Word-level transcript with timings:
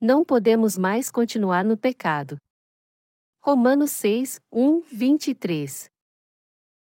Não 0.00 0.24
podemos 0.24 0.78
mais 0.78 1.10
continuar 1.10 1.64
no 1.64 1.76
pecado. 1.76 2.38
Romanos 3.40 3.90
6, 3.90 4.40
1, 4.52 4.82
23. 4.82 5.90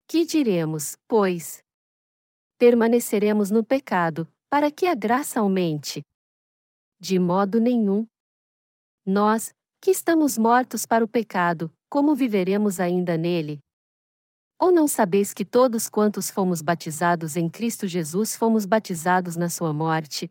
Que 0.09 0.27
diremos, 0.27 0.97
pois? 1.07 1.63
Permaneceremos 2.59 3.53
no 3.53 3.63
pecado, 3.63 4.27
para 4.51 4.69
que 4.69 4.87
a 4.87 4.97
graça 4.97 5.39
aumente? 5.39 6.03
De 6.99 7.17
modo 7.21 7.61
nenhum. 7.61 8.05
Nós, 9.07 9.55
que 9.81 9.93
estamos 9.93 10.37
mortos 10.37 10.85
para 10.85 11.05
o 11.05 11.09
pecado, 11.09 11.73
como 11.89 12.17
viveremos 12.17 12.81
ainda 12.81 13.17
nele? 13.17 13.61
Ou 14.59 14.73
não 14.73 14.89
sabeis 14.89 15.33
que 15.33 15.45
todos 15.45 15.89
quantos 15.89 16.31
fomos 16.31 16.61
batizados 16.61 17.37
em 17.37 17.49
Cristo 17.49 17.87
Jesus 17.87 18.35
fomos 18.35 18.67
batizados 18.67 19.37
na 19.37 19.49
sua 19.49 19.73
morte? 19.73 20.29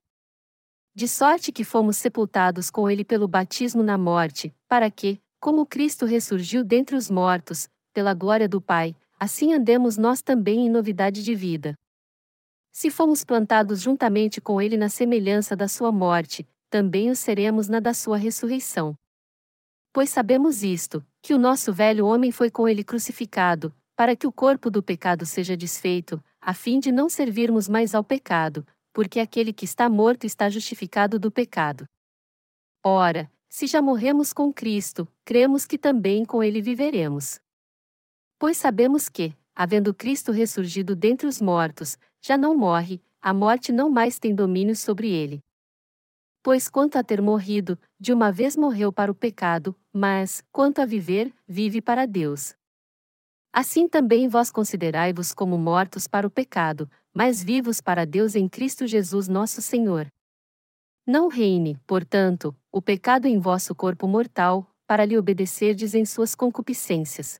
De 0.96 1.08
sorte 1.08 1.52
que 1.52 1.64
fomos 1.64 1.98
sepultados 1.98 2.70
com 2.70 2.88
ele 2.88 3.04
pelo 3.04 3.28
batismo 3.28 3.82
na 3.82 3.98
morte, 3.98 4.54
para 4.68 4.92
que, 4.92 5.20
como 5.40 5.66
Cristo 5.66 6.06
ressurgiu 6.06 6.64
dentre 6.64 6.96
os 6.96 7.10
mortos, 7.10 7.68
pela 7.92 8.14
glória 8.14 8.48
do 8.48 8.62
Pai, 8.62 8.96
assim 9.20 9.54
andemos 9.54 9.98
nós 9.98 10.22
também 10.22 10.68
em 10.68 10.70
novidade 10.70 11.24
de 11.24 11.34
vida. 11.34 11.76
Se 12.72 12.92
fomos 12.92 13.24
plantados 13.24 13.82
juntamente 13.82 14.40
com 14.40 14.62
ele 14.62 14.78
na 14.78 14.88
semelhança 14.88 15.56
da 15.56 15.68
sua 15.68 15.92
morte, 15.92 16.48
também 16.70 17.10
o 17.10 17.16
seremos 17.16 17.68
na 17.68 17.80
da 17.80 17.94
sua 17.94 18.18
ressurreição. 18.18 18.96
Pois 19.92 20.12
sabemos 20.12 20.64
isto, 20.64 21.04
que 21.24 21.34
o 21.34 21.40
nosso 21.40 21.74
velho 21.74 22.06
homem 22.06 22.32
foi 22.32 22.52
com 22.52 22.68
ele 22.68 22.84
crucificado, 22.84 23.74
para 23.96 24.16
que 24.16 24.28
o 24.28 24.32
corpo 24.32 24.70
do 24.70 24.84
pecado 24.84 25.26
seja 25.26 25.58
desfeito, 25.58 26.24
a 26.40 26.54
fim 26.54 26.80
de 26.80 26.92
não 26.92 27.10
servirmos 27.10 27.68
mais 27.68 27.96
ao 27.96 28.04
pecado, 28.04 28.66
porque 28.94 29.20
aquele 29.20 29.52
que 29.52 29.66
está 29.66 29.90
morto 29.90 30.26
está 30.26 30.50
justificado 30.50 31.20
do 31.20 31.32
pecado. 31.32 31.90
Ora, 32.84 33.30
se 33.50 33.66
já 33.66 33.82
morremos 33.82 34.32
com 34.32 34.54
Cristo, 34.54 35.08
cremos 35.26 35.66
que 35.66 35.78
também 35.78 36.24
com 36.24 36.44
ele 36.44 36.62
viveremos. 36.62 37.42
Pois 38.38 38.58
sabemos 38.58 39.10
que, 39.10 39.36
havendo 39.56 39.94
Cristo 39.94 40.32
ressurgido 40.32 40.96
dentre 40.96 41.28
os 41.28 41.42
mortos, 41.42 41.98
já 42.22 42.38
não 42.38 42.56
morre, 42.56 43.02
a 43.22 43.34
morte 43.34 43.72
não 43.72 43.90
mais 43.90 44.20
tem 44.20 44.36
domínio 44.36 44.76
sobre 44.76 45.10
ele. 45.10 45.44
Pois 46.42 46.68
quanto 46.68 46.98
a 46.98 47.04
ter 47.04 47.22
morrido, 47.22 47.80
de 48.00 48.12
uma 48.12 48.32
vez 48.32 48.58
morreu 48.58 48.92
para 48.92 49.12
o 49.12 49.16
pecado, 49.16 49.76
mas, 49.94 50.44
quanto 50.52 50.82
a 50.82 50.86
viver, 50.86 51.34
vive 51.48 51.82
para 51.82 52.06
Deus. 52.06 52.54
Assim 53.54 53.88
também 53.88 54.28
vós 54.28 54.52
considerai-vos 54.52 55.32
como 55.34 55.58
mortos 55.58 56.08
para 56.08 56.28
o 56.28 56.30
pecado, 56.30 56.90
mas 57.14 57.44
vivos 57.44 57.80
para 57.80 58.06
Deus 58.06 58.36
em 58.36 58.50
Cristo 58.50 58.88
Jesus 58.88 59.28
nosso 59.28 59.62
Senhor. 59.62 60.08
Não 61.06 61.28
reine, 61.28 61.78
portanto, 61.86 62.56
o 62.72 62.82
pecado 62.82 63.28
em 63.28 63.40
vosso 63.40 63.76
corpo 63.76 64.08
mortal, 64.08 64.68
para 64.88 65.06
lhe 65.06 65.18
obedecerdes 65.18 65.94
em 65.94 66.06
suas 66.06 66.34
concupiscências. 66.34 67.40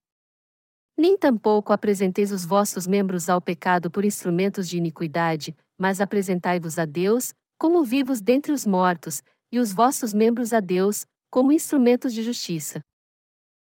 Nem 0.98 1.18
tampouco 1.18 1.74
apresenteis 1.74 2.32
os 2.32 2.46
vossos 2.46 2.86
membros 2.86 3.30
ao 3.30 3.42
pecado 3.42 3.90
por 3.90 4.06
instrumentos 4.06 4.70
de 4.70 4.78
iniquidade, 4.78 5.56
mas 5.78 6.00
apresentai-vos 6.00 6.78
a 6.78 6.86
Deus, 6.86 7.34
como 7.58 7.84
vivos 7.84 8.22
dentre 8.22 8.52
os 8.52 8.66
mortos, 8.66 9.24
e 9.52 9.60
os 9.60 9.74
vossos 9.74 10.14
membros 10.14 10.54
a 10.54 10.60
Deus, 10.60 11.06
como 11.32 11.52
instrumentos 11.52 12.14
de 12.14 12.22
justiça. 12.22 12.82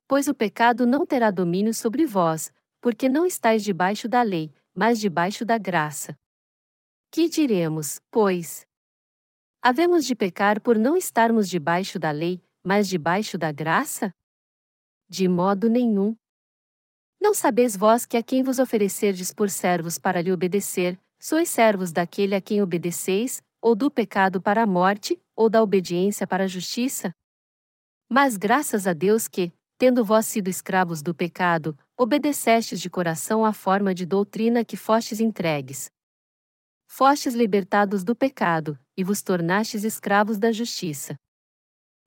Pois 0.09 0.27
o 0.27 0.35
pecado 0.35 0.85
não 0.85 1.07
terá 1.07 1.31
domínio 1.31 1.73
sobre 1.73 2.05
vós, 2.07 2.53
porque 2.81 3.09
não 3.09 3.25
estáis 3.25 3.63
debaixo 3.63 4.09
da 4.09 4.23
lei, 4.23 4.53
mas 4.75 4.99
debaixo 4.99 5.45
da 5.45 5.59
graça. 5.59 6.17
Que 7.11 7.29
diremos, 7.29 8.01
pois? 8.11 8.67
Havemos 9.61 10.05
de 10.05 10.15
pecar 10.15 10.61
por 10.61 10.79
não 10.79 10.97
estarmos 10.97 11.49
debaixo 11.49 11.99
da 11.99 12.11
lei, 12.11 12.43
mas 12.65 12.89
debaixo 12.89 13.37
da 13.37 13.53
graça? 13.53 14.13
De 15.09 15.29
modo 15.29 15.69
nenhum. 15.69 16.17
Não 17.21 17.35
sabeis 17.35 17.77
vós 17.77 18.05
que 18.05 18.17
a 18.17 18.23
quem 18.23 18.43
vos 18.43 18.59
oferecerdes 18.59 19.33
por 19.33 19.51
servos 19.51 19.99
para 19.99 20.21
lhe 20.21 20.33
obedecer, 20.33 20.99
sois 21.21 21.49
servos 21.49 21.93
daquele 21.93 22.35
a 22.35 22.41
quem 22.41 22.61
obedeceis, 22.61 23.43
ou 23.61 23.77
do 23.77 23.91
pecado 23.91 24.43
para 24.43 24.63
a 24.63 24.67
morte, 24.67 25.23
ou 25.37 25.49
da 25.49 25.63
obediência 25.63 26.27
para 26.27 26.45
a 26.45 26.49
justiça? 26.49 27.15
Mas 28.09 28.37
graças 28.37 28.87
a 28.87 28.93
Deus 28.93 29.29
que, 29.29 29.53
tendo 29.83 30.05
vós 30.05 30.27
sido 30.27 30.47
escravos 30.47 31.03
do 31.03 31.13
pecado, 31.13 31.77
obedecestes 31.97 32.81
de 32.81 32.89
coração 32.89 33.45
à 33.45 33.53
forma 33.53 33.93
de 33.93 34.07
doutrina 34.07 34.65
que 34.65 34.77
fostes 34.77 35.19
entregues. 35.19 35.91
Fostes 36.87 37.35
libertados 37.35 38.05
do 38.05 38.15
pecado, 38.15 38.79
e 38.97 39.03
vos 39.03 39.23
tornastes 39.23 39.83
escravos 39.83 40.39
da 40.39 40.53
justiça. 40.53 41.17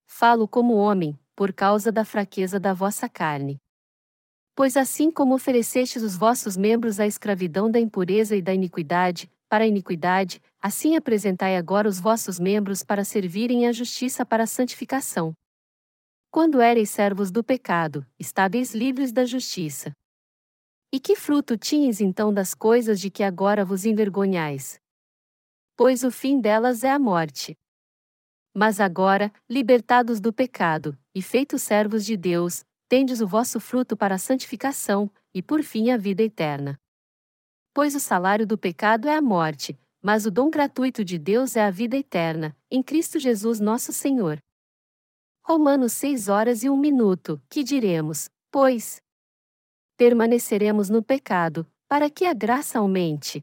Falo 0.08 0.48
como 0.48 0.76
homem, 0.76 1.20
por 1.36 1.52
causa 1.52 1.92
da 1.92 2.06
fraqueza 2.06 2.62
da 2.62 2.74
vossa 2.74 3.10
carne. 3.10 3.58
Pois 4.56 4.78
assim 4.78 5.12
como 5.12 5.36
oferecestes 5.36 6.02
os 6.02 6.16
vossos 6.16 6.56
membros 6.56 6.98
à 6.98 7.06
escravidão 7.06 7.70
da 7.70 7.78
impureza 7.78 8.38
e 8.38 8.42
da 8.42 8.54
iniquidade, 8.54 9.30
para 9.50 9.66
a 9.66 9.68
iniquidade, 9.68 10.42
assim 10.62 10.96
apresentai 10.96 11.58
agora 11.58 11.90
os 11.90 12.00
vossos 12.00 12.40
membros 12.40 12.84
para 12.84 13.04
servirem 13.04 13.68
à 13.68 13.74
justiça 13.74 14.26
para 14.26 14.44
a 14.46 14.48
santificação. 14.48 15.36
Quando 16.36 16.60
éreis 16.60 16.90
servos 16.90 17.32
do 17.32 17.42
pecado, 17.42 18.06
estáveis 18.20 18.76
livres 18.76 19.14
da 19.14 19.24
justiça. 19.24 19.94
E 20.92 21.00
que 21.00 21.16
fruto 21.16 21.58
tinhas 21.58 22.02
então 22.02 22.34
das 22.34 22.54
coisas 22.54 23.00
de 23.00 23.10
que 23.10 23.24
agora 23.24 23.64
vos 23.64 23.86
envergonhais? 23.86 24.78
Pois 25.78 26.04
o 26.04 26.12
fim 26.12 26.42
delas 26.42 26.84
é 26.84 26.92
a 26.92 27.00
morte. 27.00 27.56
Mas 28.54 28.82
agora, 28.82 29.32
libertados 29.50 30.20
do 30.20 30.34
pecado, 30.34 31.00
e 31.16 31.22
feitos 31.22 31.62
servos 31.62 32.04
de 32.04 32.18
Deus, 32.18 32.66
tendes 32.90 33.22
o 33.22 33.28
vosso 33.28 33.58
fruto 33.62 33.96
para 33.96 34.16
a 34.16 34.20
santificação, 34.20 35.10
e 35.34 35.42
por 35.42 35.64
fim 35.64 35.90
a 35.90 35.96
vida 35.96 36.22
eterna. 36.22 36.78
Pois 37.74 37.96
o 37.96 38.00
salário 38.02 38.46
do 38.46 38.58
pecado 38.58 39.08
é 39.08 39.16
a 39.16 39.22
morte, 39.22 39.80
mas 40.04 40.26
o 40.26 40.32
dom 40.32 40.50
gratuito 40.50 41.02
de 41.02 41.18
Deus 41.18 41.56
é 41.56 41.64
a 41.64 41.72
vida 41.72 41.96
eterna, 41.96 42.54
em 42.70 42.84
Cristo 42.84 43.20
Jesus 43.20 43.62
nosso 43.62 43.94
Senhor. 43.94 44.38
Romanos 45.48 45.94
6 45.94 46.28
horas 46.28 46.64
e 46.64 46.70
1 46.72 46.76
minuto, 46.76 47.40
que 47.48 47.64
diremos, 47.64 48.28
pois, 48.50 49.00
permaneceremos 49.96 50.90
no 50.90 51.04
pecado, 51.04 51.68
para 51.88 52.10
que 52.10 52.26
a 52.26 52.34
graça 52.34 52.80
aumente. 52.80 53.42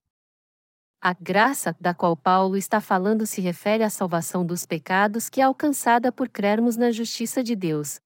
A 1.01 1.13
graça, 1.13 1.77
da 1.81 1.95
qual 1.95 2.17
Paulo 2.17 2.57
está 2.57 2.81
falando, 2.81 3.25
se 3.25 3.41
refere 3.41 3.85
à 3.85 3.89
salvação 3.89 4.45
dos 4.45 4.67
pecados 4.67 5.29
que 5.29 5.41
é 5.41 5.45
alcançada 5.45 6.11
por 6.11 6.29
crermos 6.29 6.77
na 6.77 6.91
justiça 6.91 7.41
de 7.41 7.55
Deus. 7.55 8.01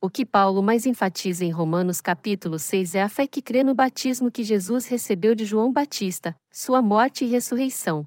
O 0.00 0.10
que 0.10 0.26
Paulo 0.26 0.60
mais 0.60 0.84
enfatiza 0.84 1.44
em 1.44 1.52
Romanos 1.52 2.00
capítulo 2.00 2.58
6 2.58 2.96
é 2.96 3.02
a 3.02 3.08
fé 3.08 3.28
que 3.28 3.40
crê 3.40 3.62
no 3.62 3.72
batismo 3.72 4.32
que 4.32 4.42
Jesus 4.42 4.86
recebeu 4.86 5.32
de 5.32 5.44
João 5.44 5.72
Batista, 5.72 6.34
sua 6.52 6.82
morte 6.82 7.24
e 7.24 7.28
ressurreição. 7.28 8.04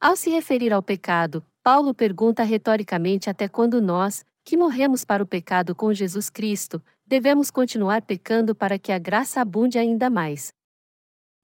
Ao 0.00 0.16
se 0.16 0.28
referir 0.28 0.72
ao 0.72 0.82
pecado, 0.82 1.46
Paulo 1.62 1.94
pergunta 1.94 2.42
retoricamente 2.42 3.30
até 3.30 3.46
quando 3.46 3.80
nós, 3.80 4.24
que 4.44 4.56
morremos 4.56 5.04
para 5.04 5.22
o 5.22 5.26
pecado 5.26 5.76
com 5.76 5.94
Jesus 5.94 6.28
Cristo, 6.28 6.82
devemos 7.06 7.52
continuar 7.52 8.02
pecando 8.02 8.52
para 8.52 8.80
que 8.80 8.90
a 8.90 8.98
graça 8.98 9.40
abunde 9.40 9.78
ainda 9.78 10.10
mais. 10.10 10.52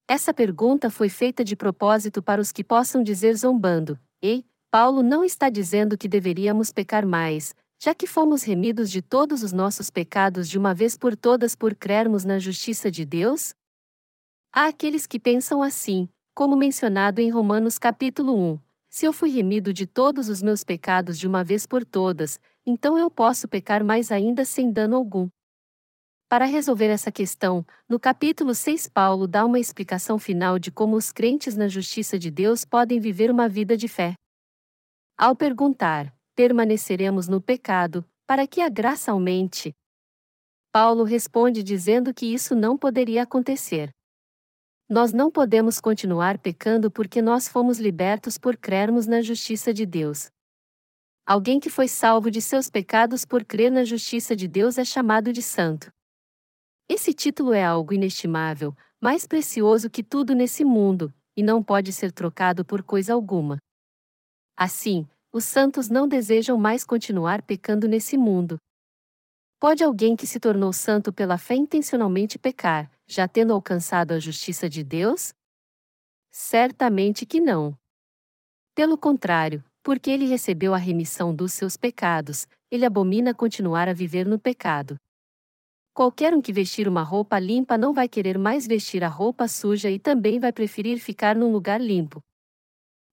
Essa 0.09 0.35
pergunta 0.35 0.91
foi 0.91 1.09
feita 1.09 1.45
de 1.45 1.55
propósito 1.55 2.21
para 2.21 2.41
os 2.41 2.51
que 2.51 2.65
possam 2.65 3.01
dizer 3.01 3.37
zombando: 3.37 3.97
Ei, 4.21 4.45
Paulo 4.73 5.05
não 5.05 5.23
está 5.23 5.49
dizendo 5.49 5.97
que 5.97 6.09
deveríamos 6.09 6.73
pecar 6.73 7.07
mais, 7.07 7.55
já 7.81 7.95
que 7.95 8.07
fomos 8.07 8.43
remidos 8.43 8.91
de 8.91 9.01
todos 9.01 9.45
os 9.45 9.53
nossos 9.53 9.89
pecados 9.89 10.49
de 10.49 10.59
uma 10.59 10.75
vez 10.75 10.97
por 10.97 11.15
todas 11.15 11.55
por 11.55 11.77
crermos 11.77 12.25
na 12.25 12.41
justiça 12.41 12.91
de 12.91 13.05
Deus? 13.05 13.55
Há 14.53 14.67
aqueles 14.67 15.07
que 15.07 15.21
pensam 15.21 15.63
assim, 15.63 16.09
como 16.35 16.57
mencionado 16.57 17.21
em 17.21 17.31
Romanos 17.31 17.79
capítulo 17.79 18.37
1. 18.37 18.68
Se 18.91 19.05
eu 19.05 19.13
fui 19.13 19.31
remido 19.31 19.73
de 19.73 19.87
todos 19.87 20.29
os 20.29 20.43
meus 20.43 20.65
pecados 20.65 21.19
de 21.19 21.27
uma 21.27 21.45
vez 21.45 21.67
por 21.67 21.85
todas, 21.85 22.41
então 22.65 22.99
eu 22.99 23.11
posso 23.11 23.47
pecar 23.47 23.85
mais 23.85 24.11
ainda 24.11 24.45
sem 24.45 24.73
dano 24.73 24.97
algum. 24.97 25.29
Para 26.29 26.45
resolver 26.45 26.89
essa 26.89 27.11
questão, 27.11 27.67
no 27.89 27.99
capítulo 27.99 28.55
6 28.55 28.89
Paulo 28.89 29.27
dá 29.27 29.45
uma 29.47 29.59
explicação 29.59 30.19
final 30.19 30.59
de 30.59 30.71
como 30.71 30.97
os 30.97 31.11
crentes 31.11 31.57
na 31.57 31.69
justiça 31.69 32.19
de 32.19 32.31
Deus 32.31 32.65
podem 32.65 33.01
viver 33.01 33.31
uma 33.31 33.49
vida 33.49 33.77
de 33.77 33.89
fé. 33.89 34.15
Ao 35.17 35.35
perguntar: 35.35 36.15
permaneceremos 36.35 37.29
no 37.29 37.41
pecado, 37.41 38.05
para 38.27 38.47
que 38.47 38.61
a 38.61 38.69
graça 38.69 39.11
aumente? 39.11 39.75
Paulo 40.71 41.03
responde 41.03 41.63
dizendo 41.63 42.13
que 42.13 42.27
isso 42.27 42.55
não 42.55 42.77
poderia 42.77 43.23
acontecer. 43.23 43.91
Nós 44.89 45.13
não 45.13 45.31
podemos 45.31 45.81
continuar 45.81 46.39
pecando 46.39 46.91
porque 46.91 47.21
nós 47.21 47.47
fomos 47.47 47.79
libertos 47.79 48.39
por 48.39 48.57
crermos 48.57 49.07
na 49.07 49.21
justiça 49.21 49.75
de 49.75 49.85
Deus. 49.85 50.31
Alguém 51.27 51.61
que 51.61 51.69
foi 51.69 51.87
salvo 51.87 52.31
de 52.31 52.41
seus 52.41 52.71
pecados 52.71 53.27
por 53.27 53.45
crer 53.45 53.71
na 53.71 53.85
justiça 53.85 54.35
de 54.35 54.49
Deus 54.49 54.79
é 54.79 54.85
chamado 54.87 55.31
de 55.31 55.43
santo. 55.43 55.93
Esse 56.89 57.13
título 57.13 57.53
é 57.53 57.63
algo 57.63 57.93
inestimável, 57.93 58.75
mais 58.99 59.27
precioso 59.27 59.91
que 59.91 60.03
tudo 60.03 60.35
nesse 60.35 60.65
mundo, 60.65 61.13
e 61.37 61.43
não 61.43 61.63
pode 61.63 61.93
ser 61.93 62.11
trocado 62.11 62.65
por 62.65 62.83
coisa 62.83 63.13
alguma. 63.13 63.59
Assim, 64.57 65.07
os 65.31 65.45
santos 65.45 65.91
não 65.91 66.09
desejam 66.09 66.57
mais 66.57 66.83
continuar 66.83 67.43
pecando 67.43 67.87
nesse 67.87 68.17
mundo. 68.17 68.57
Pode 69.61 69.85
alguém 69.85 70.17
que 70.17 70.27
se 70.27 70.41
tornou 70.41 70.73
santo 70.73 71.13
pela 71.13 71.37
fé 71.37 71.55
intencionalmente 71.55 72.39
pecar, 72.39 72.91
já 73.09 73.27
tendo 73.27 73.55
alcançado 73.55 74.13
a 74.13 74.21
justiça 74.21 74.69
de 74.69 74.85
Deus? 74.85 75.33
Certamente 76.31 77.25
que 77.25 77.41
não. 77.41 77.77
Pelo 78.75 78.99
contrário, 78.99 79.65
porque 79.83 80.11
ele 80.11 80.27
recebeu 80.27 80.75
a 80.75 80.79
remissão 80.79 81.35
dos 81.35 81.53
seus 81.55 81.77
pecados, 81.77 82.47
ele 82.71 82.85
abomina 82.85 83.35
continuar 83.35 83.89
a 83.89 83.95
viver 83.95 84.27
no 84.27 84.39
pecado. 84.39 85.01
Qualquer 85.95 86.35
um 86.35 86.41
que 86.41 86.53
vestir 86.53 86.87
uma 86.87 87.03
roupa 87.03 87.39
limpa 87.39 87.77
não 87.77 87.93
vai 87.93 88.09
querer 88.09 88.39
mais 88.39 88.67
vestir 88.67 89.03
a 89.03 89.09
roupa 89.09 89.49
suja 89.49 89.91
e 89.91 89.99
também 89.99 90.39
vai 90.39 90.53
preferir 90.53 91.01
ficar 91.01 91.35
num 91.35 91.51
lugar 91.51 91.81
limpo. 91.81 92.23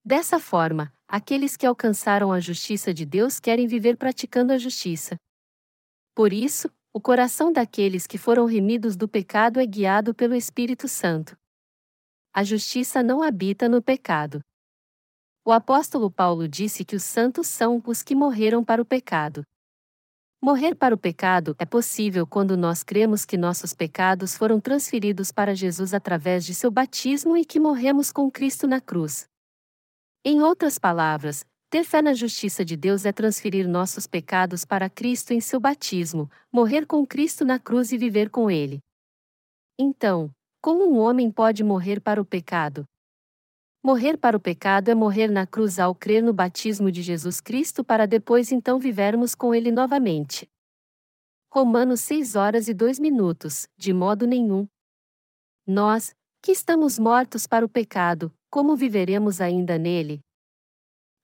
Dessa 0.03 0.39
forma, 0.39 0.94
aqueles 1.07 1.57
que 1.57 1.65
alcançaram 1.65 2.31
a 2.31 2.39
justiça 2.39 2.94
de 2.94 3.03
Deus 3.03 3.39
querem 3.39 3.65
viver 3.65 3.97
praticando 3.97 4.53
a 4.53 4.57
justiça. 4.57 5.15
Por 6.13 6.31
isso, 6.31 6.69
o 6.95 7.01
coração 7.01 7.51
daqueles 7.51 8.07
que 8.07 8.18
foram 8.18 8.45
remidos 8.45 8.95
do 8.95 9.06
pecado 9.06 9.59
é 9.59 9.65
guiado 9.65 10.15
pelo 10.15 10.33
Espírito 10.33 10.88
Santo. 10.88 11.36
A 12.33 12.42
justiça 12.42 13.03
não 13.03 13.21
habita 13.21 13.68
no 13.68 13.81
pecado. 13.81 14.39
O 15.44 15.51
apóstolo 15.51 16.09
Paulo 16.09 16.47
disse 16.47 16.86
que 16.86 16.95
os 16.95 17.03
santos 17.03 17.47
são 17.47 17.83
os 17.86 18.01
que 18.01 18.15
morreram 18.15 18.63
para 18.63 18.81
o 18.81 18.86
pecado. 18.86 19.44
Morrer 20.42 20.74
para 20.74 20.95
o 20.95 20.97
pecado 20.97 21.53
é 21.59 21.65
possível 21.65 22.25
quando 22.25 22.56
nós 22.56 22.81
cremos 22.81 23.25
que 23.25 23.36
nossos 23.36 23.74
pecados 23.74 24.38
foram 24.38 24.62
transferidos 24.62 25.33
para 25.33 25.53
Jesus 25.53 25.94
através 25.94 26.45
de 26.45 26.56
seu 26.56 26.71
batismo 26.71 27.36
e 27.36 27.44
que 27.44 27.59
morremos 27.59 28.09
com 28.09 28.31
Cristo 28.31 28.68
na 28.68 28.80
cruz. 28.80 29.27
Em 30.24 30.42
outras 30.42 30.80
palavras, 30.80 31.45
ter 31.75 31.83
fé 31.83 32.01
na 32.01 32.13
justiça 32.13 32.63
de 32.63 32.77
Deus 32.77 33.06
é 33.06 33.12
transferir 33.12 33.68
nossos 33.68 34.07
pecados 34.07 34.63
para 34.63 34.89
Cristo 34.89 35.33
em 35.33 35.42
seu 35.42 35.60
batismo, 35.60 36.31
morrer 36.50 36.86
com 36.86 37.06
Cristo 37.06 37.44
na 37.44 37.60
cruz 37.60 37.92
e 37.92 37.98
viver 37.98 38.30
com 38.30 38.50
Ele. 38.50 38.80
Então, 39.77 40.33
como 40.62 40.89
um 40.89 40.98
homem 40.98 41.30
pode 41.30 41.66
morrer 41.66 42.00
para 42.00 42.22
o 42.22 42.24
pecado? 42.24 42.86
Morrer 43.83 44.16
para 44.16 44.38
o 44.38 44.39
pecado 44.39 44.88
é 44.88 44.95
morrer 44.95 45.27
na 45.27 45.45
cruz 45.45 45.77
ao 45.77 45.94
crer 45.94 46.24
no 46.24 46.31
batismo 46.31 46.89
de 46.89 47.01
Jesus 47.01 47.42
Cristo 47.42 47.83
para 47.83 48.06
depois 48.06 48.54
então 48.54 48.80
vivermos 48.80 49.36
com 49.36 49.54
Ele 49.54 49.69
novamente. 49.69 50.50
Romanos 51.51 52.00
6 52.00 52.38
horas 52.38 52.69
e 52.69 52.74
2 52.74 53.00
minutos, 53.00 53.68
de 53.78 53.92
modo 53.92 54.25
nenhum. 54.25 54.66
Nós, 55.68 56.16
que 56.42 56.54
estamos 56.54 56.98
mortos 56.98 57.45
para 57.45 57.66
o 57.66 57.69
pecado, 57.69 58.31
como 58.50 58.78
viveremos 58.78 59.42
ainda 59.42 59.78
nele? 59.78 60.25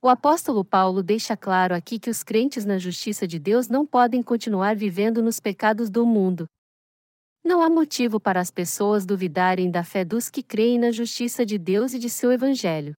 O 0.03 0.09
apóstolo 0.09 0.65
Paulo 0.65 1.03
deixa 1.03 1.37
claro 1.37 1.75
aqui 1.75 1.99
que 1.99 2.09
os 2.09 2.23
crentes 2.23 2.65
na 2.65 2.79
justiça 2.79 3.27
de 3.27 3.37
Deus 3.37 3.67
não 3.67 3.85
podem 3.85 4.23
continuar 4.23 4.75
vivendo 4.75 5.21
nos 5.21 5.39
pecados 5.39 5.91
do 5.91 6.07
mundo. 6.07 6.47
Não 7.45 7.61
há 7.61 7.69
motivo 7.69 8.19
para 8.19 8.39
as 8.39 8.49
pessoas 8.49 9.05
duvidarem 9.05 9.69
da 9.69 9.83
fé 9.83 10.03
dos 10.03 10.27
que 10.27 10.41
creem 10.41 10.79
na 10.79 10.89
justiça 10.89 11.45
de 11.45 11.59
Deus 11.59 11.93
e 11.93 11.99
de 11.99 12.09
seu 12.09 12.31
evangelho. 12.31 12.95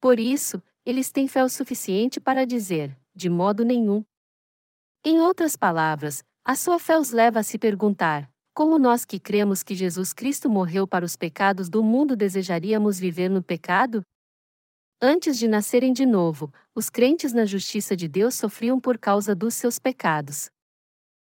Por 0.00 0.18
isso, 0.18 0.60
eles 0.84 1.12
têm 1.12 1.28
fé 1.28 1.44
o 1.44 1.48
suficiente 1.48 2.18
para 2.18 2.44
dizer, 2.44 2.98
de 3.14 3.30
modo 3.30 3.64
nenhum. 3.64 4.04
Em 5.04 5.20
outras 5.20 5.54
palavras, 5.54 6.24
a 6.44 6.56
sua 6.56 6.80
fé 6.80 6.98
os 6.98 7.12
leva 7.12 7.38
a 7.38 7.44
se 7.44 7.56
perguntar: 7.56 8.28
como 8.52 8.80
nós 8.80 9.04
que 9.04 9.20
cremos 9.20 9.62
que 9.62 9.76
Jesus 9.76 10.12
Cristo 10.12 10.50
morreu 10.50 10.88
para 10.88 11.04
os 11.04 11.14
pecados 11.14 11.68
do 11.68 11.84
mundo 11.84 12.16
desejaríamos 12.16 12.98
viver 12.98 13.28
no 13.28 13.44
pecado? 13.44 14.02
Antes 15.02 15.38
de 15.38 15.48
nascerem 15.48 15.92
de 15.92 16.04
novo, 16.04 16.52
os 16.74 16.90
crentes 16.90 17.32
na 17.32 17.44
justiça 17.44 17.96
de 17.96 18.06
Deus 18.06 18.34
sofriam 18.34 18.78
por 18.78 18.98
causa 18.98 19.34
dos 19.34 19.54
seus 19.54 19.78
pecados. 19.78 20.50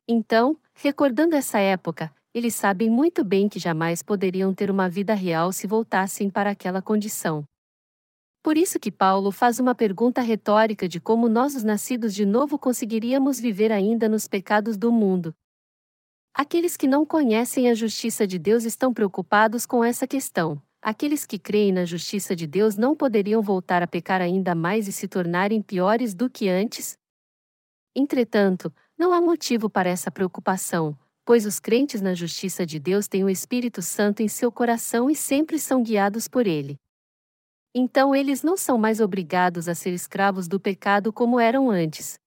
Então, 0.08 0.58
recordando 0.74 1.36
essa 1.36 1.58
época, 1.58 2.12
eles 2.32 2.54
sabem 2.54 2.88
muito 2.88 3.22
bem 3.22 3.48
que 3.48 3.58
jamais 3.58 4.02
poderiam 4.02 4.54
ter 4.54 4.70
uma 4.70 4.88
vida 4.88 5.14
real 5.14 5.52
se 5.52 5.66
voltassem 5.66 6.30
para 6.30 6.50
aquela 6.50 6.80
condição. 6.80 7.44
Por 8.42 8.56
isso 8.56 8.80
que 8.80 8.90
Paulo 8.90 9.30
faz 9.30 9.58
uma 9.58 9.74
pergunta 9.74 10.22
retórica 10.22 10.88
de 10.88 10.98
como 10.98 11.28
nós 11.28 11.54
os 11.54 11.62
nascidos 11.62 12.14
de 12.14 12.24
novo 12.24 12.58
conseguiríamos 12.58 13.38
viver 13.38 13.70
ainda 13.70 14.08
nos 14.08 14.26
pecados 14.26 14.78
do 14.78 14.90
mundo, 14.90 15.34
Aqueles 16.32 16.76
que 16.76 16.86
não 16.86 17.04
conhecem 17.04 17.68
a 17.68 17.74
justiça 17.74 18.26
de 18.26 18.38
Deus 18.38 18.64
estão 18.64 18.94
preocupados 18.94 19.66
com 19.66 19.82
essa 19.82 20.06
questão. 20.06 20.62
Aqueles 20.82 21.26
que 21.26 21.38
creem 21.38 21.72
na 21.72 21.84
justiça 21.84 22.34
de 22.34 22.46
Deus 22.46 22.76
não 22.76 22.96
poderiam 22.96 23.42
voltar 23.42 23.82
a 23.82 23.86
pecar 23.86 24.22
ainda 24.22 24.54
mais 24.54 24.88
e 24.88 24.92
se 24.92 25.06
tornarem 25.06 25.60
piores 25.60 26.14
do 26.14 26.30
que 26.30 26.48
antes? 26.48 26.96
Entretanto, 27.94 28.72
não 28.96 29.12
há 29.12 29.20
motivo 29.20 29.68
para 29.68 29.90
essa 29.90 30.10
preocupação, 30.10 30.98
pois 31.24 31.44
os 31.44 31.60
crentes 31.60 32.00
na 32.00 32.14
justiça 32.14 32.64
de 32.64 32.78
Deus 32.78 33.06
têm 33.06 33.22
o 33.24 33.28
Espírito 33.28 33.82
Santo 33.82 34.22
em 34.22 34.28
seu 34.28 34.50
coração 34.50 35.10
e 35.10 35.14
sempre 35.14 35.58
são 35.58 35.82
guiados 35.82 36.26
por 36.26 36.46
ele. 36.46 36.76
Então 37.74 38.14
eles 38.14 38.42
não 38.42 38.56
são 38.56 38.78
mais 38.78 39.00
obrigados 39.00 39.68
a 39.68 39.74
ser 39.74 39.92
escravos 39.92 40.48
do 40.48 40.58
pecado 40.58 41.12
como 41.12 41.38
eram 41.38 41.70
antes, 41.70 42.18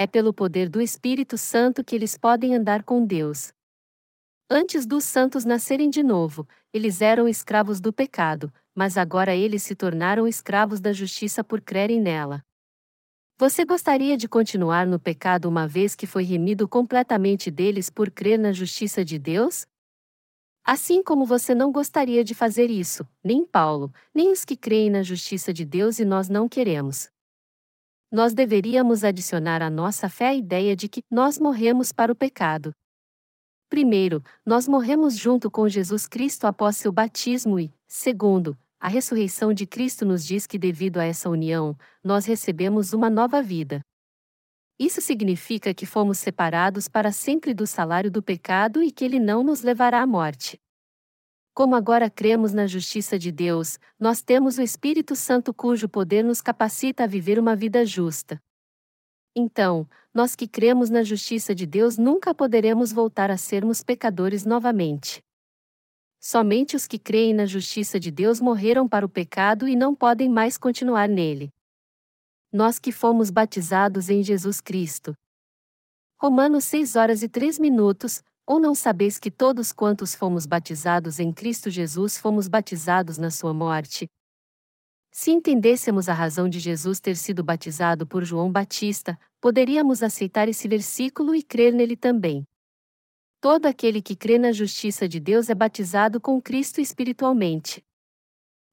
é 0.00 0.06
pelo 0.06 0.32
poder 0.32 0.70
do 0.70 0.80
Espírito 0.80 1.36
Santo 1.36 1.84
que 1.84 1.94
eles 1.94 2.16
podem 2.16 2.56
andar 2.56 2.82
com 2.82 3.04
Deus. 3.04 3.52
Antes 4.52 4.84
dos 4.84 5.04
santos 5.04 5.44
nascerem 5.44 5.88
de 5.88 6.02
novo, 6.02 6.44
eles 6.72 7.00
eram 7.00 7.28
escravos 7.28 7.80
do 7.80 7.92
pecado, 7.92 8.52
mas 8.74 8.98
agora 8.98 9.32
eles 9.32 9.62
se 9.62 9.76
tornaram 9.76 10.26
escravos 10.26 10.80
da 10.80 10.92
justiça 10.92 11.44
por 11.44 11.60
crerem 11.60 12.00
nela. 12.00 12.44
Você 13.38 13.64
gostaria 13.64 14.16
de 14.16 14.28
continuar 14.28 14.88
no 14.88 14.98
pecado 14.98 15.48
uma 15.48 15.68
vez 15.68 15.94
que 15.94 16.04
foi 16.04 16.24
remido 16.24 16.66
completamente 16.68 17.48
deles 17.48 17.88
por 17.88 18.10
crer 18.10 18.40
na 18.40 18.52
justiça 18.52 19.04
de 19.04 19.20
Deus? 19.20 19.66
Assim 20.64 21.00
como 21.00 21.24
você 21.24 21.54
não 21.54 21.70
gostaria 21.70 22.24
de 22.24 22.34
fazer 22.34 22.70
isso, 22.70 23.06
nem 23.22 23.46
Paulo, 23.46 23.94
nem 24.12 24.32
os 24.32 24.44
que 24.44 24.56
creem 24.56 24.90
na 24.90 25.04
justiça 25.04 25.52
de 25.52 25.64
Deus 25.64 26.00
e 26.00 26.04
nós 26.04 26.28
não 26.28 26.48
queremos 26.48 27.08
nós 28.12 28.34
deveríamos 28.34 29.04
adicionar 29.04 29.62
à 29.62 29.70
nossa 29.70 30.08
fé 30.08 30.28
a 30.28 30.34
ideia 30.34 30.74
de 30.74 30.88
que 30.88 31.00
nós 31.08 31.38
morremos 31.38 31.92
para 31.92 32.10
o 32.10 32.16
pecado. 32.16 32.74
Primeiro, 33.70 34.20
nós 34.44 34.66
morremos 34.66 35.16
junto 35.16 35.48
com 35.48 35.68
Jesus 35.68 36.08
Cristo 36.08 36.44
após 36.44 36.76
seu 36.76 36.90
batismo 36.90 37.56
e, 37.56 37.72
segundo, 37.86 38.58
a 38.80 38.88
ressurreição 38.88 39.54
de 39.54 39.64
Cristo 39.64 40.04
nos 40.04 40.26
diz 40.26 40.44
que 40.44 40.58
devido 40.58 40.98
a 40.98 41.04
essa 41.04 41.30
união, 41.30 41.78
nós 42.02 42.26
recebemos 42.26 42.92
uma 42.92 43.08
nova 43.08 43.40
vida. 43.40 43.80
Isso 44.76 45.00
significa 45.00 45.72
que 45.72 45.86
fomos 45.86 46.18
separados 46.18 46.88
para 46.88 47.12
sempre 47.12 47.54
do 47.54 47.64
salário 47.64 48.10
do 48.10 48.20
pecado 48.20 48.82
e 48.82 48.90
que 48.90 49.04
ele 49.04 49.20
não 49.20 49.44
nos 49.44 49.62
levará 49.62 50.02
à 50.02 50.06
morte. 50.06 50.58
Como 51.54 51.76
agora 51.76 52.10
cremos 52.10 52.52
na 52.52 52.66
justiça 52.66 53.16
de 53.16 53.30
Deus, 53.30 53.78
nós 54.00 54.20
temos 54.20 54.58
o 54.58 54.62
Espírito 54.62 55.14
Santo 55.14 55.54
cujo 55.54 55.88
poder 55.88 56.24
nos 56.24 56.40
capacita 56.40 57.04
a 57.04 57.06
viver 57.06 57.38
uma 57.38 57.54
vida 57.54 57.86
justa. 57.86 58.40
Então, 59.34 59.88
nós 60.12 60.34
que 60.34 60.48
cremos 60.48 60.90
na 60.90 61.02
justiça 61.04 61.54
de 61.54 61.64
Deus 61.64 61.96
nunca 61.96 62.34
poderemos 62.34 62.92
voltar 62.92 63.30
a 63.30 63.36
sermos 63.36 63.82
pecadores 63.82 64.44
novamente. 64.44 65.22
Somente 66.18 66.76
os 66.76 66.86
que 66.86 66.98
creem 66.98 67.32
na 67.32 67.46
justiça 67.46 67.98
de 67.98 68.10
Deus 68.10 68.40
morreram 68.40 68.88
para 68.88 69.06
o 69.06 69.08
pecado 69.08 69.68
e 69.68 69.76
não 69.76 69.94
podem 69.94 70.28
mais 70.28 70.58
continuar 70.58 71.08
nele. 71.08 71.50
Nós 72.52 72.78
que 72.78 72.90
fomos 72.90 73.30
batizados 73.30 74.10
em 74.10 74.22
Jesus 74.22 74.60
Cristo. 74.60 75.14
Romanos 76.18 76.64
6 76.64 76.96
horas 76.96 77.22
e 77.22 77.28
3 77.28 77.58
minutos, 77.58 78.22
ou 78.44 78.58
não 78.58 78.74
sabeis 78.74 79.18
que 79.18 79.30
todos 79.30 79.72
quantos 79.72 80.14
fomos 80.14 80.44
batizados 80.44 81.20
em 81.20 81.32
Cristo 81.32 81.70
Jesus 81.70 82.18
fomos 82.18 82.48
batizados 82.48 83.16
na 83.16 83.30
sua 83.30 83.54
morte? 83.54 84.06
Se 85.12 85.32
entendêssemos 85.32 86.08
a 86.08 86.14
razão 86.14 86.48
de 86.48 86.60
Jesus 86.60 87.00
ter 87.00 87.16
sido 87.16 87.42
batizado 87.42 88.06
por 88.06 88.24
João 88.24 88.50
Batista, 88.50 89.18
poderíamos 89.40 90.02
aceitar 90.02 90.48
esse 90.48 90.68
versículo 90.68 91.34
e 91.34 91.42
crer 91.42 91.72
nele 91.72 91.96
também. 91.96 92.44
Todo 93.40 93.66
aquele 93.66 94.00
que 94.00 94.14
crê 94.14 94.38
na 94.38 94.52
justiça 94.52 95.08
de 95.08 95.18
Deus 95.18 95.48
é 95.48 95.54
batizado 95.54 96.20
com 96.20 96.40
Cristo 96.40 96.80
espiritualmente. 96.80 97.82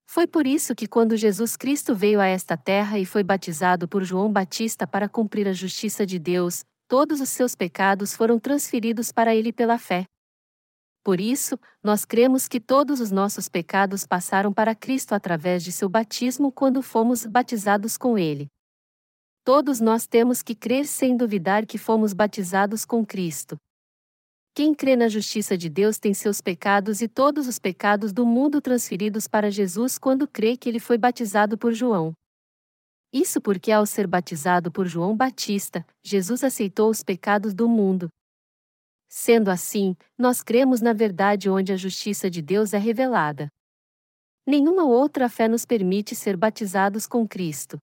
Foi 0.05 0.27
por 0.27 0.45
isso 0.45 0.75
que, 0.75 0.87
quando 0.87 1.17
Jesus 1.17 1.57
Cristo 1.57 1.95
veio 1.95 2.19
a 2.19 2.27
esta 2.27 2.55
terra 2.55 2.99
e 2.99 3.05
foi 3.05 3.23
batizado 3.23 3.87
por 3.87 4.03
João 4.03 4.31
Batista 4.31 4.85
para 4.85 5.09
cumprir 5.09 5.47
a 5.47 5.53
justiça 5.53 6.05
de 6.05 6.19
Deus, 6.19 6.63
todos 6.87 7.19
os 7.19 7.29
seus 7.29 7.55
pecados 7.55 8.15
foram 8.15 8.39
transferidos 8.39 9.11
para 9.11 9.35
ele 9.35 9.51
pela 9.51 9.77
fé. 9.77 10.05
Por 11.07 11.21
isso, 11.21 11.57
nós 11.81 12.03
cremos 12.03 12.49
que 12.49 12.59
todos 12.59 12.99
os 12.99 13.11
nossos 13.11 13.47
pecados 13.47 14.05
passaram 14.05 14.51
para 14.51 14.75
Cristo 14.75 15.13
através 15.13 15.63
de 15.63 15.71
seu 15.71 15.87
batismo 15.87 16.51
quando 16.51 16.81
fomos 16.81 17.25
batizados 17.25 17.97
com 17.97 18.17
ele. 18.17 18.47
Todos 19.45 19.79
nós 19.79 20.05
temos 20.05 20.41
que 20.41 20.53
crer 20.53 20.85
sem 20.85 21.15
duvidar 21.15 21.65
que 21.65 21.77
fomos 21.77 22.11
batizados 22.11 22.83
com 22.83 23.05
Cristo. 23.05 23.55
Quem 24.53 24.75
crê 24.75 24.97
na 24.97 25.07
justiça 25.07 25.57
de 25.57 25.69
Deus 25.69 25.97
tem 25.97 26.13
seus 26.13 26.41
pecados 26.41 27.01
e 27.01 27.07
todos 27.07 27.47
os 27.47 27.57
pecados 27.57 28.11
do 28.11 28.25
mundo 28.25 28.59
transferidos 28.59 29.29
para 29.29 29.49
Jesus 29.49 29.97
quando 29.97 30.27
crê 30.27 30.57
que 30.57 30.67
ele 30.67 30.77
foi 30.77 30.97
batizado 30.97 31.57
por 31.57 31.71
João. 31.71 32.11
Isso 33.13 33.39
porque, 33.39 33.71
ao 33.71 33.85
ser 33.85 34.07
batizado 34.07 34.69
por 34.69 34.85
João 34.85 35.15
Batista, 35.15 35.85
Jesus 36.03 36.43
aceitou 36.43 36.89
os 36.89 37.01
pecados 37.01 37.53
do 37.53 37.69
mundo. 37.69 38.09
Sendo 39.07 39.49
assim, 39.49 39.95
nós 40.17 40.43
cremos 40.43 40.81
na 40.81 40.93
verdade 40.93 41.49
onde 41.49 41.71
a 41.71 41.77
justiça 41.77 42.29
de 42.29 42.41
Deus 42.41 42.73
é 42.73 42.77
revelada. 42.77 43.47
Nenhuma 44.45 44.85
outra 44.85 45.27
fé 45.29 45.47
nos 45.47 45.65
permite 45.65 46.15
ser 46.15 46.37
batizados 46.37 47.05
com 47.05 47.27
Cristo. 47.27 47.77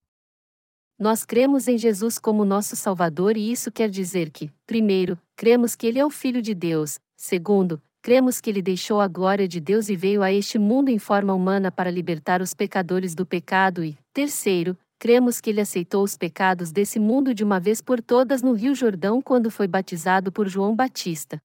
Nós 0.99 1.25
cremos 1.25 1.67
em 1.67 1.77
Jesus 1.77 2.19
como 2.19 2.45
nosso 2.45 2.77
Salvador 2.77 3.37
e 3.37 3.51
isso 3.51 3.73
quer 3.73 3.91
dizer 3.91 4.31
que, 4.31 4.51
primeiro, 4.67 5.19
cremos 5.37 5.75
que 5.75 5.87
Ele 5.87 5.99
é 5.99 6.07
o 6.07 6.11
Filho 6.11 6.41
de 6.41 6.55
Deus, 6.55 7.01
segundo, 7.17 7.83
cremos 8.01 8.41
que 8.41 8.49
Ele 8.49 8.63
deixou 8.63 9.01
a 9.01 9.09
glória 9.09 9.49
de 9.49 9.59
Deus 9.61 9.89
e 9.89 9.97
veio 9.97 10.23
a 10.23 10.33
este 10.33 10.59
mundo 10.59 10.91
em 10.91 10.99
forma 10.99 11.35
humana 11.35 11.73
para 11.73 11.91
libertar 11.91 12.41
os 12.41 12.55
pecadores 12.55 13.15
do 13.15 13.27
pecado 13.27 13.83
e, 13.83 13.99
terceiro, 14.13 14.79
cremos 15.05 15.39
que 15.39 15.51
ele 15.51 15.61
aceitou 15.61 16.03
os 16.03 16.17
pecados 16.17 16.73
desse 16.73 16.99
mundo 16.99 17.35
de 17.35 17.45
uma 17.45 17.61
vez 17.61 17.83
por 17.83 18.01
todas 18.01 18.41
no 18.41 18.55
Rio 18.55 18.75
Jordão 18.75 19.21
quando 19.21 19.51
foi 19.51 19.69
batizado 19.69 20.33
por 20.33 20.49
João 20.49 20.75
Batista. 20.75 21.39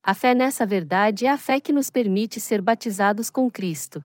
A 0.00 0.14
fé 0.14 0.36
nessa 0.36 0.64
verdade 0.64 1.26
é 1.26 1.30
a 1.30 1.36
fé 1.36 1.58
que 1.58 1.72
nos 1.72 1.90
permite 1.90 2.38
ser 2.38 2.62
batizados 2.62 3.28
com 3.28 3.50
Cristo. 3.50 4.00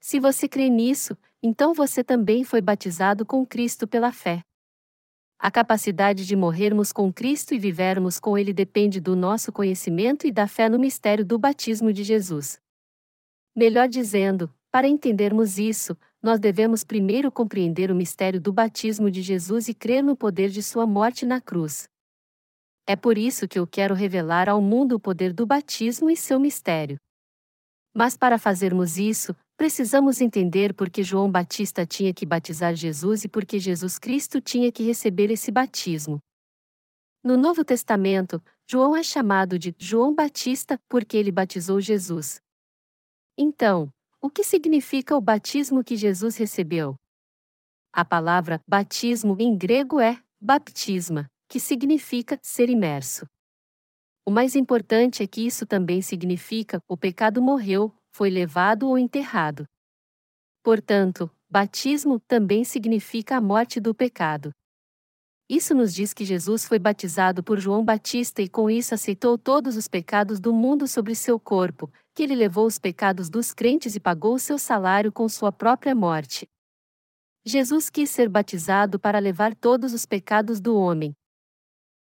Se 0.00 0.18
você 0.18 0.48
crê 0.48 0.68
nisso, 0.68 1.16
então 1.40 1.72
você 1.72 2.02
também 2.02 2.42
foi 2.42 2.60
batizado 2.60 3.24
com 3.24 3.46
Cristo 3.46 3.86
pela 3.86 4.10
fé. 4.10 4.42
A 5.38 5.48
capacidade 5.48 6.26
de 6.26 6.34
morrermos 6.34 6.92
com 6.92 7.12
Cristo 7.12 7.54
e 7.54 7.58
vivermos 7.60 8.18
com 8.18 8.36
Ele 8.36 8.52
depende 8.52 9.00
do 9.00 9.14
nosso 9.14 9.52
conhecimento 9.52 10.26
e 10.26 10.32
da 10.32 10.48
fé 10.48 10.68
no 10.68 10.76
mistério 10.76 11.24
do 11.24 11.38
batismo 11.38 11.92
de 11.92 12.02
Jesus. 12.02 12.60
Melhor 13.54 13.86
dizendo, 13.86 14.52
para 14.70 14.86
entendermos 14.86 15.58
isso, 15.58 15.96
nós 16.22 16.38
devemos 16.38 16.84
primeiro 16.84 17.32
compreender 17.32 17.90
o 17.90 17.94
mistério 17.94 18.40
do 18.40 18.52
batismo 18.52 19.10
de 19.10 19.20
Jesus 19.20 19.68
e 19.68 19.74
crer 19.74 20.02
no 20.02 20.16
poder 20.16 20.48
de 20.50 20.62
sua 20.62 20.86
morte 20.86 21.26
na 21.26 21.40
cruz. 21.40 21.88
É 22.86 22.94
por 22.94 23.18
isso 23.18 23.48
que 23.48 23.58
eu 23.58 23.66
quero 23.66 23.94
revelar 23.94 24.48
ao 24.48 24.60
mundo 24.60 24.96
o 24.96 25.00
poder 25.00 25.32
do 25.32 25.46
batismo 25.46 26.10
e 26.10 26.16
seu 26.16 26.38
mistério. 26.38 26.98
Mas 27.94 28.16
para 28.16 28.38
fazermos 28.38 28.96
isso, 28.96 29.34
precisamos 29.56 30.20
entender 30.20 30.72
por 30.74 30.88
que 30.88 31.02
João 31.02 31.30
Batista 31.30 31.84
tinha 31.84 32.14
que 32.14 32.24
batizar 32.24 32.74
Jesus 32.74 33.24
e 33.24 33.28
por 33.28 33.44
que 33.44 33.58
Jesus 33.58 33.98
Cristo 33.98 34.40
tinha 34.40 34.70
que 34.70 34.82
receber 34.82 35.30
esse 35.30 35.50
batismo. 35.50 36.18
No 37.22 37.36
Novo 37.36 37.64
Testamento, 37.64 38.42
João 38.68 38.96
é 38.96 39.02
chamado 39.02 39.58
de 39.58 39.74
João 39.78 40.14
Batista 40.14 40.80
porque 40.88 41.16
ele 41.16 41.32
batizou 41.32 41.80
Jesus. 41.80 42.40
Então, 43.36 43.92
o 44.22 44.28
que 44.28 44.44
significa 44.44 45.16
o 45.16 45.20
batismo 45.20 45.82
que 45.82 45.96
Jesus 45.96 46.36
recebeu? 46.36 46.94
A 47.92 48.04
palavra 48.04 48.60
batismo 48.68 49.34
em 49.40 49.56
grego 49.56 49.98
é 49.98 50.20
baptisma, 50.40 51.26
que 51.48 51.58
significa 51.58 52.38
ser 52.42 52.68
imerso. 52.68 53.24
O 54.24 54.30
mais 54.30 54.54
importante 54.54 55.22
é 55.22 55.26
que 55.26 55.46
isso 55.46 55.66
também 55.66 56.02
significa 56.02 56.80
o 56.86 56.96
pecado 56.96 57.40
morreu, 57.40 57.92
foi 58.12 58.28
levado 58.28 58.88
ou 58.88 58.98
enterrado. 58.98 59.64
Portanto, 60.62 61.30
batismo 61.48 62.20
também 62.20 62.62
significa 62.62 63.38
a 63.38 63.40
morte 63.40 63.80
do 63.80 63.94
pecado. 63.94 64.52
Isso 65.50 65.74
nos 65.74 65.92
diz 65.92 66.14
que 66.14 66.24
Jesus 66.24 66.64
foi 66.64 66.78
batizado 66.78 67.42
por 67.42 67.58
João 67.58 67.84
Batista 67.84 68.40
e 68.40 68.48
com 68.48 68.70
isso 68.70 68.94
aceitou 68.94 69.36
todos 69.36 69.76
os 69.76 69.88
pecados 69.88 70.38
do 70.38 70.52
mundo 70.52 70.86
sobre 70.86 71.12
seu 71.12 71.40
corpo, 71.40 71.92
que 72.14 72.22
ele 72.22 72.36
levou 72.36 72.66
os 72.66 72.78
pecados 72.78 73.28
dos 73.28 73.52
crentes 73.52 73.96
e 73.96 74.00
pagou 74.00 74.38
seu 74.38 74.56
salário 74.60 75.10
com 75.10 75.28
sua 75.28 75.50
própria 75.50 75.92
morte. 75.92 76.48
Jesus 77.44 77.90
quis 77.90 78.10
ser 78.10 78.28
batizado 78.28 78.96
para 78.96 79.18
levar 79.18 79.52
todos 79.56 79.92
os 79.92 80.06
pecados 80.06 80.60
do 80.60 80.76
homem. 80.76 81.16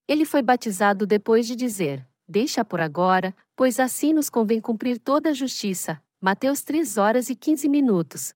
Ele 0.08 0.26
foi 0.26 0.42
batizado 0.42 1.06
depois 1.06 1.46
de 1.46 1.56
dizer: 1.56 2.04
Deixa 2.28 2.66
por 2.66 2.82
agora, 2.82 3.32
pois 3.56 3.80
assim 3.80 4.12
nos 4.12 4.28
convém 4.28 4.60
cumprir 4.60 5.00
toda 5.00 5.30
a 5.30 5.34
justiça. 5.34 6.02
Mateus 6.20 6.64
3 6.64 6.98
horas 6.98 7.30
e 7.30 7.36
15 7.36 7.70
minutos. 7.70 8.34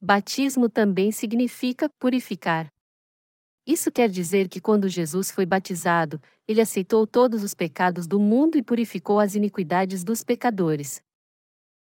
Batismo 0.00 0.66
também 0.66 1.12
significa 1.12 1.90
purificar. 1.98 2.72
Isso 3.68 3.92
quer 3.92 4.08
dizer 4.08 4.48
que 4.48 4.62
quando 4.62 4.88
Jesus 4.88 5.30
foi 5.30 5.44
batizado, 5.44 6.18
ele 6.48 6.58
aceitou 6.58 7.06
todos 7.06 7.42
os 7.42 7.52
pecados 7.52 8.06
do 8.06 8.18
mundo 8.18 8.56
e 8.56 8.62
purificou 8.62 9.20
as 9.20 9.34
iniquidades 9.34 10.02
dos 10.02 10.24
pecadores. 10.24 11.02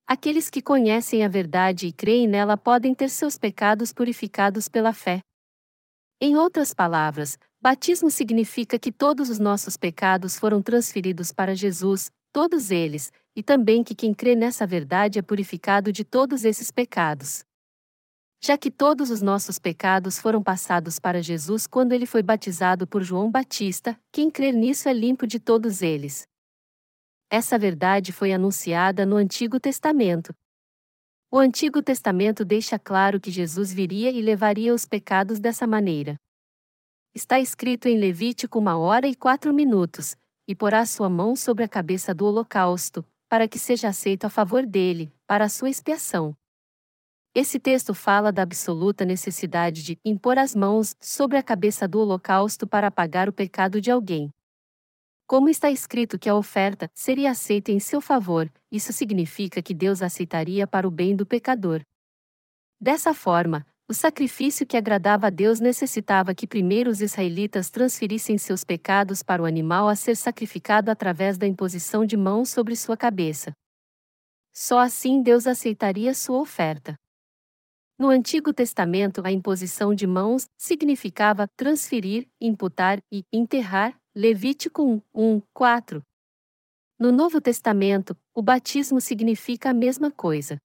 Aqueles 0.08 0.50
que 0.50 0.62
conhecem 0.62 1.26
a 1.26 1.28
verdade 1.28 1.88
e 1.88 1.92
creem 1.92 2.30
nela 2.30 2.56
podem 2.56 2.96
ter 2.96 3.10
seus 3.10 3.38
pecados 3.38 3.92
purificados 3.92 4.70
pela 4.70 4.94
fé. 4.94 5.20
Em 6.22 6.38
outras 6.38 6.74
palavras, 6.74 7.38
batismo 7.62 8.10
significa 8.10 8.80
que 8.80 8.90
todos 8.90 9.30
os 9.30 9.38
nossos 9.38 9.76
pecados 9.76 10.40
foram 10.40 10.62
transferidos 10.62 11.34
para 11.34 11.54
Jesus, 11.54 12.10
todos 12.32 12.72
eles, 12.72 13.12
e 13.36 13.44
também 13.44 13.84
que 13.84 13.94
quem 13.94 14.14
crê 14.14 14.34
nessa 14.34 14.66
verdade 14.66 15.20
é 15.20 15.22
purificado 15.22 15.92
de 15.92 16.06
todos 16.06 16.46
esses 16.46 16.72
pecados 16.72 17.44
já 18.44 18.58
que 18.58 18.70
todos 18.70 19.10
os 19.10 19.22
nossos 19.22 19.58
pecados 19.58 20.20
foram 20.20 20.42
passados 20.44 21.00
para 21.00 21.22
Jesus 21.22 21.66
quando 21.66 21.94
ele 21.94 22.06
foi 22.06 22.22
batizado 22.22 22.86
por 22.86 23.02
João 23.02 23.32
Batista, 23.32 24.00
quem 24.12 24.30
crer 24.30 24.54
nisso 24.54 24.88
é 24.88 24.94
limpo 24.94 25.26
de 25.26 25.40
todos 25.40 25.82
eles. 25.82 26.28
Essa 27.30 27.58
verdade 27.58 28.12
foi 28.12 28.32
anunciada 28.32 29.06
no 29.06 29.16
Antigo 29.16 29.60
Testamento. 29.60 30.34
O 31.32 31.40
Antigo 31.40 31.82
Testamento 31.82 32.46
deixa 32.46 32.78
claro 32.78 33.20
que 33.20 33.32
Jesus 33.32 33.74
viria 33.74 34.12
e 34.12 34.22
levaria 34.22 34.74
os 34.74 34.86
pecados 34.86 35.40
dessa 35.40 35.66
maneira. 35.66 36.16
Está 37.14 37.40
escrito 37.40 37.88
em 37.88 37.98
Levítico 37.98 38.60
uma 38.60 38.78
hora 38.78 39.08
e 39.08 39.16
quatro 39.16 39.54
minutos, 39.54 40.16
e 40.48 40.54
porá 40.54 40.86
sua 40.86 41.10
mão 41.10 41.36
sobre 41.36 41.64
a 41.64 41.68
cabeça 41.68 42.14
do 42.14 42.26
holocausto, 42.26 43.04
para 43.28 43.48
que 43.48 43.58
seja 43.58 43.88
aceito 43.88 44.26
a 44.26 44.30
favor 44.30 44.66
dele, 44.66 45.12
para 45.26 45.46
a 45.46 45.50
sua 45.50 45.70
expiação. 45.70 46.36
Esse 47.38 47.60
texto 47.60 47.94
fala 47.94 48.32
da 48.32 48.44
absoluta 48.44 49.04
necessidade 49.04 49.84
de 49.84 50.00
impor 50.06 50.38
as 50.38 50.56
mãos 50.56 50.96
sobre 51.02 51.38
a 51.38 51.44
cabeça 51.44 51.86
do 51.86 52.00
holocausto 52.00 52.66
para 52.66 52.88
apagar 52.88 53.28
o 53.28 53.34
pecado 53.34 53.82
de 53.82 53.92
alguém. 53.92 54.30
Como 55.28 55.50
está 55.50 55.70
escrito 55.70 56.18
que 56.18 56.30
a 56.30 56.36
oferta 56.36 56.90
seria 56.94 57.32
aceita 57.32 57.74
em 57.74 57.80
seu 57.80 58.00
favor, 58.00 58.50
isso 58.72 58.94
significa 58.94 59.62
que 59.62 59.74
Deus 59.74 60.02
aceitaria 60.02 60.66
para 60.66 60.88
o 60.88 60.92
bem 60.92 61.14
do 61.14 61.26
pecador. 61.26 61.82
Dessa 62.80 63.14
forma, 63.14 63.66
o 63.86 63.94
sacrifício 63.94 64.66
que 64.66 64.78
agradava 64.78 65.28
a 65.28 65.30
Deus 65.30 65.60
necessitava 65.60 66.34
que 66.34 66.48
primeiro 66.48 66.90
os 66.90 67.02
israelitas 67.02 67.70
transferissem 67.70 68.38
seus 68.38 68.64
pecados 68.64 69.22
para 69.22 69.42
o 69.42 69.46
animal 69.46 69.90
a 69.90 69.96
ser 69.98 70.16
sacrificado 70.16 70.90
através 70.90 71.38
da 71.38 71.46
imposição 71.46 72.06
de 72.06 72.16
mãos 72.16 72.48
sobre 72.48 72.78
sua 72.78 72.96
cabeça. 72.96 73.52
Só 74.54 74.80
assim 74.80 75.22
Deus 75.22 75.46
aceitaria 75.46 76.14
sua 76.14 76.40
oferta. 76.40 76.96
No 77.98 78.10
Antigo 78.10 78.52
Testamento, 78.52 79.22
a 79.26 79.32
imposição 79.32 79.96
de 79.96 80.06
mãos 80.06 80.50
significava 80.58 81.48
transferir, 81.56 82.28
imputar 82.42 83.02
e 83.10 83.24
enterrar. 83.32 83.98
Levítico 84.14 84.84
1, 84.84 85.02
1, 85.14 85.42
4. 85.54 86.02
No 87.00 87.12
Novo 87.12 87.40
Testamento, 87.40 88.16
o 88.34 88.42
batismo 88.42 89.00
significa 89.00 89.70
a 89.70 89.74
mesma 89.74 90.12
coisa. 90.12 90.58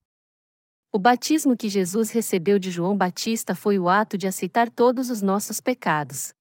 O 0.93 0.99
batismo 0.99 1.57
que 1.57 1.69
Jesus 1.69 2.11
recebeu 2.11 2.59
de 2.59 2.71
João 2.71 2.97
Batista 2.97 3.55
foi 3.55 3.79
o 3.79 3.89
ato 3.89 4.19
de 4.19 4.27
aceitar 4.27 4.69
todos 4.69 5.09
os 5.09 5.23
nossos 5.23 5.61
pecados. 5.61 6.33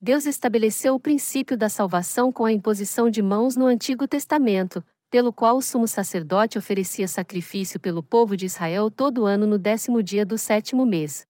Deus 0.00 0.26
estabeleceu 0.26 0.96
o 0.96 1.00
princípio 1.00 1.56
da 1.56 1.68
salvação 1.68 2.32
com 2.32 2.44
a 2.44 2.52
imposição 2.52 3.08
de 3.08 3.22
mãos 3.22 3.56
no 3.56 3.66
Antigo 3.66 4.08
Testamento, 4.08 4.84
pelo 5.12 5.30
qual 5.30 5.58
o 5.58 5.62
sumo 5.62 5.86
sacerdote 5.86 6.56
oferecia 6.56 7.06
sacrifício 7.06 7.78
pelo 7.78 8.02
povo 8.02 8.34
de 8.34 8.46
Israel 8.46 8.90
todo 8.90 9.26
ano 9.26 9.46
no 9.46 9.58
décimo 9.58 10.02
dia 10.02 10.24
do 10.24 10.38
sétimo 10.38 10.86
mês. 10.86 11.26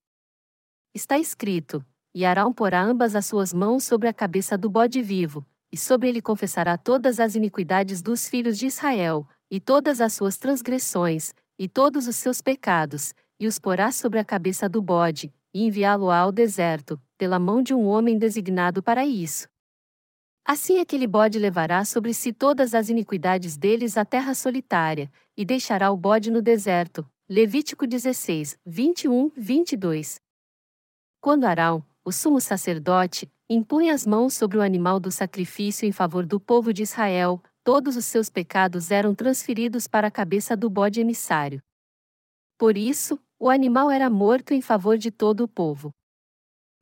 Está 0.95 1.19
escrito: 1.19 1.85
E 2.15 2.25
Arão 2.25 2.53
porá 2.53 2.81
ambas 2.81 3.17
as 3.17 3.27
suas 3.27 3.53
mãos 3.53 3.83
sobre 3.83 4.07
a 4.07 4.15
cabeça 4.15 4.57
do 4.57 4.71
bode 4.71 5.03
vivo, 5.03 5.45
e 5.73 5.77
sobre 5.77 6.09
ele 6.09 6.23
confessará 6.23 6.79
todas 6.79 7.19
as 7.19 7.35
iniquidades 7.35 8.01
dos 8.01 8.29
filhos 8.29 8.57
de 8.57 8.67
Israel, 8.67 9.27
e 9.51 9.59
todas 9.59 10.01
as 10.01 10.13
suas 10.13 10.39
transgressões, 10.39 11.35
e 11.59 11.69
todos 11.69 12.07
os 12.07 12.15
seus 12.15 12.41
pecados, 12.41 13.13
e 13.41 13.49
os 13.49 13.59
porá 13.59 13.91
sobre 13.91 14.21
a 14.21 14.25
cabeça 14.25 14.69
do 14.69 14.81
bode, 14.81 15.35
e 15.53 15.67
enviá-lo 15.67 16.09
ao 16.09 16.31
deserto, 16.31 17.01
pela 17.19 17.41
mão 17.41 17.61
de 17.61 17.75
um 17.75 17.85
homem 17.89 18.17
designado 18.17 18.81
para 18.81 19.05
isso. 19.05 19.49
Assim 20.45 20.81
aquele 20.81 21.07
bode 21.07 21.39
levará 21.39 21.85
sobre 21.85 22.13
si 22.13 22.33
todas 22.33 22.75
as 22.75 22.89
iniquidades 22.89 23.57
deles 23.57 23.97
à 23.97 24.05
terra 24.05 24.35
solitária, 24.35 25.11
e 25.37 25.45
deixará 25.45 25.91
o 25.91 25.97
bode 25.97 26.31
no 26.31 26.43
deserto. 26.43 27.09
Levítico 27.29 27.87
16, 27.87 28.59
21, 28.67 29.31
22. 29.37 30.21
Quando 31.21 31.45
Arão, 31.45 31.85
o 32.05 32.11
sumo 32.11 32.41
sacerdote, 32.41 33.31
impunha 33.49 33.95
as 33.95 34.05
mãos 34.05 34.35
sobre 34.35 34.59
o 34.59 34.63
animal 34.63 34.99
do 34.99 35.11
sacrifício 35.13 35.87
em 35.87 35.93
favor 35.93 36.27
do 36.27 36.41
povo 36.41 36.73
de 36.73 36.83
Israel, 36.83 37.41
todos 37.63 37.97
os 37.97 38.05
seus 38.05 38.29
pecados 38.29 38.91
eram 38.91 39.15
transferidos 39.15 39.87
para 39.87 40.09
a 40.09 40.11
cabeça 40.11 40.57
do 40.57 40.69
bode 40.69 41.01
emissário. 41.01 41.63
Por 42.59 42.77
isso, 42.77 43.19
o 43.39 43.49
animal 43.49 43.91
era 43.91 44.11
morto 44.11 44.53
em 44.53 44.61
favor 44.61 44.99
de 44.99 45.13
todo 45.13 45.45
o 45.45 45.49
povo. 45.49 45.95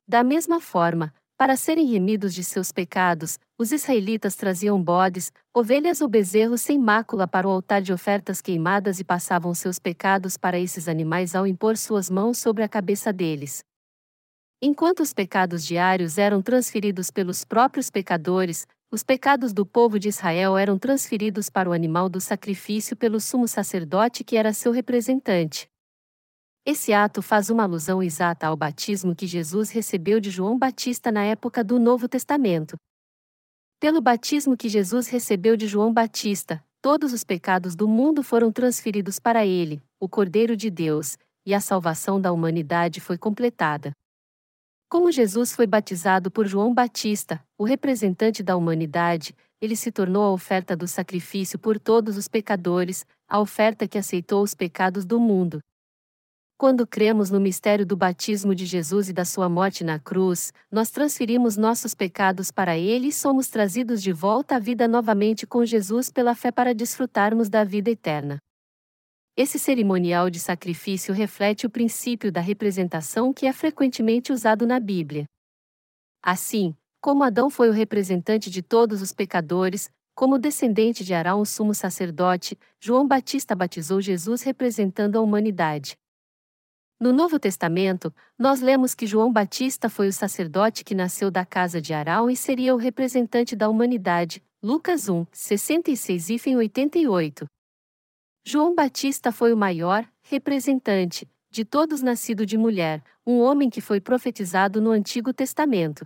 Da 0.07 0.23
mesma 0.23 0.59
forma, 0.59 1.13
para 1.41 1.55
serem 1.55 1.87
remidos 1.87 2.35
de 2.35 2.43
seus 2.43 2.71
pecados, 2.71 3.39
os 3.57 3.71
israelitas 3.71 4.35
traziam 4.35 4.79
bodes, 4.79 5.31
ovelhas 5.51 5.99
ou 5.99 6.07
bezerros 6.07 6.61
sem 6.61 6.77
mácula 6.77 7.27
para 7.27 7.47
o 7.47 7.49
altar 7.49 7.81
de 7.81 7.91
ofertas 7.91 8.43
queimadas 8.43 8.99
e 8.99 9.03
passavam 9.03 9.51
seus 9.55 9.79
pecados 9.79 10.37
para 10.37 10.59
esses 10.59 10.87
animais 10.87 11.33
ao 11.33 11.47
impor 11.47 11.77
suas 11.77 12.11
mãos 12.11 12.37
sobre 12.37 12.61
a 12.61 12.69
cabeça 12.69 13.11
deles. 13.11 13.63
Enquanto 14.61 14.99
os 14.99 15.15
pecados 15.15 15.65
diários 15.65 16.19
eram 16.19 16.43
transferidos 16.43 17.09
pelos 17.09 17.43
próprios 17.43 17.89
pecadores, 17.89 18.67
os 18.91 19.01
pecados 19.01 19.51
do 19.51 19.65
povo 19.65 19.97
de 19.97 20.09
Israel 20.09 20.55
eram 20.55 20.77
transferidos 20.77 21.49
para 21.49 21.67
o 21.67 21.73
animal 21.73 22.07
do 22.07 22.21
sacrifício 22.21 22.95
pelo 22.95 23.19
sumo 23.19 23.47
sacerdote 23.47 24.23
que 24.23 24.37
era 24.37 24.53
seu 24.53 24.71
representante. 24.71 25.70
Esse 26.63 26.93
ato 26.93 27.23
faz 27.23 27.49
uma 27.49 27.63
alusão 27.63 28.03
exata 28.03 28.45
ao 28.45 28.55
batismo 28.55 29.15
que 29.15 29.25
Jesus 29.25 29.71
recebeu 29.71 30.19
de 30.19 30.29
João 30.29 30.59
Batista 30.59 31.11
na 31.11 31.23
época 31.23 31.63
do 31.63 31.79
Novo 31.79 32.07
Testamento. 32.07 32.75
Pelo 33.79 33.99
batismo 33.99 34.55
que 34.55 34.69
Jesus 34.69 35.07
recebeu 35.07 35.57
de 35.57 35.65
João 35.65 35.91
Batista, 35.91 36.63
todos 36.79 37.13
os 37.13 37.23
pecados 37.23 37.75
do 37.75 37.87
mundo 37.87 38.21
foram 38.21 38.51
transferidos 38.51 39.17
para 39.17 39.43
ele, 39.43 39.81
o 39.99 40.07
Cordeiro 40.07 40.55
de 40.55 40.69
Deus, 40.69 41.17
e 41.43 41.55
a 41.55 41.59
salvação 41.59 42.21
da 42.21 42.31
humanidade 42.31 43.01
foi 43.01 43.17
completada. 43.17 43.91
Como 44.87 45.11
Jesus 45.11 45.55
foi 45.55 45.65
batizado 45.65 46.29
por 46.29 46.45
João 46.45 46.71
Batista, 46.71 47.43
o 47.57 47.63
representante 47.63 48.43
da 48.43 48.55
humanidade, 48.55 49.33
ele 49.59 49.75
se 49.75 49.91
tornou 49.91 50.23
a 50.23 50.31
oferta 50.31 50.75
do 50.75 50.87
sacrifício 50.87 51.57
por 51.57 51.79
todos 51.79 52.17
os 52.17 52.27
pecadores, 52.27 53.03
a 53.27 53.39
oferta 53.39 53.87
que 53.87 53.97
aceitou 53.97 54.43
os 54.43 54.53
pecados 54.53 55.05
do 55.05 55.19
mundo. 55.19 55.59
Quando 56.61 56.85
cremos 56.85 57.31
no 57.31 57.39
mistério 57.39 57.83
do 57.83 57.97
batismo 57.97 58.53
de 58.53 58.67
Jesus 58.67 59.09
e 59.09 59.13
da 59.13 59.25
sua 59.25 59.49
morte 59.49 59.83
na 59.83 59.97
cruz, 59.97 60.53
nós 60.71 60.91
transferimos 60.91 61.57
nossos 61.57 61.95
pecados 61.95 62.51
para 62.51 62.77
Ele 62.77 63.07
e 63.07 63.11
somos 63.11 63.47
trazidos 63.47 63.99
de 63.99 64.13
volta 64.13 64.57
à 64.57 64.59
vida 64.59 64.87
novamente 64.87 65.47
com 65.47 65.65
Jesus 65.65 66.11
pela 66.11 66.35
fé 66.35 66.51
para 66.51 66.75
desfrutarmos 66.75 67.49
da 67.49 67.63
vida 67.63 67.89
eterna. 67.89 68.37
Esse 69.35 69.57
cerimonial 69.57 70.29
de 70.29 70.39
sacrifício 70.39 71.15
reflete 71.15 71.65
o 71.65 71.69
princípio 71.69 72.31
da 72.31 72.41
representação 72.41 73.33
que 73.33 73.47
é 73.47 73.53
frequentemente 73.53 74.31
usado 74.31 74.67
na 74.67 74.79
Bíblia. 74.79 75.25
Assim, 76.21 76.75
como 77.01 77.23
Adão 77.23 77.49
foi 77.49 77.69
o 77.69 77.73
representante 77.73 78.51
de 78.51 78.61
todos 78.61 79.01
os 79.01 79.11
pecadores, 79.11 79.89
como 80.13 80.37
descendente 80.37 81.03
de 81.03 81.15
Arão, 81.15 81.41
o 81.41 81.45
sumo 81.45 81.73
sacerdote, 81.73 82.55
João 82.79 83.07
Batista 83.07 83.55
batizou 83.55 83.99
Jesus 83.99 84.43
representando 84.43 85.17
a 85.17 85.21
humanidade. 85.21 85.97
No 87.01 87.11
Novo 87.11 87.39
Testamento, 87.39 88.13
nós 88.37 88.61
lemos 88.61 88.93
que 88.93 89.07
João 89.07 89.33
Batista 89.33 89.89
foi 89.89 90.07
o 90.07 90.13
sacerdote 90.13 90.83
que 90.83 90.93
nasceu 90.93 91.31
da 91.31 91.43
casa 91.43 91.81
de 91.81 91.95
Arão 91.95 92.29
e 92.29 92.35
seria 92.35 92.75
o 92.75 92.77
representante 92.77 93.55
da 93.55 93.67
humanidade. 93.67 94.39
Lucas 94.61 95.09
1, 95.09 95.25
66 95.31 96.29
e 96.29 96.55
88. 96.55 97.47
João 98.45 98.75
Batista 98.75 99.31
foi 99.31 99.51
o 99.51 99.57
maior 99.57 100.07
representante 100.21 101.27
de 101.49 101.65
todos 101.65 102.03
nascido 102.03 102.45
de 102.45 102.55
mulher, 102.55 103.03
um 103.25 103.39
homem 103.39 103.67
que 103.67 103.81
foi 103.81 103.99
profetizado 103.99 104.79
no 104.79 104.91
Antigo 104.91 105.33
Testamento. 105.33 106.05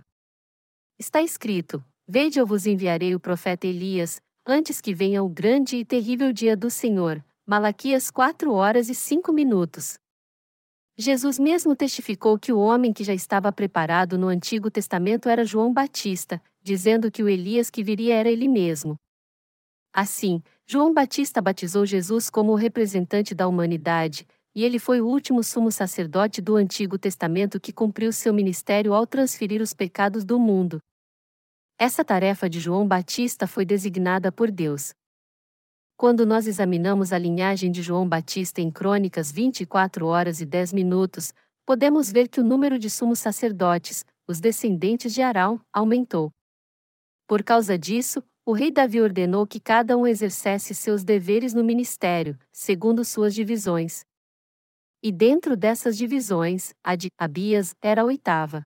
Está 0.98 1.20
escrito: 1.20 1.84
Vede, 2.08 2.38
eu 2.38 2.46
vos 2.46 2.64
enviarei 2.64 3.14
o 3.14 3.20
profeta 3.20 3.66
Elias, 3.66 4.18
antes 4.46 4.80
que 4.80 4.94
venha 4.94 5.22
o 5.22 5.28
grande 5.28 5.76
e 5.76 5.84
terrível 5.84 6.32
dia 6.32 6.56
do 6.56 6.70
Senhor. 6.70 7.22
Malaquias 7.46 8.10
4 8.10 8.50
horas 8.50 8.88
e 8.88 8.94
5 8.94 9.30
minutos. 9.30 9.98
Jesus 10.98 11.38
mesmo 11.38 11.76
testificou 11.76 12.38
que 12.38 12.52
o 12.52 12.58
homem 12.58 12.90
que 12.90 13.04
já 13.04 13.12
estava 13.12 13.52
preparado 13.52 14.16
no 14.16 14.28
Antigo 14.28 14.70
Testamento 14.70 15.28
era 15.28 15.44
João 15.44 15.70
Batista, 15.70 16.42
dizendo 16.62 17.10
que 17.10 17.22
o 17.22 17.28
Elias 17.28 17.68
que 17.68 17.84
viria 17.84 18.14
era 18.14 18.30
ele 18.30 18.48
mesmo. 18.48 18.96
Assim, 19.92 20.42
João 20.66 20.94
Batista 20.94 21.42
batizou 21.42 21.84
Jesus 21.84 22.30
como 22.30 22.52
o 22.52 22.54
representante 22.54 23.34
da 23.34 23.46
humanidade, 23.46 24.26
e 24.54 24.64
ele 24.64 24.78
foi 24.78 25.02
o 25.02 25.06
último 25.06 25.42
sumo 25.42 25.70
sacerdote 25.70 26.40
do 26.40 26.56
Antigo 26.56 26.98
Testamento 26.98 27.60
que 27.60 27.74
cumpriu 27.74 28.10
seu 28.10 28.32
ministério 28.32 28.94
ao 28.94 29.06
transferir 29.06 29.60
os 29.60 29.74
pecados 29.74 30.24
do 30.24 30.38
mundo. 30.38 30.80
Essa 31.78 32.02
tarefa 32.02 32.48
de 32.48 32.58
João 32.58 32.88
Batista 32.88 33.46
foi 33.46 33.66
designada 33.66 34.32
por 34.32 34.50
Deus, 34.50 34.94
quando 35.96 36.26
nós 36.26 36.46
examinamos 36.46 37.10
a 37.10 37.18
linhagem 37.18 37.72
de 37.72 37.80
João 37.80 38.06
Batista 38.06 38.60
em 38.60 38.70
Crônicas 38.70 39.32
24 39.32 40.06
horas 40.06 40.42
e 40.42 40.46
10 40.46 40.74
minutos, 40.74 41.32
podemos 41.64 42.12
ver 42.12 42.28
que 42.28 42.38
o 42.38 42.44
número 42.44 42.78
de 42.78 42.90
sumos 42.90 43.18
sacerdotes, 43.18 44.04
os 44.28 44.38
descendentes 44.38 45.14
de 45.14 45.22
Arão, 45.22 45.58
aumentou. 45.72 46.30
Por 47.26 47.42
causa 47.42 47.78
disso, 47.78 48.22
o 48.44 48.52
rei 48.52 48.70
Davi 48.70 49.00
ordenou 49.00 49.46
que 49.46 49.58
cada 49.58 49.96
um 49.96 50.06
exercesse 50.06 50.74
seus 50.74 51.02
deveres 51.02 51.54
no 51.54 51.64
ministério, 51.64 52.38
segundo 52.52 53.02
suas 53.02 53.34
divisões. 53.34 54.04
E 55.02 55.10
dentro 55.10 55.56
dessas 55.56 55.96
divisões, 55.96 56.74
a 56.84 56.94
de 56.94 57.08
Abias 57.18 57.74
era 57.82 58.02
a 58.02 58.04
oitava. 58.04 58.62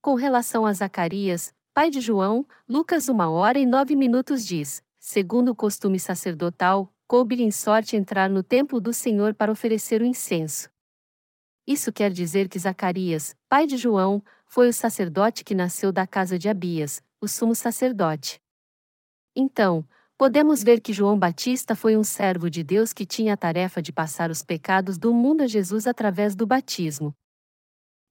Com 0.00 0.14
relação 0.14 0.64
a 0.64 0.72
Zacarias, 0.72 1.52
pai 1.74 1.90
de 1.90 2.00
João, 2.00 2.46
Lucas 2.68 3.08
1 3.08 3.18
hora 3.18 3.58
e 3.58 3.66
9 3.66 3.96
minutos 3.96 4.46
diz: 4.46 4.80
segundo 5.08 5.52
o 5.52 5.56
costume 5.56 5.98
sacerdotal, 5.98 6.92
coube-lhe 7.06 7.42
em 7.42 7.50
sorte 7.50 7.96
entrar 7.96 8.28
no 8.28 8.42
templo 8.42 8.78
do 8.78 8.92
Senhor 8.92 9.32
para 9.32 9.50
oferecer 9.50 10.02
o 10.02 10.04
incenso. 10.04 10.68
Isso 11.66 11.90
quer 11.90 12.12
dizer 12.12 12.46
que 12.46 12.58
Zacarias, 12.58 13.34
pai 13.48 13.66
de 13.66 13.78
João, 13.78 14.22
foi 14.46 14.68
o 14.68 14.72
sacerdote 14.72 15.44
que 15.44 15.54
nasceu 15.54 15.90
da 15.90 16.06
casa 16.06 16.38
de 16.38 16.46
Abias, 16.46 17.02
o 17.22 17.26
sumo 17.26 17.54
sacerdote. 17.54 18.38
Então, 19.34 19.82
podemos 20.18 20.62
ver 20.62 20.78
que 20.78 20.92
João 20.92 21.18
Batista 21.18 21.74
foi 21.74 21.96
um 21.96 22.04
servo 22.04 22.50
de 22.50 22.62
Deus 22.62 22.92
que 22.92 23.06
tinha 23.06 23.32
a 23.32 23.36
tarefa 23.36 23.80
de 23.80 23.90
passar 23.90 24.30
os 24.30 24.42
pecados 24.42 24.98
do 24.98 25.14
mundo 25.14 25.40
a 25.40 25.46
Jesus 25.46 25.86
através 25.86 26.36
do 26.36 26.46
batismo. 26.46 27.14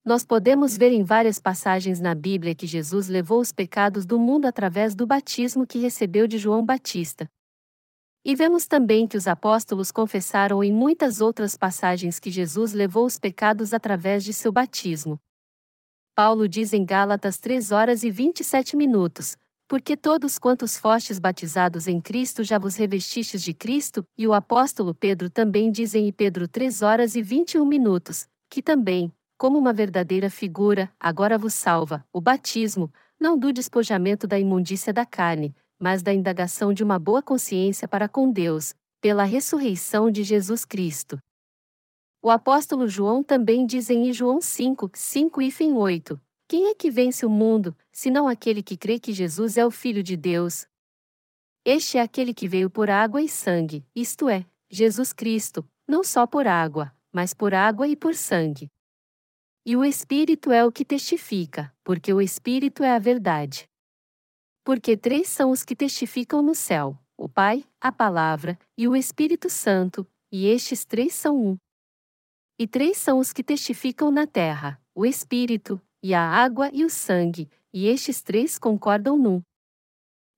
Nós 0.08 0.24
podemos 0.24 0.74
ver 0.74 0.90
em 0.90 1.04
várias 1.04 1.38
passagens 1.38 2.00
na 2.00 2.14
Bíblia 2.14 2.54
que 2.54 2.66
Jesus 2.66 3.08
levou 3.08 3.42
os 3.42 3.52
pecados 3.52 4.06
do 4.06 4.18
mundo 4.18 4.46
através 4.46 4.94
do 4.94 5.06
batismo 5.06 5.66
que 5.66 5.78
recebeu 5.78 6.26
de 6.26 6.38
João 6.38 6.64
Batista. 6.64 7.28
E 8.24 8.34
vemos 8.34 8.66
também 8.66 9.06
que 9.06 9.18
os 9.18 9.28
apóstolos 9.28 9.92
confessaram 9.92 10.64
em 10.64 10.72
muitas 10.72 11.20
outras 11.20 11.58
passagens 11.58 12.18
que 12.18 12.30
Jesus 12.30 12.72
levou 12.72 13.04
os 13.04 13.18
pecados 13.18 13.74
através 13.74 14.24
de 14.24 14.32
seu 14.32 14.50
batismo. 14.50 15.20
Paulo 16.14 16.48
diz 16.48 16.72
em 16.72 16.86
Gálatas 16.86 17.36
3 17.36 17.70
horas 17.70 18.02
e 18.02 18.10
27 18.10 18.78
minutos: 18.78 19.36
Porque 19.68 19.94
todos 19.94 20.38
quantos 20.38 20.78
fostes 20.78 21.18
batizados 21.18 21.86
em 21.86 22.00
Cristo 22.00 22.42
já 22.42 22.58
vos 22.58 22.76
revestistes 22.76 23.42
de 23.42 23.52
Cristo, 23.52 24.02
e 24.16 24.26
o 24.26 24.32
apóstolo 24.32 24.94
Pedro 24.94 25.28
também 25.28 25.70
diz 25.70 25.94
em 25.94 26.10
Pedro 26.10 26.48
3 26.48 26.80
horas 26.80 27.14
e 27.14 27.20
21 27.20 27.66
minutos, 27.66 28.26
que 28.48 28.62
também, 28.62 29.12
como 29.38 29.56
uma 29.56 29.72
verdadeira 29.72 30.28
figura, 30.28 30.92
agora 30.98 31.38
vos 31.38 31.54
salva, 31.54 32.04
o 32.12 32.20
batismo, 32.20 32.92
não 33.20 33.38
do 33.38 33.52
despojamento 33.52 34.26
da 34.26 34.36
imundícia 34.36 34.92
da 34.92 35.06
carne, 35.06 35.54
mas 35.78 36.02
da 36.02 36.12
indagação 36.12 36.74
de 36.74 36.82
uma 36.82 36.98
boa 36.98 37.22
consciência 37.22 37.86
para 37.86 38.08
com 38.08 38.32
Deus, 38.32 38.74
pela 39.00 39.22
ressurreição 39.22 40.10
de 40.10 40.24
Jesus 40.24 40.64
Cristo. 40.64 41.22
O 42.20 42.30
apóstolo 42.30 42.88
João 42.88 43.22
também 43.22 43.64
diz 43.64 43.88
em 43.90 44.12
João 44.12 44.40
5, 44.40 44.90
5 44.92 45.40
e 45.40 45.52
8: 45.72 46.20
Quem 46.48 46.66
é 46.66 46.74
que 46.74 46.90
vence 46.90 47.24
o 47.24 47.30
mundo, 47.30 47.76
senão 47.92 48.26
aquele 48.26 48.60
que 48.60 48.76
crê 48.76 48.98
que 48.98 49.12
Jesus 49.12 49.56
é 49.56 49.64
o 49.64 49.70
Filho 49.70 50.02
de 50.02 50.16
Deus? 50.16 50.66
Este 51.64 51.96
é 51.96 52.02
aquele 52.02 52.34
que 52.34 52.48
veio 52.48 52.68
por 52.68 52.90
água 52.90 53.22
e 53.22 53.28
sangue, 53.28 53.86
isto 53.94 54.28
é, 54.28 54.44
Jesus 54.68 55.12
Cristo, 55.12 55.64
não 55.86 56.02
só 56.02 56.26
por 56.26 56.48
água, 56.48 56.92
mas 57.12 57.32
por 57.32 57.54
água 57.54 57.86
e 57.86 57.94
por 57.94 58.16
sangue. 58.16 58.68
E 59.68 59.76
o 59.76 59.84
Espírito 59.84 60.50
é 60.50 60.64
o 60.64 60.72
que 60.72 60.82
testifica, 60.82 61.70
porque 61.84 62.10
o 62.10 62.22
Espírito 62.22 62.82
é 62.82 62.90
a 62.90 62.98
verdade. 62.98 63.68
Porque 64.64 64.96
três 64.96 65.28
são 65.28 65.50
os 65.50 65.62
que 65.62 65.76
testificam 65.76 66.40
no 66.40 66.54
céu: 66.54 66.98
o 67.18 67.28
Pai, 67.28 67.62
a 67.78 67.92
Palavra 67.92 68.58
e 68.78 68.88
o 68.88 68.96
Espírito 68.96 69.50
Santo, 69.50 70.06
e 70.32 70.46
estes 70.46 70.86
três 70.86 71.12
são 71.12 71.36
um. 71.36 71.58
E 72.58 72.66
três 72.66 72.96
são 72.96 73.18
os 73.18 73.30
que 73.30 73.44
testificam 73.44 74.10
na 74.10 74.26
terra: 74.26 74.80
o 74.94 75.04
Espírito, 75.04 75.78
e 76.02 76.14
a 76.14 76.22
água 76.22 76.70
e 76.72 76.82
o 76.82 76.88
sangue, 76.88 77.50
e 77.70 77.88
estes 77.88 78.22
três 78.22 78.58
concordam 78.58 79.18
num. 79.18 79.42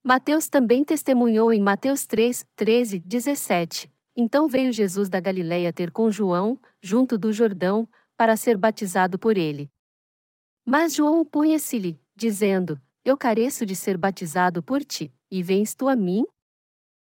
Mateus 0.02 0.48
também 0.48 0.82
testemunhou 0.82 1.52
em 1.52 1.60
Mateus 1.60 2.04
3, 2.04 2.44
13, 2.56 2.98
17. 2.98 3.88
Então 4.16 4.48
veio 4.48 4.72
Jesus 4.72 5.08
da 5.08 5.20
Galiléia 5.20 5.72
ter 5.72 5.92
com 5.92 6.10
João, 6.10 6.58
junto 6.82 7.16
do 7.16 7.32
Jordão, 7.32 7.88
para 8.20 8.36
ser 8.36 8.58
batizado 8.58 9.18
por 9.18 9.38
ele. 9.38 9.70
Mas 10.62 10.94
João 10.94 11.22
opunha-se-lhe, 11.22 11.98
dizendo: 12.14 12.78
Eu 13.02 13.16
careço 13.16 13.64
de 13.64 13.74
ser 13.74 13.96
batizado 13.96 14.62
por 14.62 14.84
ti, 14.84 15.10
e 15.30 15.42
vens 15.42 15.74
tu 15.74 15.88
a 15.88 15.96
mim? 15.96 16.26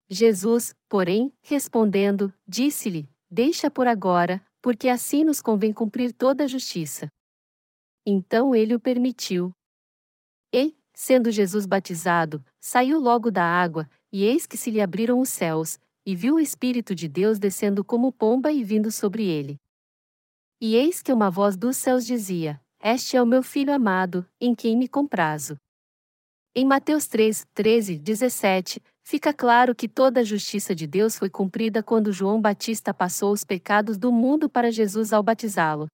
Jesus, 0.07 0.75
porém, 0.87 1.33
respondendo, 1.41 2.31
disse-lhe: 2.47 3.09
Deixa 3.31 3.71
por 3.71 3.87
agora, 3.87 4.45
porque 4.61 4.87
assim 4.89 5.23
nos 5.23 5.41
convém 5.41 5.73
cumprir 5.73 6.13
toda 6.13 6.43
a 6.43 6.47
justiça. 6.47 7.11
Então 8.05 8.53
ele 8.53 8.75
o 8.75 8.79
permitiu. 8.79 9.51
E, 10.53 10.77
sendo 10.93 11.31
Jesus 11.31 11.65
batizado, 11.65 12.45
saiu 12.59 12.99
logo 12.99 13.31
da 13.31 13.43
água, 13.43 13.89
e 14.13 14.23
eis 14.23 14.45
que 14.45 14.55
se 14.55 14.69
lhe 14.69 14.79
abriram 14.79 15.19
os 15.19 15.29
céus, 15.29 15.79
e 16.05 16.15
viu 16.15 16.35
o 16.35 16.39
Espírito 16.39 16.93
de 16.93 17.07
Deus 17.07 17.39
descendo 17.39 17.83
como 17.83 18.11
pomba 18.11 18.51
e 18.51 18.63
vindo 18.63 18.91
sobre 18.91 19.25
ele. 19.25 19.59
E 20.63 20.75
eis 20.75 21.01
que 21.01 21.11
uma 21.11 21.31
voz 21.31 21.57
dos 21.57 21.75
céus 21.75 22.05
dizia: 22.05 22.61
Este 22.83 23.17
é 23.17 23.21
o 23.21 23.25
meu 23.25 23.41
filho 23.41 23.73
amado, 23.73 24.23
em 24.39 24.53
quem 24.53 24.77
me 24.77 24.87
comprazo. 24.87 25.57
Em 26.53 26.63
Mateus 26.63 27.07
3, 27.07 27.47
13, 27.51 27.97
17, 27.97 28.79
fica 29.03 29.33
claro 29.33 29.73
que 29.73 29.89
toda 29.89 30.19
a 30.19 30.23
justiça 30.23 30.75
de 30.75 30.85
Deus 30.85 31.17
foi 31.17 31.31
cumprida 31.31 31.81
quando 31.81 32.11
João 32.11 32.39
Batista 32.39 32.93
passou 32.93 33.33
os 33.33 33.43
pecados 33.43 33.97
do 33.97 34.11
mundo 34.11 34.47
para 34.47 34.71
Jesus 34.71 35.11
ao 35.11 35.23
batizá-lo. 35.23 35.87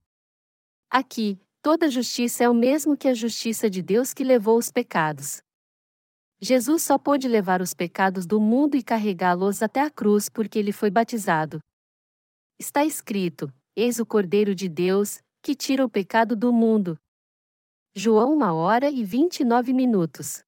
Aqui, 0.89 1.39
toda 1.62 1.89
justiça 1.89 2.43
é 2.43 2.49
o 2.49 2.53
mesmo 2.53 2.97
que 2.97 3.08
a 3.08 3.13
justiça 3.13 3.69
de 3.69 3.82
Deus 3.82 4.13
que 4.13 4.23
levou 4.23 4.58
os 4.58 4.69
pecados. 4.69 5.41
Jesus 6.41 6.84
só 6.84 6.97
pôde 6.97 7.30
levar 7.30 7.62
os 7.62 7.73
pecados 7.73 8.25
do 8.25 8.41
mundo 8.41 8.75
e 8.75 8.84
carregá-los 8.84 9.63
até 9.63 9.80
a 9.80 9.89
cruz 9.89 10.27
porque 10.27 10.60
ele 10.60 10.73
foi 10.73 10.91
batizado. 10.91 11.60
Está 12.60 12.84
escrito: 12.84 13.49
Eis 13.79 13.99
o 13.99 14.05
Cordeiro 14.07 14.55
de 14.55 14.67
Deus, 14.67 15.21
que 15.39 15.53
tira 15.53 15.85
o 15.85 15.89
pecado 15.89 16.35
do 16.35 16.51
mundo. 16.51 16.99
João 17.95 18.35
1 18.35 18.41
hora 18.55 18.89
e 18.89 19.03
29 19.03 19.71
minutos. 19.71 20.43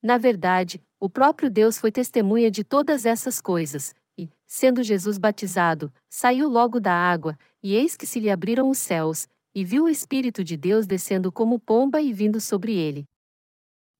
Na 0.00 0.18
verdade, 0.18 0.80
o 1.00 1.10
próprio 1.10 1.50
Deus 1.50 1.78
foi 1.78 1.90
testemunha 1.90 2.48
de 2.48 2.62
todas 2.62 3.04
essas 3.04 3.40
coisas, 3.40 3.92
e, 4.16 4.30
sendo 4.46 4.84
Jesus 4.84 5.18
batizado, 5.18 5.92
saiu 6.08 6.48
logo 6.48 6.78
da 6.78 6.92
água, 6.92 7.36
e 7.60 7.74
eis 7.74 7.96
que 7.96 8.06
se 8.06 8.20
lhe 8.20 8.30
abriram 8.30 8.70
os 8.70 8.78
céus, 8.78 9.26
e 9.52 9.64
viu 9.64 9.86
o 9.86 9.88
Espírito 9.88 10.44
de 10.44 10.56
Deus 10.56 10.86
descendo 10.86 11.32
como 11.32 11.58
pomba 11.58 12.00
e 12.00 12.12
vindo 12.12 12.40
sobre 12.40 12.72
ele. 12.72 13.04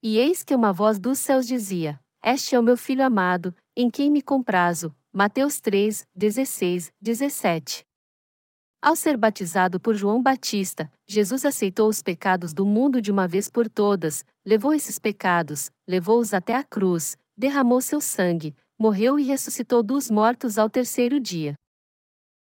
E 0.01 0.17
eis 0.17 0.45
que 0.45 0.55
uma 0.55 0.73
voz 0.73 1.01
dos 1.01 1.19
céus 1.19 1.45
dizia: 1.45 1.99
Este 2.25 2.55
é 2.55 2.61
o 2.61 2.63
meu 2.63 2.77
filho 2.77 3.05
amado, 3.05 3.53
em 3.77 3.91
quem 3.91 4.13
me 4.13 4.23
comprazo. 4.23 4.95
Mateus 5.13 5.61
3, 5.61 6.07
16, 6.15 6.93
17. 7.01 7.88
Ao 8.81 8.95
ser 8.95 9.17
batizado 9.17 9.81
por 9.81 9.97
João 9.97 10.23
Batista, 10.23 10.89
Jesus 11.05 11.45
aceitou 11.45 11.89
os 11.89 12.01
pecados 12.01 12.53
do 12.53 12.65
mundo 12.65 13.03
de 13.03 13.11
uma 13.11 13.27
vez 13.27 13.51
por 13.51 13.69
todas, 13.69 14.25
levou 14.47 14.73
esses 14.73 15.01
pecados, 15.01 15.69
levou-os 15.87 16.33
até 16.33 16.55
a 16.55 16.63
cruz, 16.63 17.17
derramou 17.37 17.81
seu 17.81 18.01
sangue, 18.01 18.55
morreu 18.79 19.19
e 19.19 19.25
ressuscitou 19.25 19.83
dos 19.83 20.09
mortos 20.09 20.59
ao 20.59 20.71
terceiro 20.71 21.19
dia. 21.19 21.55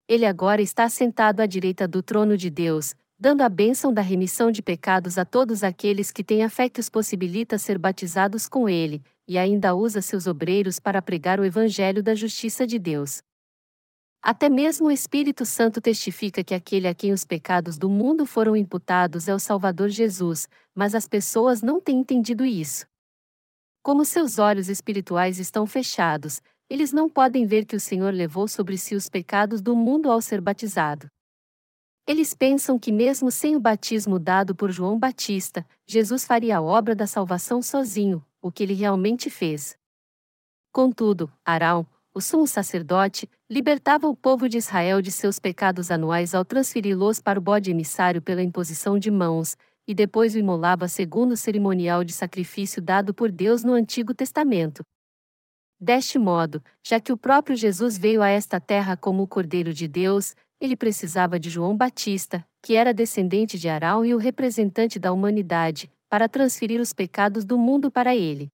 Ele 0.06 0.26
agora 0.26 0.60
está 0.60 0.86
sentado 0.90 1.40
à 1.40 1.46
direita 1.46 1.88
do 1.88 2.02
trono 2.02 2.36
de 2.36 2.50
Deus, 2.50 2.94
dando 3.18 3.40
a 3.40 3.48
bênção 3.48 3.90
da 3.92 4.02
remissão 4.02 4.50
de 4.50 4.62
pecados 4.62 5.16
a 5.16 5.24
todos 5.24 5.64
aqueles 5.64 6.10
que 6.10 6.22
têm 6.22 6.44
a 6.44 6.50
fé 6.50 6.68
que 6.68 6.78
os 6.78 6.90
possibilita 6.90 7.56
ser 7.56 7.78
batizados 7.78 8.46
com 8.46 8.68
ele, 8.68 9.02
e 9.26 9.38
ainda 9.38 9.74
usa 9.74 10.02
seus 10.02 10.26
obreiros 10.26 10.78
para 10.78 11.00
pregar 11.00 11.40
o 11.40 11.44
evangelho 11.44 12.02
da 12.02 12.14
justiça 12.14 12.66
de 12.66 12.78
Deus. 12.78 13.22
Até 14.22 14.48
mesmo 14.48 14.88
o 14.88 14.90
Espírito 14.90 15.46
Santo 15.46 15.80
testifica 15.80 16.42
que 16.42 16.54
aquele 16.54 16.88
a 16.88 16.94
quem 16.94 17.12
os 17.12 17.24
pecados 17.24 17.78
do 17.78 17.88
mundo 17.88 18.26
foram 18.26 18.56
imputados 18.56 19.28
é 19.28 19.34
o 19.34 19.38
Salvador 19.38 19.88
Jesus, 19.88 20.48
mas 20.74 20.94
as 20.94 21.06
pessoas 21.06 21.62
não 21.62 21.80
têm 21.80 22.00
entendido 22.00 22.44
isso. 22.44 22.86
Como 23.82 24.04
seus 24.04 24.38
olhos 24.38 24.68
espirituais 24.68 25.38
estão 25.38 25.66
fechados, 25.66 26.42
eles 26.68 26.92
não 26.92 27.08
podem 27.08 27.46
ver 27.46 27.64
que 27.64 27.76
o 27.76 27.80
Senhor 27.80 28.12
levou 28.12 28.46
sobre 28.46 28.76
si 28.76 28.94
os 28.94 29.08
pecados 29.08 29.62
do 29.62 29.74
mundo 29.74 30.10
ao 30.10 30.20
ser 30.20 30.40
batizado. 30.40 31.08
Eles 32.06 32.34
pensam 32.34 32.78
que, 32.78 32.90
mesmo 32.90 33.30
sem 33.30 33.54
o 33.54 33.60
batismo 33.60 34.18
dado 34.18 34.54
por 34.54 34.70
João 34.70 34.98
Batista, 34.98 35.66
Jesus 35.86 36.24
faria 36.24 36.58
a 36.58 36.62
obra 36.62 36.94
da 36.94 37.06
salvação 37.06 37.62
sozinho, 37.62 38.24
o 38.42 38.50
que 38.50 38.62
ele 38.62 38.74
realmente 38.74 39.30
fez. 39.30 39.78
Contudo, 40.72 41.30
Arão, 41.44 41.86
o 42.12 42.20
sumo 42.20 42.46
sacerdote, 42.46 43.28
libertava 43.50 44.06
o 44.06 44.14
povo 44.14 44.48
de 44.48 44.58
Israel 44.58 45.00
de 45.00 45.10
seus 45.10 45.38
pecados 45.38 45.90
anuais 45.90 46.34
ao 46.34 46.44
transferi-los 46.44 47.20
para 47.20 47.38
o 47.38 47.42
bode 47.42 47.70
emissário 47.70 48.20
pela 48.20 48.42
imposição 48.42 48.98
de 48.98 49.10
mãos, 49.10 49.56
e 49.86 49.94
depois 49.94 50.34
o 50.34 50.38
imolava 50.38 50.86
segundo 50.86 51.32
o 51.32 51.36
cerimonial 51.36 52.04
de 52.04 52.12
sacrifício 52.12 52.82
dado 52.82 53.14
por 53.14 53.32
Deus 53.32 53.64
no 53.64 53.72
Antigo 53.72 54.12
Testamento. 54.12 54.82
Deste 55.80 56.18
modo, 56.18 56.62
já 56.84 57.00
que 57.00 57.12
o 57.12 57.16
próprio 57.16 57.56
Jesus 57.56 57.96
veio 57.96 58.20
a 58.20 58.28
esta 58.28 58.60
terra 58.60 58.96
como 58.96 59.22
o 59.22 59.28
Cordeiro 59.28 59.72
de 59.72 59.88
Deus, 59.88 60.34
ele 60.60 60.76
precisava 60.76 61.38
de 61.38 61.48
João 61.48 61.74
Batista, 61.74 62.44
que 62.60 62.74
era 62.74 62.92
descendente 62.92 63.58
de 63.58 63.68
Arão 63.68 64.04
e 64.04 64.12
o 64.12 64.18
representante 64.18 64.98
da 64.98 65.12
humanidade, 65.12 65.90
para 66.08 66.28
transferir 66.28 66.80
os 66.80 66.92
pecados 66.92 67.44
do 67.44 67.56
mundo 67.56 67.90
para 67.90 68.14
ele. 68.14 68.48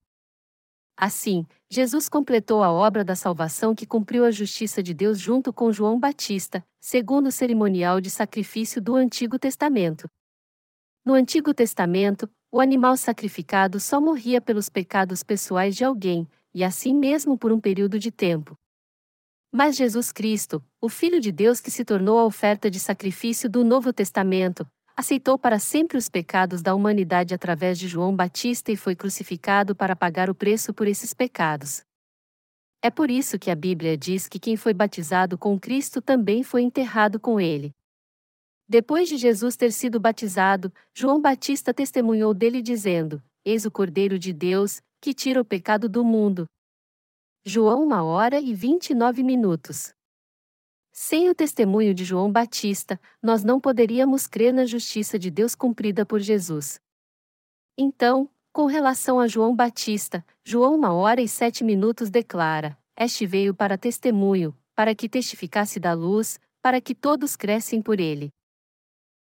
Assim, 0.96 1.44
Jesus 1.74 2.08
completou 2.08 2.62
a 2.62 2.70
obra 2.70 3.02
da 3.02 3.16
salvação 3.16 3.74
que 3.74 3.84
cumpriu 3.84 4.24
a 4.24 4.30
justiça 4.30 4.80
de 4.80 4.94
Deus 4.94 5.18
junto 5.18 5.52
com 5.52 5.72
João 5.72 5.98
Batista, 5.98 6.64
segundo 6.80 7.26
o 7.26 7.32
cerimonial 7.32 8.00
de 8.00 8.10
sacrifício 8.10 8.80
do 8.80 8.94
Antigo 8.94 9.40
Testamento. 9.40 10.08
No 11.04 11.14
Antigo 11.14 11.52
Testamento, 11.52 12.30
o 12.52 12.60
animal 12.60 12.96
sacrificado 12.96 13.80
só 13.80 14.00
morria 14.00 14.40
pelos 14.40 14.68
pecados 14.68 15.24
pessoais 15.24 15.74
de 15.74 15.82
alguém, 15.84 16.28
e 16.54 16.62
assim 16.62 16.94
mesmo 16.94 17.36
por 17.36 17.50
um 17.50 17.58
período 17.58 17.98
de 17.98 18.12
tempo. 18.12 18.56
Mas 19.50 19.74
Jesus 19.74 20.12
Cristo, 20.12 20.64
o 20.80 20.88
Filho 20.88 21.18
de 21.18 21.32
Deus 21.32 21.60
que 21.60 21.72
se 21.72 21.84
tornou 21.84 22.20
a 22.20 22.24
oferta 22.24 22.70
de 22.70 22.78
sacrifício 22.78 23.50
do 23.50 23.64
Novo 23.64 23.92
Testamento, 23.92 24.64
aceitou 24.96 25.38
para 25.38 25.58
sempre 25.58 25.96
os 25.96 26.08
pecados 26.08 26.62
da 26.62 26.74
humanidade 26.74 27.34
através 27.34 27.78
de 27.78 27.88
João 27.88 28.14
Batista 28.14 28.70
e 28.70 28.76
foi 28.76 28.94
crucificado 28.94 29.74
para 29.74 29.96
pagar 29.96 30.30
o 30.30 30.34
preço 30.34 30.72
por 30.72 30.86
esses 30.86 31.12
pecados. 31.12 31.82
É 32.82 32.90
por 32.90 33.10
isso 33.10 33.38
que 33.38 33.50
a 33.50 33.54
Bíblia 33.54 33.96
diz 33.96 34.28
que 34.28 34.38
quem 34.38 34.56
foi 34.56 34.74
batizado 34.74 35.38
com 35.38 35.58
Cristo 35.58 36.02
também 36.02 36.42
foi 36.42 36.62
enterrado 36.62 37.18
com 37.18 37.40
ele. 37.40 37.72
Depois 38.68 39.08
de 39.08 39.16
Jesus 39.16 39.56
ter 39.56 39.72
sido 39.72 39.98
batizado, 39.98 40.72
João 40.94 41.20
Batista 41.20 41.74
testemunhou 41.74 42.32
dele 42.32 42.62
dizendo: 42.62 43.22
Eis 43.44 43.64
o 43.64 43.70
Cordeiro 43.70 44.18
de 44.18 44.32
Deus, 44.32 44.80
que 45.00 45.12
tira 45.12 45.40
o 45.40 45.44
pecado 45.44 45.88
do 45.88 46.04
mundo. 46.04 46.46
João 47.44 47.86
1 47.86 47.92
hora 48.04 48.40
e 48.40 48.54
29 48.54 49.22
minutos. 49.22 49.92
Sem 50.96 51.28
o 51.28 51.34
testemunho 51.34 51.92
de 51.92 52.04
João 52.04 52.30
Batista, 52.30 53.00
nós 53.20 53.42
não 53.42 53.60
poderíamos 53.60 54.28
crer 54.28 54.54
na 54.54 54.64
justiça 54.64 55.18
de 55.18 55.28
Deus 55.28 55.52
cumprida 55.52 56.06
por 56.06 56.20
Jesus. 56.20 56.80
Então, 57.76 58.30
com 58.52 58.66
relação 58.66 59.18
a 59.18 59.26
João 59.26 59.56
Batista, 59.56 60.24
João 60.44 60.76
uma 60.76 60.92
hora 60.92 61.20
e 61.20 61.26
sete 61.26 61.64
minutos 61.64 62.10
declara: 62.10 62.78
Este 62.96 63.26
veio 63.26 63.52
para 63.52 63.76
testemunho, 63.76 64.56
para 64.72 64.94
que 64.94 65.08
testificasse 65.08 65.80
da 65.80 65.92
luz, 65.92 66.38
para 66.62 66.80
que 66.80 66.94
todos 66.94 67.34
crescem 67.34 67.82
por 67.82 67.98
ele. 67.98 68.30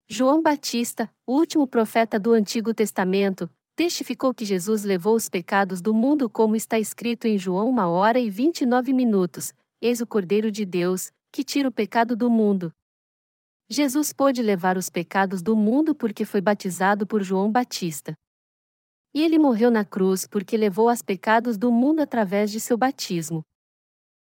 João 0.09 0.41
Batista, 0.41 1.13
o 1.27 1.35
último 1.35 1.69
profeta 1.69 2.19
do 2.19 2.33
Antigo 2.33 2.73
Testamento, 2.73 3.49
testificou 3.77 4.33
que 4.33 4.47
Jesus 4.47 4.85
levou 4.85 5.15
os 5.15 5.29
pecados 5.29 5.83
do 5.83 5.93
mundo 5.93 6.31
como 6.31 6.57
está 6.57 6.79
escrito 6.79 7.27
em 7.27 7.37
João 7.37 7.69
uma 7.69 7.89
hora 7.89 8.19
e 8.19 8.31
vinte 8.31 8.63
e 8.63 8.67
nove 8.67 8.95
minutos, 8.95 9.53
eis 9.83 10.01
o 10.01 10.07
Cordeiro 10.07 10.51
de 10.51 10.65
Deus, 10.65 11.13
que 11.33 11.45
tira 11.45 11.69
o 11.69 11.73
pecado 11.73 12.17
do 12.17 12.31
mundo. 12.31 12.73
Jesus 13.69 14.13
pôde 14.13 14.43
levar 14.43 14.77
os 14.79 14.89
pecados 14.89 15.43
do 15.43 15.55
mundo 15.55 15.95
porque 15.95 16.25
foi 16.25 16.41
batizado 16.41 17.07
por 17.07 17.23
João 17.23 17.53
Batista. 17.53 18.15
E 19.15 19.23
ele 19.23 19.39
morreu 19.39 19.71
na 19.71 19.85
cruz 19.85 20.27
porque 20.27 20.57
levou 20.57 20.91
os 20.91 21.03
pecados 21.03 21.59
do 21.59 21.71
mundo 21.71 22.01
através 22.01 22.51
de 22.51 22.61
seu 22.61 22.77
batismo. 22.77 23.43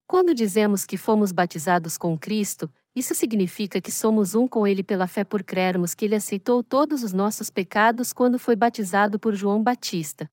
Quando 0.06 0.34
dizemos 0.34 0.84
que 0.84 0.96
fomos 0.96 1.30
batizados 1.30 1.96
com 1.96 2.18
Cristo, 2.18 2.68
isso 2.94 3.14
significa 3.14 3.80
que 3.80 3.92
somos 3.92 4.34
um 4.34 4.48
com 4.48 4.66
Ele 4.66 4.82
pela 4.82 5.06
fé 5.06 5.22
por 5.22 5.44
crermos 5.44 5.94
que 5.94 6.04
Ele 6.04 6.16
aceitou 6.16 6.64
todos 6.64 7.04
os 7.04 7.12
nossos 7.12 7.48
pecados 7.48 8.12
quando 8.12 8.36
foi 8.36 8.56
batizado 8.56 9.20
por 9.20 9.36
João 9.36 9.62
Batista. 9.62 10.28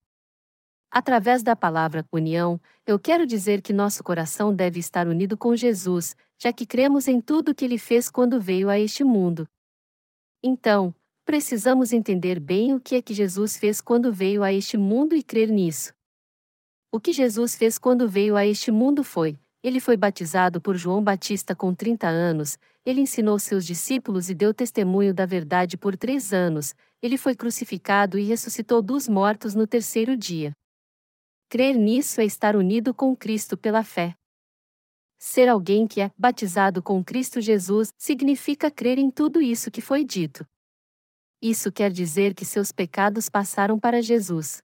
Através 0.89 1.43
da 1.43 1.55
palavra 1.55 2.05
união, 2.11 2.59
eu 2.85 2.97
quero 2.97 3.25
dizer 3.25 3.61
que 3.61 3.73
nosso 3.73 4.03
coração 4.03 4.55
deve 4.55 4.79
estar 4.79 5.07
unido 5.07 5.37
com 5.37 5.55
Jesus, 5.55 6.15
já 6.37 6.53
que 6.53 6.65
cremos 6.65 7.07
em 7.07 7.19
tudo 7.19 7.53
que 7.53 7.65
ele 7.65 7.77
fez 7.77 8.09
quando 8.09 8.39
veio 8.39 8.69
a 8.69 8.79
este 8.79 9.03
mundo. 9.03 9.47
Então, 10.41 10.95
precisamos 11.25 11.91
entender 11.91 12.39
bem 12.39 12.73
o 12.73 12.79
que 12.79 12.95
é 12.95 13.01
que 13.01 13.13
Jesus 13.13 13.57
fez 13.57 13.81
quando 13.81 14.13
veio 14.13 14.43
a 14.43 14.53
este 14.53 14.77
mundo 14.77 15.15
e 15.15 15.21
crer 15.21 15.49
nisso. 15.49 15.93
O 16.91 16.99
que 16.99 17.11
Jesus 17.11 17.55
fez 17.55 17.77
quando 17.77 18.07
veio 18.07 18.37
a 18.37 18.45
este 18.45 18.71
mundo 18.71 19.03
foi: 19.03 19.37
ele 19.61 19.81
foi 19.81 19.97
batizado 19.97 20.61
por 20.61 20.77
João 20.77 21.03
Batista 21.03 21.53
com 21.53 21.75
30 21.75 22.07
anos, 22.07 22.57
ele 22.85 23.01
ensinou 23.01 23.37
seus 23.37 23.65
discípulos 23.65 24.29
e 24.29 24.33
deu 24.33 24.53
testemunho 24.53 25.13
da 25.13 25.25
verdade 25.25 25.75
por 25.75 25.97
três 25.97 26.31
anos, 26.31 26.73
ele 27.01 27.17
foi 27.17 27.35
crucificado 27.35 28.17
e 28.17 28.23
ressuscitou 28.23 28.81
dos 28.81 29.09
mortos 29.09 29.53
no 29.53 29.67
terceiro 29.67 30.15
dia. 30.15 30.53
Crer 31.49 31.77
nisso 31.77 32.19
é 32.19 32.25
estar 32.25 32.57
unido 32.57 32.93
com 32.93 33.15
Cristo 33.15 33.57
pela 33.57 33.81
fé. 33.81 34.13
Ser 35.17 35.47
alguém 35.47 35.87
que 35.87 36.01
é 36.01 36.11
batizado 36.17 36.83
com 36.83 37.01
Cristo 37.01 37.39
Jesus 37.39 37.93
significa 37.97 38.69
crer 38.69 38.99
em 38.99 39.09
tudo 39.09 39.41
isso 39.41 39.71
que 39.71 39.79
foi 39.79 40.03
dito. 40.03 40.45
Isso 41.41 41.71
quer 41.71 41.89
dizer 41.89 42.33
que 42.33 42.43
seus 42.43 42.73
pecados 42.73 43.29
passaram 43.29 43.79
para 43.79 44.01
Jesus. 44.01 44.61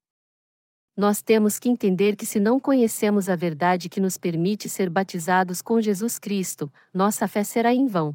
Nós 0.95 1.21
temos 1.21 1.57
que 1.57 1.69
entender 1.69 2.17
que 2.17 2.25
se 2.25 2.39
não 2.39 2.59
conhecemos 2.59 3.29
a 3.29 3.35
verdade 3.35 3.87
que 3.87 4.01
nos 4.01 4.17
permite 4.17 4.67
ser 4.67 4.89
batizados 4.89 5.61
com 5.61 5.79
Jesus 5.79 6.19
Cristo, 6.19 6.71
nossa 6.93 7.27
fé 7.29 7.45
será 7.45 7.73
em 7.73 7.87
vão. 7.87 8.13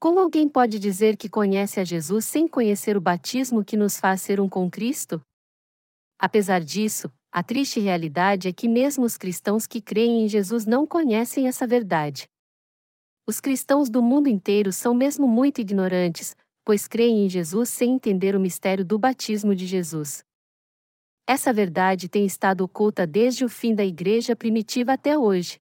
Como 0.00 0.18
alguém 0.18 0.48
pode 0.48 0.78
dizer 0.78 1.16
que 1.16 1.28
conhece 1.28 1.78
a 1.78 1.84
Jesus 1.84 2.24
sem 2.24 2.48
conhecer 2.48 2.96
o 2.96 3.00
batismo 3.00 3.64
que 3.64 3.76
nos 3.76 3.98
faz 3.98 4.22
ser 4.22 4.40
um 4.40 4.48
com 4.48 4.68
Cristo? 4.68 5.22
Apesar 6.18 6.60
disso, 6.60 7.10
a 7.32 7.44
triste 7.44 7.78
realidade 7.78 8.48
é 8.48 8.52
que 8.52 8.68
mesmo 8.68 9.04
os 9.04 9.16
cristãos 9.16 9.64
que 9.64 9.80
creem 9.80 10.24
em 10.24 10.28
Jesus 10.28 10.66
não 10.66 10.84
conhecem 10.84 11.46
essa 11.46 11.64
verdade. 11.64 12.28
Os 13.24 13.40
cristãos 13.40 13.88
do 13.88 14.02
mundo 14.02 14.28
inteiro 14.28 14.72
são 14.72 14.92
mesmo 14.92 15.28
muito 15.28 15.60
ignorantes, 15.60 16.36
pois 16.64 16.88
creem 16.88 17.26
em 17.26 17.28
Jesus 17.28 17.68
sem 17.68 17.92
entender 17.92 18.34
o 18.34 18.40
mistério 18.40 18.84
do 18.84 18.98
batismo 18.98 19.54
de 19.54 19.64
Jesus. 19.64 20.24
Essa 21.24 21.52
verdade 21.52 22.08
tem 22.08 22.26
estado 22.26 22.62
oculta 22.62 23.06
desde 23.06 23.44
o 23.44 23.48
fim 23.48 23.76
da 23.76 23.84
igreja 23.84 24.34
primitiva 24.34 24.94
até 24.94 25.16
hoje. 25.16 25.60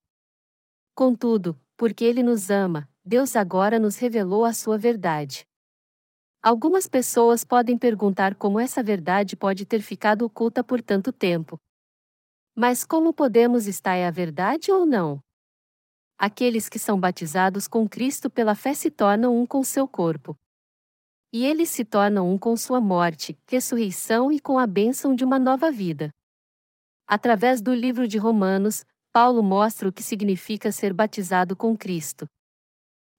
Contudo, 0.96 1.56
porque 1.78 2.04
Ele 2.04 2.24
nos 2.24 2.50
ama, 2.50 2.90
Deus 3.06 3.36
agora 3.36 3.78
nos 3.78 3.98
revelou 3.98 4.44
a 4.44 4.54
sua 4.54 4.78
verdade. 4.78 5.46
Algumas 6.42 6.88
pessoas 6.88 7.44
podem 7.44 7.78
perguntar 7.78 8.34
como 8.34 8.62
essa 8.62 8.82
verdade 8.82 9.36
pode 9.36 9.66
ter 9.66 9.82
ficado 9.82 10.24
oculta 10.24 10.64
por 10.64 10.82
tanto 10.82 11.12
tempo. 11.12 11.60
Mas 12.56 12.86
como 12.86 13.14
podemos 13.14 13.68
estar 13.68 13.96
é 13.96 14.08
a 14.08 14.12
verdade 14.12 14.72
ou 14.72 14.86
não? 14.86 15.22
Aqueles 16.18 16.70
que 16.70 16.80
são 16.80 16.98
batizados 16.98 17.68
com 17.68 17.88
Cristo 17.90 18.30
pela 18.30 18.56
fé 18.56 18.74
se 18.74 18.90
tornam 18.90 19.38
um 19.38 19.46
com 19.46 19.62
seu 19.66 19.86
corpo. 19.86 20.34
E 21.32 21.46
eles 21.46 21.70
se 21.70 21.84
tornam 21.84 22.32
um 22.32 22.38
com 22.38 22.56
sua 22.56 22.80
morte, 22.80 23.38
ressurreição 23.46 24.32
e 24.32 24.40
com 24.40 24.58
a 24.58 24.66
bênção 24.66 25.14
de 25.14 25.26
uma 25.26 25.38
nova 25.38 25.70
vida. 25.70 26.10
Através 27.06 27.62
do 27.62 27.74
livro 27.74 28.08
de 28.08 28.18
Romanos, 28.18 28.86
Paulo 29.12 29.44
mostra 29.44 29.90
o 29.90 29.92
que 29.92 30.02
significa 30.02 30.72
ser 30.72 30.94
batizado 30.94 31.54
com 31.54 31.76
Cristo. 31.78 32.30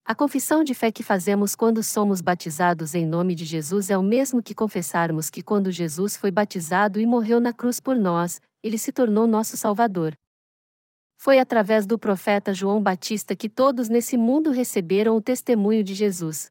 A 0.04 0.14
confissão 0.14 0.64
de 0.64 0.74
fé 0.74 0.90
que 0.90 1.02
fazemos 1.02 1.54
quando 1.54 1.82
somos 1.82 2.20
batizados 2.20 2.94
em 2.94 3.06
nome 3.06 3.34
de 3.34 3.44
Jesus 3.44 3.90
é 3.90 3.98
o 3.98 4.02
mesmo 4.02 4.42
que 4.42 4.54
confessarmos 4.54 5.30
que 5.30 5.42
quando 5.42 5.70
Jesus 5.70 6.16
foi 6.16 6.30
batizado 6.30 7.00
e 7.00 7.06
morreu 7.06 7.38
na 7.38 7.52
cruz 7.52 7.78
por 7.78 7.96
nós, 7.96 8.40
ele 8.62 8.78
se 8.78 8.92
tornou 8.92 9.26
nosso 9.26 9.56
Salvador. 9.56 10.14
Foi 11.16 11.38
através 11.38 11.86
do 11.86 11.98
profeta 11.98 12.54
João 12.54 12.82
Batista 12.82 13.36
que 13.36 13.48
todos 13.48 13.88
nesse 13.88 14.16
mundo 14.16 14.50
receberam 14.50 15.16
o 15.16 15.20
testemunho 15.20 15.84
de 15.84 15.94
Jesus. 15.94 16.50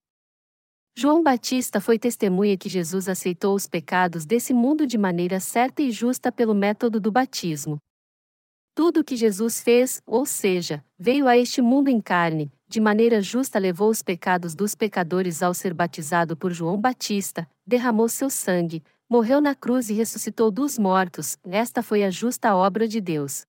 João 0.95 1.23
Batista 1.23 1.81
foi 1.81 1.97
testemunha 1.97 2.57
que 2.57 2.69
Jesus 2.69 3.09
aceitou 3.09 3.55
os 3.55 3.67
pecados 3.67 4.25
desse 4.25 4.53
mundo 4.53 4.85
de 4.85 4.97
maneira 4.97 5.39
certa 5.39 5.81
e 5.81 5.91
justa 5.91 6.31
pelo 6.31 6.53
método 6.53 6.99
do 6.99 7.12
batismo. 7.12 7.77
Tudo 8.75 8.99
o 8.99 9.03
que 9.03 9.15
Jesus 9.15 9.62
fez, 9.62 10.01
ou 10.05 10.25
seja, 10.25 10.85
veio 10.97 11.27
a 11.27 11.35
este 11.35 11.62
mundo 11.62 11.89
em 11.89 11.99
carne, 11.99 12.51
de 12.69 12.79
maneira 12.79 13.19
justa 13.19 13.58
levou 13.58 13.89
os 13.89 14.03
pecados 14.03 14.53
dos 14.53 14.75
pecadores 14.75 15.41
ao 15.41 15.55
ser 15.55 15.73
batizado 15.73 16.38
por 16.38 16.53
João 16.53 16.79
Batista, 16.79 17.49
derramou 17.65 18.08
seu 18.08 18.29
sangue, 18.29 18.84
morreu 19.10 19.41
na 19.41 19.55
cruz 19.55 19.89
e 19.89 19.93
ressuscitou 19.93 20.51
dos 20.51 20.77
mortos, 20.77 21.36
esta 21.43 21.82
foi 21.82 22.03
a 22.03 22.12
justa 22.12 22.55
obra 22.55 22.88
de 22.88 23.01
Deus. 23.01 23.43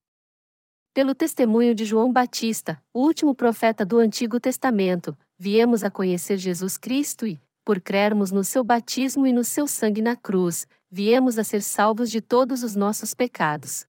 Pelo 0.94 1.14
testemunho 1.14 1.74
de 1.74 1.84
João 1.84 2.10
Batista, 2.10 2.82
o 2.94 3.00
último 3.00 3.34
profeta 3.34 3.84
do 3.84 3.98
Antigo 3.98 4.40
Testamento, 4.40 5.14
viemos 5.38 5.84
a 5.84 5.90
conhecer 5.90 6.38
Jesus 6.38 6.78
Cristo 6.78 7.26
e, 7.26 7.38
por 7.62 7.78
crermos 7.78 8.32
no 8.32 8.42
seu 8.42 8.64
batismo 8.64 9.26
e 9.26 9.32
no 9.32 9.44
seu 9.44 9.66
sangue 9.66 10.00
na 10.00 10.16
cruz, 10.16 10.66
viemos 10.90 11.38
a 11.38 11.44
ser 11.44 11.60
salvos 11.60 12.10
de 12.10 12.22
todos 12.22 12.62
os 12.62 12.74
nossos 12.74 13.12
pecados. 13.12 13.86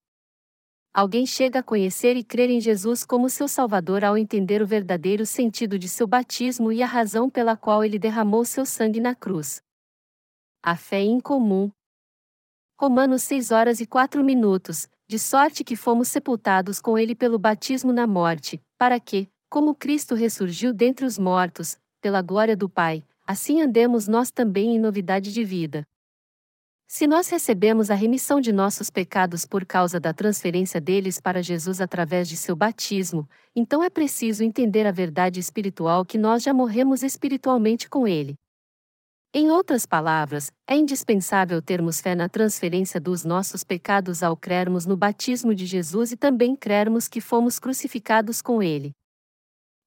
Alguém 0.93 1.25
chega 1.25 1.59
a 1.59 1.63
conhecer 1.63 2.17
e 2.17 2.23
crer 2.23 2.49
em 2.49 2.59
Jesus 2.59 3.05
como 3.05 3.29
seu 3.29 3.47
Salvador 3.47 4.03
ao 4.03 4.17
entender 4.17 4.61
o 4.61 4.67
verdadeiro 4.67 5.25
sentido 5.25 5.79
de 5.79 5.87
seu 5.87 6.05
batismo 6.05 6.69
e 6.69 6.83
a 6.83 6.85
razão 6.85 7.29
pela 7.29 7.55
qual 7.55 7.81
ele 7.81 7.97
derramou 7.97 8.43
seu 8.43 8.65
sangue 8.65 8.99
na 8.99 9.15
cruz. 9.15 9.63
A 10.61 10.75
fé 10.75 11.01
incomum. 11.01 11.71
Romanos 12.77 13.23
6 13.23 13.51
horas 13.51 13.79
e 13.79 13.85
4 13.85 14.21
minutos, 14.21 14.89
de 15.07 15.17
sorte 15.17 15.63
que 15.63 15.77
fomos 15.77 16.09
sepultados 16.09 16.81
com 16.81 16.97
ele 16.97 17.15
pelo 17.15 17.39
batismo 17.39 17.93
na 17.93 18.05
morte, 18.05 18.61
para 18.77 18.99
que, 18.99 19.29
como 19.49 19.73
Cristo 19.73 20.13
ressurgiu 20.13 20.73
dentre 20.73 21.05
os 21.05 21.17
mortos, 21.17 21.77
pela 22.01 22.21
glória 22.21 22.55
do 22.55 22.67
Pai, 22.67 23.01
assim 23.25 23.61
andemos 23.61 24.09
nós 24.09 24.29
também 24.29 24.75
em 24.75 24.79
novidade 24.79 25.31
de 25.31 25.43
vida. 25.43 25.87
Se 26.93 27.07
nós 27.07 27.29
recebemos 27.29 27.89
a 27.89 27.95
remissão 27.95 28.41
de 28.41 28.51
nossos 28.51 28.89
pecados 28.89 29.45
por 29.45 29.65
causa 29.65 29.97
da 29.97 30.13
transferência 30.13 30.81
deles 30.81 31.21
para 31.21 31.41
Jesus 31.41 31.79
através 31.79 32.27
de 32.27 32.35
seu 32.35 32.53
batismo, 32.53 33.29
então 33.55 33.81
é 33.81 33.89
preciso 33.89 34.43
entender 34.43 34.85
a 34.85 34.91
verdade 34.91 35.39
espiritual 35.39 36.03
que 36.03 36.17
nós 36.17 36.43
já 36.43 36.53
morremos 36.53 37.01
espiritualmente 37.01 37.89
com 37.89 38.05
Ele. 38.05 38.35
Em 39.33 39.49
outras 39.49 39.85
palavras, 39.85 40.51
é 40.67 40.75
indispensável 40.75 41.61
termos 41.61 42.01
fé 42.01 42.13
na 42.13 42.27
transferência 42.27 42.99
dos 42.99 43.23
nossos 43.23 43.63
pecados 43.63 44.21
ao 44.21 44.35
crermos 44.35 44.85
no 44.85 44.97
batismo 44.97 45.55
de 45.55 45.65
Jesus 45.65 46.11
e 46.11 46.17
também 46.17 46.57
crermos 46.57 47.07
que 47.07 47.21
fomos 47.21 47.57
crucificados 47.57 48.41
com 48.41 48.61
Ele. 48.61 48.91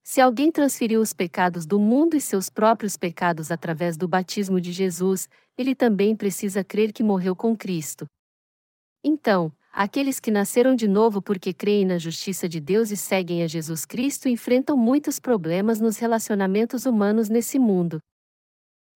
Se 0.06 0.20
alguém 0.20 0.52
transferiu 0.52 1.00
os 1.00 1.14
pecados 1.14 1.64
do 1.64 1.80
mundo 1.80 2.14
e 2.14 2.20
seus 2.20 2.50
próprios 2.50 2.94
pecados 2.94 3.50
através 3.50 3.96
do 3.96 4.06
batismo 4.06 4.60
de 4.60 4.70
Jesus, 4.70 5.30
ele 5.56 5.74
também 5.74 6.14
precisa 6.14 6.62
crer 6.62 6.92
que 6.92 7.02
morreu 7.02 7.34
com 7.34 7.56
Cristo. 7.56 8.04
Então, 9.02 9.50
aqueles 9.72 10.20
que 10.20 10.30
nasceram 10.30 10.76
de 10.76 10.86
novo 10.86 11.22
porque 11.22 11.54
creem 11.54 11.86
na 11.86 11.96
justiça 11.96 12.46
de 12.46 12.60
Deus 12.60 12.90
e 12.90 12.98
seguem 12.98 13.42
a 13.42 13.46
Jesus 13.46 13.86
Cristo 13.86 14.28
enfrentam 14.28 14.76
muitos 14.76 15.18
problemas 15.18 15.80
nos 15.80 15.96
relacionamentos 15.96 16.84
humanos 16.84 17.30
nesse 17.30 17.58
mundo. 17.58 17.98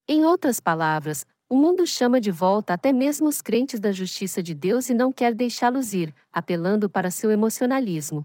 Em 0.06 0.26
outras 0.26 0.60
palavras, 0.60 1.24
o 1.48 1.56
mundo 1.56 1.86
chama 1.86 2.20
de 2.20 2.30
volta 2.30 2.74
até 2.74 2.92
mesmo 2.92 3.28
os 3.28 3.40
crentes 3.40 3.80
da 3.80 3.92
justiça 3.92 4.42
de 4.42 4.52
Deus 4.54 4.90
e 4.90 4.94
não 4.94 5.10
quer 5.10 5.34
deixá-los 5.34 5.94
ir, 5.94 6.14
apelando 6.30 6.90
para 6.90 7.10
seu 7.10 7.30
emocionalismo. 7.30 8.24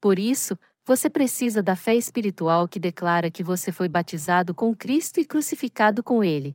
Por 0.00 0.18
isso, 0.18 0.56
você 0.88 1.10
precisa 1.10 1.62
da 1.62 1.76
fé 1.76 1.94
espiritual 1.94 2.66
que 2.66 2.80
declara 2.80 3.30
que 3.30 3.44
você 3.44 3.70
foi 3.70 3.90
batizado 3.90 4.54
com 4.54 4.74
Cristo 4.74 5.20
e 5.20 5.24
crucificado 5.26 6.02
com 6.02 6.24
Ele. 6.24 6.54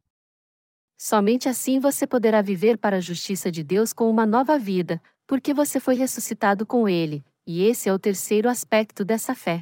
Somente 0.97 1.47
assim 1.47 1.79
você 1.79 2.07
poderá 2.07 2.41
viver 2.41 2.79
para 2.79 2.97
a 2.97 2.99
justiça 2.99 3.51
de 3.51 3.63
Deus 3.63 3.93
com 3.93 4.09
uma 4.09 4.25
nova 4.25 4.57
vida, 4.57 4.99
porque 5.27 5.53
você 5.53 5.79
foi 5.79 5.93
ressuscitado 5.93 6.65
com 6.65 6.89
Ele, 6.89 7.23
e 7.45 7.63
esse 7.63 7.87
é 7.87 7.93
o 7.93 7.99
terceiro 7.99 8.49
aspecto 8.49 9.05
dessa 9.05 9.35
fé. 9.35 9.61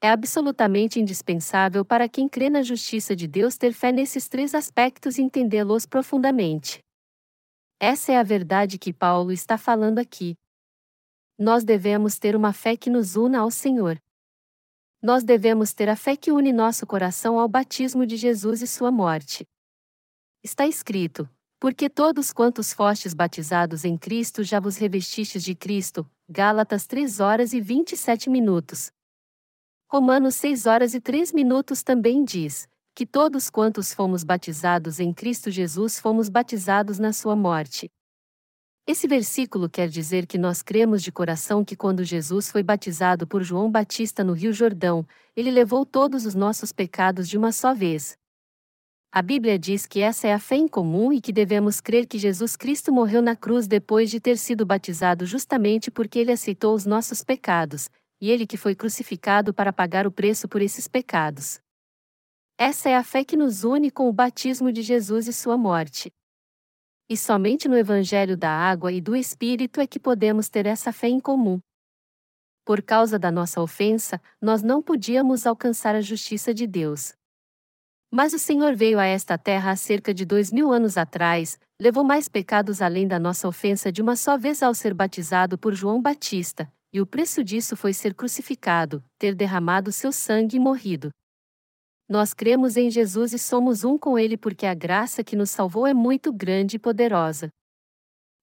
É 0.00 0.08
absolutamente 0.08 1.00
indispensável 1.00 1.84
para 1.84 2.08
quem 2.08 2.28
crê 2.28 2.48
na 2.48 2.62
justiça 2.62 3.16
de 3.16 3.26
Deus 3.26 3.56
ter 3.56 3.72
fé 3.72 3.90
nesses 3.90 4.28
três 4.28 4.54
aspectos 4.54 5.18
e 5.18 5.22
entendê-los 5.22 5.84
profundamente. 5.84 6.78
Essa 7.80 8.12
é 8.12 8.18
a 8.18 8.22
verdade 8.22 8.78
que 8.78 8.92
Paulo 8.92 9.32
está 9.32 9.58
falando 9.58 9.98
aqui, 9.98 10.36
nós 11.38 11.64
devemos 11.64 12.18
ter 12.18 12.36
uma 12.36 12.52
fé 12.52 12.76
que 12.76 12.88
nos 12.88 13.16
una 13.16 13.40
ao 13.40 13.50
Senhor. 13.50 14.00
Nós 15.02 15.24
devemos 15.24 15.72
ter 15.72 15.88
a 15.88 15.96
fé 15.96 16.16
que 16.16 16.32
une 16.32 16.52
nosso 16.52 16.86
coração 16.86 17.38
ao 17.38 17.48
batismo 17.48 18.06
de 18.06 18.16
Jesus 18.16 18.62
e 18.62 18.66
sua 18.66 18.90
morte. 18.90 19.46
Está 20.42 20.66
escrito: 20.66 21.28
Porque 21.60 21.90
todos 21.90 22.32
quantos 22.32 22.72
fostes 22.72 23.12
batizados 23.12 23.84
em 23.84 23.98
Cristo 23.98 24.42
já 24.42 24.60
vos 24.60 24.76
revestistes 24.76 25.42
de 25.42 25.54
Cristo. 25.54 26.08
Gálatas 26.28 26.86
3 26.86 27.20
horas 27.20 27.52
e 27.52 27.60
27 27.60 28.30
minutos. 28.30 28.90
Romanos 29.90 30.36
6 30.36 30.66
horas 30.66 30.94
e 30.94 31.00
3 31.00 31.32
minutos 31.32 31.82
também 31.82 32.24
diz: 32.24 32.66
que 32.94 33.04
todos 33.04 33.50
quantos 33.50 33.92
fomos 33.92 34.22
batizados 34.22 35.00
em 35.00 35.12
Cristo 35.12 35.50
Jesus 35.50 35.98
fomos 35.98 36.28
batizados 36.28 36.98
na 36.98 37.12
sua 37.12 37.34
morte. 37.34 37.90
Esse 38.86 39.08
versículo 39.08 39.66
quer 39.66 39.88
dizer 39.88 40.26
que 40.26 40.36
nós 40.36 40.60
cremos 40.60 41.02
de 41.02 41.10
coração 41.10 41.64
que 41.64 41.74
quando 41.74 42.04
Jesus 42.04 42.50
foi 42.50 42.62
batizado 42.62 43.26
por 43.26 43.42
João 43.42 43.70
Batista 43.70 44.22
no 44.22 44.34
Rio 44.34 44.52
Jordão, 44.52 45.06
ele 45.34 45.50
levou 45.50 45.86
todos 45.86 46.26
os 46.26 46.34
nossos 46.34 46.70
pecados 46.70 47.26
de 47.26 47.38
uma 47.38 47.50
só 47.50 47.72
vez. 47.72 48.18
A 49.10 49.22
Bíblia 49.22 49.58
diz 49.58 49.86
que 49.86 50.00
essa 50.00 50.28
é 50.28 50.34
a 50.34 50.38
fé 50.38 50.56
em 50.56 50.68
comum 50.68 51.10
e 51.10 51.20
que 51.20 51.32
devemos 51.32 51.80
crer 51.80 52.06
que 52.06 52.18
Jesus 52.18 52.56
Cristo 52.56 52.92
morreu 52.92 53.22
na 53.22 53.34
cruz 53.34 53.66
depois 53.66 54.10
de 54.10 54.20
ter 54.20 54.36
sido 54.36 54.66
batizado 54.66 55.24
justamente 55.24 55.90
porque 55.90 56.18
ele 56.18 56.32
aceitou 56.32 56.74
os 56.74 56.84
nossos 56.84 57.24
pecados, 57.24 57.88
e 58.20 58.30
ele 58.30 58.46
que 58.46 58.58
foi 58.58 58.74
crucificado 58.74 59.54
para 59.54 59.72
pagar 59.72 60.06
o 60.06 60.12
preço 60.12 60.46
por 60.46 60.60
esses 60.60 60.86
pecados. 60.86 61.58
Essa 62.58 62.90
é 62.90 62.96
a 62.96 63.02
fé 63.02 63.24
que 63.24 63.36
nos 63.36 63.64
une 63.64 63.90
com 63.90 64.10
o 64.10 64.12
batismo 64.12 64.70
de 64.70 64.82
Jesus 64.82 65.26
e 65.26 65.32
sua 65.32 65.56
morte. 65.56 66.12
E 67.08 67.16
somente 67.16 67.68
no 67.68 67.76
Evangelho 67.76 68.36
da 68.36 68.50
Água 68.50 68.90
e 68.92 69.00
do 69.00 69.14
Espírito 69.14 69.80
é 69.80 69.86
que 69.86 69.98
podemos 70.00 70.48
ter 70.48 70.66
essa 70.66 70.92
fé 70.92 71.08
em 71.08 71.20
comum. 71.20 71.60
por 72.66 72.80
causa 72.82 73.18
da 73.18 73.30
nossa 73.30 73.60
ofensa, 73.60 74.20
nós 74.40 74.62
não 74.62 74.82
podíamos 74.82 75.46
alcançar 75.46 75.94
a 75.94 76.00
justiça 76.00 76.54
de 76.54 76.66
Deus. 76.66 77.12
Mas 78.10 78.32
o 78.32 78.38
Senhor 78.38 78.74
veio 78.74 78.98
a 78.98 79.04
esta 79.04 79.36
terra 79.36 79.70
há 79.72 79.76
cerca 79.76 80.14
de 80.14 80.24
dois 80.24 80.50
mil 80.50 80.72
anos 80.72 80.96
atrás, 80.96 81.58
levou 81.78 82.02
mais 82.02 82.26
pecados 82.26 82.80
além 82.80 83.06
da 83.06 83.18
nossa 83.18 83.46
ofensa 83.46 83.92
de 83.92 84.00
uma 84.00 84.16
só 84.16 84.38
vez 84.38 84.62
ao 84.62 84.72
ser 84.72 84.94
batizado 84.94 85.58
por 85.58 85.74
João 85.74 86.00
Batista, 86.00 86.72
e 86.92 87.00
o 87.02 87.06
preço 87.06 87.44
disso 87.44 87.76
foi 87.76 87.92
ser 87.92 88.14
crucificado, 88.14 89.04
ter 89.18 89.34
derramado 89.34 89.92
seu 89.92 90.10
sangue 90.10 90.56
e 90.56 90.60
morrido. 90.60 91.10
Nós 92.08 92.34
cremos 92.34 92.76
em 92.76 92.90
Jesus 92.90 93.32
e 93.32 93.38
somos 93.38 93.82
um 93.82 93.96
com 93.96 94.18
Ele 94.18 94.36
porque 94.36 94.66
a 94.66 94.74
graça 94.74 95.24
que 95.24 95.34
nos 95.34 95.50
salvou 95.50 95.86
é 95.86 95.94
muito 95.94 96.32
grande 96.32 96.76
e 96.76 96.78
poderosa. 96.78 97.48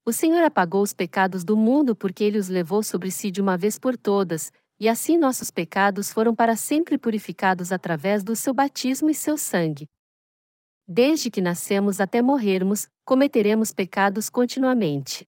O 0.04 0.12
Senhor 0.12 0.44
apagou 0.44 0.82
os 0.82 0.94
pecados 0.94 1.44
do 1.44 1.56
mundo 1.56 1.96
porque 1.96 2.24
Ele 2.24 2.40
os 2.40 2.48
levou 2.48 2.82
sobre 2.82 3.12
si 3.12 3.30
de 3.30 3.40
uma 3.40 3.56
vez 3.56 3.78
por 3.78 3.96
todas, 3.96 4.52
e 4.80 4.90
assim 4.90 5.16
nossos 5.16 5.52
pecados 5.52 6.12
foram 6.12 6.34
para 6.34 6.56
sempre 6.56 6.98
purificados 6.98 7.72
através 7.72 8.24
do 8.24 8.36
seu 8.36 8.52
batismo 8.52 9.12
e 9.12 9.14
seu 9.14 9.38
sangue. 9.38 9.86
Desde 10.88 11.30
que 11.30 11.40
nascemos 11.40 12.02
até 12.02 12.20
morrermos, 12.20 12.88
cometeremos 13.06 13.72
pecados 13.72 14.28
continuamente. 14.28 15.24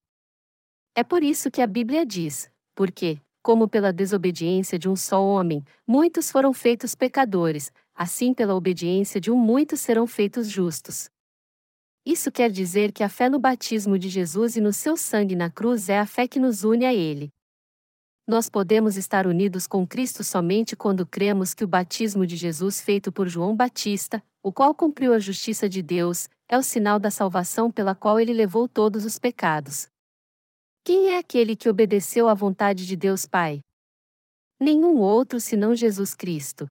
É 0.96 1.04
por 1.04 1.22
isso 1.24 1.52
que 1.52 1.62
a 1.62 1.68
Bíblia 1.68 2.04
diz: 2.04 2.50
porque, 2.76 3.22
como 3.44 3.68
pela 3.68 3.94
desobediência 3.94 4.80
de 4.80 4.90
um 4.90 4.96
só 4.96 5.24
homem, 5.24 5.64
muitos 5.88 6.32
foram 6.32 6.52
feitos 6.52 6.96
pecadores, 6.96 7.72
assim 7.96 8.34
pela 8.34 8.56
obediência 8.56 9.20
de 9.20 9.32
um 9.32 9.38
muitos 9.38 9.82
serão 9.82 10.08
feitos 10.08 10.48
justos. 10.50 11.10
Isso 12.06 12.32
quer 12.32 12.52
dizer 12.52 12.92
que 12.92 13.04
a 13.04 13.10
fé 13.10 13.30
no 13.30 13.40
batismo 13.40 13.98
de 13.98 14.10
Jesus 14.10 14.58
e 14.58 14.62
no 14.62 14.74
seu 14.74 14.98
sangue 14.98 15.36
na 15.36 15.50
cruz 15.50 15.88
é 15.88 16.00
a 16.00 16.06
fé 16.06 16.28
que 16.28 16.40
nos 16.40 16.64
une 16.64 16.86
a 16.86 16.94
Ele. 16.94 17.30
Nós 18.28 18.50
podemos 18.50 18.98
estar 18.98 19.28
unidos 19.28 19.68
com 19.68 19.86
Cristo 19.86 20.24
somente 20.24 20.76
quando 20.76 21.06
cremos 21.06 21.54
que 21.54 21.64
o 21.64 21.68
batismo 21.68 22.26
de 22.26 22.36
Jesus 22.36 22.80
feito 22.80 23.12
por 23.12 23.28
João 23.28 23.56
Batista, 23.56 24.24
o 24.42 24.52
qual 24.52 24.74
cumpriu 24.74 25.14
a 25.14 25.20
justiça 25.20 25.70
de 25.70 25.82
Deus, 25.82 26.30
é 26.48 26.58
o 26.58 26.64
sinal 26.64 27.00
da 27.00 27.12
salvação 27.12 27.72
pela 27.72 27.96
qual 27.96 28.20
ele 28.20 28.34
levou 28.34 28.68
todos 28.68 29.06
os 29.06 29.20
pecados. 29.20 29.88
Quem 30.86 31.10
é 31.10 31.18
aquele 31.18 31.56
que 31.56 31.70
obedeceu 31.70 32.28
à 32.28 32.34
vontade 32.34 32.86
de 32.86 32.96
Deus 32.96 33.26
Pai? 33.26 33.62
Nenhum 34.60 34.98
outro 35.00 35.40
senão 35.40 35.74
Jesus 35.74 36.14
Cristo. 36.14 36.68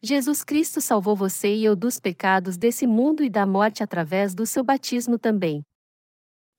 Jesus 0.00 0.44
Cristo 0.44 0.80
salvou 0.80 1.16
você 1.16 1.52
e 1.56 1.64
eu 1.64 1.74
dos 1.74 1.98
pecados 1.98 2.56
desse 2.56 2.86
mundo 2.86 3.24
e 3.24 3.28
da 3.28 3.44
morte 3.44 3.82
através 3.82 4.32
do 4.32 4.46
seu 4.46 4.62
batismo 4.62 5.18
também. 5.18 5.60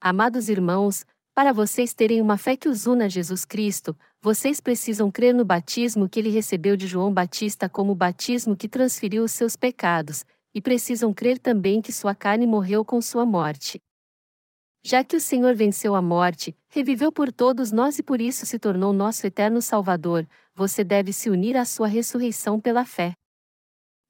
Amados 0.02 0.49
irmãos, 0.49 1.06
para 1.34 1.54
vocês 1.54 1.93
terem 1.93 2.19
uma 2.19 2.38
fé 2.38 2.58
que 2.58 2.67
os 2.67 2.86
una 2.86 3.06
a 3.06 3.08
Jesus 3.08 3.45
Cristo, 3.45 3.97
vocês 4.21 4.60
precisam 4.60 5.10
crer 5.10 5.34
no 5.34 5.45
batismo 5.45 6.10
que 6.10 6.19
ele 6.19 6.30
recebeu 6.30 6.75
de 6.75 6.86
João 6.86 7.13
Batista 7.13 7.69
como 7.69 7.93
o 7.93 7.95
batismo 7.95 8.58
que 8.58 8.67
transferiu 8.67 9.23
os 9.23 9.32
seus 9.32 9.56
pecados, 9.56 10.25
e 10.54 10.60
precisam 10.60 11.13
crer 11.13 11.39
também 11.39 11.82
que 11.82 11.93
sua 11.93 12.13
carne 12.13 12.45
morreu 12.45 12.84
com 12.84 13.02
sua 13.02 13.25
morte. 13.25 13.80
Já 14.84 15.02
que 15.02 15.15
o 15.15 15.21
Senhor 15.21 15.56
venceu 15.56 15.95
a 15.95 16.02
morte, 16.02 16.54
reviveu 16.67 17.10
por 17.10 17.32
todos 17.32 17.71
nós 17.71 17.99
e 17.99 18.04
por 18.04 18.19
isso 18.19 18.45
se 18.45 18.60
tornou 18.60 18.91
nosso 18.91 19.25
eterno 19.25 19.62
Salvador, 19.62 20.28
você 20.54 20.84
deve 20.84 21.13
se 21.13 21.30
unir 21.30 21.56
à 21.56 21.63
sua 21.63 21.88
ressurreição 21.88 22.60
pela 22.60 22.84
fé. 22.84 23.13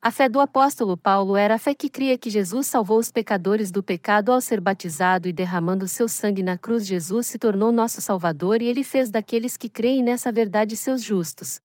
A 0.02 0.12
fé 0.12 0.30
do 0.30 0.40
apóstolo 0.40 0.96
Paulo 0.96 1.36
era 1.36 1.56
a 1.56 1.60
fé 1.60 1.76
que 1.76 1.90
cria 1.90 2.18
que 2.18 2.30
Jesus 2.30 2.68
salvou 2.68 3.00
os 3.00 3.12
pecadores 3.12 3.70
do 3.70 3.84
pecado 3.84 4.32
ao 4.32 4.40
ser 4.40 4.62
batizado 4.62 5.28
e 5.28 5.34
derramando 5.34 5.90
seu 5.90 6.08
sangue 6.08 6.42
na 6.42 6.58
cruz. 6.58 6.88
Jesus 6.88 7.28
se 7.28 7.38
tornou 7.38 7.70
nosso 7.70 8.02
Salvador 8.02 8.62
e 8.62 8.66
ele 8.66 8.82
fez 8.82 9.12
daqueles 9.12 9.58
que 9.58 9.68
creem 9.68 10.02
nessa 10.02 10.32
verdade 10.32 10.78
seus 10.78 11.04
justos. 11.04 11.60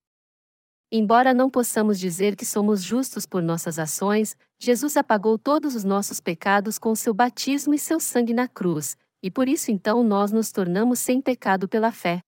Embora 0.90 1.32
não 1.32 1.48
possamos 1.48 1.96
dizer 1.96 2.34
que 2.34 2.44
somos 2.44 2.82
justos 2.82 3.24
por 3.24 3.40
nossas 3.40 3.78
ações, 3.78 4.36
Jesus 4.58 4.96
apagou 4.96 5.38
todos 5.38 5.76
os 5.76 5.84
nossos 5.84 6.18
pecados 6.18 6.76
com 6.76 6.92
seu 6.96 7.14
batismo 7.14 7.72
e 7.72 7.78
seu 7.78 8.00
sangue 8.00 8.34
na 8.34 8.48
cruz, 8.48 8.96
e 9.22 9.30
por 9.30 9.48
isso 9.48 9.70
então 9.70 10.02
nós 10.02 10.32
nos 10.32 10.50
tornamos 10.50 10.98
sem 10.98 11.20
pecado 11.20 11.68
pela 11.68 11.92
fé. 11.92 12.20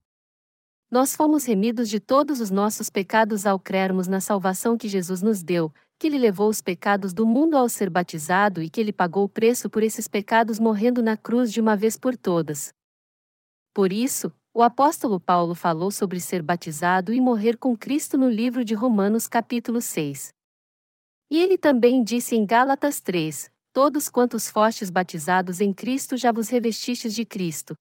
Nós 0.88 1.16
fomos 1.16 1.44
remidos 1.44 1.88
de 1.88 1.98
todos 1.98 2.40
os 2.40 2.48
nossos 2.48 2.88
pecados 2.88 3.44
ao 3.44 3.58
crermos 3.58 4.06
na 4.06 4.20
salvação 4.20 4.78
que 4.78 4.88
Jesus 4.88 5.20
nos 5.20 5.42
deu, 5.42 5.72
que 5.98 6.06
ele 6.06 6.18
levou 6.18 6.48
os 6.48 6.60
pecados 6.60 7.12
do 7.12 7.26
mundo 7.26 7.56
ao 7.56 7.68
ser 7.68 7.88
batizado 7.88 8.62
e 8.62 8.68
que 8.68 8.80
ele 8.80 8.92
pagou 8.92 9.24
o 9.24 9.28
preço 9.28 9.70
por 9.70 9.82
esses 9.82 10.06
pecados 10.06 10.58
morrendo 10.58 11.02
na 11.02 11.16
cruz 11.16 11.52
de 11.52 11.60
uma 11.60 11.76
vez 11.76 11.96
por 11.96 12.16
todas. 12.16 12.72
Por 13.72 13.92
isso, 13.92 14.32
o 14.54 14.62
apóstolo 14.62 15.20
Paulo 15.20 15.54
falou 15.54 15.90
sobre 15.90 16.18
ser 16.18 16.42
batizado 16.42 17.12
e 17.12 17.20
morrer 17.20 17.56
com 17.58 17.76
Cristo 17.76 18.16
no 18.16 18.28
livro 18.28 18.64
de 18.64 18.74
Romanos 18.74 19.26
capítulo 19.26 19.80
6. 19.80 20.30
E 21.30 21.38
ele 21.38 21.58
também 21.58 22.02
disse 22.02 22.36
em 22.36 22.46
Gálatas 22.46 23.00
3: 23.00 23.50
Todos 23.72 24.08
quantos 24.08 24.48
fostes 24.48 24.90
batizados 24.90 25.60
em 25.60 25.72
Cristo 25.72 26.16
já 26.16 26.32
vos 26.32 26.48
revestistes 26.48 27.14
de 27.14 27.24
Cristo. 27.24 27.74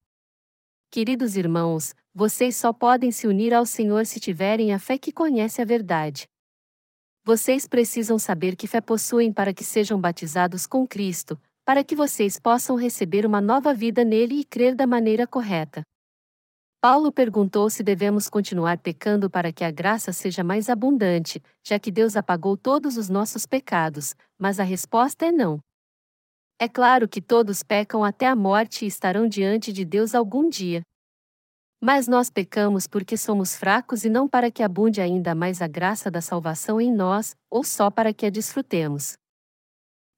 Queridos 0.91 1.35
irmãos, 1.35 1.93
vocês 2.13 2.55
só 2.55 2.73
podem 2.73 3.11
se 3.11 3.27
unir 3.27 3.53
ao 3.53 3.65
Senhor 3.65 4.05
se 4.05 4.19
tiverem 4.19 4.73
a 4.73 4.79
fé 4.79 4.97
que 4.97 5.11
conhece 5.11 5.61
a 5.61 5.65
verdade. 5.65 6.25
Vocês 7.27 7.67
precisam 7.67 8.19
saber 8.19 8.55
que 8.55 8.67
fé 8.67 8.79
possuem 8.79 9.33
para 9.33 9.51
que 9.51 9.63
sejam 9.63 9.99
batizados 9.99 10.67
com 10.67 10.85
Cristo, 10.85 11.41
para 11.65 11.83
que 11.83 11.95
vocês 11.95 12.39
possam 12.39 12.75
receber 12.75 13.25
uma 13.25 13.41
nova 13.41 13.73
vida 13.73 14.05
nele 14.05 14.41
e 14.41 14.45
crer 14.45 14.75
da 14.75 14.85
maneira 14.85 15.25
correta. 15.25 15.81
Paulo 16.79 17.11
perguntou 17.11 17.67
se 17.67 17.81
devemos 17.81 18.29
continuar 18.29 18.77
pecando 18.77 19.27
para 19.27 19.51
que 19.51 19.63
a 19.63 19.71
graça 19.71 20.13
seja 20.13 20.43
mais 20.43 20.69
abundante, 20.69 21.41
já 21.63 21.79
que 21.79 21.89
Deus 21.89 22.15
apagou 22.15 22.55
todos 22.55 22.95
os 22.95 23.09
nossos 23.09 23.47
pecados, 23.47 24.13
mas 24.37 24.59
a 24.59 24.63
resposta 24.63 25.25
é 25.25 25.31
não. 25.31 25.57
É 26.59 26.69
claro 26.69 27.09
que 27.09 27.19
todos 27.19 27.63
pecam 27.63 28.03
até 28.03 28.27
a 28.27 28.35
morte 28.35 28.85
e 28.85 28.87
estarão 28.87 29.27
diante 29.27 29.73
de 29.73 29.83
Deus 29.83 30.13
algum 30.13 30.47
dia. 30.47 30.83
Mas 31.81 32.07
nós 32.07 32.29
pecamos 32.29 32.87
porque 32.87 33.17
somos 33.17 33.55
fracos 33.55 34.05
e 34.05 34.09
não 34.09 34.27
para 34.27 34.49
que 34.49 34.63
abunde 34.63 35.01
ainda 35.01 35.35
mais 35.35 35.61
a 35.61 35.67
graça 35.67 36.09
da 36.09 36.21
salvação 36.21 36.79
em 36.79 36.91
nós, 36.91 37.35
ou 37.49 37.63
só 37.63 37.91
para 37.91 38.13
que 38.13 38.25
a 38.25 38.29
desfrutemos. 38.29 39.17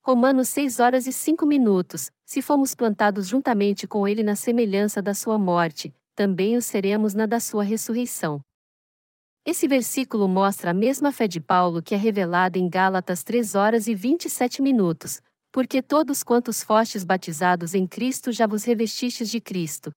Romanos 0.08 0.48
6 0.50 0.80
horas 0.80 1.06
e 1.06 1.12
5 1.12 1.46
minutos. 1.46 2.10
Se 2.26 2.42
fomos 2.42 2.74
plantados 2.74 3.28
juntamente 3.28 3.86
com 3.86 4.08
ele 4.08 4.24
na 4.24 4.36
semelhança 4.36 5.02
da 5.02 5.14
sua 5.14 5.38
morte, 5.38 5.94
também 6.16 6.56
o 6.56 6.62
seremos 6.62 7.14
na 7.14 7.26
da 7.26 7.40
sua 7.40 7.64
ressurreição. 7.64 8.40
Esse 9.46 9.68
versículo 9.68 10.28
mostra 10.28 10.72
a 10.72 10.74
mesma 10.74 11.12
fé 11.12 11.28
de 11.28 11.40
Paulo 11.40 11.82
que 11.82 11.94
é 11.94 11.98
revelada 11.98 12.58
em 12.58 12.70
Gálatas 12.70 13.24
3 13.24 13.56
horas 13.56 13.88
e 13.88 13.96
27 13.96 14.62
minutos, 14.62 15.22
porque 15.52 15.82
todos 15.82 16.24
quantos 16.24 16.64
fostes 16.64 17.04
batizados 17.04 17.74
em 17.74 17.88
Cristo 17.88 18.32
já 18.32 18.48
vos 18.48 18.64
revestistes 18.64 19.30
de 19.30 19.40
Cristo. 19.40 19.92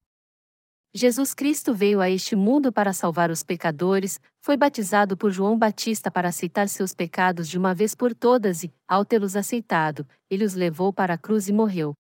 Jesus 0.93 1.35
Cristo 1.35 1.73
veio 1.73 2.01
a 2.01 2.11
este 2.11 2.35
mundo 2.35 2.73
para 2.73 2.93
salvar 2.93 3.31
os 3.31 3.45
pecadores, 3.45 4.21
foi 4.41 4.57
batizado 4.57 5.17
por 5.17 5.31
João 5.31 5.57
Batista 5.57 6.11
para 6.11 6.31
aceitar 6.31 6.69
seus 6.69 6.93
pecados 6.93 7.49
de 7.49 7.57
uma 7.57 7.73
vez 7.73 7.95
por 7.95 8.13
todas 8.13 8.65
e, 8.65 8.75
ao 8.89 9.05
tê-los 9.05 9.37
aceitado, 9.37 10.05
ele 10.29 10.45
os 10.45 10.55
levou 10.55 10.93
para 10.93 11.15
a 11.15 11.19
cruz 11.19 11.49
e 11.49 11.53
morreu. 11.53 11.95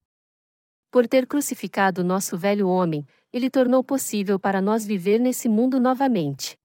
Por 0.91 1.07
ter 1.07 1.25
crucificado 1.25 2.03
nosso 2.03 2.37
velho 2.37 2.67
homem, 2.67 3.07
ele 3.33 3.49
tornou 3.49 3.85
possível 3.85 4.41
para 4.41 4.61
nós 4.61 4.85
viver 4.85 5.21
nesse 5.21 5.49
mundo 5.49 5.79
novamente. 5.79 6.59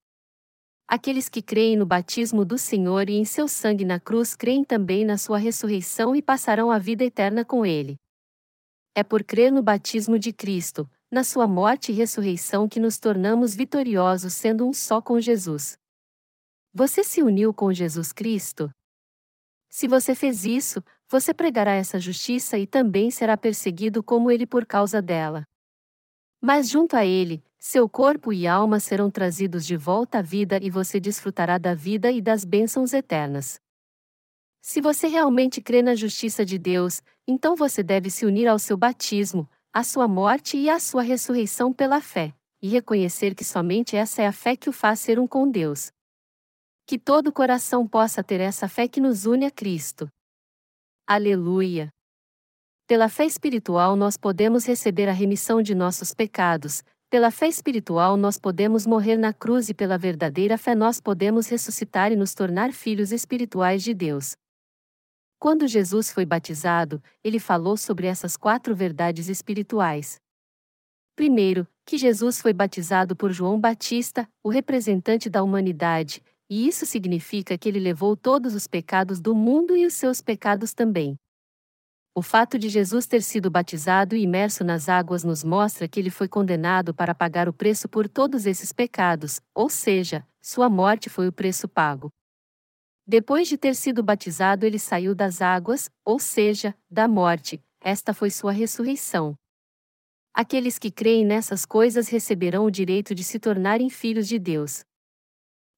Aqueles 0.88 1.30
que 1.30 1.44
creem 1.44 1.76
no 1.76 1.86
batismo 1.86 2.44
do 2.44 2.58
Senhor 2.58 3.08
e 3.08 3.14
em 3.14 3.26
seu 3.26 3.48
sangue 3.48 3.86
na 3.86 4.00
cruz 4.00 4.36
creem 4.36 4.64
também 4.64 5.06
na 5.06 5.20
sua 5.20 5.38
ressurreição 5.38 6.16
e 6.16 6.24
passarão 6.24 6.72
a 6.72 6.80
vida 6.80 7.04
eterna 7.04 7.46
com 7.46 7.64
ele. 7.64 8.00
É 8.96 9.04
por 9.04 9.24
crer 9.24 9.52
no 9.52 9.62
batismo 9.62 10.18
de 10.18 10.32
Cristo, 10.32 10.90
na 11.12 11.24
sua 11.24 11.48
morte 11.48 11.91
e 11.91 11.96
ressurreição 11.96 12.68
que 12.68 12.80
nos 12.80 12.98
tornamos 12.98 13.56
vitoriosos 13.56 14.34
sendo 14.34 14.68
um 14.68 14.74
só 14.74 15.01
com 15.01 15.20
Jesus. 15.20 15.78
Você 16.74 17.03
se 17.03 17.22
uniu 17.22 17.53
com 17.53 17.72
Jesus 17.72 18.12
Cristo? 18.12 18.70
Se 19.70 19.88
você 19.88 20.16
fez 20.16 20.45
isso, 20.45 20.84
você 21.10 21.34
pregará 21.34 21.74
essa 21.74 21.99
justiça 21.99 22.58
e 22.58 22.66
também 22.66 23.12
será 23.12 23.38
perseguido 23.38 24.03
como 24.03 24.32
ele 24.32 24.45
por 24.45 24.66
causa 24.66 25.01
dela. 25.01 25.45
Mas 26.41 26.70
junto 26.70 26.95
a 26.95 27.06
ele, 27.06 27.43
seu 27.58 27.89
corpo 27.89 28.32
e 28.32 28.45
alma 28.47 28.80
serão 28.80 29.10
trazidos 29.10 29.66
de 29.66 29.76
volta 29.76 30.20
à 30.20 30.22
vida 30.22 30.60
e 30.62 30.70
você 30.70 30.99
desfrutará 30.99 31.58
da 31.58 31.74
vida 31.74 32.12
e 32.12 32.22
das 32.22 32.45
bênçãos 32.45 32.93
eternas. 32.93 33.60
Se 34.62 34.82
você 34.82 35.08
realmente 35.08 35.62
crê 35.62 35.82
na 35.82 35.95
justiça 35.95 36.45
de 36.45 36.58
Deus, 36.58 37.01
então 37.28 37.56
você 37.56 37.84
deve 37.84 38.10
se 38.10 38.26
unir 38.26 38.47
ao 38.47 38.60
seu 38.60 38.76
batismo, 38.76 39.49
a 39.76 39.84
sua 39.84 40.07
morte 40.07 40.55
e 40.55 40.69
a 40.69 40.80
sua 40.80 41.01
ressurreição 41.01 41.73
pela 41.73 41.99
fé, 41.99 42.34
e 42.61 42.69
reconhecer 42.69 43.36
que 43.36 43.43
somente 43.43 43.97
essa 43.97 44.21
é 44.21 44.28
a 44.28 44.32
fé 44.32 44.55
que 44.55 44.69
o 44.69 44.71
faz 44.71 45.01
ser 45.01 45.19
um 45.19 45.28
com 45.28 45.51
Deus. 45.51 45.91
Que 46.88 46.97
todo 46.97 47.30
coração 47.30 47.86
possa 47.86 48.23
ter 48.23 48.39
essa 48.39 48.69
fé 48.69 48.88
que 48.88 49.01
nos 49.01 49.26
une 49.26 49.45
a 49.45 49.51
Cristo. 49.51 50.07
Aleluia! 51.05 51.89
Pela 52.88 53.09
fé 53.09 53.26
espiritual 53.26 53.97
nós 53.97 54.15
podemos 54.15 54.65
receber 54.65 55.09
a 55.09 55.11
remissão 55.11 55.61
de 55.61 55.76
nossos 55.76 56.13
pecados, 56.13 56.82
Pela 57.07 57.30
fé 57.30 57.47
espiritual 57.47 58.17
nós 58.17 58.38
podemos 58.38 58.86
morrer 58.86 59.15
na 59.15 59.32
cruz 59.32 59.69
e 59.69 59.73
pela 59.73 59.97
verdadeira 59.97 60.57
fé 60.57 60.73
nós 60.73 60.99
podemos 60.99 61.47
ressuscitar 61.47 62.11
e 62.11 62.15
nos 62.15 62.34
tornar 62.34 62.73
filhos 62.73 63.11
espirituais 63.11 63.84
de 63.84 63.93
Deus. 63.93 64.36
Quando 65.46 65.68
Jesus 65.68 66.12
foi 66.12 66.26
batizado, 66.26 67.00
ele 67.24 67.38
falou 67.38 67.78
sobre 67.78 68.08
essas 68.08 68.36
quatro 68.36 68.76
verdades 68.76 69.30
espirituais. 69.30 70.20
Primeiro, 71.16 71.68
que 71.86 72.00
Jesus 72.00 72.41
foi 72.41 72.52
batizado 72.52 73.16
por 73.16 73.32
João 73.32 73.60
Batista, 73.60 74.28
o 74.43 74.50
representante 74.50 75.30
da 75.30 75.43
humanidade, 75.43 76.24
e 76.50 76.68
isso 76.68 76.84
significa 76.84 77.60
que 77.60 77.70
ele 77.70 77.80
levou 77.80 78.18
todos 78.18 78.56
os 78.56 78.66
pecados 78.66 79.22
do 79.22 79.36
mundo 79.36 79.78
e 79.78 79.86
os 79.86 79.93
seus 79.93 80.20
pecados 80.20 80.74
também. 80.74 81.16
O 82.16 82.24
fato 82.24 82.58
de 82.58 82.68
Jesus 82.68 83.06
ter 83.06 83.22
sido 83.22 83.52
batizado 83.52 84.16
e 84.16 84.24
imerso 84.24 84.64
nas 84.64 84.89
águas 84.89 85.24
nos 85.24 85.43
mostra 85.43 85.88
que 85.88 86.00
ele 86.00 86.10
foi 86.10 86.28
condenado 86.28 86.91
para 86.91 87.14
pagar 87.14 87.48
o 87.48 87.54
preço 87.54 87.88
por 87.88 88.10
todos 88.10 88.48
esses 88.48 88.74
pecados, 88.74 89.39
ou 89.54 89.70
seja, 89.70 90.26
sua 90.41 90.72
morte 90.72 91.08
foi 91.08 91.28
o 91.28 91.32
preço 91.32 91.68
pago. 91.68 92.12
Depois 93.08 93.47
de 93.47 93.58
ter 93.58 93.76
sido 93.76 94.01
batizado, 94.01 94.66
ele 94.66 94.80
saiu 94.80 95.14
das 95.14 95.41
águas, 95.41 95.91
ou 96.03 96.18
seja, 96.20 96.76
da 96.89 97.08
morte, 97.08 97.64
esta 97.80 98.14
foi 98.14 98.32
sua 98.32 98.51
ressurreição. 98.51 99.38
Aqueles 100.34 100.80
que 100.80 100.89
creem 100.89 101.24
nessas 101.24 101.66
coisas 101.66 102.10
receberão 102.10 102.66
o 102.66 102.72
direito 102.72 103.14
de 103.14 103.24
se 103.24 103.39
tornarem 103.39 103.89
filhos 103.89 104.28
de 104.28 104.39
Deus. 104.39 104.84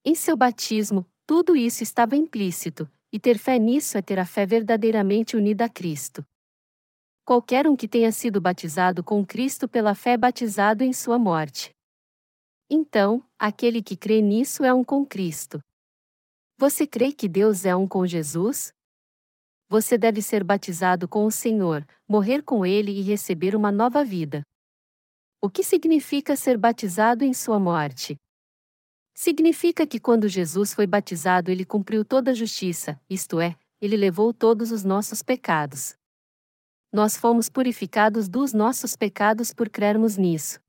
Em 0.06 0.16
seu 0.16 0.38
batismo, 0.38 1.06
tudo 1.26 1.54
isso 1.54 1.84
estava 1.84 2.16
implícito, 2.16 2.90
e 3.12 3.20
ter 3.20 3.38
fé 3.38 3.60
nisso 3.60 3.98
é 3.98 4.02
ter 4.02 4.20
a 4.20 4.26
fé 4.26 4.46
verdadeiramente 4.46 5.36
unida 5.36 5.66
a 5.66 5.70
Cristo. 5.70 6.26
Qualquer 7.26 7.68
um 7.68 7.76
que 7.76 7.90
tenha 7.90 8.12
sido 8.14 8.40
batizado 8.40 9.04
com 9.04 9.26
Cristo 9.26 9.68
pela 9.68 9.94
fé 9.94 10.12
é 10.12 10.18
batizado 10.18 10.82
em 10.82 10.94
sua 10.94 11.20
morte. 11.20 11.76
Então, 12.70 13.22
aquele 13.38 13.84
que 13.84 13.98
crê 13.98 14.22
nisso 14.22 14.64
é 14.64 14.74
um 14.74 14.84
com 14.84 15.06
Cristo. 15.06 15.62
Você 16.60 16.88
crê 16.88 17.12
que 17.12 17.30
Deus 17.30 17.66
é 17.66 17.76
um 17.76 17.88
com 17.88 18.04
Jesus? 18.08 18.74
Você 19.70 19.96
deve 19.96 20.24
ser 20.24 20.44
batizado 20.44 21.08
com 21.08 21.24
o 21.24 21.32
Senhor, 21.32 21.86
morrer 22.08 22.42
com 22.42 22.66
Ele 22.66 22.92
e 22.92 23.04
receber 23.04 23.56
uma 23.56 23.72
nova 23.72 24.04
vida. 24.04 24.42
O 25.40 25.52
que 25.52 25.62
significa 25.62 26.36
ser 26.36 26.58
batizado 26.58 27.24
em 27.24 27.32
sua 27.32 27.60
morte? 27.60 28.16
Significa 29.14 29.86
que 29.86 30.00
quando 30.00 30.28
Jesus 30.28 30.74
foi 30.74 30.88
batizado, 30.88 31.52
ele 31.52 31.64
cumpriu 31.64 32.04
toda 32.04 32.32
a 32.32 32.34
justiça, 32.34 33.00
isto 33.08 33.40
é, 33.40 33.56
ele 33.80 33.96
levou 33.96 34.34
todos 34.34 34.72
os 34.72 34.84
nossos 34.84 35.22
pecados. 35.22 35.96
Nós 36.92 37.16
fomos 37.16 37.50
purificados 37.50 38.28
dos 38.28 38.52
nossos 38.52 38.96
pecados 38.96 39.54
por 39.54 39.70
crermos 39.70 40.18
nisso. 40.18 40.60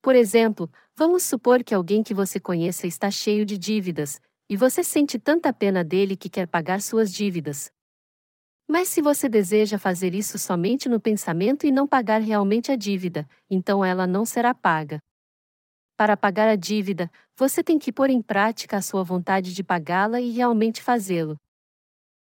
Por 0.00 0.14
exemplo, 0.14 0.70
vamos 0.94 1.24
supor 1.24 1.64
que 1.64 1.74
alguém 1.74 2.04
que 2.04 2.14
você 2.14 2.38
conheça 2.38 2.86
está 2.86 3.10
cheio 3.10 3.44
de 3.44 3.58
dívidas, 3.58 4.20
e 4.52 4.56
você 4.56 4.84
sente 4.84 5.18
tanta 5.18 5.50
pena 5.50 5.82
dele 5.82 6.14
que 6.14 6.28
quer 6.28 6.46
pagar 6.46 6.82
suas 6.82 7.10
dívidas. 7.10 7.72
Mas 8.68 8.88
se 8.88 9.00
você 9.00 9.26
deseja 9.26 9.78
fazer 9.78 10.14
isso 10.14 10.38
somente 10.38 10.90
no 10.90 11.00
pensamento 11.00 11.66
e 11.66 11.72
não 11.72 11.88
pagar 11.88 12.20
realmente 12.20 12.70
a 12.70 12.76
dívida, 12.76 13.26
então 13.48 13.82
ela 13.82 14.06
não 14.06 14.26
será 14.26 14.52
paga. 14.52 14.98
Para 15.96 16.18
pagar 16.18 16.50
a 16.50 16.54
dívida, 16.54 17.10
você 17.34 17.64
tem 17.64 17.78
que 17.78 17.90
pôr 17.90 18.10
em 18.10 18.20
prática 18.20 18.76
a 18.76 18.82
sua 18.82 19.02
vontade 19.02 19.54
de 19.54 19.64
pagá-la 19.64 20.20
e 20.20 20.30
realmente 20.32 20.82
fazê-lo. 20.82 21.38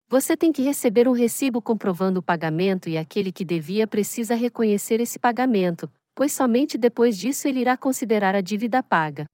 Você 0.10 0.36
tem 0.36 0.52
que 0.52 0.62
receber 0.62 1.08
um 1.08 1.14
recibo 1.14 1.62
comprovando 1.62 2.20
o 2.20 2.24
pagamento 2.24 2.90
e 2.90 2.98
aquele 2.98 3.32
que 3.32 3.46
devia 3.46 3.88
precisa 3.88 4.36
reconhecer 4.36 5.00
esse 5.00 5.18
pagamento, 5.18 5.90
pois 6.14 6.34
somente 6.34 6.78
depois 6.78 7.18
disso 7.18 7.48
ele 7.48 7.62
irá 7.62 7.78
considerar 7.78 8.36
a 8.36 8.42
dívida 8.42 8.84
paga. 8.84 9.26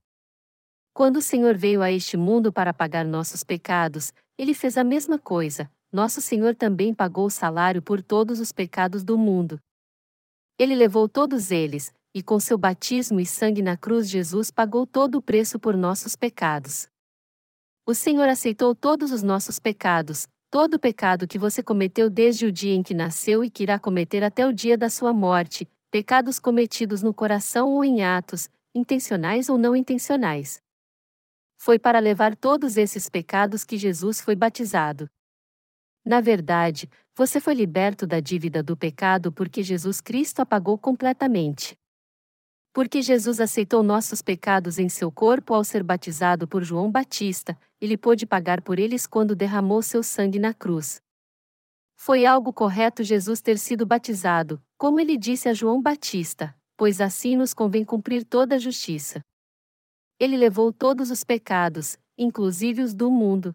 Quando 0.94 1.18
o 1.18 1.22
Senhor 1.22 1.58
veio 1.58 1.82
a 1.82 1.92
este 1.92 2.16
mundo 2.16 2.54
para 2.54 2.72
pagar 2.72 3.04
nossos 3.04 3.44
pecados, 3.44 4.14
ele 4.38 4.54
fez 4.54 4.78
a 4.78 4.84
mesma 4.84 5.18
coisa. 5.18 5.68
Nosso 5.92 6.22
Senhor 6.22 6.56
também 6.56 6.94
pagou 6.94 7.26
o 7.26 7.32
salário 7.32 7.82
por 7.82 8.02
todos 8.02 8.40
os 8.40 8.52
pecados 8.52 9.04
do 9.04 9.18
mundo. 9.18 9.60
Ele 10.58 10.76
levou 10.76 11.10
todos 11.10 11.50
eles, 11.50 11.92
e 12.14 12.22
com 12.22 12.40
seu 12.40 12.60
batismo 12.60 13.20
e 13.20 13.26
sangue 13.26 13.64
na 13.64 13.76
cruz 13.76 14.08
Jesus 14.08 14.52
pagou 14.52 14.86
todo 14.86 15.16
o 15.16 15.22
preço 15.22 15.58
por 15.58 15.76
nossos 15.76 16.16
pecados. 16.16 16.88
O 17.88 17.96
Senhor 17.96 18.30
aceitou 18.30 18.76
todos 18.76 19.12
os 19.12 19.24
nossos 19.24 19.58
pecados, 19.60 20.28
todo 20.52 20.76
o 20.76 20.80
pecado 20.80 21.28
que 21.28 21.40
você 21.40 21.64
cometeu 21.64 22.08
desde 22.08 22.46
o 22.46 22.52
dia 22.52 22.76
em 22.76 22.84
que 22.84 22.94
nasceu 22.94 23.44
e 23.44 23.50
que 23.50 23.64
irá 23.64 23.80
cometer 23.80 24.24
até 24.24 24.46
o 24.46 24.54
dia 24.54 24.78
da 24.78 24.92
sua 24.92 25.12
morte, 25.12 25.68
pecados 25.90 26.40
cometidos 26.40 27.02
no 27.02 27.16
coração 27.16 27.72
ou 27.72 27.84
em 27.84 28.04
atos, 28.04 28.48
intencionais 28.76 29.50
ou 29.50 29.58
não 29.58 29.76
intencionais. 29.76 30.63
Foi 31.66 31.80
para 31.80 31.98
levar 32.00 32.36
todos 32.36 32.76
esses 32.76 33.10
pecados 33.10 33.64
que 33.64 33.78
Jesus 33.78 34.20
foi 34.20 34.36
batizado. 34.36 35.10
Na 36.04 36.20
verdade, 36.20 36.90
você 37.16 37.40
foi 37.40 37.54
liberto 37.54 38.06
da 38.06 38.20
dívida 38.20 38.62
do 38.62 38.76
pecado 38.76 39.32
porque 39.32 39.64
Jesus 39.64 40.02
Cristo 40.02 40.42
a 40.42 40.46
pagou 40.46 40.78
completamente. 40.78 41.78
Porque 42.74 43.02
Jesus 43.02 43.40
aceitou 43.40 43.82
nossos 43.82 44.22
pecados 44.22 44.78
em 44.78 44.90
seu 44.90 45.10
corpo 45.10 45.54
ao 45.54 45.64
ser 45.64 45.84
batizado 45.84 46.50
por 46.50 46.66
João 46.66 46.92
Batista, 46.92 47.58
ele 47.80 47.98
pôde 47.98 48.26
pagar 48.26 48.62
por 48.62 48.78
eles 48.78 49.08
quando 49.08 49.34
derramou 49.34 49.82
seu 49.82 50.04
sangue 50.04 50.40
na 50.40 50.54
cruz. 50.54 51.02
Foi 51.96 52.26
algo 52.26 52.52
correto 52.52 53.04
Jesus 53.04 53.40
ter 53.40 53.58
sido 53.58 53.86
batizado, 53.86 54.62
como 54.78 55.00
ele 55.00 55.18
disse 55.18 55.48
a 55.48 55.54
João 55.54 55.82
Batista, 55.82 56.54
pois 56.76 57.00
assim 57.00 57.38
nos 57.38 57.54
convém 57.54 57.86
cumprir 57.86 58.26
toda 58.26 58.56
a 58.56 58.60
justiça. 58.60 59.24
Ele 60.24 60.38
levou 60.38 60.72
todos 60.72 61.12
os 61.12 61.24
pecados, 61.24 61.98
inclusive 62.18 62.82
os 62.82 62.94
do 62.94 63.12
mundo, 63.12 63.54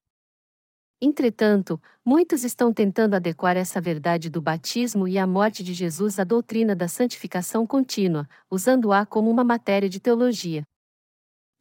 Entretanto, 1.01 1.81
muitos 2.05 2.43
estão 2.43 2.73
tentando 2.73 3.15
adequar 3.15 3.57
essa 3.57 3.81
verdade 3.81 4.29
do 4.29 4.43
batismo 4.43 5.07
e 5.07 5.17
a 5.17 5.29
morte 5.29 5.63
de 5.63 5.73
Jesus 5.73 6.19
à 6.19 6.25
doutrina 6.25 6.75
da 6.75 6.89
santificação 6.89 7.65
contínua, 7.65 8.29
usando-a 8.51 9.07
como 9.07 9.31
uma 9.31 9.45
matéria 9.45 9.89
de 9.89 10.01
teologia. 10.01 10.65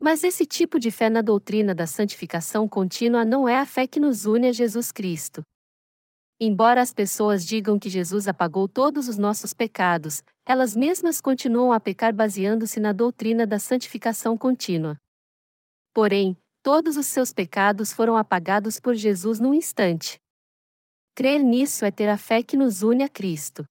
Mas 0.01 0.23
esse 0.23 0.43
tipo 0.43 0.79
de 0.79 0.89
fé 0.89 1.07
na 1.07 1.21
doutrina 1.21 1.75
da 1.75 1.85
santificação 1.85 2.67
contínua 2.67 3.23
não 3.23 3.47
é 3.47 3.59
a 3.59 3.65
fé 3.65 3.85
que 3.85 3.99
nos 3.99 4.25
une 4.25 4.47
a 4.47 4.51
Jesus 4.51 4.91
Cristo. 4.91 5.43
Embora 6.39 6.83
as 6.83 6.93
pessoas 6.93 7.43
digam 7.43 7.79
que 7.79 7.89
Jesus 7.89 8.27
apagou 8.27 8.67
todos 8.67 9.07
os 9.07 9.17
nossos 9.17 9.55
pecados, 9.55 10.21
elas 10.45 10.75
mesmas 10.75 11.19
continuam 11.19 11.73
a 11.73 11.79
pecar 11.79 12.13
baseando-se 12.13 12.79
na 12.79 12.93
doutrina 12.93 13.47
da 13.47 13.57
santificação 13.57 14.37
contínua. 14.37 14.97
Porém, 15.95 16.37
todos 16.61 16.95
os 16.95 17.07
seus 17.07 17.33
pecados 17.33 17.91
foram 17.91 18.15
apagados 18.15 18.79
por 18.79 18.93
Jesus 18.93 19.39
num 19.39 19.51
instante. 19.51 20.19
Crer 21.15 21.41
nisso 21.41 21.83
é 21.83 21.89
ter 21.89 22.07
a 22.07 22.19
fé 22.19 22.43
que 22.43 22.55
nos 22.55 22.83
une 22.83 23.03
a 23.03 23.09
Cristo. 23.09 23.65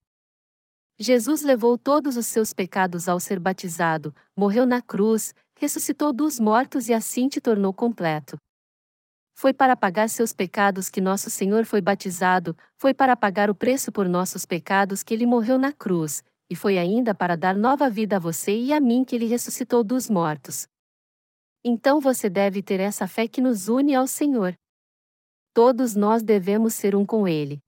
Jesus 0.99 1.43
levou 1.43 1.79
todos 1.79 2.17
os 2.17 2.27
seus 2.27 2.53
pecados 2.53 3.09
ao 3.09 3.21
ser 3.21 3.39
batizado, 3.39 4.13
morreu 4.37 4.67
na 4.67 4.83
cruz, 4.83 5.33
ressuscitou 5.57 6.13
dos 6.13 6.41
mortos 6.41 6.89
e 6.89 6.95
assim 6.95 7.29
te 7.29 7.41
tornou 7.41 7.73
completo. 7.73 8.37
Foi 9.39 9.53
para 9.53 9.77
pagar 9.77 10.09
seus 10.09 10.33
pecados 10.33 10.89
que 10.89 10.99
nosso 10.99 11.29
Senhor 11.29 11.67
foi 11.67 11.83
batizado, 11.83 12.57
foi 12.75 12.95
para 12.95 13.15
pagar 13.15 13.51
o 13.51 13.55
preço 13.55 13.93
por 13.93 14.09
nossos 14.09 14.47
pecados 14.47 15.03
que 15.03 15.13
ele 15.13 15.27
morreu 15.27 15.59
na 15.59 15.75
cruz, 15.75 16.25
e 16.49 16.57
foi 16.57 16.79
ainda 16.79 17.15
para 17.15 17.37
dar 17.37 17.55
nova 17.55 17.91
vida 17.91 18.17
a 18.17 18.19
você 18.19 18.59
e 18.59 18.73
a 18.73 18.81
mim 18.81 19.05
que 19.05 19.15
ele 19.15 19.27
ressuscitou 19.27 19.85
dos 19.85 20.09
mortos. 20.09 20.67
Então 21.63 22.01
você 22.01 22.31
deve 22.31 22.63
ter 22.63 22.81
essa 22.81 23.07
fé 23.07 23.29
que 23.29 23.43
nos 23.43 23.69
une 23.69 23.95
ao 23.95 24.07
Senhor. 24.07 24.57
Todos 25.53 25.95
nós 25.95 26.23
devemos 26.23 26.73
ser 26.73 26.97
um 26.97 27.05
com 27.05 27.29
Ele. 27.29 27.61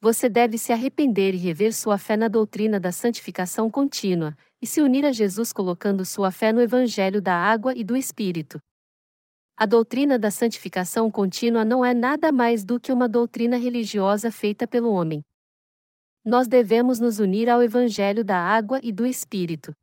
Você 0.00 0.30
deve 0.30 0.56
se 0.56 0.72
arrepender 0.72 1.34
e 1.34 1.38
rever 1.38 1.74
sua 1.74 1.98
fé 1.98 2.16
na 2.16 2.26
doutrina 2.26 2.80
da 2.80 2.90
santificação 2.90 3.70
contínua, 3.70 4.34
e 4.62 4.66
se 4.66 4.80
unir 4.80 5.04
a 5.04 5.12
Jesus 5.12 5.52
colocando 5.52 6.06
sua 6.06 6.30
fé 6.30 6.54
no 6.54 6.60
Evangelho 6.62 7.20
da 7.20 7.34
água 7.34 7.74
e 7.76 7.84
do 7.84 7.94
Espírito. 7.94 8.58
A 9.62 9.66
doutrina 9.66 10.18
da 10.18 10.30
santificação 10.30 11.10
contínua 11.10 11.66
não 11.66 11.84
é 11.84 11.92
nada 11.92 12.32
mais 12.32 12.64
do 12.64 12.80
que 12.80 12.90
uma 12.90 13.06
doutrina 13.06 13.58
religiosa 13.58 14.32
feita 14.32 14.66
pelo 14.66 14.90
homem. 14.90 15.22
Nós 16.24 16.48
devemos 16.48 16.98
nos 16.98 17.18
unir 17.18 17.46
ao 17.50 17.62
Evangelho 17.62 18.24
da 18.24 18.38
água 18.38 18.80
e 18.82 18.90
do 18.90 19.04
Espírito. 19.04 19.76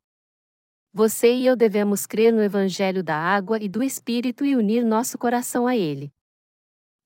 Você 0.92 1.32
e 1.32 1.46
eu 1.46 1.54
devemos 1.54 2.06
crer 2.06 2.32
no 2.32 2.42
Evangelho 2.42 3.04
da 3.04 3.14
água 3.14 3.62
e 3.62 3.68
do 3.68 3.80
Espírito 3.80 4.44
e 4.44 4.56
unir 4.56 4.84
nosso 4.84 5.16
coração 5.16 5.64
a 5.64 5.76
ele. 5.76 6.12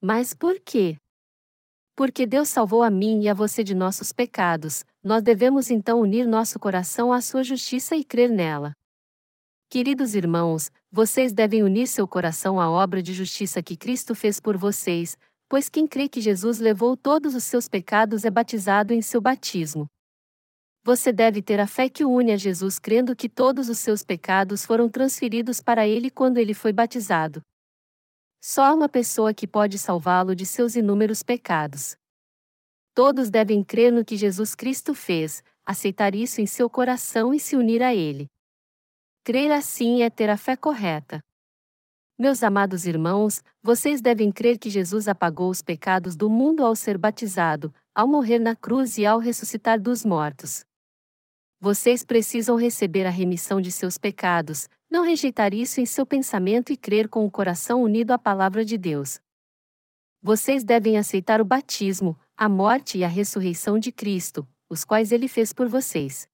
Mas 0.00 0.32
por 0.32 0.58
quê? 0.58 0.96
Porque 1.94 2.24
Deus 2.24 2.48
salvou 2.48 2.82
a 2.82 2.88
mim 2.88 3.20
e 3.24 3.28
a 3.28 3.34
você 3.34 3.62
de 3.62 3.74
nossos 3.74 4.12
pecados, 4.12 4.82
nós 5.04 5.22
devemos 5.22 5.70
então 5.70 6.00
unir 6.00 6.26
nosso 6.26 6.58
coração 6.58 7.12
à 7.12 7.20
sua 7.20 7.44
justiça 7.44 7.94
e 7.94 8.02
crer 8.02 8.30
nela. 8.30 8.72
Queridos 9.72 10.14
irmãos, 10.14 10.70
vocês 10.90 11.32
devem 11.32 11.62
unir 11.62 11.86
seu 11.86 12.06
coração 12.06 12.60
à 12.60 12.68
obra 12.68 13.02
de 13.02 13.14
justiça 13.14 13.62
que 13.62 13.74
Cristo 13.74 14.14
fez 14.14 14.38
por 14.38 14.54
vocês, 14.54 15.16
pois 15.48 15.70
quem 15.70 15.86
crê 15.86 16.10
que 16.10 16.20
Jesus 16.20 16.58
levou 16.58 16.94
todos 16.94 17.34
os 17.34 17.42
seus 17.42 17.68
pecados 17.68 18.26
é 18.26 18.30
batizado 18.30 18.92
em 18.92 19.00
seu 19.00 19.18
batismo. 19.18 19.86
Você 20.84 21.10
deve 21.10 21.40
ter 21.40 21.58
a 21.58 21.66
fé 21.66 21.88
que 21.88 22.04
une 22.04 22.32
a 22.32 22.36
Jesus 22.36 22.78
crendo 22.78 23.16
que 23.16 23.30
todos 23.30 23.70
os 23.70 23.78
seus 23.78 24.04
pecados 24.04 24.62
foram 24.62 24.90
transferidos 24.90 25.62
para 25.62 25.88
ele 25.88 26.10
quando 26.10 26.36
ele 26.36 26.52
foi 26.52 26.74
batizado. 26.74 27.40
Só 28.44 28.64
há 28.64 28.74
uma 28.74 28.90
pessoa 28.90 29.32
que 29.32 29.46
pode 29.46 29.78
salvá-lo 29.78 30.36
de 30.36 30.44
seus 30.44 30.76
inúmeros 30.76 31.22
pecados. 31.22 31.96
Todos 32.92 33.30
devem 33.30 33.64
crer 33.64 33.90
no 33.90 34.04
que 34.04 34.18
Jesus 34.18 34.54
Cristo 34.54 34.94
fez, 34.94 35.42
aceitar 35.64 36.14
isso 36.14 36.42
em 36.42 36.46
seu 36.46 36.68
coração 36.68 37.32
e 37.32 37.40
se 37.40 37.56
unir 37.56 37.82
a 37.82 37.94
ele. 37.94 38.28
Crer 39.24 39.52
assim 39.52 40.02
é 40.02 40.10
ter 40.10 40.28
a 40.28 40.36
fé 40.36 40.56
correta. 40.56 41.22
Meus 42.18 42.42
amados 42.42 42.86
irmãos, 42.86 43.40
vocês 43.62 44.00
devem 44.00 44.32
crer 44.32 44.58
que 44.58 44.68
Jesus 44.68 45.06
apagou 45.06 45.48
os 45.48 45.62
pecados 45.62 46.16
do 46.16 46.28
mundo 46.28 46.64
ao 46.64 46.74
ser 46.74 46.98
batizado, 46.98 47.72
ao 47.94 48.08
morrer 48.08 48.40
na 48.40 48.56
cruz 48.56 48.98
e 48.98 49.06
ao 49.06 49.20
ressuscitar 49.20 49.80
dos 49.80 50.04
mortos. 50.04 50.64
Vocês 51.60 52.04
precisam 52.04 52.56
receber 52.56 53.06
a 53.06 53.10
remissão 53.10 53.60
de 53.60 53.70
seus 53.70 53.96
pecados, 53.96 54.68
não 54.90 55.04
rejeitar 55.04 55.54
isso 55.54 55.80
em 55.80 55.86
seu 55.86 56.04
pensamento 56.04 56.72
e 56.72 56.76
crer 56.76 57.08
com 57.08 57.24
o 57.24 57.30
coração 57.30 57.80
unido 57.80 58.10
à 58.10 58.18
palavra 58.18 58.64
de 58.64 58.76
Deus. 58.76 59.20
Vocês 60.20 60.64
devem 60.64 60.98
aceitar 60.98 61.40
o 61.40 61.44
batismo, 61.44 62.18
a 62.36 62.48
morte 62.48 62.98
e 62.98 63.04
a 63.04 63.08
ressurreição 63.08 63.78
de 63.78 63.92
Cristo, 63.92 64.44
os 64.68 64.84
quais 64.84 65.12
ele 65.12 65.28
fez 65.28 65.52
por 65.52 65.68
vocês. 65.68 66.26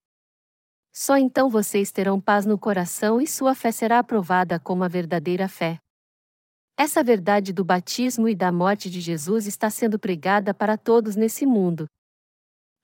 Só 1.01 1.17
então 1.17 1.49
vocês 1.49 1.93
terão 1.93 2.21
paz 2.21 2.45
no 2.45 2.59
coração 2.59 3.21
e 3.21 3.27
sua 3.29 3.55
fé 3.55 3.71
será 3.71 4.01
aprovada 4.01 4.59
como 4.59 4.83
a 4.83 4.89
verdadeira 4.89 5.47
fé. 5.47 5.79
Essa 6.77 7.05
verdade 7.05 7.53
do 7.53 7.65
batismo 7.65 8.29
e 8.29 8.35
da 8.35 8.51
morte 8.51 8.91
de 8.91 9.01
Jesus 9.01 9.47
está 9.47 9.71
sendo 9.71 9.97
pregada 9.97 10.53
para 10.53 10.77
todos 10.77 11.15
nesse 11.15 11.47
mundo, 11.47 11.87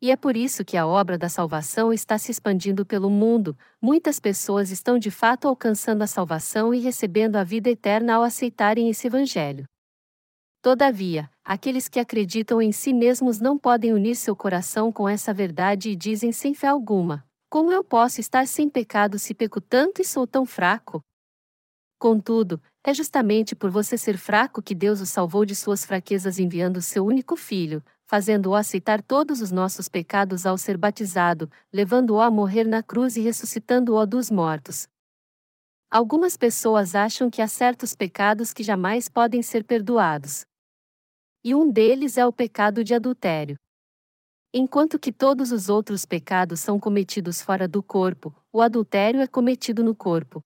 e 0.01 0.13
é 0.13 0.17
por 0.17 0.37
isso 0.37 0.65
que 0.65 0.77
a 0.77 0.87
obra 0.87 1.19
da 1.19 1.29
salvação 1.29 1.93
está 1.93 2.17
se 2.17 2.31
expandindo 2.31 2.87
pelo 2.87 3.11
mundo, 3.11 3.59
muitas 3.83 4.21
pessoas 4.21 4.71
estão 4.71 4.97
de 4.97 5.11
fato 5.11 5.49
alcançando 5.49 6.03
a 6.03 6.07
salvação 6.07 6.73
e 6.73 6.79
recebendo 6.79 7.35
a 7.35 7.43
vida 7.43 7.69
eterna 7.69 8.15
ao 8.15 8.23
aceitarem 8.23 8.89
esse 8.89 9.09
Evangelho. 9.09 9.65
Todavia, 10.63 11.29
aqueles 11.45 11.89
que 11.89 11.99
acreditam 11.99 12.63
em 12.63 12.71
si 12.71 12.93
mesmos 12.93 13.41
não 13.41 13.59
podem 13.59 13.93
unir 13.93 14.15
seu 14.15 14.37
coração 14.37 14.93
com 14.93 15.09
essa 15.09 15.35
verdade 15.35 15.91
e 15.91 15.97
dizem 15.97 16.31
sem 16.31 16.55
fé 16.55 16.69
alguma: 16.69 17.25
Como 17.55 17.71
eu 17.71 17.85
posso 17.85 18.21
estar 18.21 18.49
sem 18.49 18.69
pecado 18.69 19.17
se 19.17 19.33
peco 19.33 19.61
tanto 19.61 20.03
e 20.03 20.05
sou 20.05 20.27
tão 20.27 20.45
fraco? 20.45 21.01
Contudo, 22.01 22.61
é 22.83 22.93
justamente 22.93 23.55
por 23.55 23.71
você 23.71 23.97
ser 23.97 24.19
fraco 24.19 24.61
que 24.61 24.75
Deus 24.75 25.01
o 25.01 25.07
salvou 25.07 25.45
de 25.45 25.55
suas 25.55 25.85
fraquezas 25.85 26.41
enviando 26.41 26.83
seu 26.83 27.07
único 27.07 27.37
filho, 27.37 27.81
fazendo-o 28.07 28.57
aceitar 28.57 29.01
todos 29.01 29.41
os 29.41 29.53
nossos 29.53 29.89
pecados 29.89 30.47
ao 30.47 30.59
ser 30.59 30.77
batizado, 30.77 31.49
levando-o 31.73 32.21
a 32.21 32.29
morrer 32.29 32.65
na 32.65 32.83
cruz 32.83 33.17
e 33.17 33.21
ressuscitando-o 33.21 34.05
dos 34.05 34.33
mortos. 34.33 34.89
Algumas 35.89 36.37
pessoas 36.37 36.97
acham 36.97 37.31
que 37.31 37.41
há 37.41 37.47
certos 37.47 37.95
pecados 37.95 38.53
que 38.53 38.65
jamais 38.65 39.09
podem 39.09 39.43
ser 39.43 39.63
perdoados. 39.63 40.45
E 41.45 41.55
um 41.55 41.71
deles 41.71 42.19
é 42.19 42.27
o 42.27 42.33
pecado 42.33 42.83
de 42.83 42.95
adultério. 42.95 43.57
Enquanto 44.57 45.01
que 45.01 45.11
todos 45.13 45.51
os 45.51 45.69
outros 45.69 46.07
pecados 46.07 46.61
são 46.61 46.79
cometidos 46.79 47.43
fora 47.43 47.67
do 47.67 47.83
corpo, 47.83 48.33
o 48.53 48.61
adultério 48.63 49.21
é 49.21 49.27
cometido 49.27 49.83
no 49.83 49.97
corpo. 49.97 50.41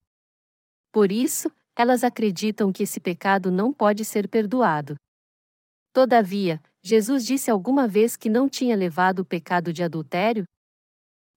Por 0.91 1.13
isso, 1.13 1.53
elas 1.77 2.03
acreditam 2.03 2.73
que 2.73 2.85
esse 2.85 3.01
pecado 3.01 3.53
não 3.53 3.71
pode 3.71 4.07
ser 4.07 4.27
perdoado. 4.27 4.97
Todavia, 5.93 6.59
Jesus 6.83 7.27
disse 7.27 7.51
alguma 7.51 7.87
vez 7.87 8.17
que 8.17 8.31
não 8.31 8.49
tinha 8.49 8.75
levado 8.75 9.19
o 9.19 9.27
pecado 9.27 9.75
de 9.75 9.83
adultério? 9.83 10.45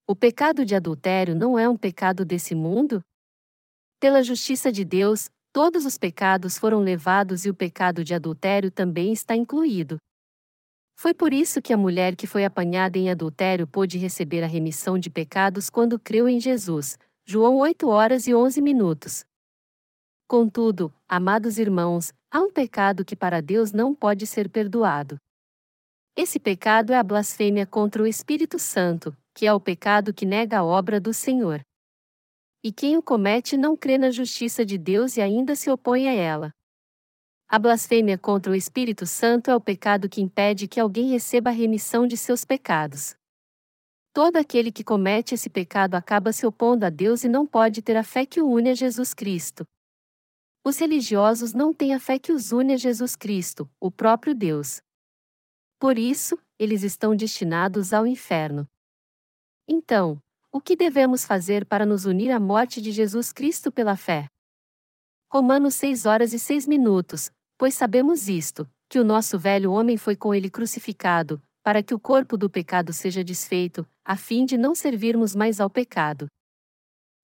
O 0.07 0.15
pecado 0.15 0.63
de 0.63 0.73
adultério 0.73 1.35
não 1.35 1.59
é 1.59 1.67
um 1.67 1.75
pecado 1.75 2.23
desse 2.23 2.55
mundo? 2.55 3.01
Pela 3.99 4.23
justiça 4.23 4.71
de 4.71 4.85
Deus, 4.85 5.29
todos 5.51 5.85
os 5.85 5.97
pecados 5.97 6.57
foram 6.57 6.79
levados 6.79 7.43
e 7.45 7.49
o 7.49 7.53
pecado 7.53 8.01
de 8.01 8.13
adultério 8.13 8.71
também 8.71 9.11
está 9.11 9.35
incluído. 9.35 9.97
Foi 11.01 11.15
por 11.15 11.33
isso 11.33 11.63
que 11.63 11.73
a 11.73 11.77
mulher 11.77 12.15
que 12.15 12.27
foi 12.27 12.45
apanhada 12.45 12.95
em 12.95 13.09
adultério 13.09 13.65
pôde 13.65 13.97
receber 13.97 14.43
a 14.43 14.47
remissão 14.47 14.99
de 14.99 15.09
pecados 15.09 15.67
quando 15.67 15.97
creu 15.97 16.29
em 16.29 16.39
Jesus. 16.39 16.95
João 17.25 17.57
8 17.57 17.89
horas 17.89 18.27
e 18.27 18.35
11 18.35 18.61
minutos. 18.61 19.25
Contudo, 20.27 20.93
amados 21.09 21.57
irmãos, 21.57 22.13
há 22.29 22.39
um 22.39 22.51
pecado 22.51 23.03
que 23.03 23.15
para 23.15 23.41
Deus 23.41 23.71
não 23.71 23.95
pode 23.95 24.27
ser 24.27 24.47
perdoado. 24.47 25.17
Esse 26.15 26.39
pecado 26.39 26.93
é 26.93 26.97
a 26.99 27.03
blasfêmia 27.03 27.65
contra 27.65 28.03
o 28.03 28.05
Espírito 28.05 28.59
Santo, 28.59 29.17
que 29.33 29.47
é 29.47 29.51
o 29.51 29.59
pecado 29.59 30.13
que 30.13 30.23
nega 30.23 30.59
a 30.59 30.63
obra 30.63 30.99
do 30.99 31.15
Senhor. 31.15 31.61
E 32.63 32.71
quem 32.71 32.95
o 32.95 33.01
comete 33.01 33.57
não 33.57 33.75
crê 33.75 33.97
na 33.97 34.11
justiça 34.11 34.63
de 34.63 34.77
Deus 34.77 35.17
e 35.17 35.21
ainda 35.21 35.55
se 35.55 35.67
opõe 35.71 36.07
a 36.07 36.13
ela. 36.13 36.53
A 37.53 37.59
blasfêmia 37.59 38.17
contra 38.17 38.49
o 38.49 38.55
Espírito 38.55 39.05
Santo 39.05 39.51
é 39.51 39.55
o 39.57 39.59
pecado 39.59 40.07
que 40.07 40.21
impede 40.21 40.69
que 40.69 40.79
alguém 40.79 41.09
receba 41.09 41.49
a 41.49 41.53
remissão 41.53 42.07
de 42.07 42.15
seus 42.15 42.45
pecados. 42.45 43.13
Todo 44.13 44.37
aquele 44.37 44.71
que 44.71 44.85
comete 44.85 45.35
esse 45.35 45.49
pecado 45.49 45.95
acaba 45.95 46.31
se 46.31 46.45
opondo 46.45 46.85
a 46.85 46.89
Deus 46.89 47.25
e 47.25 47.27
não 47.27 47.45
pode 47.45 47.81
ter 47.81 47.97
a 47.97 48.05
fé 48.05 48.25
que 48.25 48.41
o 48.41 48.49
une 48.49 48.69
a 48.69 48.73
Jesus 48.73 49.13
Cristo. 49.13 49.65
Os 50.63 50.77
religiosos 50.77 51.51
não 51.53 51.73
têm 51.73 51.93
a 51.93 51.99
fé 51.99 52.17
que 52.17 52.31
os 52.31 52.53
une 52.53 52.71
a 52.75 52.77
Jesus 52.77 53.17
Cristo, 53.17 53.69
o 53.81 53.91
próprio 53.91 54.33
Deus. 54.33 54.81
Por 55.77 55.99
isso, 55.99 56.39
eles 56.57 56.83
estão 56.83 57.13
destinados 57.13 57.91
ao 57.91 58.07
inferno. 58.07 58.65
Então, 59.67 60.17
o 60.53 60.61
que 60.61 60.73
devemos 60.73 61.25
fazer 61.25 61.65
para 61.65 61.85
nos 61.85 62.05
unir 62.05 62.31
à 62.31 62.39
morte 62.39 62.81
de 62.81 62.93
Jesus 62.93 63.33
Cristo 63.33 63.73
pela 63.73 63.97
fé? 63.97 64.27
Romanos 65.29 65.75
6 65.75 66.05
horas 66.05 66.33
e 66.33 66.39
6 66.39 66.67
minutos, 66.67 67.29
pois 67.61 67.75
sabemos 67.75 68.27
isto, 68.27 68.67
que 68.89 68.97
o 68.97 69.03
nosso 69.03 69.37
velho 69.37 69.71
homem 69.71 69.95
foi 69.95 70.15
com 70.15 70.33
ele 70.33 70.49
crucificado, 70.49 71.39
para 71.61 71.83
que 71.83 71.93
o 71.93 71.99
corpo 71.99 72.35
do 72.35 72.49
pecado 72.49 72.91
seja 72.91 73.23
desfeito, 73.23 73.87
a 74.03 74.17
fim 74.17 74.45
de 74.45 74.57
não 74.57 74.73
servirmos 74.73 75.35
mais 75.35 75.59
ao 75.59 75.69
pecado. 75.69 76.25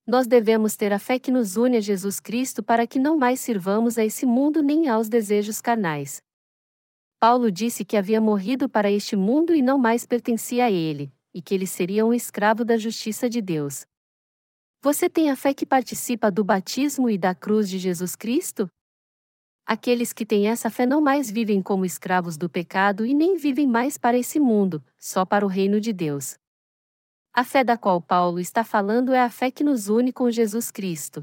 Nós 0.05 0.27
devemos 0.27 0.75
ter 0.75 0.93
a 0.93 0.99
fé 0.99 1.17
que 1.17 1.31
nos 1.31 1.57
une 1.57 1.77
a 1.77 1.81
Jesus 1.81 2.19
Cristo 2.19 2.61
para 2.61 2.85
que 2.85 2.99
não 2.99 3.17
mais 3.17 3.39
sirvamos 3.39 3.97
a 3.97 4.05
esse 4.05 4.27
mundo 4.27 4.61
nem 4.61 4.87
aos 4.87 5.09
desejos 5.09 5.59
carnais. 5.59 6.21
Paulo 7.19 7.51
disse 7.51 7.83
que 7.83 7.97
havia 7.97 8.21
morrido 8.21 8.69
para 8.69 8.91
este 8.91 9.15
mundo 9.15 9.55
e 9.55 9.63
não 9.63 9.79
mais 9.79 10.05
pertencia 10.05 10.65
a 10.65 10.71
ele, 10.71 11.11
e 11.33 11.41
que 11.41 11.55
ele 11.55 11.65
seria 11.65 12.05
um 12.05 12.13
escravo 12.13 12.63
da 12.63 12.77
justiça 12.77 13.27
de 13.27 13.41
Deus. 13.41 13.87
Você 14.83 15.09
tem 15.09 15.31
a 15.31 15.35
fé 15.35 15.51
que 15.51 15.65
participa 15.65 16.29
do 16.29 16.43
batismo 16.43 17.09
e 17.09 17.17
da 17.17 17.33
cruz 17.33 17.67
de 17.67 17.79
Jesus 17.79 18.15
Cristo? 18.15 18.69
Aqueles 19.67 20.13
que 20.13 20.25
têm 20.25 20.47
essa 20.47 20.69
fé 20.69 20.85
não 20.85 21.01
mais 21.01 21.29
vivem 21.29 21.61
como 21.61 21.85
escravos 21.85 22.37
do 22.37 22.49
pecado 22.49 23.05
e 23.05 23.13
nem 23.13 23.35
vivem 23.35 23.67
mais 23.67 23.97
para 23.97 24.17
esse 24.17 24.39
mundo, 24.39 24.81
só 24.97 25.25
para 25.25 25.45
o 25.45 25.49
reino 25.49 25.81
de 25.81 25.91
Deus. 25.91 26.39
A 27.33 27.43
fé 27.43 27.63
da 27.63 27.77
qual 27.77 28.01
Paulo 28.01 28.39
está 28.39 28.63
falando 28.63 29.13
é 29.13 29.21
a 29.21 29.29
fé 29.29 29.51
que 29.51 29.63
nos 29.63 29.89
une 29.89 30.13
com 30.13 30.31
Jesus 30.31 30.71
Cristo 30.71 31.21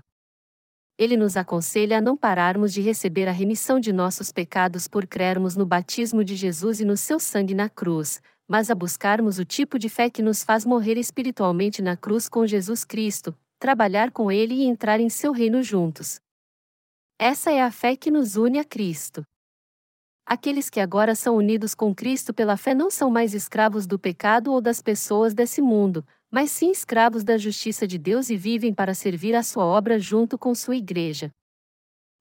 ele 0.96 1.16
nos 1.16 1.36
aconselha 1.36 1.98
a 1.98 2.00
não 2.00 2.16
pararmos 2.16 2.72
de 2.72 2.80
receber 2.80 3.28
a 3.28 3.32
remissão 3.32 3.80
de 3.80 3.92
nossos 3.92 4.30
pecados 4.30 4.86
por 4.86 5.06
crermos 5.06 5.56
no 5.56 5.66
batismo 5.66 6.22
de 6.22 6.36
Jesus 6.36 6.80
e 6.80 6.84
no 6.84 6.96
seu 6.96 7.18
sangue 7.18 7.54
na 7.54 7.68
cruz, 7.68 8.22
mas 8.46 8.70
a 8.70 8.74
buscarmos 8.74 9.38
o 9.38 9.44
tipo 9.44 9.76
de 9.78 9.88
fé 9.88 10.08
que 10.08 10.22
nos 10.22 10.44
faz 10.44 10.64
morrer 10.64 10.96
espiritualmente 10.96 11.82
na 11.82 11.96
cruz 11.96 12.28
com 12.28 12.46
Jesus 12.46 12.84
Cristo, 12.84 13.34
trabalhar 13.58 14.12
com 14.12 14.30
Ele 14.30 14.54
e 14.54 14.64
entrar 14.64 15.00
em 15.00 15.08
seu 15.08 15.32
reino 15.32 15.62
juntos. 15.62 16.20
Essa 17.18 17.52
é 17.52 17.62
a 17.62 17.70
fé 17.70 17.94
que 17.94 18.10
nos 18.10 18.34
une 18.34 18.58
a 18.58 18.64
Cristo. 18.64 19.24
Aqueles 20.26 20.68
que 20.68 20.80
agora 20.80 21.14
são 21.14 21.36
unidos 21.36 21.72
com 21.72 21.94
Cristo 21.94 22.34
pela 22.34 22.56
fé 22.56 22.74
não 22.74 22.90
são 22.90 23.08
mais 23.08 23.34
escravos 23.34 23.86
do 23.86 23.98
pecado 23.98 24.52
ou 24.52 24.60
das 24.60 24.82
pessoas 24.82 25.32
desse 25.32 25.62
mundo, 25.62 26.04
mas 26.28 26.50
sim 26.50 26.72
escravos 26.72 27.22
da 27.22 27.38
justiça 27.38 27.86
de 27.86 27.98
Deus 27.98 28.30
e 28.30 28.36
vivem 28.36 28.74
para 28.74 28.94
servir 28.94 29.36
a 29.36 29.44
sua 29.44 29.64
obra 29.64 29.96
junto 29.96 30.36
com 30.36 30.52
sua 30.56 30.74
igreja. 30.74 31.30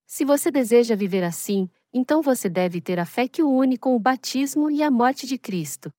Se 0.05 0.23
você 0.23 0.51
deseja 0.51 0.95
viver 0.95 1.23
assim, 1.23 1.67
então 1.91 2.21
você 2.21 2.47
deve 2.47 2.79
ter 2.79 2.99
a 2.99 3.05
fé 3.05 3.27
que 3.27 3.41
o 3.41 3.49
une 3.49 3.79
com 3.79 3.95
o 3.95 3.99
batismo 3.99 4.69
e 4.69 4.83
a 4.83 4.91
morte 4.91 5.25
de 5.25 5.39
Cristo. 5.39 5.91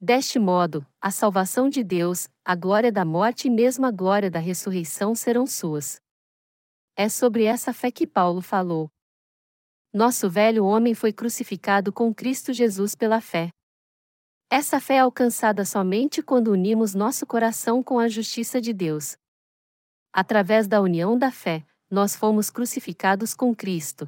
Deste 0.00 0.38
modo, 0.38 0.86
a 1.00 1.10
salvação 1.10 1.68
de 1.68 1.82
Deus, 1.82 2.28
a 2.44 2.54
glória 2.54 2.92
da 2.92 3.04
morte 3.04 3.48
e 3.48 3.50
mesmo 3.50 3.84
a 3.84 3.90
glória 3.90 4.30
da 4.30 4.38
ressurreição 4.38 5.12
serão 5.12 5.44
suas. 5.44 6.00
É 6.98 7.10
sobre 7.10 7.44
essa 7.44 7.74
fé 7.74 7.90
que 7.90 8.06
Paulo 8.06 8.40
falou. 8.40 8.90
Nosso 9.92 10.30
velho 10.30 10.64
homem 10.64 10.94
foi 10.94 11.12
crucificado 11.12 11.92
com 11.92 12.14
Cristo 12.14 12.54
Jesus 12.54 12.94
pela 12.94 13.20
fé. 13.20 13.50
Essa 14.48 14.80
fé 14.80 14.94
é 14.94 15.00
alcançada 15.00 15.66
somente 15.66 16.22
quando 16.22 16.50
unimos 16.52 16.94
nosso 16.94 17.26
coração 17.26 17.82
com 17.82 17.98
a 17.98 18.08
justiça 18.08 18.62
de 18.62 18.72
Deus. 18.72 19.14
Através 20.10 20.66
da 20.66 20.80
união 20.80 21.18
da 21.18 21.30
fé, 21.30 21.66
nós 21.90 22.16
fomos 22.16 22.48
crucificados 22.48 23.34
com 23.34 23.54
Cristo. 23.54 24.06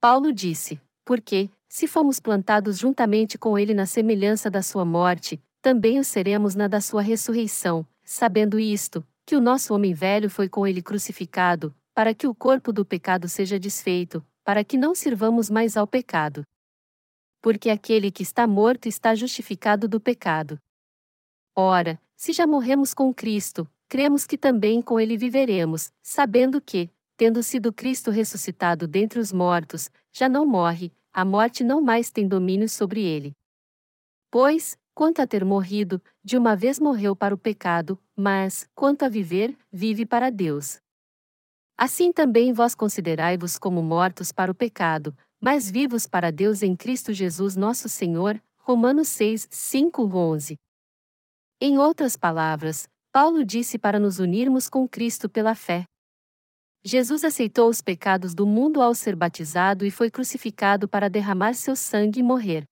Paulo 0.00 0.32
disse: 0.32 0.80
Porque, 1.04 1.50
se 1.68 1.88
fomos 1.88 2.20
plantados 2.20 2.78
juntamente 2.78 3.36
com 3.36 3.58
Ele 3.58 3.74
na 3.74 3.84
semelhança 3.84 4.48
da 4.48 4.62
Sua 4.62 4.84
morte, 4.84 5.42
também 5.60 5.98
o 5.98 6.04
seremos 6.04 6.54
na 6.54 6.68
da 6.68 6.80
sua 6.80 7.02
ressurreição, 7.02 7.84
sabendo 8.04 8.60
isto, 8.60 9.04
que 9.26 9.34
o 9.34 9.40
nosso 9.40 9.74
homem 9.74 9.92
velho 9.92 10.30
foi 10.30 10.48
com 10.48 10.66
ele 10.66 10.80
crucificado, 10.80 11.74
para 12.00 12.14
que 12.14 12.26
o 12.26 12.34
corpo 12.34 12.72
do 12.72 12.82
pecado 12.82 13.28
seja 13.28 13.60
desfeito, 13.60 14.26
para 14.42 14.64
que 14.64 14.78
não 14.78 14.94
sirvamos 14.94 15.50
mais 15.50 15.76
ao 15.76 15.86
pecado. 15.86 16.46
Porque 17.42 17.68
aquele 17.68 18.10
que 18.10 18.22
está 18.22 18.46
morto 18.46 18.88
está 18.88 19.14
justificado 19.14 19.86
do 19.86 20.00
pecado. 20.00 20.58
Ora, 21.54 22.00
se 22.16 22.32
já 22.32 22.46
morremos 22.46 22.94
com 22.94 23.12
Cristo, 23.12 23.68
cremos 23.86 24.26
que 24.26 24.38
também 24.38 24.80
com 24.80 24.98
ele 24.98 25.14
viveremos, 25.18 25.92
sabendo 26.02 26.58
que, 26.58 26.88
tendo 27.18 27.42
sido 27.42 27.70
Cristo 27.70 28.10
ressuscitado 28.10 28.88
dentre 28.88 29.20
os 29.20 29.30
mortos, 29.30 29.90
já 30.10 30.26
não 30.26 30.46
morre, 30.46 30.90
a 31.12 31.22
morte 31.22 31.62
não 31.62 31.82
mais 31.82 32.10
tem 32.10 32.26
domínio 32.26 32.66
sobre 32.66 33.02
ele. 33.02 33.36
Pois, 34.30 34.74
quanto 34.94 35.20
a 35.20 35.26
ter 35.26 35.44
morrido, 35.44 36.00
de 36.24 36.38
uma 36.38 36.56
vez 36.56 36.80
morreu 36.80 37.14
para 37.14 37.34
o 37.34 37.38
pecado, 37.38 37.98
mas, 38.16 38.66
quanto 38.74 39.02
a 39.02 39.08
viver, 39.10 39.54
vive 39.70 40.06
para 40.06 40.30
Deus. 40.30 40.80
Assim 41.82 42.12
também 42.12 42.52
vós 42.52 42.74
considerai-vos 42.74 43.56
como 43.56 43.82
mortos 43.82 44.30
para 44.30 44.52
o 44.52 44.54
pecado, 44.54 45.16
mas 45.40 45.70
vivos 45.70 46.06
para 46.06 46.30
Deus 46.30 46.62
em 46.62 46.76
Cristo 46.76 47.10
Jesus 47.10 47.56
nosso 47.56 47.88
Senhor. 47.88 48.38
Romanos 48.58 49.08
6, 49.08 49.48
5, 49.50 50.02
11. 50.14 50.58
Em 51.58 51.78
outras 51.78 52.18
palavras, 52.18 52.86
Paulo 53.10 53.42
disse 53.42 53.78
para 53.78 53.98
nos 53.98 54.18
unirmos 54.18 54.68
com 54.68 54.86
Cristo 54.86 55.26
pela 55.26 55.54
fé. 55.54 55.86
Jesus 56.84 57.24
aceitou 57.24 57.70
os 57.70 57.80
pecados 57.80 58.34
do 58.34 58.46
mundo 58.46 58.82
ao 58.82 58.94
ser 58.94 59.16
batizado 59.16 59.86
e 59.86 59.90
foi 59.90 60.10
crucificado 60.10 60.86
para 60.86 61.08
derramar 61.08 61.54
seu 61.54 61.74
sangue 61.74 62.20
e 62.20 62.22
morrer. 62.22 62.64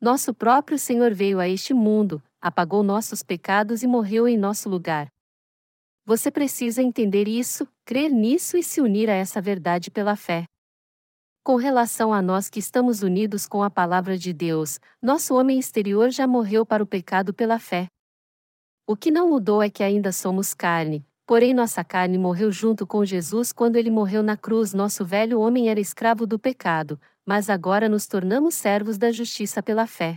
Nosso 0.00 0.34
próprio 0.34 0.76
Senhor 0.76 1.14
veio 1.14 1.38
a 1.38 1.48
este 1.48 1.72
mundo, 1.72 2.20
apagou 2.40 2.82
nossos 2.82 3.22
pecados 3.22 3.84
e 3.84 3.86
morreu 3.86 4.26
em 4.26 4.36
nosso 4.36 4.68
lugar. 4.68 5.08
Você 6.08 6.30
precisa 6.30 6.82
entender 6.82 7.28
isso, 7.28 7.68
crer 7.84 8.10
nisso 8.10 8.56
e 8.56 8.62
se 8.62 8.80
unir 8.80 9.10
a 9.10 9.12
essa 9.12 9.42
verdade 9.42 9.90
pela 9.90 10.16
fé. 10.16 10.46
Com 11.44 11.56
relação 11.56 12.14
a 12.14 12.22
nós 12.22 12.48
que 12.48 12.58
estamos 12.58 13.02
unidos 13.02 13.46
com 13.46 13.62
a 13.62 13.68
palavra 13.68 14.16
de 14.16 14.32
Deus, 14.32 14.80
nosso 15.02 15.34
homem 15.34 15.58
exterior 15.58 16.08
já 16.08 16.26
morreu 16.26 16.64
para 16.64 16.82
o 16.82 16.86
pecado 16.86 17.34
pela 17.34 17.58
fé. 17.58 17.88
O 18.86 18.96
que 18.96 19.10
não 19.10 19.28
mudou 19.28 19.62
é 19.62 19.68
que 19.68 19.82
ainda 19.82 20.10
somos 20.10 20.54
carne, 20.54 21.04
porém 21.26 21.52
nossa 21.52 21.84
carne 21.84 22.16
morreu 22.16 22.50
junto 22.50 22.86
com 22.86 23.04
Jesus 23.04 23.52
quando 23.52 23.76
ele 23.76 23.90
morreu 23.90 24.22
na 24.22 24.34
cruz. 24.34 24.72
Nosso 24.72 25.04
velho 25.04 25.38
homem 25.38 25.68
era 25.68 25.78
escravo 25.78 26.26
do 26.26 26.38
pecado, 26.38 26.98
mas 27.26 27.50
agora 27.50 27.86
nos 27.86 28.06
tornamos 28.06 28.54
servos 28.54 28.96
da 28.96 29.12
justiça 29.12 29.62
pela 29.62 29.86
fé. 29.86 30.16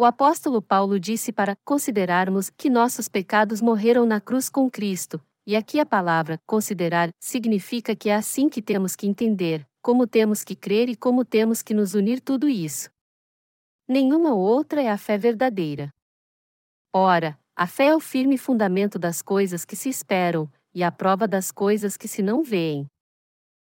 O 0.00 0.04
apóstolo 0.06 0.62
Paulo 0.62 0.98
disse 0.98 1.30
para 1.30 1.54
considerarmos 1.62 2.48
que 2.48 2.70
nossos 2.70 3.06
pecados 3.06 3.60
morreram 3.60 4.06
na 4.06 4.18
cruz 4.18 4.48
com 4.48 4.70
Cristo, 4.70 5.20
e 5.46 5.54
aqui 5.54 5.78
a 5.78 5.84
palavra 5.84 6.40
considerar 6.46 7.10
significa 7.20 7.94
que 7.94 8.08
é 8.08 8.14
assim 8.14 8.48
que 8.48 8.62
temos 8.62 8.96
que 8.96 9.06
entender, 9.06 9.68
como 9.82 10.06
temos 10.06 10.42
que 10.42 10.56
crer 10.56 10.88
e 10.88 10.96
como 10.96 11.22
temos 11.22 11.60
que 11.60 11.74
nos 11.74 11.92
unir 11.92 12.22
tudo 12.22 12.48
isso. 12.48 12.88
Nenhuma 13.86 14.32
outra 14.32 14.80
é 14.80 14.88
a 14.88 14.96
fé 14.96 15.18
verdadeira. 15.18 15.92
Ora, 16.94 17.38
a 17.54 17.66
fé 17.66 17.88
é 17.88 17.94
o 17.94 18.00
firme 18.00 18.38
fundamento 18.38 18.98
das 18.98 19.20
coisas 19.20 19.66
que 19.66 19.76
se 19.76 19.90
esperam, 19.90 20.50
e 20.74 20.82
a 20.82 20.90
prova 20.90 21.28
das 21.28 21.52
coisas 21.52 21.98
que 21.98 22.08
se 22.08 22.22
não 22.22 22.42
veem 22.42 22.88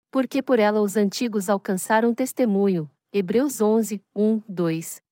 porque 0.10 0.42
por 0.42 0.60
ela 0.60 0.80
os 0.80 0.96
antigos 0.96 1.50
alcançaram 1.50 2.16
testemunho. 2.16 2.90
Hebreus 3.12 3.60
11, 3.60 4.02
1, 4.16 4.42
2. 4.48 5.05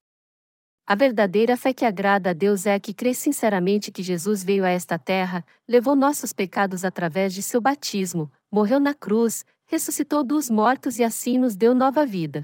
A 0.86 0.96
verdadeira 0.96 1.56
fé 1.56 1.72
que 1.74 1.86
agrada 1.86 2.32
a 2.32 2.34
Deus 2.34 2.66
é 2.66 2.74
a 2.74 2.80
que 2.80 2.94
crê 2.94 3.14
sinceramente 3.14 3.90
que 3.90 4.04
Jesus 4.04 4.44
veio 4.44 4.66
a 4.66 4.70
esta 4.70 5.00
terra, 5.00 5.46
levou 5.66 5.96
nossos 5.96 6.34
pecados 6.34 6.84
através 6.84 7.34
de 7.34 7.42
seu 7.42 7.62
batismo, 7.62 8.30
morreu 8.52 8.82
na 8.82 8.94
cruz, 8.94 9.46
ressuscitou 9.66 10.26
dos 10.26 10.50
mortos 10.50 11.00
e 11.00 11.04
assim 11.04 11.38
nos 11.38 11.56
deu 11.56 11.74
nova 11.74 12.06
vida. 12.06 12.44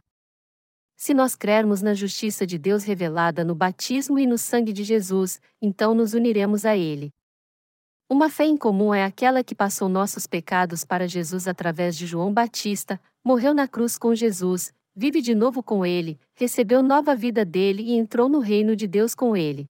Se 0.96 1.14
nós 1.14 1.36
crermos 1.36 1.82
na 1.82 1.94
justiça 1.94 2.48
de 2.48 2.58
Deus 2.58 2.86
revelada 2.86 3.44
no 3.44 3.54
batismo 3.54 4.18
e 4.18 4.26
no 4.26 4.38
sangue 4.38 4.72
de 4.72 4.86
Jesus, 4.86 5.42
então 5.62 5.94
nos 5.94 6.14
uniremos 6.14 6.66
a 6.66 6.78
Ele. 6.78 7.12
Uma 8.10 8.30
fé 8.30 8.46
em 8.46 8.58
comum 8.58 8.94
é 8.94 9.04
aquela 9.04 9.44
que 9.44 9.54
passou 9.54 9.90
nossos 9.90 10.26
pecados 10.26 10.86
para 10.86 11.08
Jesus 11.08 11.46
através 11.46 11.96
de 11.96 12.08
João 12.08 12.34
Batista, 12.34 13.00
morreu 13.24 13.54
na 13.54 13.68
cruz 13.68 13.98
com 13.98 14.16
Jesus, 14.16 14.74
vive 15.00 15.22
de 15.22 15.34
novo 15.34 15.64
com 15.64 15.86
ele, 15.86 16.20
recebeu 16.36 16.84
nova 16.84 17.16
vida 17.16 17.46
dele 17.46 17.84
e 17.84 17.94
entrou 17.94 18.28
no 18.28 18.40
reino 18.40 18.76
de 18.76 18.86
Deus 18.86 19.16
com 19.16 19.34
ele. 19.34 19.66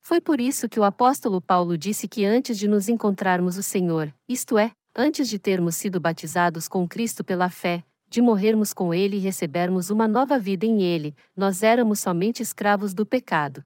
Foi 0.00 0.20
por 0.20 0.40
isso 0.40 0.68
que 0.68 0.78
o 0.78 0.84
apóstolo 0.84 1.40
Paulo 1.40 1.76
disse 1.76 2.06
que 2.06 2.24
antes 2.24 2.56
de 2.56 2.68
nos 2.68 2.88
encontrarmos 2.88 3.58
o 3.58 3.64
Senhor, 3.64 4.14
isto 4.28 4.56
é, 4.56 4.70
antes 4.94 5.28
de 5.28 5.40
termos 5.40 5.74
sido 5.74 5.98
batizados 5.98 6.68
com 6.68 6.86
Cristo 6.86 7.24
pela 7.24 7.50
fé, 7.50 7.82
de 8.08 8.22
morrermos 8.22 8.72
com 8.72 8.94
ele 8.94 9.16
e 9.16 9.18
recebermos 9.18 9.90
uma 9.90 10.06
nova 10.06 10.38
vida 10.38 10.64
em 10.64 10.82
ele, 10.82 11.16
nós 11.36 11.64
éramos 11.64 11.98
somente 11.98 12.40
escravos 12.40 12.94
do 12.94 13.04
pecado. 13.04 13.64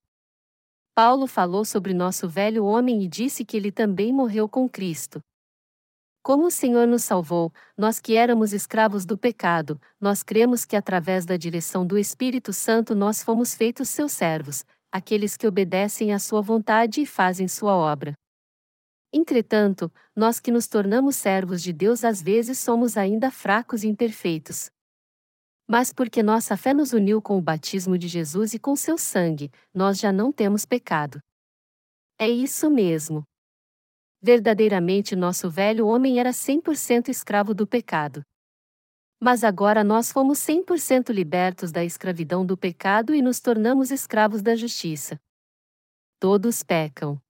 Paulo 0.95 1.27
falou 1.27 1.67
sobre 1.67 1.93
nosso 1.93 2.27
velho 2.27 2.65
homem 2.65 3.03
e 3.03 3.09
disse 3.09 3.45
que 3.45 3.59
ele 3.59 3.71
também 3.71 4.11
morreu 4.11 4.49
com 4.49 4.67
Cristo. 4.67 5.21
Como 6.23 6.47
o 6.47 6.51
Senhor 6.51 6.87
nos 6.87 7.03
salvou, 7.03 7.53
nós 7.77 7.99
que 7.99 8.17
éramos 8.17 8.53
escravos 8.53 9.05
do 9.05 9.19
pecado, 9.19 9.81
nós 10.01 10.23
cremos 10.23 10.65
que 10.65 10.77
através 10.77 11.27
da 11.27 11.37
direção 11.37 11.85
do 11.85 11.99
Espírito 11.99 12.53
Santo 12.53 12.95
nós 12.95 13.23
fomos 13.23 13.55
feitos 13.55 13.89
seus 13.89 14.13
servos, 14.13 14.65
aqueles 14.91 15.37
que 15.37 15.47
obedecem 15.47 16.13
à 16.13 16.19
sua 16.19 16.41
vontade 16.41 17.01
e 17.01 17.07
fazem 17.07 17.49
sua 17.49 17.75
obra. 17.75 18.13
Entretanto, 19.13 19.93
nós 20.15 20.39
que 20.39 20.53
nos 20.53 20.69
tornamos 20.69 21.17
servos 21.17 21.63
de 21.63 21.73
Deus 21.73 22.05
às 22.05 22.23
vezes 22.23 22.59
somos 22.59 22.97
ainda 22.97 23.31
fracos 23.31 23.83
e 23.83 23.89
imperfeitos 23.89 24.71
mas 25.73 25.91
porque 25.91 26.23
nossa 26.23 26.55
fé 26.55 26.75
nos 26.75 26.93
uniu 26.93 27.23
com 27.23 27.39
o 27.39 27.41
batismo 27.41 27.97
de 27.97 28.07
Jesus 28.07 28.53
e 28.53 28.59
com 28.59 28.77
seu 28.77 28.99
sangue, 28.99 29.51
nós 29.73 29.99
já 29.99 30.13
não 30.13 30.31
temos 30.31 30.67
pecado. 30.67 31.19
É 32.19 32.29
isso 32.29 32.71
mesmo. 32.71 33.25
Verdadeiramente 34.25 35.17
nosso 35.17 35.51
velho 35.51 35.89
homem 35.89 36.21
era 36.21 36.31
100% 36.31 37.09
escravo 37.09 37.53
do 37.53 37.67
pecado. 37.67 38.25
Mas 39.21 39.43
agora 39.43 39.83
nós 39.83 40.13
fomos 40.13 40.39
100% 40.39 41.13
libertos 41.13 41.73
da 41.73 41.85
escravidão 41.85 42.47
do 42.47 42.57
pecado 42.57 43.17
e 43.17 43.21
nos 43.21 43.41
tornamos 43.41 43.91
escravos 43.91 44.41
da 44.41 44.55
justiça. 44.55 45.21
Todos 46.21 46.63
pecam. 46.63 47.21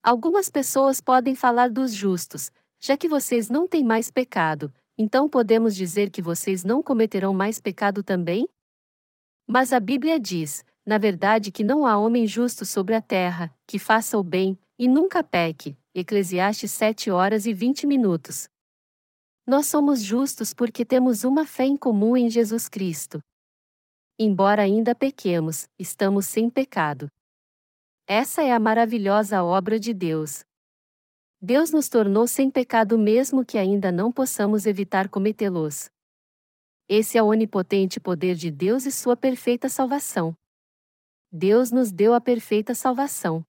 Algumas 0.00 0.48
pessoas 0.48 1.00
podem 1.00 1.34
falar 1.34 1.70
dos 1.70 1.92
justos, 1.92 2.52
já 2.78 2.96
que 2.96 3.08
vocês 3.08 3.50
não 3.50 3.66
têm 3.66 3.82
mais 3.82 4.08
pecado, 4.08 4.72
então 4.96 5.28
podemos 5.28 5.74
dizer 5.74 6.10
que 6.10 6.22
vocês 6.22 6.62
não 6.62 6.84
cometerão 6.84 7.34
mais 7.34 7.60
pecado 7.60 8.04
também? 8.04 8.48
Mas 9.44 9.72
a 9.72 9.80
Bíblia 9.80 10.20
diz, 10.20 10.64
na 10.86 10.98
verdade, 10.98 11.50
que 11.50 11.64
não 11.64 11.84
há 11.84 11.98
homem 11.98 12.28
justo 12.28 12.64
sobre 12.64 12.94
a 12.94 13.02
terra, 13.02 13.52
que 13.66 13.76
faça 13.76 14.16
o 14.16 14.22
bem, 14.22 14.56
e 14.78 14.86
nunca 14.86 15.24
peque. 15.24 15.76
Eclesiastes 15.98 16.72
7 16.72 17.10
horas 17.10 17.46
e 17.46 17.54
20 17.54 17.86
minutos. 17.86 18.50
Nós 19.46 19.66
somos 19.66 20.02
justos 20.02 20.52
porque 20.52 20.84
temos 20.84 21.24
uma 21.24 21.46
fé 21.46 21.64
em 21.64 21.74
comum 21.74 22.14
em 22.14 22.28
Jesus 22.28 22.68
Cristo. 22.68 23.18
Embora 24.18 24.60
ainda 24.60 24.94
pequemos, 24.94 25.66
estamos 25.78 26.26
sem 26.26 26.50
pecado. 26.50 27.10
Essa 28.06 28.42
é 28.42 28.52
a 28.52 28.60
maravilhosa 28.60 29.42
obra 29.42 29.80
de 29.80 29.94
Deus. 29.94 30.44
Deus 31.40 31.70
nos 31.70 31.88
tornou 31.88 32.28
sem 32.28 32.50
pecado 32.50 32.98
mesmo 32.98 33.42
que 33.42 33.56
ainda 33.56 33.90
não 33.90 34.12
possamos 34.12 34.66
evitar 34.66 35.08
cometê-los. 35.08 35.88
Esse 36.86 37.16
é 37.16 37.22
o 37.22 37.28
onipotente 37.28 37.98
poder 37.98 38.34
de 38.34 38.50
Deus 38.50 38.84
e 38.84 38.92
sua 38.92 39.16
perfeita 39.16 39.70
salvação. 39.70 40.36
Deus 41.32 41.70
nos 41.70 41.90
deu 41.90 42.12
a 42.12 42.20
perfeita 42.20 42.74
salvação. 42.74 43.42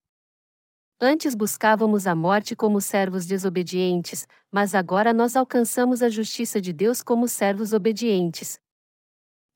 Antes 1.00 1.32
buscávamos 1.36 2.08
a 2.08 2.14
morte 2.16 2.56
como 2.56 2.80
servos 2.80 3.24
desobedientes, 3.24 4.26
mas 4.50 4.74
agora 4.74 5.12
nós 5.12 5.36
alcançamos 5.36 6.02
a 6.02 6.08
justiça 6.08 6.60
de 6.60 6.72
Deus 6.72 7.02
como 7.02 7.28
servos 7.28 7.72
obedientes. 7.72 8.58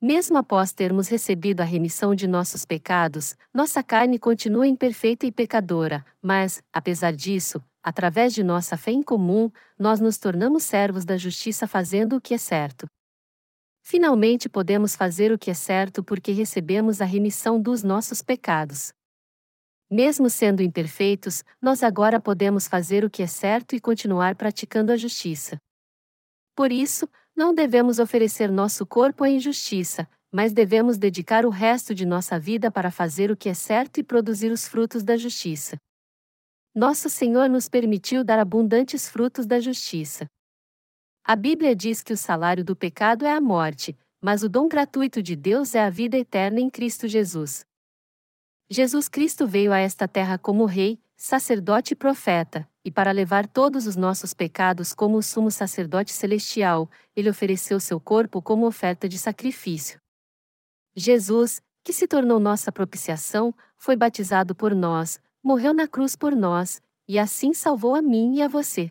Mesmo 0.01 0.39
após 0.39 0.73
termos 0.73 1.09
recebido 1.09 1.61
a 1.61 1.65
remissão 1.65 2.15
de 2.15 2.29
nossos 2.29 2.65
pecados, 2.65 3.35
nossa 3.53 3.83
carne 3.83 4.21
continua 4.21 4.69
imperfeita 4.69 5.27
e 5.27 5.33
pecadora, 5.33 6.07
mas, 6.23 6.63
apesar 6.73 7.13
disso, 7.13 7.61
através 7.83 8.33
de 8.33 8.45
nossa 8.45 8.77
fé 8.77 8.93
em 8.93 9.03
comum, 9.03 9.51
nós 9.77 9.99
nos 9.99 10.19
tornamos 10.19 10.63
servos 10.63 11.05
da 11.05 11.17
justiça 11.17 11.67
fazendo 11.67 12.17
o 12.17 12.21
que 12.21 12.35
é 12.35 12.39
certo. 12.39 12.87
Finalmente 13.83 14.49
podemos 14.49 14.95
fazer 14.95 15.33
o 15.33 15.39
que 15.39 15.51
é 15.51 15.55
certo 15.55 16.05
porque 16.05 16.31
recebemos 16.31 17.01
a 17.01 17.05
remissão 17.05 17.61
dos 17.61 17.83
nossos 17.83 18.23
pecados. 18.23 18.93
Mesmo 19.93 20.31
sendo 20.31 20.63
imperfeitos, 20.63 21.45
nós 21.61 21.83
agora 21.83 22.19
podemos 22.19 22.67
fazer 22.67 23.05
o 23.05 23.11
que 23.11 23.23
é 23.23 23.27
certo 23.27 23.77
e 23.77 23.81
continuar 23.81 24.35
praticando 24.35 24.91
a 24.91 24.97
justiça. 24.97 25.59
Por 26.57 26.73
isso, 26.73 27.07
não 27.37 27.55
devemos 27.55 27.99
oferecer 27.99 28.51
nosso 28.51 28.87
corpo 28.87 29.23
à 29.23 29.29
injustiça, 29.29 30.09
mas 30.33 30.55
devemos 30.55 30.97
dedicar 30.97 31.45
o 31.45 31.51
resto 31.51 31.95
de 31.95 32.07
nossa 32.07 32.39
vida 32.39 32.71
para 32.71 32.91
fazer 32.91 33.31
o 33.31 33.37
que 33.37 33.51
é 33.51 33.55
certo 33.55 34.01
e 34.01 34.03
produzir 34.03 34.51
os 34.51 34.67
frutos 34.67 35.03
da 35.03 35.15
justiça. 35.19 35.77
Nosso 36.75 37.11
Senhor 37.11 37.51
nos 37.51 37.69
permitiu 37.69 38.25
dar 38.25 38.39
abundantes 38.39 39.11
frutos 39.11 39.45
da 39.45 39.61
justiça. 39.61 40.25
A 41.23 41.37
Bíblia 41.37 41.77
diz 41.77 42.03
que 42.03 42.15
o 42.15 42.17
salário 42.17 42.65
do 42.65 42.75
pecado 42.75 43.27
é 43.27 43.31
a 43.31 43.43
morte, 43.43 43.95
mas 44.23 44.43
o 44.43 44.49
dom 44.49 44.69
gratuito 44.69 45.23
de 45.23 45.37
Deus 45.37 45.75
é 45.75 45.85
a 45.85 45.91
vida 45.91 46.17
eterna 46.17 46.61
em 46.61 46.71
Cristo 46.71 47.07
Jesus. 47.07 47.63
Jesus 48.75 49.07
Cristo 49.07 49.47
veio 49.47 49.71
a 49.71 49.79
esta 49.81 50.09
terra 50.09 50.39
como 50.39 50.65
Rei, 50.65 50.99
sacerdote 51.15 51.93
e 51.93 51.95
profeta, 51.95 52.67
e 52.83 52.91
para 52.91 53.13
levar 53.13 53.47
todos 53.47 53.87
os 53.87 53.97
nossos 53.97 54.33
pecados 54.33 54.95
como 54.95 55.19
o 55.19 55.23
sumo 55.23 55.51
sacerdote 55.51 56.11
celestial, 56.11 56.91
ele 57.15 57.29
ofereceu 57.29 57.79
seu 57.79 58.01
corpo 58.01 58.41
como 58.41 58.67
oferta 58.67 59.07
de 59.07 59.19
sacrifício. 59.19 60.01
Jesus, 60.97 61.61
que 61.85 61.93
se 61.93 62.09
tornou 62.09 62.41
nossa 62.41 62.73
propiciação, 62.73 63.55
foi 63.77 63.95
batizado 63.95 64.55
por 64.55 64.75
nós, 64.75 65.21
morreu 65.45 65.75
na 65.75 65.87
cruz 65.87 66.17
por 66.17 66.35
nós, 66.35 66.81
e 67.07 67.19
assim 67.19 67.53
salvou 67.53 67.95
a 67.95 68.01
mim 68.01 68.37
e 68.37 68.43
a 68.43 68.49
você. 68.49 68.89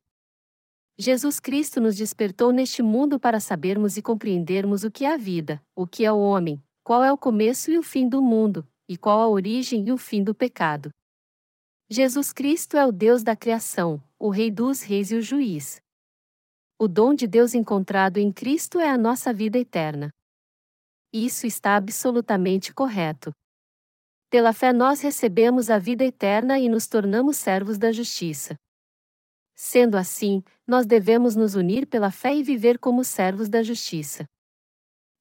Jesus 0.96 1.40
Cristo 1.40 1.82
nos 1.82 1.96
despertou 1.96 2.52
neste 2.52 2.84
mundo 2.84 3.20
para 3.20 3.40
sabermos 3.40 3.98
e 3.98 4.02
compreendermos 4.04 4.84
o 4.84 4.92
que 4.92 5.06
é 5.06 5.12
a 5.12 5.18
vida, 5.18 5.60
o 5.76 5.88
que 5.88 6.06
é 6.06 6.12
o 6.12 6.20
homem, 6.20 6.62
qual 6.84 7.04
é 7.04 7.12
o 7.12 7.18
começo 7.18 7.72
e 7.72 7.80
o 7.80 7.84
fim 7.84 8.08
do 8.08 8.22
mundo, 8.22 8.64
e 8.92 8.98
qual 8.98 9.22
a 9.22 9.30
origem 9.30 9.88
e 9.88 9.92
o 9.94 9.98
fim 9.98 10.22
do 10.22 10.36
pecado. 10.36 10.92
Jesus 11.90 12.34
Cristo 12.34 12.76
é 12.76 12.86
o 12.86 12.92
Deus 12.92 13.24
da 13.24 13.38
criação, 13.38 14.04
o 14.20 14.30
Rei 14.30 14.52
dos 14.52 14.82
Reis 14.82 15.12
e 15.12 15.16
o 15.16 15.22
Juiz. 15.22 15.82
O 16.78 16.90
dom 16.90 17.14
de 17.14 17.26
Deus 17.26 17.54
encontrado 17.54 18.18
em 18.18 18.34
Cristo 18.34 18.82
é 18.82 18.90
a 18.90 18.98
nossa 18.98 19.32
vida 19.32 19.58
eterna. 19.58 20.10
Isso 21.14 21.48
está 21.48 21.78
absolutamente 21.78 22.74
correto. 22.74 23.32
Pela 24.30 24.52
fé 24.52 24.74
nós 24.74 25.00
recebemos 25.00 25.70
a 25.70 25.80
vida 25.80 26.04
eterna 26.04 26.60
e 26.60 26.68
nos 26.68 26.86
tornamos 26.86 27.38
servos 27.38 27.78
da 27.78 27.94
justiça. 27.94 28.56
Sendo 29.56 29.96
assim, 29.96 30.44
nós 30.68 30.86
devemos 30.86 31.34
nos 31.38 31.56
unir 31.56 31.88
pela 31.88 32.12
fé 32.12 32.36
e 32.36 32.44
viver 32.44 32.78
como 32.78 33.06
servos 33.06 33.48
da 33.48 33.64
justiça. 33.64 34.26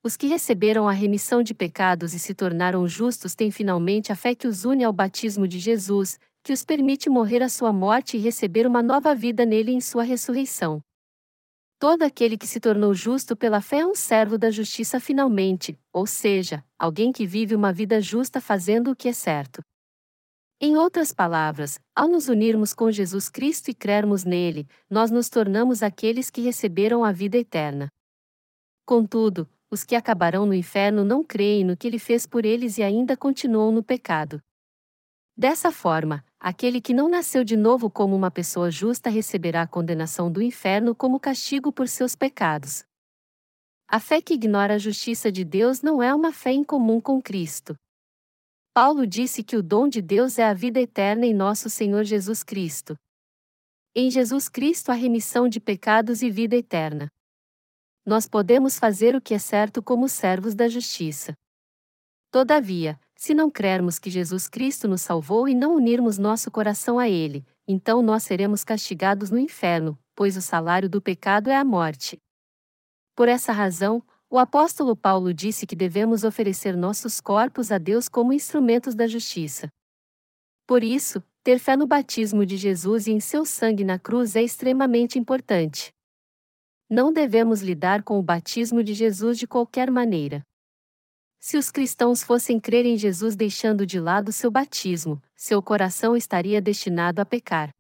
Os 0.03 0.17
que 0.17 0.27
receberam 0.27 0.89
a 0.89 0.93
remissão 0.93 1.43
de 1.43 1.53
pecados 1.53 2.15
e 2.15 2.19
se 2.19 2.35
tornaram 2.35 2.89
justos 2.89 3.35
têm 3.35 3.51
finalmente 3.51 4.11
a 4.11 4.17
fé 4.17 4.35
que 4.35 4.47
os 4.47 4.65
une 4.65 4.83
ao 4.83 4.95
batismo 4.95 5.47
de 5.47 5.59
Jesus, 5.59 6.19
que 6.43 6.55
os 6.55 6.65
permite 6.65 7.11
morrer 7.11 7.43
a 7.43 7.51
sua 7.51 7.71
morte 7.71 8.17
e 8.17 8.21
receber 8.21 8.67
uma 8.67 8.83
nova 8.83 9.15
vida 9.15 9.45
nele 9.45 9.73
em 9.73 9.81
sua 9.81 10.03
ressurreição. 10.03 10.83
Todo 11.79 12.03
aquele 12.03 12.39
que 12.39 12.47
se 12.47 12.59
tornou 12.61 12.95
justo 12.95 13.37
pela 13.37 13.61
fé 13.61 13.81
é 13.81 13.87
um 13.87 13.95
servo 13.95 14.39
da 14.39 14.51
justiça 14.51 14.99
finalmente, 14.99 15.79
ou 15.93 16.07
seja, 16.07 16.65
alguém 16.79 17.13
que 17.13 17.27
vive 17.27 17.55
uma 17.55 17.73
vida 17.73 18.01
justa 18.01 18.41
fazendo 18.41 18.91
o 18.91 18.97
que 18.97 19.09
é 19.09 19.13
certo. 19.13 19.63
Em 20.59 20.79
outras 20.79 21.13
palavras, 21.13 21.79
ao 21.95 22.09
nos 22.09 22.29
unirmos 22.29 22.73
com 22.73 22.91
Jesus 22.91 23.29
Cristo 23.29 23.71
e 23.71 23.75
crermos 23.75 24.25
nele, 24.25 24.67
nós 24.89 25.11
nos 25.11 25.29
tornamos 25.29 25.83
aqueles 25.83 26.31
que 26.31 26.41
receberam 26.41 27.05
a 27.05 27.13
vida 27.13 27.37
eterna. 27.37 27.89
Contudo, 28.87 29.49
os 29.71 29.85
que 29.85 29.95
acabarão 29.95 30.45
no 30.45 30.55
inferno 30.55 31.05
não 31.05 31.23
creem 31.23 31.65
no 31.65 31.77
que 31.77 31.87
ele 31.87 31.99
fez 31.99 32.27
por 32.27 32.45
eles 32.45 32.77
e 32.79 32.83
ainda 32.83 33.17
continuam 33.17 33.71
no 33.71 33.83
pecado. 33.83 34.43
Dessa 35.37 35.71
forma, 35.71 36.25
aquele 36.39 36.81
que 36.81 36.93
não 36.93 37.09
nasceu 37.09 37.45
de 37.45 37.57
novo 37.57 37.89
como 37.89 38.15
uma 38.15 38.31
pessoa 38.31 38.71
justa 38.71 39.09
receberá 39.09 39.63
a 39.63 39.67
condenação 39.67 40.31
do 40.31 40.43
inferno 40.43 40.95
como 40.95 41.21
castigo 41.21 41.73
por 41.73 41.89
seus 41.89 42.15
pecados. 42.15 42.83
A 43.89 43.99
fé 43.99 44.21
que 44.21 44.35
ignora 44.35 44.75
a 44.75 44.79
justiça 44.79 45.33
de 45.33 45.45
Deus 45.45 45.83
não 45.83 46.03
é 46.03 46.15
uma 46.15 46.33
fé 46.33 46.53
em 46.53 46.63
comum 46.63 47.01
com 47.01 47.23
Cristo. 47.23 47.75
Paulo 48.75 49.07
disse 49.07 49.43
que 49.43 49.57
o 49.57 49.63
dom 49.63 49.89
de 49.89 50.01
Deus 50.01 50.39
é 50.39 50.45
a 50.45 50.55
vida 50.55 50.81
eterna 50.81 51.27
em 51.27 51.35
nosso 51.35 51.69
Senhor 51.71 52.05
Jesus 52.05 52.43
Cristo. 52.43 52.95
Em 53.95 54.11
Jesus 54.11 54.49
Cristo 54.49 54.91
há 54.91 54.95
remissão 54.95 55.49
de 55.49 55.59
pecados 55.59 56.23
e 56.23 56.31
vida 56.31 56.55
eterna. 56.55 57.09
Nós 58.11 58.27
podemos 58.27 58.77
fazer 58.77 59.15
o 59.15 59.21
que 59.21 59.35
é 59.35 59.39
certo 59.39 59.81
como 59.81 60.09
servos 60.09 60.53
da 60.53 60.67
justiça. 60.67 61.33
Todavia, 62.29 62.99
se 63.15 63.33
não 63.33 63.49
crermos 63.49 64.01
que 64.01 64.11
Jesus 64.11 64.49
Cristo 64.49 64.89
nos 64.89 65.03
salvou 65.03 65.49
e 65.49 65.55
não 65.55 65.77
unirmos 65.77 66.19
nosso 66.19 66.51
coração 66.51 66.99
a 66.99 67.09
Ele, 67.09 67.47
então 67.69 68.03
nós 68.03 68.25
seremos 68.25 68.65
castigados 68.65 69.31
no 69.31 69.39
inferno, 69.39 69.97
pois 70.17 70.37
o 70.37 70.43
salário 70.43 70.91
do 70.91 71.01
pecado 71.01 71.51
é 71.51 71.57
a 71.57 71.63
morte. 71.65 72.19
Por 73.15 73.29
essa 73.29 73.53
razão, 73.53 74.03
o 74.29 74.41
apóstolo 74.41 74.97
Paulo 74.97 75.33
disse 75.33 75.65
que 75.65 75.77
devemos 75.77 76.25
oferecer 76.25 76.77
nossos 76.77 77.21
corpos 77.21 77.71
a 77.71 77.79
Deus 77.79 78.09
como 78.09 78.33
instrumentos 78.33 78.97
da 78.97 79.07
justiça. 79.07 79.69
Por 80.67 80.83
isso, 80.83 81.23
ter 81.45 81.61
fé 81.61 81.77
no 81.77 81.87
batismo 81.87 82.45
de 82.45 82.57
Jesus 82.57 83.07
e 83.07 83.13
em 83.13 83.21
seu 83.21 83.45
sangue 83.47 83.85
na 83.85 84.01
cruz 84.01 84.35
é 84.35 84.43
extremamente 84.43 85.17
importante. 85.17 85.93
Não 86.91 87.13
devemos 87.13 87.63
lidar 87.63 88.03
com 88.03 88.19
o 88.19 88.23
batismo 88.23 88.83
de 88.83 88.95
Jesus 88.95 89.39
de 89.39 89.47
qualquer 89.47 89.93
maneira. 89.93 90.45
Se 91.39 91.57
os 91.57 91.71
cristãos 91.71 92.21
fossem 92.21 92.59
crer 92.59 92.85
em 92.85 92.99
Jesus 92.99 93.37
deixando 93.37 93.87
de 93.87 94.01
lado 94.01 94.33
seu 94.33 94.51
batismo, 94.51 95.23
seu 95.37 95.63
coração 95.63 96.17
estaria 96.17 96.61
destinado 96.61 97.21
a 97.21 97.25
pecar. 97.25 97.71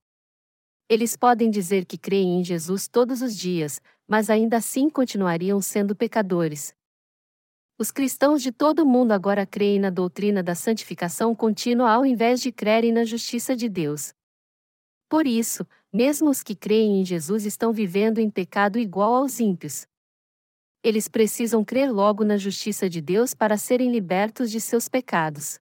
Eles 0.88 1.16
podem 1.16 1.50
dizer 1.50 1.86
que 1.86 1.98
creem 1.98 2.38
em 2.38 2.44
Jesus 2.44 2.86
todos 2.86 3.20
os 3.20 3.36
dias, 3.36 3.82
mas 4.06 4.30
ainda 4.30 4.58
assim 4.58 4.88
continuariam 4.88 5.60
sendo 5.60 5.96
pecadores. 5.96 6.72
Os 7.76 7.90
cristãos 7.90 8.40
de 8.40 8.52
todo 8.52 8.84
o 8.84 8.86
mundo 8.86 9.10
agora 9.10 9.44
creem 9.44 9.80
na 9.80 9.90
doutrina 9.90 10.40
da 10.40 10.54
santificação 10.54 11.34
contínua 11.34 11.90
ao 11.90 12.06
invés 12.06 12.40
de 12.40 12.52
crerem 12.52 12.92
na 12.92 13.04
justiça 13.04 13.56
de 13.56 13.68
Deus. 13.68 14.14
Por 15.10 15.26
isso, 15.26 15.66
mesmo 15.92 16.30
os 16.30 16.42
que 16.42 16.54
creem 16.54 17.02
em 17.02 17.04
Jesus 17.04 17.44
estão 17.44 17.70
vivendo 17.70 18.18
em 18.18 18.30
pecado 18.30 18.78
igual 18.78 19.14
aos 19.14 19.40
ímpios 19.40 19.86
eles 20.82 21.08
precisam 21.08 21.64
crer 21.64 21.92
logo 21.92 22.24
na 22.24 22.36
justiça 22.36 22.88
de 22.88 23.00
Deus 23.00 23.34
para 23.34 23.58
serem 23.58 23.90
libertos 23.90 24.50
de 24.50 24.60
seus 24.60 24.88
pecados. 24.88 25.58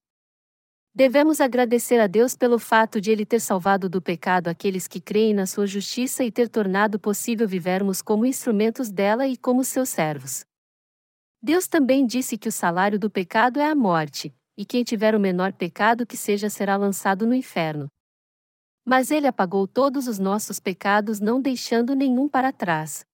Devemos 0.96 1.40
agradecer 1.40 2.00
a 2.00 2.08
Deus 2.08 2.36
pelo 2.36 2.58
fato 2.58 3.00
de 3.00 3.12
Ele 3.12 3.26
ter 3.26 3.40
salvado 3.40 3.90
do 3.90 4.02
pecado 4.02 4.48
aqueles 4.48 4.88
que 4.88 5.00
creem 5.00 5.34
na 5.34 5.46
sua 5.46 5.68
justiça 5.68 6.24
e 6.24 6.32
ter 6.32 6.50
tornado 6.50 7.00
possível 7.00 7.48
vivermos 7.48 8.02
como 8.02 8.26
instrumentos 8.26 8.90
dela 8.90 9.28
e 9.28 9.38
como 9.38 9.64
seus 9.64 9.90
servos. 9.90 10.46
Deus 11.42 11.68
também 11.68 12.06
disse 12.06 12.38
que 12.38 12.50
o 12.50 12.52
salário 12.52 13.00
do 13.00 13.10
pecado 13.10 13.60
é 13.60 13.70
a 13.70 13.76
morte, 13.76 14.34
e 14.58 14.66
quem 14.66 14.84
tiver 14.84 15.16
o 15.16 15.20
menor 15.20 15.54
pecado 15.54 16.06
que 16.06 16.18
seja 16.18 16.50
será 16.50 16.76
lançado 16.76 17.26
no 17.26 17.36
inferno. 17.36 17.88
Mas 18.86 19.12
Ele 19.12 19.28
apagou 19.28 19.68
todos 19.68 20.08
os 20.08 20.20
nossos 20.20 20.60
pecados, 20.60 21.20
não 21.20 21.42
deixando 21.42 21.96
nenhum 21.96 22.28
para 22.28 22.52
trás 22.52 23.06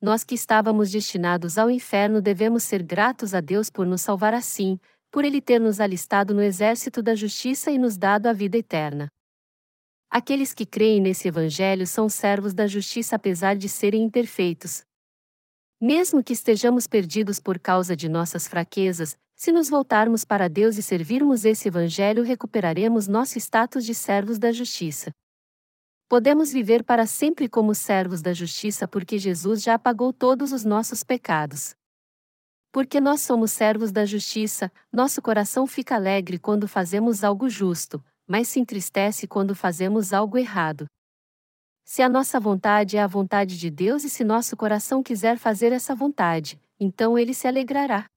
nós 0.00 0.22
que 0.22 0.34
estávamos 0.34 0.90
destinados 0.90 1.58
ao 1.58 1.70
inferno 1.70 2.22
devemos 2.22 2.62
ser 2.62 2.82
gratos 2.82 3.34
a 3.34 3.40
Deus 3.40 3.68
por 3.68 3.84
nos 3.84 4.00
salvar 4.00 4.32
assim, 4.32 4.78
por 5.10 5.24
Ele 5.24 5.40
ter 5.40 5.60
nos 5.60 5.80
alistado 5.80 6.32
no 6.32 6.42
exército 6.42 7.02
da 7.02 7.14
justiça 7.14 7.70
e 7.70 7.78
nos 7.78 7.96
dado 7.96 8.26
a 8.26 8.32
vida 8.32 8.56
eterna. 8.56 9.08
Aqueles 10.08 10.54
que 10.54 10.64
creem 10.64 11.00
nesse 11.00 11.28
Evangelho 11.28 11.86
são 11.86 12.08
servos 12.08 12.54
da 12.54 12.66
justiça 12.66 13.16
apesar 13.16 13.56
de 13.56 13.68
serem 13.68 14.04
imperfeitos. 14.04 14.82
Mesmo 15.80 16.22
que 16.22 16.32
estejamos 16.32 16.86
perdidos 16.86 17.40
por 17.40 17.58
causa 17.58 17.94
de 17.96 18.08
nossas 18.08 18.46
fraquezas, 18.46 19.16
se 19.38 19.52
nos 19.52 19.70
voltarmos 19.70 20.24
para 20.24 20.48
Deus 20.48 20.76
e 20.78 20.82
servirmos 20.82 21.44
esse 21.44 21.68
Evangelho, 21.68 22.24
recuperaremos 22.24 23.06
nosso 23.06 23.38
status 23.38 23.84
de 23.84 23.94
servos 23.94 24.36
da 24.36 24.50
justiça. 24.50 25.12
Podemos 26.08 26.52
viver 26.52 26.82
para 26.82 27.06
sempre 27.06 27.48
como 27.48 27.72
servos 27.72 28.20
da 28.20 28.32
justiça 28.32 28.88
porque 28.88 29.16
Jesus 29.16 29.62
já 29.62 29.74
apagou 29.74 30.12
todos 30.12 30.50
os 30.52 30.64
nossos 30.64 31.04
pecados. 31.04 31.76
Porque 32.72 33.00
nós 33.00 33.20
somos 33.20 33.52
servos 33.52 33.92
da 33.92 34.04
justiça, 34.04 34.72
nosso 34.92 35.22
coração 35.22 35.68
fica 35.68 35.94
alegre 35.94 36.36
quando 36.36 36.66
fazemos 36.66 37.22
algo 37.22 37.48
justo, 37.48 38.04
mas 38.26 38.48
se 38.48 38.58
entristece 38.58 39.28
quando 39.28 39.54
fazemos 39.54 40.12
algo 40.12 40.36
errado. 40.36 40.86
Se 41.84 42.02
a 42.02 42.08
nossa 42.08 42.40
vontade 42.40 42.96
é 42.96 43.00
a 43.00 43.06
vontade 43.06 43.56
de 43.56 43.70
Deus 43.70 44.02
e 44.02 44.10
se 44.10 44.24
nosso 44.24 44.56
coração 44.56 45.00
quiser 45.00 45.38
fazer 45.38 45.70
essa 45.70 45.94
vontade, 45.94 46.60
então 46.80 47.16
ele 47.16 47.32
se 47.32 47.46
alegrará. 47.46 48.08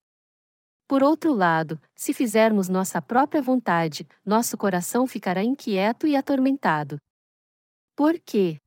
Por 0.92 1.02
outro 1.02 1.32
lado, 1.32 1.80
se 1.96 2.12
fizermos 2.12 2.68
nossa 2.68 3.00
própria 3.00 3.40
vontade, 3.40 4.06
nosso 4.22 4.58
coração 4.58 5.06
ficará 5.06 5.42
inquieto 5.42 6.06
e 6.06 6.14
atormentado. 6.14 6.98
Por 7.96 8.20
quê? 8.20 8.58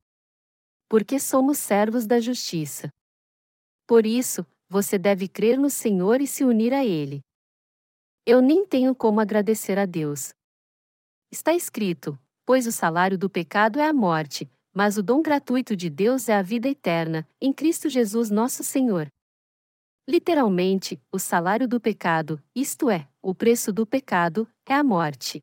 Porque 0.88 1.20
somos 1.20 1.56
servos 1.56 2.04
da 2.04 2.18
justiça. 2.18 2.88
Por 3.86 4.04
isso, 4.04 4.44
você 4.68 4.98
deve 4.98 5.28
crer 5.28 5.56
no 5.56 5.70
Senhor 5.70 6.20
e 6.20 6.26
se 6.26 6.42
unir 6.42 6.74
a 6.74 6.84
Ele. 6.84 7.20
Eu 8.26 8.42
nem 8.42 8.66
tenho 8.66 8.92
como 8.92 9.20
agradecer 9.20 9.78
a 9.78 9.86
Deus. 9.86 10.32
Está 11.30 11.54
escrito: 11.54 12.18
pois 12.44 12.66
o 12.66 12.72
salário 12.72 13.16
do 13.16 13.30
pecado 13.30 13.78
é 13.78 13.86
a 13.86 13.92
morte, 13.92 14.50
mas 14.74 14.98
o 14.98 15.02
dom 15.04 15.22
gratuito 15.22 15.76
de 15.76 15.88
Deus 15.88 16.28
é 16.28 16.34
a 16.34 16.42
vida 16.42 16.68
eterna, 16.68 17.24
em 17.40 17.52
Cristo 17.52 17.88
Jesus 17.88 18.30
nosso 18.30 18.64
Senhor. 18.64 19.06
Literalmente, 20.08 21.02
o 21.10 21.18
salário 21.18 21.66
do 21.66 21.80
pecado, 21.80 22.40
isto 22.54 22.88
é, 22.88 23.08
o 23.20 23.34
preço 23.34 23.72
do 23.72 23.84
pecado, 23.84 24.48
é 24.64 24.72
a 24.72 24.84
morte. 24.84 25.40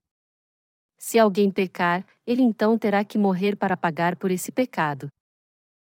Se 0.98 1.20
alguém 1.20 1.52
pecar, 1.52 2.06
ele 2.26 2.42
então 2.42 2.78
terá 2.78 3.04
que 3.04 3.18
morrer 3.18 3.58
para 3.58 3.76
pagar 3.76 4.16
por 4.16 4.32
esse 4.32 4.54
pecado. 4.54 5.10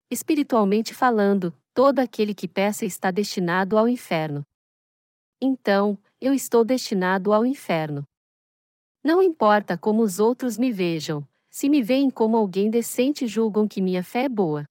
Espiritualmente 0.09 0.95
falando, 0.95 1.53
todo 1.75 1.99
aquele 1.99 2.33
que 2.33 2.47
peça 2.47 2.85
está 2.85 3.11
destinado 3.11 3.77
ao 3.77 3.87
inferno. 3.87 4.41
Então, 5.39 5.95
eu 6.19 6.33
estou 6.33 6.65
destinado 6.65 7.33
ao 7.33 7.45
inferno. 7.45 8.03
Não 9.03 9.21
importa 9.21 9.77
como 9.77 10.01
os 10.01 10.19
outros 10.19 10.57
me 10.57 10.71
vejam, 10.71 11.27
se 11.51 11.69
me 11.69 11.83
veem 11.83 12.09
como 12.09 12.35
alguém 12.35 12.71
decente 12.71 13.27
julgam 13.27 13.67
que 13.67 13.79
minha 13.79 14.03
fé 14.03 14.23
é 14.23 14.29
boa. 14.29 14.65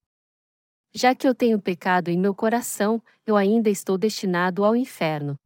Já 0.97 1.13
que 1.13 1.27
eu 1.27 1.35
tenho 1.35 1.61
pecado 1.61 2.09
em 2.09 2.17
meu 2.17 2.33
coração, 2.33 3.03
eu 3.27 3.37
ainda 3.37 3.69
estou 3.69 3.99
destinado 3.99 4.65
ao 4.65 4.77
inferno. 4.77 5.37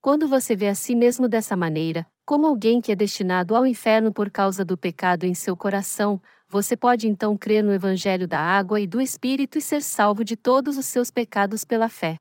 Quando 0.00 0.28
você 0.28 0.54
vê 0.54 0.68
a 0.68 0.74
si 0.74 0.94
mesmo 0.94 1.28
dessa 1.28 1.56
maneira, 1.56 2.06
como 2.24 2.46
alguém 2.46 2.80
que 2.80 2.92
é 2.92 2.94
destinado 2.94 3.56
ao 3.56 3.66
inferno 3.66 4.12
por 4.12 4.30
causa 4.30 4.64
do 4.64 4.78
pecado 4.78 5.24
em 5.24 5.34
seu 5.34 5.56
coração, 5.56 6.22
você 6.48 6.76
pode 6.76 7.08
então 7.08 7.36
crer 7.36 7.64
no 7.64 7.72
Evangelho 7.72 8.28
da 8.28 8.38
água 8.38 8.80
e 8.80 8.86
do 8.86 9.00
Espírito 9.00 9.58
e 9.58 9.60
ser 9.60 9.82
salvo 9.82 10.24
de 10.24 10.36
todos 10.36 10.78
os 10.78 10.86
seus 10.86 11.10
pecados 11.10 11.64
pela 11.64 11.88
fé. 11.88 12.16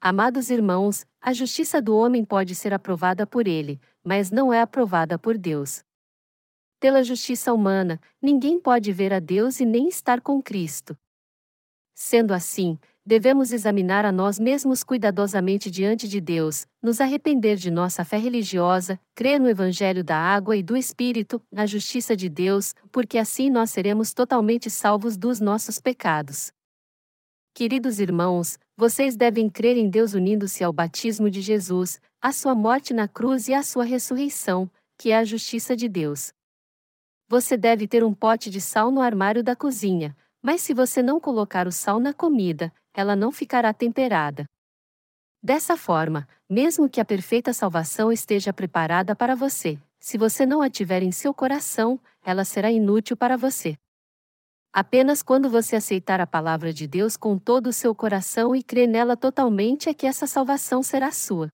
Amados 0.00 0.48
irmãos, 0.48 1.04
a 1.20 1.32
justiça 1.32 1.82
do 1.82 1.96
homem 1.96 2.24
pode 2.24 2.54
ser 2.54 2.72
aprovada 2.72 3.26
por 3.26 3.48
ele, 3.48 3.80
mas 4.04 4.30
não 4.30 4.52
é 4.52 4.60
aprovada 4.60 5.18
por 5.18 5.36
Deus. 5.36 5.82
Pela 6.78 7.02
justiça 7.02 7.52
humana, 7.52 8.00
ninguém 8.20 8.60
pode 8.60 8.92
ver 8.92 9.12
a 9.12 9.18
Deus 9.18 9.58
e 9.58 9.64
nem 9.64 9.88
estar 9.88 10.20
com 10.20 10.40
Cristo. 10.40 10.96
Sendo 11.94 12.32
assim, 12.32 12.78
devemos 13.04 13.52
examinar 13.52 14.04
a 14.04 14.12
nós 14.12 14.38
mesmos 14.38 14.82
cuidadosamente 14.82 15.70
diante 15.70 16.08
de 16.08 16.20
Deus, 16.20 16.66
nos 16.82 17.00
arrepender 17.00 17.56
de 17.56 17.70
nossa 17.70 18.04
fé 18.04 18.16
religiosa, 18.16 18.98
crer 19.14 19.38
no 19.38 19.48
Evangelho 19.48 20.02
da 20.02 20.16
água 20.16 20.56
e 20.56 20.62
do 20.62 20.76
Espírito, 20.76 21.42
na 21.50 21.66
justiça 21.66 22.16
de 22.16 22.28
Deus, 22.28 22.74
porque 22.90 23.18
assim 23.18 23.50
nós 23.50 23.70
seremos 23.70 24.14
totalmente 24.14 24.70
salvos 24.70 25.16
dos 25.16 25.40
nossos 25.40 25.80
pecados. 25.80 26.52
Queridos 27.54 28.00
irmãos, 28.00 28.58
vocês 28.76 29.14
devem 29.14 29.50
crer 29.50 29.76
em 29.76 29.90
Deus 29.90 30.14
unindo-se 30.14 30.64
ao 30.64 30.72
batismo 30.72 31.28
de 31.28 31.42
Jesus, 31.42 32.00
à 32.20 32.32
sua 32.32 32.54
morte 32.54 32.94
na 32.94 33.06
cruz 33.06 33.46
e 33.48 33.52
à 33.52 33.62
sua 33.62 33.84
ressurreição, 33.84 34.70
que 34.96 35.10
é 35.10 35.18
a 35.18 35.24
justiça 35.24 35.76
de 35.76 35.88
Deus. 35.88 36.32
Você 37.28 37.56
deve 37.56 37.86
ter 37.86 38.04
um 38.04 38.14
pote 38.14 38.48
de 38.48 38.60
sal 38.60 38.90
no 38.90 39.00
armário 39.00 39.42
da 39.42 39.54
cozinha, 39.54 40.16
mas 40.42 40.60
se 40.60 40.74
você 40.74 41.02
não 41.02 41.20
colocar 41.20 41.66
o 41.66 41.72
sal 41.72 42.00
na 42.00 42.12
comida, 42.12 42.72
ela 42.92 43.14
não 43.14 43.30
ficará 43.30 43.72
temperada. 43.72 44.44
Dessa 45.42 45.76
forma, 45.76 46.28
mesmo 46.48 46.88
que 46.88 47.00
a 47.00 47.04
perfeita 47.04 47.52
salvação 47.52 48.12
esteja 48.12 48.52
preparada 48.52 49.14
para 49.14 49.34
você, 49.34 49.78
se 49.98 50.18
você 50.18 50.44
não 50.44 50.60
a 50.60 50.68
tiver 50.68 51.02
em 51.02 51.12
seu 51.12 51.32
coração, 51.32 51.98
ela 52.24 52.44
será 52.44 52.70
inútil 52.70 53.16
para 53.16 53.36
você. 53.36 53.76
Apenas 54.72 55.22
quando 55.22 55.50
você 55.50 55.76
aceitar 55.76 56.20
a 56.20 56.26
palavra 56.26 56.72
de 56.72 56.86
Deus 56.86 57.16
com 57.16 57.38
todo 57.38 57.68
o 57.68 57.72
seu 57.72 57.94
coração 57.94 58.56
e 58.56 58.62
crer 58.62 58.88
nela 58.88 59.16
totalmente 59.16 59.88
é 59.88 59.94
que 59.94 60.06
essa 60.06 60.26
salvação 60.26 60.82
será 60.82 61.12
sua. 61.12 61.48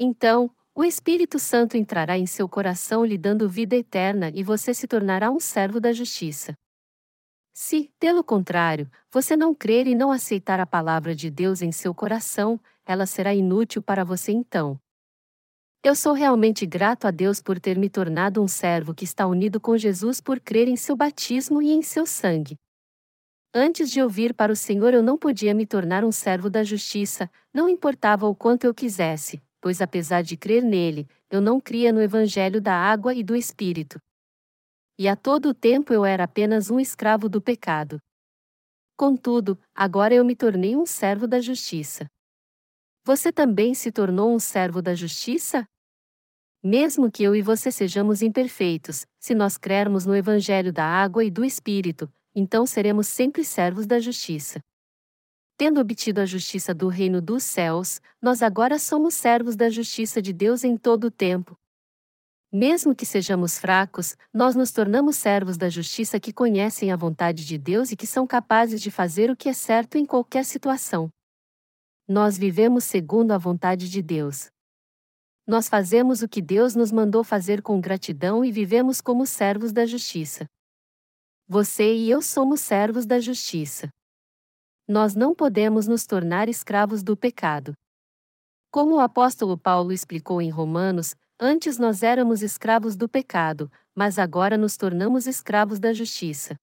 Então, 0.00 0.50
o 0.74 0.82
Espírito 0.82 1.38
Santo 1.38 1.76
entrará 1.76 2.18
em 2.18 2.26
seu 2.26 2.48
coração 2.48 3.04
lhe 3.04 3.16
dando 3.18 3.48
vida 3.48 3.76
eterna 3.76 4.32
e 4.34 4.42
você 4.42 4.72
se 4.74 4.88
tornará 4.88 5.30
um 5.30 5.38
servo 5.38 5.78
da 5.78 5.92
justiça. 5.92 6.54
Se, 7.56 7.88
pelo 8.00 8.24
contrário, 8.24 8.90
você 9.12 9.36
não 9.36 9.54
crer 9.54 9.86
e 9.86 9.94
não 9.94 10.10
aceitar 10.10 10.58
a 10.58 10.66
palavra 10.66 11.14
de 11.14 11.30
Deus 11.30 11.62
em 11.62 11.70
seu 11.70 11.94
coração, 11.94 12.60
ela 12.84 13.06
será 13.06 13.32
inútil 13.32 13.80
para 13.80 14.02
você 14.02 14.32
então. 14.32 14.76
Eu 15.80 15.94
sou 15.94 16.14
realmente 16.14 16.66
grato 16.66 17.06
a 17.06 17.12
Deus 17.12 17.40
por 17.40 17.60
ter 17.60 17.78
me 17.78 17.88
tornado 17.88 18.42
um 18.42 18.48
servo 18.48 18.92
que 18.92 19.04
está 19.04 19.24
unido 19.28 19.60
com 19.60 19.78
Jesus 19.78 20.20
por 20.20 20.40
crer 20.40 20.66
em 20.66 20.74
seu 20.74 20.96
batismo 20.96 21.62
e 21.62 21.70
em 21.70 21.80
seu 21.80 22.04
sangue. 22.04 22.56
Antes 23.54 23.88
de 23.88 24.02
ouvir 24.02 24.34
para 24.34 24.50
o 24.50 24.56
Senhor, 24.56 24.92
eu 24.92 25.02
não 25.02 25.16
podia 25.16 25.54
me 25.54 25.64
tornar 25.64 26.04
um 26.04 26.10
servo 26.10 26.50
da 26.50 26.64
justiça, 26.64 27.30
não 27.52 27.68
importava 27.68 28.26
o 28.26 28.34
quanto 28.34 28.64
eu 28.64 28.74
quisesse, 28.74 29.40
pois 29.60 29.80
apesar 29.80 30.22
de 30.22 30.36
crer 30.36 30.64
nele, 30.64 31.06
eu 31.30 31.40
não 31.40 31.60
cria 31.60 31.92
no 31.92 32.02
Evangelho 32.02 32.60
da 32.60 32.74
água 32.74 33.14
e 33.14 33.22
do 33.22 33.36
Espírito 33.36 34.00
e 34.98 35.08
a 35.08 35.16
todo 35.16 35.50
o 35.50 35.54
tempo 35.54 35.92
eu 35.92 36.04
era 36.04 36.24
apenas 36.24 36.70
um 36.70 36.78
escravo 36.78 37.28
do 37.28 37.40
pecado. 37.40 37.98
Contudo, 38.96 39.58
agora 39.74 40.14
eu 40.14 40.24
me 40.24 40.36
tornei 40.36 40.76
um 40.76 40.86
servo 40.86 41.26
da 41.26 41.40
justiça. 41.40 42.06
Você 43.04 43.32
também 43.32 43.74
se 43.74 43.90
tornou 43.90 44.32
um 44.32 44.38
servo 44.38 44.80
da 44.80 44.94
justiça? 44.94 45.66
Mesmo 46.62 47.10
que 47.10 47.22
eu 47.22 47.34
e 47.34 47.42
você 47.42 47.70
sejamos 47.70 48.22
imperfeitos, 48.22 49.04
se 49.20 49.34
nós 49.34 49.58
crermos 49.58 50.06
no 50.06 50.16
Evangelho 50.16 50.72
da 50.72 50.84
água 50.84 51.24
e 51.24 51.30
do 51.30 51.44
Espírito, 51.44 52.10
então 52.34 52.64
seremos 52.64 53.06
sempre 53.06 53.44
servos 53.44 53.86
da 53.86 53.98
justiça. 53.98 54.60
Tendo 55.56 55.80
obtido 55.80 56.20
a 56.20 56.26
justiça 56.26 56.72
do 56.72 56.88
reino 56.88 57.20
dos 57.20 57.42
céus, 57.42 58.00
nós 58.22 58.42
agora 58.42 58.78
somos 58.78 59.14
servos 59.14 59.54
da 59.54 59.68
justiça 59.68 60.22
de 60.22 60.32
Deus 60.32 60.64
em 60.64 60.76
todo 60.76 61.04
o 61.04 61.10
tempo, 61.10 61.56
mesmo 62.54 62.94
que 62.94 63.04
sejamos 63.04 63.58
fracos, 63.58 64.16
nós 64.32 64.54
nos 64.54 64.70
tornamos 64.70 65.16
servos 65.16 65.56
da 65.56 65.68
justiça 65.68 66.20
que 66.20 66.32
conhecem 66.32 66.92
a 66.92 66.96
vontade 66.96 67.44
de 67.44 67.58
Deus 67.58 67.90
e 67.90 67.96
que 67.96 68.06
são 68.06 68.28
capazes 68.28 68.80
de 68.80 68.92
fazer 68.92 69.28
o 69.28 69.34
que 69.34 69.48
é 69.48 69.52
certo 69.52 69.98
em 69.98 70.06
qualquer 70.06 70.44
situação. 70.44 71.10
Nós 72.06 72.38
vivemos 72.38 72.84
segundo 72.84 73.32
a 73.32 73.38
vontade 73.38 73.90
de 73.90 74.00
Deus. 74.00 74.46
Nós 75.44 75.68
fazemos 75.68 76.22
o 76.22 76.28
que 76.28 76.40
Deus 76.40 76.76
nos 76.76 76.92
mandou 76.92 77.24
fazer 77.24 77.60
com 77.60 77.80
gratidão 77.80 78.44
e 78.44 78.52
vivemos 78.52 79.00
como 79.00 79.26
servos 79.26 79.72
da 79.72 79.84
justiça. 79.84 80.46
Você 81.48 81.92
e 81.92 82.08
eu 82.08 82.22
somos 82.22 82.60
servos 82.60 83.04
da 83.04 83.18
justiça. 83.18 83.88
Nós 84.86 85.16
não 85.16 85.34
podemos 85.34 85.88
nos 85.88 86.06
tornar 86.06 86.48
escravos 86.48 87.02
do 87.02 87.16
pecado. 87.16 87.74
Como 88.70 88.94
o 88.94 89.00
apóstolo 89.00 89.58
Paulo 89.58 89.92
explicou 89.92 90.40
em 90.40 90.50
Romanos, 90.50 91.16
Antes 91.38 91.78
nós 91.78 92.02
éramos 92.02 92.42
escravos 92.42 92.94
do 92.94 93.08
pecado, 93.08 93.70
mas 93.94 94.18
agora 94.18 94.56
nos 94.56 94.76
tornamos 94.76 95.26
escravos 95.26 95.80
da 95.80 95.92
justiça. 95.92 96.54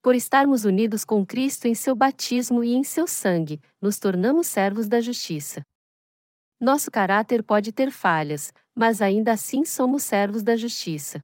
Por 0.00 0.14
estarmos 0.14 0.64
unidos 0.64 1.04
com 1.04 1.26
Cristo 1.26 1.66
em 1.66 1.74
seu 1.74 1.94
batismo 1.94 2.62
e 2.62 2.74
em 2.74 2.84
seu 2.84 3.06
sangue, 3.06 3.60
nos 3.80 3.98
tornamos 3.98 4.46
servos 4.46 4.88
da 4.88 5.00
justiça. 5.00 5.62
Nosso 6.60 6.92
caráter 6.92 7.42
pode 7.42 7.72
ter 7.72 7.90
falhas, 7.90 8.52
mas 8.72 9.02
ainda 9.02 9.32
assim 9.32 9.64
somos 9.64 10.04
servos 10.04 10.44
da 10.44 10.56
justiça. 10.56 11.20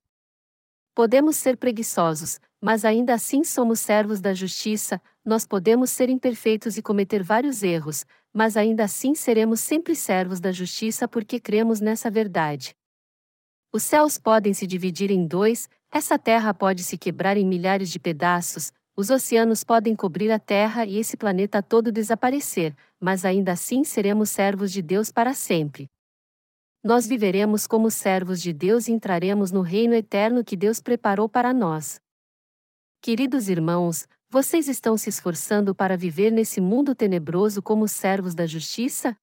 Podemos 0.94 1.36
ser 1.36 1.56
preguiçosos, 1.56 2.40
mas 2.61 2.84
ainda 2.84 3.14
assim 3.14 3.44
somos 3.44 3.78
servos 3.78 4.20
da 4.20 4.34
justiça, 4.34 5.00
nós 5.24 5.46
podemos 5.46 5.90
ser 5.90 6.09
imperfeitos 6.09 6.76
e 6.76 6.82
cometer 6.82 7.22
vários 7.22 7.62
erros, 7.62 8.04
mas 8.33 8.57
ainda 8.57 8.85
assim 8.85 9.14
seremos 9.14 9.61
sempre 9.61 9.95
servos 9.95 10.41
da 10.41 10.53
justiça 10.53 11.09
porque 11.09 11.41
cremos 11.41 11.81
nessa 11.81 12.11
verdade. 12.11 12.74
Os 13.72 13.83
céus 13.83 14.18
podem 14.18 14.55
se 14.55 14.66
dividir 14.66 15.11
em 15.11 15.26
dois, 15.26 15.68
essa 15.91 16.18
terra 16.18 16.55
pode 16.55 16.83
se 16.83 16.97
quebrar 16.97 17.37
em 17.37 17.47
milhares 17.47 17.91
de 17.91 17.99
pedaços, 17.99 18.72
os 18.97 19.11
oceanos 19.11 19.62
podem 19.62 19.95
cobrir 19.95 20.31
a 20.33 20.39
terra 20.39 20.85
e 20.85 20.97
esse 20.97 21.16
planeta 21.16 21.62
todo 21.62 21.93
desaparecer, 21.93 22.74
mas 22.99 23.24
ainda 23.24 23.53
assim 23.53 23.85
seremos 23.85 24.31
servos 24.31 24.72
de 24.72 24.83
Deus 24.83 25.12
para 25.12 25.35
sempre. 25.35 25.89
Nós 26.83 27.07
viveremos 27.07 27.66
como 27.66 27.91
servos 27.91 28.41
de 28.41 28.53
Deus 28.53 28.89
e 28.89 28.93
entraremos 28.93 29.53
no 29.53 29.61
reino 29.61 29.95
eterno 29.95 30.45
que 30.45 30.57
Deus 30.57 30.81
preparou 30.81 31.29
para 31.29 31.53
nós. 31.53 32.01
Queridos 33.01 33.49
irmãos, 33.49 34.09
vocês 34.31 34.68
estão 34.68 34.99
se 34.99 35.09
esforçando 35.09 35.74
para 35.74 35.97
viver 35.97 36.31
nesse 36.31 36.61
mundo 36.61 36.95
tenebroso 36.95 37.62
como 37.62 37.89
servos 37.89 38.35
da 38.35 38.47
justiça? 38.47 39.16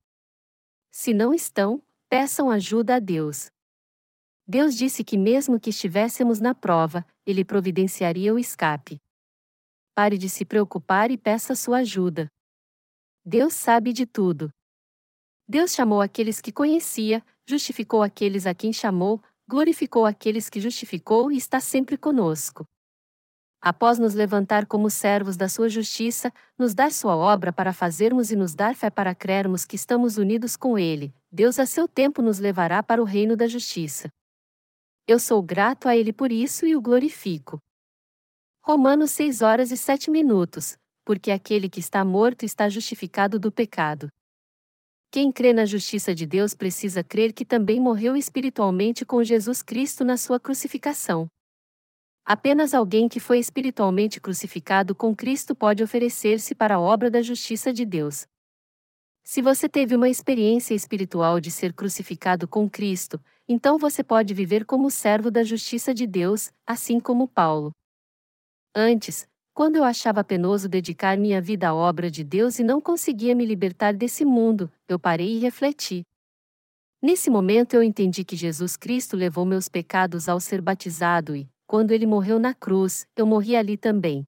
Se 0.89 1.13
não 1.13 1.31
estão, 1.31 1.79
peçam 2.09 2.49
ajuda 2.49 2.95
a 2.95 2.99
Deus. 2.99 3.51
Deus 4.47 4.75
disse 4.75 5.03
que, 5.03 5.15
mesmo 5.15 5.59
que 5.59 5.69
estivéssemos 5.69 6.39
na 6.39 6.55
prova, 6.55 7.05
Ele 7.23 7.45
providenciaria 7.45 8.33
o 8.33 8.39
escape. 8.39 8.99
Pare 9.93 10.17
de 10.17 10.27
se 10.27 10.43
preocupar 10.43 11.11
e 11.11 11.17
peça 11.17 11.55
sua 11.55 11.77
ajuda. 11.77 12.27
Deus 13.23 13.53
sabe 13.53 13.93
de 13.93 14.07
tudo. 14.07 14.49
Deus 15.47 15.71
chamou 15.71 16.01
aqueles 16.01 16.41
que 16.41 16.51
conhecia, 16.51 17.23
justificou 17.45 18.01
aqueles 18.01 18.47
a 18.47 18.55
quem 18.55 18.73
chamou, 18.73 19.21
glorificou 19.47 20.03
aqueles 20.03 20.49
que 20.49 20.59
justificou 20.59 21.31
e 21.31 21.37
está 21.37 21.59
sempre 21.59 21.95
conosco 21.95 22.67
após 23.65 23.97
nos 23.97 24.13
levantar 24.13 24.67
como 24.67 24.91
servos 24.91 25.35
da 25.35 25.49
sua 25.49 25.67
justiça, 25.67 26.31
nos 26.55 26.75
dar 26.75 26.91
sua 26.91 27.15
obra 27.15 27.51
para 27.51 27.73
fazermos 27.73 28.29
e 28.29 28.35
nos 28.35 28.53
dar 28.53 28.75
fé 28.75 28.91
para 28.91 29.15
crermos 29.15 29.65
que 29.65 29.75
estamos 29.75 30.19
unidos 30.19 30.55
com 30.55 30.77
Ele, 30.77 31.11
Deus 31.31 31.57
a 31.57 31.65
seu 31.65 31.87
tempo 31.87 32.21
nos 32.21 32.37
levará 32.37 32.83
para 32.83 33.01
o 33.01 33.05
reino 33.05 33.35
da 33.35 33.47
justiça. 33.47 34.07
Eu 35.07 35.17
sou 35.17 35.41
grato 35.41 35.87
a 35.87 35.97
Ele 35.97 36.13
por 36.13 36.31
isso 36.31 36.67
e 36.67 36.75
o 36.75 36.81
glorifico. 36.81 37.57
Romanos 38.63 39.09
6 39.11 39.41
horas 39.41 39.71
e 39.71 39.77
7 39.77 40.11
minutos. 40.11 40.77
porque 41.07 41.29
aquele 41.31 41.69
que 41.69 41.79
está 41.79 42.03
morto 42.03 42.45
está 42.45 42.67
justificado 42.67 43.39
do 43.39 43.51
pecado. 43.51 44.09
Quem 45.11 45.31
crê 45.31 45.53
na 45.53 45.63
justiça 45.63 46.15
de 46.15 46.25
Deus 46.25 46.55
precisa 46.55 47.03
crer 47.03 47.31
que 47.31 47.45
também 47.45 47.79
morreu 47.79 48.17
espiritualmente 48.17 49.05
com 49.05 49.23
Jesus 49.23 49.61
Cristo 49.61 50.03
na 50.03 50.17
sua 50.17 50.39
crucificação. 50.39 51.27
Apenas 52.25 52.73
alguém 52.73 53.07
que 53.07 53.19
foi 53.19 53.37
espiritualmente 53.37 54.19
crucificado 54.19 54.95
com 54.95 55.15
Cristo 55.15 55.53
pode 55.53 55.83
oferecer-se 55.83 56.55
para 56.55 56.75
a 56.75 56.79
obra 56.79 57.11
da 57.11 57.21
justiça 57.21 57.71
de 57.71 57.85
Deus. 57.85 58.25
Se 59.23 59.43
você 59.43 59.69
teve 59.69 59.95
uma 59.95 60.09
experiência 60.09 60.73
espiritual 60.73 61.39
de 61.39 61.51
ser 61.51 61.71
crucificado 61.71 62.47
com 62.47 62.67
Cristo, 62.67 63.21
então 63.47 63.77
você 63.77 64.03
pode 64.03 64.33
viver 64.33 64.65
como 64.65 64.89
servo 64.89 65.29
da 65.29 65.43
justiça 65.43 65.93
de 65.93 66.07
Deus, 66.07 66.51
assim 66.65 66.99
como 66.99 67.27
Paulo. 67.27 67.71
Antes, 68.75 69.27
quando 69.53 69.75
eu 69.75 69.83
achava 69.83 70.23
penoso 70.23 70.67
dedicar 70.67 71.17
minha 71.17 71.39
vida 71.39 71.69
à 71.69 71.75
obra 71.75 72.09
de 72.09 72.23
Deus 72.23 72.57
e 72.57 72.63
não 72.63 72.81
conseguia 72.81 73.35
me 73.35 73.45
libertar 73.45 73.93
desse 73.93 74.25
mundo, 74.25 74.71
eu 74.87 74.99
parei 74.99 75.37
e 75.37 75.39
refleti. 75.39 76.01
Nesse 77.01 77.29
momento 77.29 77.75
eu 77.75 77.83
entendi 77.83 78.23
que 78.23 78.35
Jesus 78.35 78.75
Cristo 78.75 79.15
levou 79.15 79.45
meus 79.45 79.69
pecados 79.69 80.27
ao 80.27 80.39
ser 80.39 80.59
batizado 80.59 81.35
e, 81.35 81.47
quando 81.67 81.91
ele 81.91 82.05
morreu 82.05 82.39
na 82.39 82.53
cruz, 82.53 83.07
eu 83.15 83.25
morri 83.25 83.55
ali 83.55 83.77
também. 83.77 84.25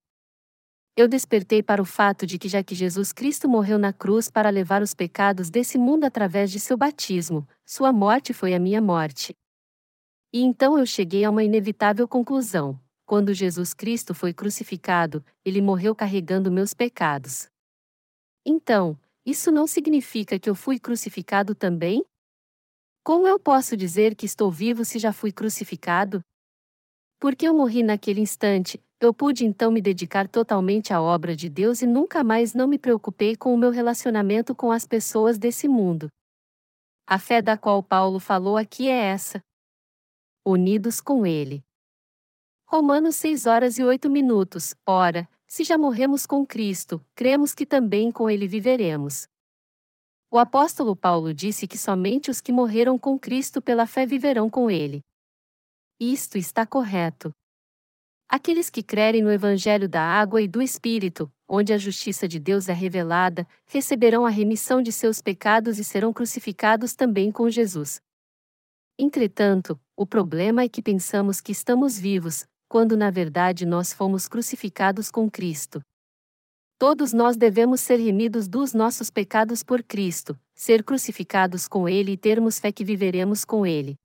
Eu 0.95 1.07
despertei 1.07 1.61
para 1.61 1.81
o 1.81 1.85
fato 1.85 2.25
de 2.25 2.39
que, 2.39 2.49
já 2.49 2.63
que 2.63 2.73
Jesus 2.73 3.13
Cristo 3.13 3.47
morreu 3.47 3.77
na 3.77 3.93
cruz 3.93 4.31
para 4.31 4.49
levar 4.49 4.81
os 4.81 4.95
pecados 4.95 5.49
desse 5.49 5.77
mundo 5.77 6.05
através 6.05 6.49
de 6.49 6.59
seu 6.59 6.75
batismo, 6.75 7.47
sua 7.63 7.93
morte 7.93 8.33
foi 8.33 8.55
a 8.55 8.59
minha 8.59 8.81
morte. 8.81 9.35
E 10.33 10.41
então 10.41 10.77
eu 10.77 10.85
cheguei 10.85 11.23
a 11.23 11.29
uma 11.29 11.43
inevitável 11.43 12.07
conclusão: 12.07 12.79
quando 13.05 13.33
Jesus 13.33 13.75
Cristo 13.75 14.15
foi 14.15 14.33
crucificado, 14.33 15.23
ele 15.45 15.61
morreu 15.61 15.95
carregando 15.95 16.51
meus 16.51 16.73
pecados. 16.73 17.47
Então, 18.43 18.99
isso 19.25 19.51
não 19.51 19.67
significa 19.67 20.39
que 20.39 20.49
eu 20.49 20.55
fui 20.55 20.79
crucificado 20.79 21.53
também? 21.53 22.03
Como 23.03 23.27
eu 23.27 23.39
posso 23.39 23.77
dizer 23.77 24.15
que 24.15 24.25
estou 24.25 24.51
vivo 24.51 24.83
se 24.83 24.99
já 24.99 25.13
fui 25.13 25.31
crucificado? 25.31 26.21
Porque 27.19 27.47
eu 27.47 27.53
morri 27.53 27.83
naquele 27.83 28.21
instante, 28.21 28.81
eu 28.99 29.13
pude 29.13 29.45
então 29.45 29.71
me 29.71 29.81
dedicar 29.81 30.27
totalmente 30.27 30.93
à 30.93 31.01
obra 31.01 31.35
de 31.35 31.49
Deus 31.49 31.81
e 31.81 31.87
nunca 31.87 32.23
mais 32.23 32.53
não 32.53 32.67
me 32.67 32.77
preocupei 32.77 33.35
com 33.35 33.53
o 33.53 33.57
meu 33.57 33.71
relacionamento 33.71 34.55
com 34.55 34.71
as 34.71 34.85
pessoas 34.85 35.37
desse 35.37 35.67
mundo. 35.67 36.09
A 37.05 37.17
fé 37.17 37.41
da 37.41 37.57
qual 37.57 37.81
Paulo 37.81 38.19
falou 38.19 38.57
aqui 38.57 38.89
é 38.89 38.97
essa. 39.11 39.41
Unidos 40.45 40.99
com 40.99 41.25
Ele. 41.25 41.63
Romanos 42.65 43.15
6 43.15 43.45
horas 43.45 43.77
e 43.77 43.83
8 43.83 44.09
minutos. 44.09 44.75
Ora, 44.85 45.27
se 45.47 45.63
já 45.63 45.77
morremos 45.77 46.25
com 46.25 46.45
Cristo, 46.45 47.01
cremos 47.15 47.55
que 47.55 47.65
também 47.65 48.11
com 48.11 48.29
ele 48.29 48.45
viveremos. 48.45 49.25
O 50.29 50.37
apóstolo 50.37 50.93
Paulo 50.93 51.33
disse 51.33 51.65
que 51.65 51.77
somente 51.77 52.29
os 52.29 52.41
que 52.41 52.51
morreram 52.51 52.99
com 52.99 53.17
Cristo 53.17 53.61
pela 53.61 53.87
fé 53.87 54.05
viverão 54.05 54.49
com 54.49 54.69
ele. 54.69 55.01
Isto 55.99 56.37
está 56.37 56.63
correto. 56.63 57.31
Aqueles 58.29 58.69
que 58.69 58.83
crerem 58.83 59.23
no 59.23 59.31
Evangelho 59.31 59.89
da 59.89 60.01
água 60.01 60.39
e 60.39 60.47
do 60.47 60.61
Espírito, 60.61 61.31
onde 61.49 61.73
a 61.73 61.77
justiça 61.77 62.27
de 62.27 62.39
Deus 62.39 62.69
é 62.69 62.73
revelada, 62.73 63.47
receberão 63.65 64.23
a 64.23 64.29
remissão 64.29 64.79
de 64.79 64.91
seus 64.91 65.21
pecados 65.23 65.79
e 65.79 65.83
serão 65.83 66.13
crucificados 66.13 66.93
também 66.93 67.31
com 67.31 67.49
Jesus. 67.49 67.99
Entretanto, 68.99 69.79
o 69.95 70.05
problema 70.05 70.61
é 70.61 70.69
que 70.69 70.83
pensamos 70.83 71.41
que 71.41 71.51
estamos 71.51 71.97
vivos, 71.97 72.45
quando 72.69 72.95
na 72.95 73.09
verdade 73.09 73.65
nós 73.65 73.91
fomos 73.91 74.27
crucificados 74.27 75.09
com 75.09 75.31
Cristo. 75.31 75.81
Todos 76.77 77.11
nós 77.11 77.35
devemos 77.35 77.81
ser 77.81 77.95
remidos 77.95 78.47
dos 78.47 78.71
nossos 78.71 79.09
pecados 79.09 79.63
por 79.63 79.81
Cristo, 79.81 80.39
ser 80.53 80.83
crucificados 80.83 81.67
com 81.67 81.89
Ele 81.89 82.11
e 82.11 82.17
termos 82.17 82.59
fé 82.59 82.71
que 82.71 82.83
viveremos 82.83 83.43
com 83.43 83.65
Ele. 83.65 83.95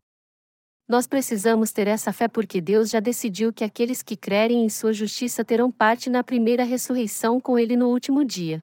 Nós 0.89 1.07
precisamos 1.07 1.71
ter 1.73 1.87
essa 1.87 2.13
fé 2.13 2.29
porque 2.29 2.61
Deus 2.61 2.91
já 2.91 3.01
decidiu 3.01 3.53
que 3.53 3.65
aqueles 3.65 4.03
que 4.03 4.17
crerem 4.17 4.65
em 4.65 4.69
Sua 4.69 4.93
justiça 4.93 5.45
terão 5.45 5.71
parte 5.71 6.11
na 6.11 6.25
primeira 6.25 6.65
ressurreição 6.65 7.41
com 7.41 7.59
Ele 7.59 7.77
no 7.77 7.89
último 7.89 8.25
dia. 8.25 8.59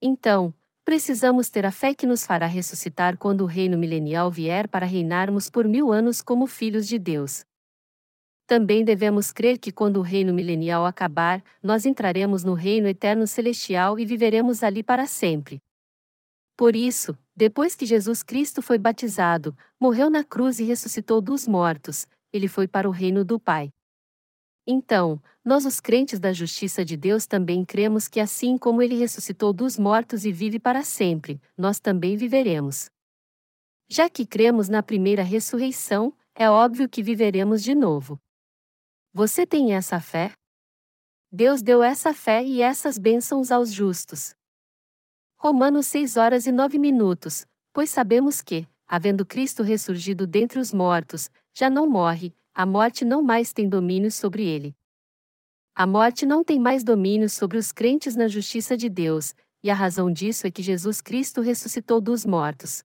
Então, 0.00 0.54
precisamos 0.84 1.50
ter 1.50 1.66
a 1.66 1.72
fé 1.72 1.94
que 1.94 2.06
nos 2.06 2.24
fará 2.24 2.46
ressuscitar 2.46 3.18
quando 3.18 3.40
o 3.42 3.46
reino 3.46 3.76
milenial 3.76 4.30
vier 4.30 4.68
para 4.68 4.86
reinarmos 4.86 5.50
por 5.50 5.66
mil 5.66 5.92
anos 5.92 6.22
como 6.22 6.46
filhos 6.46 6.86
de 6.86 6.98
Deus. 6.98 7.44
Também 8.46 8.84
devemos 8.84 9.32
crer 9.32 9.58
que 9.58 9.72
quando 9.72 9.96
o 9.96 10.02
reino 10.02 10.32
milenial 10.32 10.86
acabar, 10.86 11.42
nós 11.60 11.84
entraremos 11.84 12.44
no 12.44 12.54
reino 12.54 12.86
eterno 12.86 13.26
celestial 13.26 13.98
e 13.98 14.06
viveremos 14.06 14.62
ali 14.62 14.84
para 14.84 15.06
sempre. 15.06 15.60
Por 16.56 16.74
isso, 16.74 17.16
depois 17.36 17.74
que 17.74 17.84
Jesus 17.84 18.22
Cristo 18.22 18.62
foi 18.62 18.78
batizado, 18.78 19.54
morreu 19.78 20.08
na 20.08 20.24
cruz 20.24 20.58
e 20.58 20.64
ressuscitou 20.64 21.20
dos 21.20 21.46
mortos, 21.46 22.06
ele 22.32 22.48
foi 22.48 22.66
para 22.66 22.88
o 22.88 22.92
reino 22.92 23.24
do 23.24 23.38
Pai. 23.38 23.70
Então, 24.66 25.22
nós, 25.44 25.64
os 25.64 25.80
crentes 25.80 26.18
da 26.18 26.32
justiça 26.32 26.84
de 26.84 26.96
Deus, 26.96 27.26
também 27.26 27.64
cremos 27.64 28.08
que, 28.08 28.18
assim 28.18 28.56
como 28.58 28.82
ele 28.82 28.96
ressuscitou 28.96 29.52
dos 29.52 29.78
mortos 29.78 30.24
e 30.24 30.32
vive 30.32 30.58
para 30.58 30.82
sempre, 30.82 31.40
nós 31.56 31.78
também 31.78 32.16
viveremos. 32.16 32.90
Já 33.88 34.10
que 34.10 34.26
cremos 34.26 34.68
na 34.68 34.82
primeira 34.82 35.22
ressurreição, 35.22 36.12
é 36.34 36.50
óbvio 36.50 36.88
que 36.88 37.02
viveremos 37.02 37.62
de 37.62 37.74
novo. 37.74 38.18
Você 39.12 39.46
tem 39.46 39.74
essa 39.74 40.00
fé? 40.00 40.32
Deus 41.30 41.62
deu 41.62 41.82
essa 41.82 42.12
fé 42.12 42.42
e 42.42 42.60
essas 42.60 42.98
bênçãos 42.98 43.52
aos 43.52 43.70
justos. 43.70 44.34
Romanos 45.46 45.86
6 45.86 46.16
horas 46.16 46.46
e 46.48 46.50
9 46.50 46.76
minutos. 46.76 47.46
Pois 47.72 47.88
sabemos 47.88 48.42
que, 48.42 48.66
havendo 48.84 49.24
Cristo 49.24 49.62
ressurgido 49.62 50.26
dentre 50.26 50.58
os 50.58 50.74
mortos, 50.74 51.30
já 51.54 51.70
não 51.70 51.88
morre, 51.88 52.34
a 52.52 52.66
morte 52.66 53.04
não 53.04 53.22
mais 53.22 53.52
tem 53.52 53.68
domínio 53.68 54.10
sobre 54.10 54.44
ele. 54.44 54.74
A 55.72 55.86
morte 55.86 56.26
não 56.26 56.42
tem 56.42 56.58
mais 56.58 56.82
domínio 56.82 57.30
sobre 57.30 57.58
os 57.58 57.70
crentes 57.70 58.16
na 58.16 58.26
justiça 58.26 58.76
de 58.76 58.88
Deus, 58.88 59.36
e 59.62 59.70
a 59.70 59.74
razão 59.74 60.12
disso 60.12 60.48
é 60.48 60.50
que 60.50 60.64
Jesus 60.64 61.00
Cristo 61.00 61.40
ressuscitou 61.40 62.00
dos 62.00 62.26
mortos. 62.26 62.82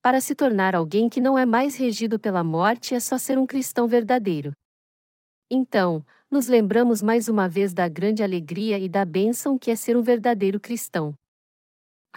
Para 0.00 0.22
se 0.22 0.34
tornar 0.34 0.74
alguém 0.74 1.06
que 1.06 1.20
não 1.20 1.36
é 1.36 1.44
mais 1.44 1.76
regido 1.76 2.18
pela 2.18 2.42
morte 2.42 2.94
é 2.94 2.98
só 2.98 3.18
ser 3.18 3.36
um 3.36 3.46
cristão 3.46 3.86
verdadeiro. 3.86 4.52
Então, 5.50 6.02
nos 6.30 6.46
lembramos 6.46 7.02
mais 7.02 7.28
uma 7.28 7.46
vez 7.46 7.74
da 7.74 7.86
grande 7.90 8.22
alegria 8.22 8.78
e 8.78 8.88
da 8.88 9.04
bênção 9.04 9.58
que 9.58 9.70
é 9.70 9.76
ser 9.76 9.98
um 9.98 10.02
verdadeiro 10.02 10.58
cristão. 10.58 11.14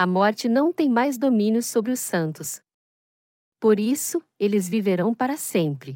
A 0.01 0.07
morte 0.07 0.49
não 0.49 0.73
tem 0.73 0.89
mais 0.89 1.15
domínio 1.15 1.61
sobre 1.61 1.91
os 1.91 1.99
santos. 1.99 2.59
Por 3.59 3.79
isso, 3.79 4.19
eles 4.39 4.67
viverão 4.67 5.13
para 5.13 5.37
sempre. 5.37 5.95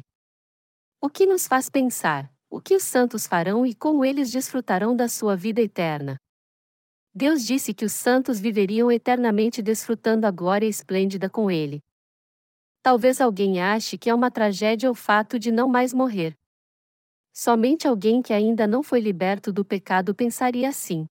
O 1.00 1.10
que 1.10 1.26
nos 1.26 1.48
faz 1.48 1.68
pensar, 1.68 2.32
o 2.48 2.60
que 2.60 2.76
os 2.76 2.84
santos 2.84 3.26
farão 3.26 3.66
e 3.66 3.74
como 3.74 4.04
eles 4.04 4.30
desfrutarão 4.30 4.94
da 4.94 5.08
sua 5.08 5.34
vida 5.34 5.60
eterna? 5.60 6.16
Deus 7.12 7.44
disse 7.44 7.74
que 7.74 7.84
os 7.84 7.94
santos 7.94 8.38
viveriam 8.38 8.92
eternamente 8.92 9.60
desfrutando 9.60 10.24
a 10.24 10.30
glória 10.30 10.68
esplêndida 10.68 11.28
com 11.28 11.50
Ele. 11.50 11.82
Talvez 12.84 13.20
alguém 13.20 13.60
ache 13.60 13.98
que 13.98 14.08
é 14.08 14.14
uma 14.14 14.30
tragédia 14.30 14.88
o 14.88 14.94
fato 14.94 15.36
de 15.36 15.50
não 15.50 15.66
mais 15.68 15.92
morrer. 15.92 16.32
Somente 17.32 17.88
alguém 17.88 18.22
que 18.22 18.32
ainda 18.32 18.68
não 18.68 18.84
foi 18.84 19.00
liberto 19.00 19.52
do 19.52 19.64
pecado 19.64 20.14
pensaria 20.14 20.68
assim. 20.68 21.08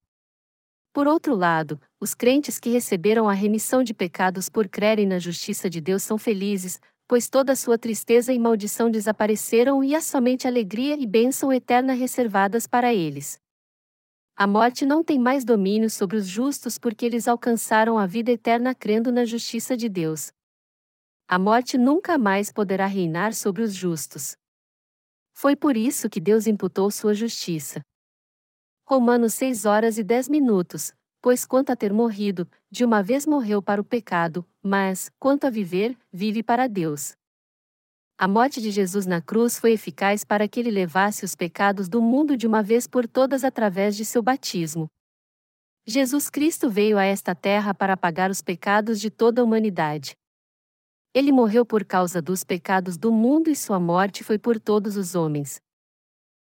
Por 0.95 1.09
outro 1.09 1.35
lado, 1.35 1.77
os 1.99 2.13
crentes 2.13 2.57
que 2.57 2.69
receberam 2.69 3.27
a 3.27 3.33
remissão 3.33 3.83
de 3.83 3.93
pecados 3.93 4.47
por 4.47 4.69
crerem 4.69 5.05
na 5.05 5.19
justiça 5.19 5.69
de 5.69 5.81
Deus 5.81 6.03
são 6.03 6.17
felizes, 6.17 6.79
pois 7.05 7.27
toda 7.27 7.53
sua 7.53 7.77
tristeza 7.77 8.31
e 8.31 8.39
maldição 8.39 8.89
desapareceram 8.89 9.83
e 9.83 9.93
há 9.93 9.99
somente 9.99 10.47
alegria 10.47 10.95
e 10.97 11.05
bênção 11.05 11.51
eterna 11.51 11.91
reservadas 11.91 12.65
para 12.65 12.93
eles. 12.93 13.37
A 14.37 14.47
morte 14.47 14.85
não 14.85 15.03
tem 15.03 15.19
mais 15.19 15.43
domínio 15.43 15.89
sobre 15.89 16.15
os 16.15 16.27
justos 16.27 16.77
porque 16.77 17.05
eles 17.05 17.27
alcançaram 17.27 17.97
a 17.97 18.05
vida 18.07 18.31
eterna 18.31 18.73
crendo 18.73 19.11
na 19.11 19.25
justiça 19.25 19.75
de 19.75 19.89
Deus. 19.89 20.31
A 21.27 21.37
morte 21.37 21.77
nunca 21.77 22.17
mais 22.17 22.53
poderá 22.53 22.85
reinar 22.85 23.33
sobre 23.33 23.63
os 23.63 23.73
justos. 23.73 24.37
Foi 25.33 25.57
por 25.57 25.75
isso 25.75 26.09
que 26.09 26.21
Deus 26.21 26.47
imputou 26.47 26.89
sua 26.89 27.13
justiça. 27.13 27.81
Romanos 28.87 29.33
6 29.33 29.65
horas 29.65 29.97
e 29.97 30.03
10 30.03 30.29
minutos. 30.29 30.93
Pois 31.19 31.43
quanto 31.43 31.71
a 31.71 31.75
ter 31.75 31.91
morrido, 31.91 32.47
de 32.69 32.85
uma 32.85 33.01
vez 33.01 33.25
morreu 33.25 33.59
para 33.59 33.81
o 33.81 33.83
pecado, 33.83 34.45
mas, 34.61 35.09
quanto 35.17 35.47
a 35.47 35.49
viver, 35.49 35.97
vive 36.13 36.43
para 36.43 36.67
Deus. 36.67 37.15
A 38.15 38.27
morte 38.27 38.61
de 38.61 38.69
Jesus 38.69 39.07
na 39.07 39.19
cruz 39.19 39.57
foi 39.57 39.71
eficaz 39.71 40.23
para 40.23 40.47
que 40.47 40.59
ele 40.59 40.69
levasse 40.69 41.25
os 41.25 41.33
pecados 41.33 41.89
do 41.89 41.99
mundo 41.99 42.37
de 42.37 42.45
uma 42.45 42.61
vez 42.61 42.85
por 42.85 43.07
todas 43.07 43.43
através 43.43 43.95
de 43.97 44.05
seu 44.05 44.21
batismo. 44.21 44.87
Jesus 45.83 46.29
Cristo 46.29 46.69
veio 46.69 46.99
a 46.99 47.05
esta 47.05 47.33
terra 47.33 47.73
para 47.73 47.97
pagar 47.97 48.29
os 48.29 48.43
pecados 48.43 49.01
de 49.01 49.09
toda 49.09 49.41
a 49.41 49.43
humanidade. 49.43 50.15
Ele 51.11 51.31
morreu 51.31 51.65
por 51.65 51.83
causa 51.83 52.21
dos 52.21 52.43
pecados 52.43 52.97
do 52.97 53.11
mundo 53.11 53.49
e 53.49 53.55
sua 53.55 53.79
morte 53.79 54.23
foi 54.23 54.37
por 54.37 54.59
todos 54.59 54.95
os 54.95 55.15
homens. 55.15 55.59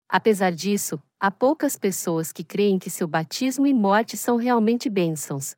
Apesar 0.07 0.53
disso, 0.53 1.03
há 1.19 1.31
poucas 1.31 1.77
pessoas 1.77 2.33
que 2.33 2.45
creem 2.45 2.79
que 2.79 2.91
seu 2.91 3.09
batismo 3.09 3.67
e 3.67 3.75
morte 3.75 4.17
são 4.17 4.37
realmente 4.37 4.89
bênçãos. 4.89 5.55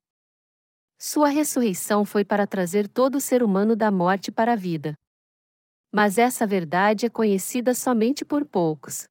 Sua 0.99 1.29
ressurreição 1.29 2.05
foi 2.05 2.25
para 2.25 2.47
trazer 2.47 2.89
todo 2.89 3.21
ser 3.21 3.43
humano 3.43 3.77
da 3.77 3.91
morte 3.91 4.33
para 4.33 4.55
a 4.55 4.57
vida. 4.57 4.95
Mas 5.93 6.19
essa 6.19 6.47
verdade 6.47 7.07
é 7.07 7.09
conhecida 7.09 7.75
somente 7.75 8.25
por 8.25 8.45
poucos. 8.45 9.09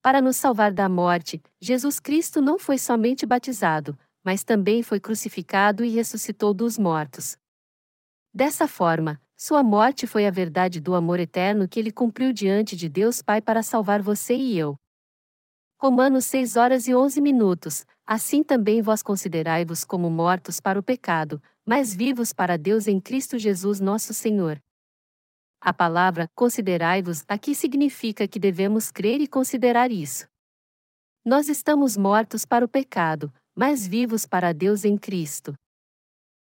Para 0.00 0.20
nos 0.20 0.36
salvar 0.36 0.72
da 0.72 0.88
morte, 0.88 1.42
Jesus 1.60 1.98
Cristo 1.98 2.40
não 2.40 2.58
foi 2.58 2.78
somente 2.78 3.26
batizado, 3.26 3.98
mas 4.22 4.44
também 4.44 4.82
foi 4.82 5.00
crucificado 5.00 5.84
e 5.84 5.88
ressuscitou 5.88 6.54
dos 6.54 6.78
mortos. 6.78 7.36
Dessa 8.32 8.66
forma, 8.68 9.20
sua 9.36 9.62
morte 9.62 10.06
foi 10.06 10.26
a 10.26 10.30
verdade 10.30 10.80
do 10.80 10.94
amor 10.94 11.20
eterno 11.20 11.68
que 11.68 11.78
ele 11.78 11.90
cumpriu 11.90 12.32
diante 12.32 12.76
de 12.76 12.88
Deus 12.88 13.20
Pai 13.20 13.40
para 13.40 13.62
salvar 13.62 14.00
você 14.00 14.34
e 14.34 14.58
eu. 14.58 14.78
Romanos 15.84 16.24
6 16.24 16.56
horas 16.56 16.88
e 16.88 16.94
11 16.94 17.20
minutos. 17.20 17.84
Assim 18.06 18.42
também 18.42 18.80
vós 18.80 19.02
considerai-vos 19.02 19.84
como 19.84 20.08
mortos 20.08 20.58
para 20.58 20.78
o 20.78 20.82
pecado, 20.82 21.42
mas 21.62 21.94
vivos 21.94 22.32
para 22.32 22.56
Deus 22.56 22.88
em 22.88 22.98
Cristo 22.98 23.38
Jesus 23.38 23.80
nosso 23.80 24.14
Senhor. 24.14 24.58
A 25.60 25.74
palavra 25.74 26.26
considerai-vos 26.34 27.22
aqui 27.28 27.54
significa 27.54 28.26
que 28.26 28.38
devemos 28.38 28.90
crer 28.90 29.20
e 29.20 29.28
considerar 29.28 29.92
isso. 29.92 30.26
Nós 31.22 31.50
estamos 31.50 31.98
mortos 31.98 32.46
para 32.46 32.64
o 32.64 32.68
pecado, 32.68 33.30
mas 33.54 33.86
vivos 33.86 34.24
para 34.24 34.54
Deus 34.54 34.86
em 34.86 34.96
Cristo. 34.96 35.52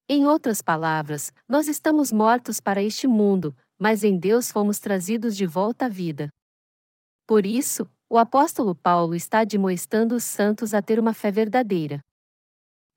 Em 0.10 0.26
outras 0.26 0.62
palavras, 0.62 1.32
nós 1.48 1.70
estamos 1.70 2.12
mortos 2.12 2.60
para 2.60 2.84
este 2.84 3.08
mundo, 3.08 3.56
mas 3.80 4.04
em 4.04 4.20
Deus 4.20 4.52
fomos 4.52 4.80
trazidos 4.80 5.38
de 5.38 5.46
volta 5.46 5.86
à 5.86 5.88
vida. 5.88 6.28
Por 7.26 7.46
isso, 7.46 7.90
o 8.12 8.18
apóstolo 8.18 8.74
Paulo 8.74 9.14
está 9.14 9.42
admoestando 9.42 10.16
os 10.16 10.24
santos 10.24 10.74
a 10.74 10.82
ter 10.82 11.00
uma 11.00 11.14
fé 11.14 11.30
verdadeira. 11.30 12.04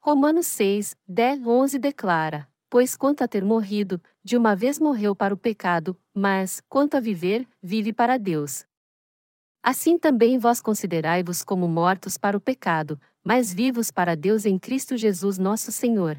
Romanos 0.01 0.47
6, 0.47 0.97
10, 1.07 1.47
11 1.47 1.79
declara: 1.79 2.49
Pois 2.71 2.97
quanto 2.97 3.23
a 3.23 3.29
ter 3.29 3.45
morrido, 3.45 4.01
de 4.25 4.39
uma 4.39 4.57
vez 4.57 4.79
morreu 4.79 5.15
para 5.15 5.35
o 5.35 5.37
pecado, 5.37 5.95
mas, 6.15 6.63
quanto 6.67 6.97
a 6.97 7.01
viver, 7.01 7.47
vive 7.63 7.93
para 7.93 8.19
Deus. 8.19 8.65
Assim 9.63 9.99
também 9.99 10.39
vós 10.39 10.63
considerai-vos 10.63 11.45
como 11.45 11.69
mortos 11.69 12.17
para 12.17 12.37
o 12.37 12.41
pecado, 12.41 12.99
mas 13.23 13.53
vivos 13.53 13.91
para 13.91 14.17
Deus 14.17 14.47
em 14.47 14.59
Cristo 14.59 14.97
Jesus 14.97 15.37
nosso 15.39 15.71
Senhor. 15.71 16.17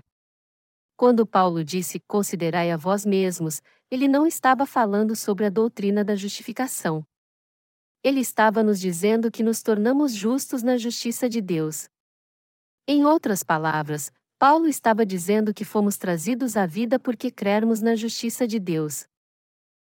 Quando 0.96 1.26
Paulo 1.26 1.64
disse 1.64 2.00
considerai 2.00 2.70
a 2.72 2.78
vós 2.78 3.06
mesmos, 3.06 3.60
ele 3.90 4.08
não 4.08 4.28
estava 4.28 4.68
falando 4.68 5.16
sobre 5.16 5.46
a 5.46 5.50
doutrina 5.50 6.04
da 6.04 6.16
justificação 6.16 7.04
ele 8.04 8.20
estava 8.20 8.62
nos 8.62 8.80
dizendo 8.80 9.32
que 9.32 9.42
nos 9.42 9.62
tornamos 9.62 10.14
justos 10.14 10.62
na 10.62 10.78
justiça 10.78 11.30
de 11.30 11.40
Deus. 11.40 11.88
Em 12.86 13.06
outras 13.06 13.44
palavras, 13.44 14.12
Paulo 14.38 14.68
estava 14.68 15.06
dizendo 15.06 15.54
que 15.54 15.64
fomos 15.64 15.98
trazidos 15.98 16.58
à 16.58 16.66
vida 16.66 17.00
porque 17.00 17.32
crermos 17.32 17.82
na 17.82 17.96
justiça 17.96 18.46
de 18.46 18.60
Deus. 18.60 19.08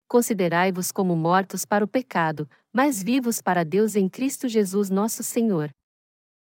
Considerai-vos 0.06 0.92
como 0.92 1.16
mortos 1.16 1.64
para 1.64 1.82
o 1.82 1.88
pecado, 1.88 2.46
mas 2.70 3.02
vivos 3.02 3.40
para 3.40 3.64
Deus 3.64 3.96
em 3.96 4.06
Cristo 4.06 4.48
Jesus 4.48 4.90
nosso 4.90 5.22
Senhor. 5.22 5.70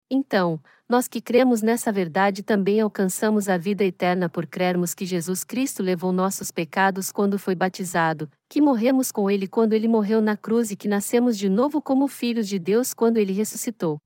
Então, 0.10 0.60
nós 0.89 1.08
que 1.08 1.22
cremos 1.22 1.62
nessa 1.62 1.91
verdade 1.91 2.41
também 2.41 2.80
alcançamos 2.80 3.48
a 3.48 3.58
vida 3.58 3.84
eterna 3.84 4.30
por 4.30 4.48
crermos 4.48 4.96
que 4.96 5.06
Jesus 5.06 5.43
Cristo 5.43 5.84
levou 5.84 6.12
nossos 6.12 6.52
pecados 6.52 7.12
quando 7.12 7.38
foi 7.38 7.56
batizado, 7.56 8.30
que 8.56 8.62
morremos 8.62 9.12
com 9.12 9.30
ele 9.30 9.49
quando 9.49 9.74
ele 9.74 9.86
morreu 9.86 10.22
na 10.22 10.38
cruz 10.38 10.72
e 10.72 10.78
que 10.78 10.88
nascemos 10.88 11.38
de 11.38 11.49
novo 11.49 11.82
como 11.82 12.08
filhos 12.08 12.47
de 12.47 12.58
Deus 12.58 12.93
quando 12.93 13.18
ele 13.18 13.34
ressuscitou. 13.34 13.99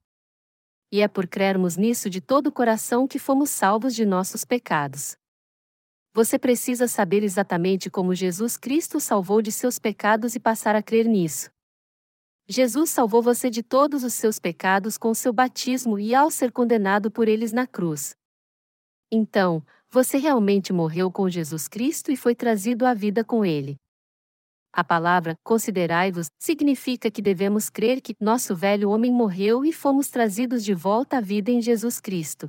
E 0.90 1.00
é 1.00 1.06
por 1.06 1.28
crermos 1.28 1.76
nisso 1.76 2.10
de 2.10 2.20
todo 2.20 2.48
o 2.48 2.52
coração 2.52 3.06
que 3.06 3.16
fomos 3.16 3.48
salvos 3.48 3.94
de 3.94 4.04
nossos 4.04 4.44
pecados. 4.44 5.16
Você 6.12 6.36
precisa 6.36 6.88
saber 6.88 7.22
exatamente 7.22 7.88
como 7.88 8.12
Jesus 8.12 8.56
Cristo 8.56 8.98
salvou 8.98 9.40
de 9.40 9.52
seus 9.52 9.78
pecados 9.78 10.34
e 10.34 10.40
passar 10.40 10.74
a 10.74 10.82
crer 10.82 11.06
nisso. 11.06 11.48
Jesus 12.48 12.90
salvou 12.90 13.22
você 13.22 13.50
de 13.50 13.62
todos 13.62 14.02
os 14.02 14.14
seus 14.14 14.40
pecados 14.40 14.98
com 14.98 15.14
seu 15.14 15.32
batismo 15.32 15.96
e 15.96 16.12
ao 16.12 16.28
ser 16.28 16.50
condenado 16.50 17.08
por 17.08 17.28
eles 17.28 17.52
na 17.52 17.68
cruz. 17.68 18.16
Então, 19.12 19.64
você 19.88 20.18
realmente 20.18 20.72
morreu 20.72 21.08
com 21.08 21.28
Jesus 21.28 21.68
Cristo 21.68 22.10
e 22.10 22.16
foi 22.16 22.34
trazido 22.34 22.84
à 22.84 22.92
vida 22.92 23.22
com 23.22 23.44
ele. 23.44 23.78
A 24.72 24.84
palavra 24.84 25.34
considerai-vos 25.42 26.28
significa 26.38 27.10
que 27.10 27.20
devemos 27.20 27.68
crer 27.68 28.00
que 28.00 28.14
nosso 28.20 28.54
velho 28.54 28.90
homem 28.90 29.12
morreu 29.12 29.64
e 29.64 29.72
fomos 29.72 30.08
trazidos 30.08 30.64
de 30.64 30.72
volta 30.72 31.18
à 31.18 31.20
vida 31.20 31.50
em 31.50 31.60
Jesus 31.60 32.00
Cristo. 32.00 32.48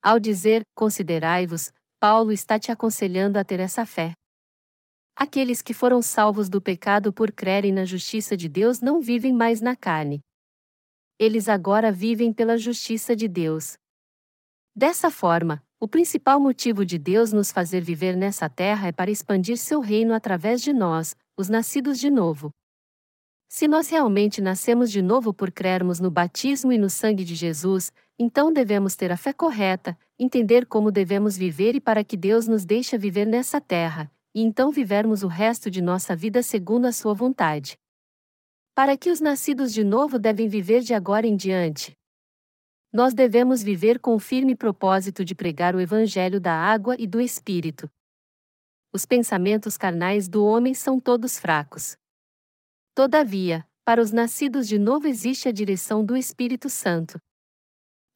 Ao 0.00 0.20
dizer 0.20 0.62
considerai-vos, 0.74 1.72
Paulo 1.98 2.30
está 2.30 2.60
te 2.60 2.70
aconselhando 2.70 3.38
a 3.38 3.44
ter 3.44 3.58
essa 3.58 3.84
fé. 3.84 4.12
Aqueles 5.16 5.62
que 5.62 5.74
foram 5.74 6.00
salvos 6.00 6.48
do 6.48 6.60
pecado 6.60 7.12
por 7.12 7.32
crerem 7.32 7.72
na 7.72 7.84
justiça 7.84 8.36
de 8.36 8.48
Deus 8.48 8.80
não 8.80 9.00
vivem 9.00 9.32
mais 9.32 9.60
na 9.60 9.74
carne. 9.74 10.20
Eles 11.18 11.48
agora 11.48 11.90
vivem 11.90 12.32
pela 12.32 12.56
justiça 12.56 13.16
de 13.16 13.26
Deus. 13.26 13.76
Dessa 14.76 15.10
forma, 15.10 15.65
o 15.78 15.86
principal 15.86 16.40
motivo 16.40 16.86
de 16.86 16.98
Deus 16.98 17.32
nos 17.32 17.52
fazer 17.52 17.82
viver 17.82 18.16
nessa 18.16 18.48
terra 18.48 18.88
é 18.88 18.92
para 18.92 19.10
expandir 19.10 19.58
seu 19.58 19.80
reino 19.80 20.14
através 20.14 20.62
de 20.62 20.72
nós, 20.72 21.14
os 21.36 21.50
nascidos 21.50 21.98
de 21.98 22.10
novo. 22.10 22.50
Se 23.46 23.68
nós 23.68 23.90
realmente 23.90 24.40
nascemos 24.40 24.90
de 24.90 25.02
novo 25.02 25.34
por 25.34 25.52
crermos 25.52 26.00
no 26.00 26.10
batismo 26.10 26.72
e 26.72 26.78
no 26.78 26.88
sangue 26.88 27.24
de 27.24 27.34
Jesus, 27.34 27.92
então 28.18 28.50
devemos 28.50 28.96
ter 28.96 29.12
a 29.12 29.18
fé 29.18 29.34
correta, 29.34 29.96
entender 30.18 30.64
como 30.64 30.90
devemos 30.90 31.36
viver 31.36 31.74
e 31.74 31.80
para 31.80 32.02
que 32.02 32.16
Deus 32.16 32.48
nos 32.48 32.64
deixe 32.64 32.96
viver 32.96 33.26
nessa 33.26 33.60
terra, 33.60 34.10
e 34.34 34.42
então 34.42 34.70
vivermos 34.70 35.22
o 35.22 35.28
resto 35.28 35.70
de 35.70 35.82
nossa 35.82 36.16
vida 36.16 36.42
segundo 36.42 36.86
a 36.86 36.92
sua 36.92 37.12
vontade. 37.12 37.78
Para 38.74 38.96
que 38.96 39.10
os 39.10 39.20
nascidos 39.20 39.74
de 39.74 39.84
novo 39.84 40.18
devem 40.18 40.48
viver 40.48 40.80
de 40.80 40.94
agora 40.94 41.26
em 41.26 41.36
diante? 41.36 41.94
Nós 42.96 43.12
devemos 43.12 43.62
viver 43.62 43.98
com 43.98 44.14
o 44.14 44.18
firme 44.18 44.56
propósito 44.56 45.22
de 45.22 45.34
pregar 45.34 45.76
o 45.76 45.80
Evangelho 45.82 46.40
da 46.40 46.54
água 46.54 46.96
e 46.98 47.06
do 47.06 47.20
Espírito. 47.20 47.90
Os 48.90 49.04
pensamentos 49.04 49.76
carnais 49.76 50.30
do 50.30 50.42
homem 50.42 50.72
são 50.72 50.98
todos 50.98 51.38
fracos. 51.38 51.98
Todavia, 52.94 53.68
para 53.84 54.00
os 54.00 54.12
nascidos 54.12 54.66
de 54.66 54.78
novo 54.78 55.06
existe 55.06 55.46
a 55.46 55.52
direção 55.52 56.02
do 56.02 56.16
Espírito 56.16 56.70
Santo. 56.70 57.20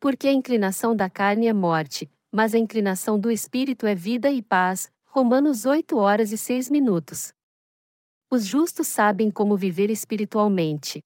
Porque 0.01 0.27
a 0.29 0.33
inclinação 0.33 0.97
da 0.97 1.11
carne 1.11 1.47
é 1.47 1.53
morte, 1.53 2.11
mas 2.33 2.55
a 2.55 2.59
inclinação 2.59 3.21
do 3.21 3.31
Espírito 3.31 3.87
é 3.87 3.95
vida 3.95 4.31
e 4.31 4.41
paz, 4.41 4.91
Romanos 5.05 5.67
8 5.67 5.95
horas 5.99 6.33
e 6.33 6.39
6 6.39 6.71
minutos. 6.71 7.35
Os 8.31 8.47
justos 8.47 8.89
sabem 8.89 9.31
como 9.31 9.59
viver 9.59 9.91
espiritualmente. 9.91 11.03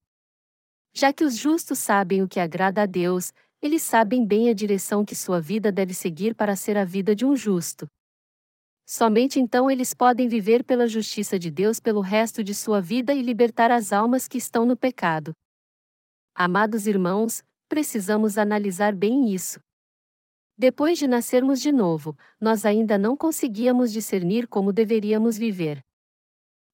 Já 0.95 1.13
que 1.13 1.25
os 1.25 1.37
justos 1.37 1.81
sabem 1.81 2.23
o 2.23 2.29
que 2.29 2.39
agrada 2.39 2.83
a 2.83 2.87
Deus, 2.87 3.33
eles 3.65 3.83
sabem 3.83 4.27
bem 4.27 4.51
a 4.51 4.53
direção 4.53 5.07
que 5.07 5.15
sua 5.15 5.41
vida 5.41 5.73
deve 5.73 5.95
seguir 5.95 6.35
para 6.35 6.55
ser 6.55 6.77
a 6.77 6.85
vida 6.85 7.17
de 7.17 7.25
um 7.25 7.35
justo. 7.35 7.87
Somente 8.87 9.41
então 9.41 9.71
eles 9.71 9.95
podem 9.95 10.29
viver 10.29 10.63
pela 10.63 10.87
justiça 10.87 11.39
de 11.39 11.51
Deus 11.51 11.81
pelo 11.81 12.03
resto 12.03 12.45
de 12.45 12.55
sua 12.55 12.79
vida 12.83 13.15
e 13.15 13.23
libertar 13.23 13.71
as 13.71 13.91
almas 13.91 14.29
que 14.29 14.37
estão 14.37 14.67
no 14.67 14.77
pecado. 14.77 15.33
Amados 16.35 16.87
irmãos, 16.87 17.43
precisamos 17.67 18.37
analisar 18.37 18.95
bem 18.95 19.33
isso. 19.33 19.59
Depois 20.59 20.99
de 20.99 21.09
nascermos 21.09 21.59
de 21.59 21.73
novo, 21.73 22.15
nós 22.39 22.67
ainda 22.67 22.99
não 22.99 23.17
conseguíamos 23.17 23.91
discernir 23.91 24.47
como 24.47 24.75
deveríamos 24.75 25.39
viver. 25.39 25.81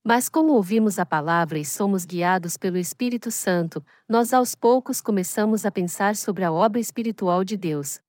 Mas, 0.03 0.29
como 0.31 0.55
ouvimos 0.55 0.99
a 0.99 1.05
palavra 1.05 1.59
e 1.59 1.65
somos 1.65 2.07
guiados 2.07 2.57
pelo 2.57 2.79
Espírito 2.79 3.31
Santo, 3.31 3.85
nós 4.09 4.33
aos 4.33 4.55
poucos 4.55 5.01
começamos 5.01 5.67
a 5.67 5.71
pensar 5.71 6.17
sobre 6.17 6.43
a 6.43 6.51
obra 6.51 6.81
espiritual 6.81 7.45
de 7.45 7.57
Deus. 7.57 8.01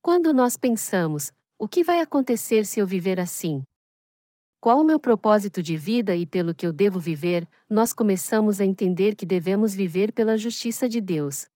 Quando 0.00 0.32
nós 0.32 0.56
pensamos, 0.56 1.30
o 1.58 1.68
que 1.68 1.84
vai 1.84 2.00
acontecer 2.00 2.64
se 2.64 2.80
eu 2.80 2.86
viver 2.86 3.20
assim? 3.20 3.62
Qual 4.60 4.80
o 4.80 4.84
meu 4.84 4.98
propósito 4.98 5.62
de 5.62 5.76
vida 5.76 6.16
e 6.16 6.24
pelo 6.24 6.54
que 6.54 6.66
eu 6.66 6.72
devo 6.72 6.98
viver, 6.98 7.46
nós 7.68 7.92
começamos 7.92 8.62
a 8.62 8.64
entender 8.64 9.14
que 9.14 9.26
devemos 9.26 9.74
viver 9.74 10.10
pela 10.10 10.38
justiça 10.38 10.88
de 10.88 11.02
Deus. 11.02 11.46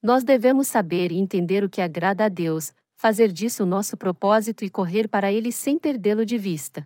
Nós 0.00 0.22
devemos 0.22 0.68
saber 0.68 1.10
e 1.10 1.18
entender 1.18 1.64
o 1.64 1.68
que 1.68 1.80
agrada 1.80 2.26
a 2.26 2.28
Deus, 2.28 2.72
fazer 2.96 3.32
disso 3.32 3.64
o 3.64 3.66
nosso 3.66 3.96
propósito 3.96 4.64
e 4.64 4.70
correr 4.70 5.08
para 5.08 5.32
ele 5.32 5.50
sem 5.50 5.76
perdê-lo 5.80 6.24
de 6.24 6.38
vista. 6.38 6.84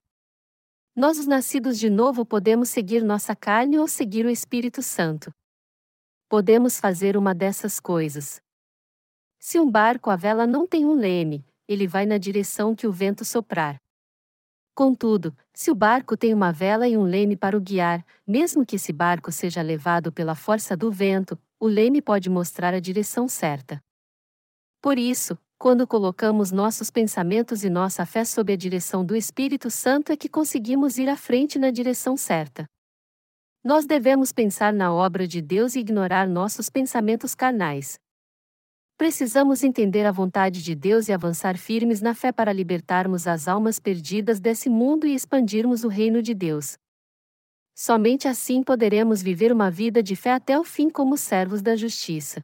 Nós, 0.97 1.19
os 1.19 1.27
nascidos 1.27 1.79
de 1.79 1.91
novo, 1.91 2.25
podemos 2.25 2.71
seguir 2.71 3.05
nossa 3.05 3.37
carne 3.37 3.79
ou 3.79 3.87
seguir 3.87 4.25
o 4.25 4.31
Espírito 4.31 4.81
Santo. 4.81 5.31
Podemos 6.27 6.81
fazer 6.81 7.19
uma 7.19 7.35
dessas 7.35 7.79
coisas. 7.79 8.41
Se 9.39 9.61
um 9.61 9.71
barco 9.71 10.09
à 10.09 10.17
vela 10.17 10.47
não 10.47 10.67
tem 10.67 10.87
um 10.87 10.95
leme, 10.95 11.45
ele 11.69 11.87
vai 11.87 12.07
na 12.07 12.17
direção 12.17 12.75
que 12.75 12.87
o 12.87 12.93
vento 12.93 13.27
soprar. 13.27 13.79
Contudo, 14.75 15.37
se 15.53 15.71
o 15.71 15.75
barco 15.75 16.17
tem 16.17 16.33
uma 16.33 16.51
vela 16.51 16.89
e 16.89 16.97
um 16.97 17.03
leme 17.03 17.37
para 17.37 17.59
o 17.59 17.61
guiar, 17.61 18.03
mesmo 18.27 18.65
que 18.65 18.77
esse 18.77 18.91
barco 18.91 19.31
seja 19.31 19.61
levado 19.61 20.11
pela 20.11 20.35
força 20.35 20.75
do 20.75 20.91
vento, 20.91 21.39
o 21.61 21.67
leme 21.67 22.01
pode 22.01 22.31
mostrar 22.31 22.73
a 22.73 22.81
direção 22.81 23.29
certa. 23.29 23.85
Por 24.81 24.99
isso, 24.99 25.37
quando 25.59 25.87
colocamos 25.87 26.53
nossos 26.53 26.91
pensamentos 26.91 27.65
e 27.65 27.71
nossa 27.71 28.05
fé 28.05 28.25
sob 28.25 28.53
a 28.53 28.57
direção 28.57 29.05
do 29.05 29.17
Espírito 29.17 29.71
Santo 29.71 30.13
é 30.13 30.17
que 30.17 30.29
conseguimos 30.29 30.99
ir 30.99 31.09
à 31.09 31.17
frente 31.17 31.59
na 31.59 31.71
direção 31.71 32.17
certa. 32.17 32.67
Nós 33.65 33.87
devemos 33.87 34.33
pensar 34.33 34.73
na 34.73 34.93
obra 34.93 35.27
de 35.27 35.41
Deus 35.41 35.75
e 35.75 35.81
ignorar 35.81 36.29
nossos 36.29 36.69
pensamentos 36.69 37.35
carnais. 37.35 37.99
Precisamos 38.99 39.65
entender 39.65 40.07
a 40.07 40.13
vontade 40.13 40.63
de 40.63 40.75
Deus 40.75 41.09
e 41.09 41.13
avançar 41.13 41.57
firmes 41.59 42.01
na 42.01 42.15
fé 42.15 42.31
para 42.31 42.53
libertarmos 42.53 43.27
as 43.27 43.49
almas 43.49 43.81
perdidas 43.81 44.39
desse 44.39 44.69
mundo 44.69 45.07
e 45.07 45.15
expandirmos 45.15 45.85
o 45.85 45.89
reino 45.89 46.23
de 46.23 46.35
Deus. 46.35 46.77
Somente 47.75 48.29
assim 48.29 48.63
poderemos 48.63 49.23
viver 49.23 49.53
uma 49.53 49.71
vida 49.71 50.03
de 50.03 50.17
fé 50.17 50.33
até 50.33 50.59
o 50.59 50.65
fim 50.65 50.89
como 50.89 51.17
servos 51.17 51.61
da 51.61 51.75
justiça. 51.77 52.41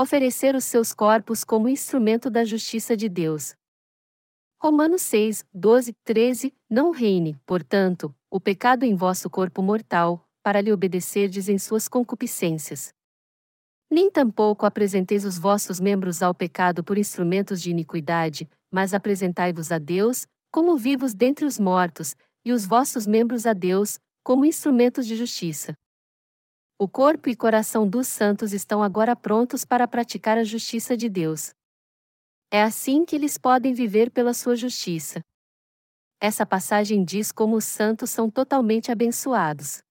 Oferecer 0.00 0.54
os 0.54 0.64
seus 0.64 0.92
corpos 0.92 1.42
como 1.42 1.68
instrumento 1.68 2.30
da 2.30 2.44
justiça 2.44 2.96
de 2.96 3.08
Deus. 3.08 3.54
Romanos 4.60 5.02
6, 5.02 5.44
12, 5.52 5.92
13 6.04 6.54
Não 6.70 6.90
reine, 6.90 7.36
portanto, 7.44 8.14
o 8.30 8.40
pecado 8.40 8.84
em 8.84 8.94
vosso 8.94 9.28
corpo 9.28 9.62
mortal, 9.62 10.28
para 10.42 10.60
lhe 10.60 10.72
obedecerdes 10.72 11.48
em 11.48 11.58
suas 11.58 11.88
concupiscências 11.88 12.92
nem 13.90 14.10
tampouco 14.10 14.66
apresenteis 14.66 15.24
os 15.24 15.38
vossos 15.38 15.80
membros 15.80 16.22
ao 16.22 16.34
pecado 16.34 16.84
por 16.84 16.98
instrumentos 16.98 17.60
de 17.62 17.70
iniquidade, 17.70 18.48
mas 18.70 18.92
apresentai-vos 18.92 19.72
a 19.72 19.78
Deus, 19.78 20.26
como 20.50 20.76
vivos 20.76 21.14
dentre 21.14 21.46
os 21.46 21.58
mortos, 21.58 22.14
e 22.44 22.52
os 22.52 22.66
vossos 22.66 23.06
membros 23.06 23.46
a 23.46 23.52
Deus, 23.52 23.98
como 24.22 24.44
instrumentos 24.44 25.06
de 25.06 25.16
justiça. 25.16 25.74
O 26.80 26.86
corpo 26.86 27.28
e 27.28 27.34
coração 27.34 27.88
dos 27.88 28.06
santos 28.06 28.52
estão 28.52 28.84
agora 28.84 29.16
prontos 29.16 29.64
para 29.64 29.88
praticar 29.88 30.38
a 30.38 30.44
justiça 30.44 30.96
de 30.96 31.08
Deus. 31.08 31.52
É 32.52 32.62
assim 32.62 33.04
que 33.04 33.16
eles 33.16 33.36
podem 33.36 33.74
viver 33.74 34.12
pela 34.12 34.32
sua 34.32 34.54
justiça. 34.54 35.20
Essa 36.20 36.46
passagem 36.46 37.04
diz 37.04 37.32
como 37.32 37.56
os 37.56 37.64
santos 37.64 38.10
são 38.10 38.30
totalmente 38.30 38.92
abençoados. 38.92 39.82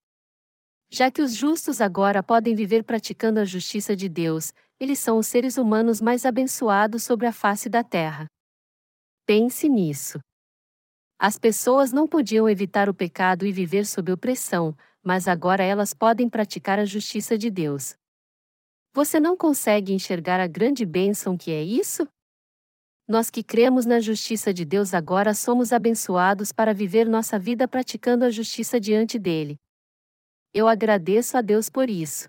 Já 0.90 1.12
que 1.12 1.22
os 1.22 1.36
justos 1.36 1.82
agora 1.82 2.24
podem 2.24 2.56
viver 2.56 2.86
praticando 2.86 3.42
a 3.42 3.46
justiça 3.46 3.94
de 3.94 4.08
Deus, 4.08 4.54
eles 4.80 4.98
são 4.98 5.18
os 5.18 5.28
seres 5.28 5.58
humanos 5.58 6.00
mais 6.00 6.26
abençoados 6.26 7.04
sobre 7.04 7.28
a 7.28 7.34
face 7.34 7.68
da 7.68 7.84
terra. 7.84 8.28
Pense 9.26 9.68
nisso. 9.68 10.20
As 11.20 11.38
pessoas 11.38 11.92
não 11.92 12.08
podiam 12.08 12.48
evitar 12.48 12.88
o 12.88 12.94
pecado 12.94 13.46
e 13.46 13.52
viver 13.52 13.86
sob 13.86 14.10
opressão, 14.10 14.74
mas 15.08 15.26
agora 15.26 15.64
elas 15.64 15.94
podem 15.94 16.28
praticar 16.28 16.80
a 16.80 16.84
justiça 16.84 17.38
de 17.38 17.50
Deus. 17.50 17.96
Você 18.94 19.22
não 19.22 19.38
consegue 19.38 19.94
enxergar 19.94 20.38
a 20.42 20.48
grande 20.48 20.86
bênção 20.86 21.38
que 21.38 21.50
é 21.50 21.64
isso? 21.64 22.06
Nós 23.08 23.30
que 23.30 23.42
cremos 23.42 23.86
na 23.86 24.02
justiça 24.02 24.54
de 24.54 24.66
Deus 24.66 24.94
agora 24.94 25.34
somos 25.34 25.72
abençoados 25.72 26.52
para 26.52 26.74
viver 26.74 27.08
nossa 27.08 27.40
vida 27.40 27.70
praticando 27.70 28.26
a 28.26 28.30
justiça 28.30 28.82
diante 28.82 29.18
dele. 29.18 29.56
Eu 30.54 30.68
agradeço 30.68 31.38
a 31.38 31.42
Deus 31.42 31.70
por 31.70 31.90
isso. 31.90 32.28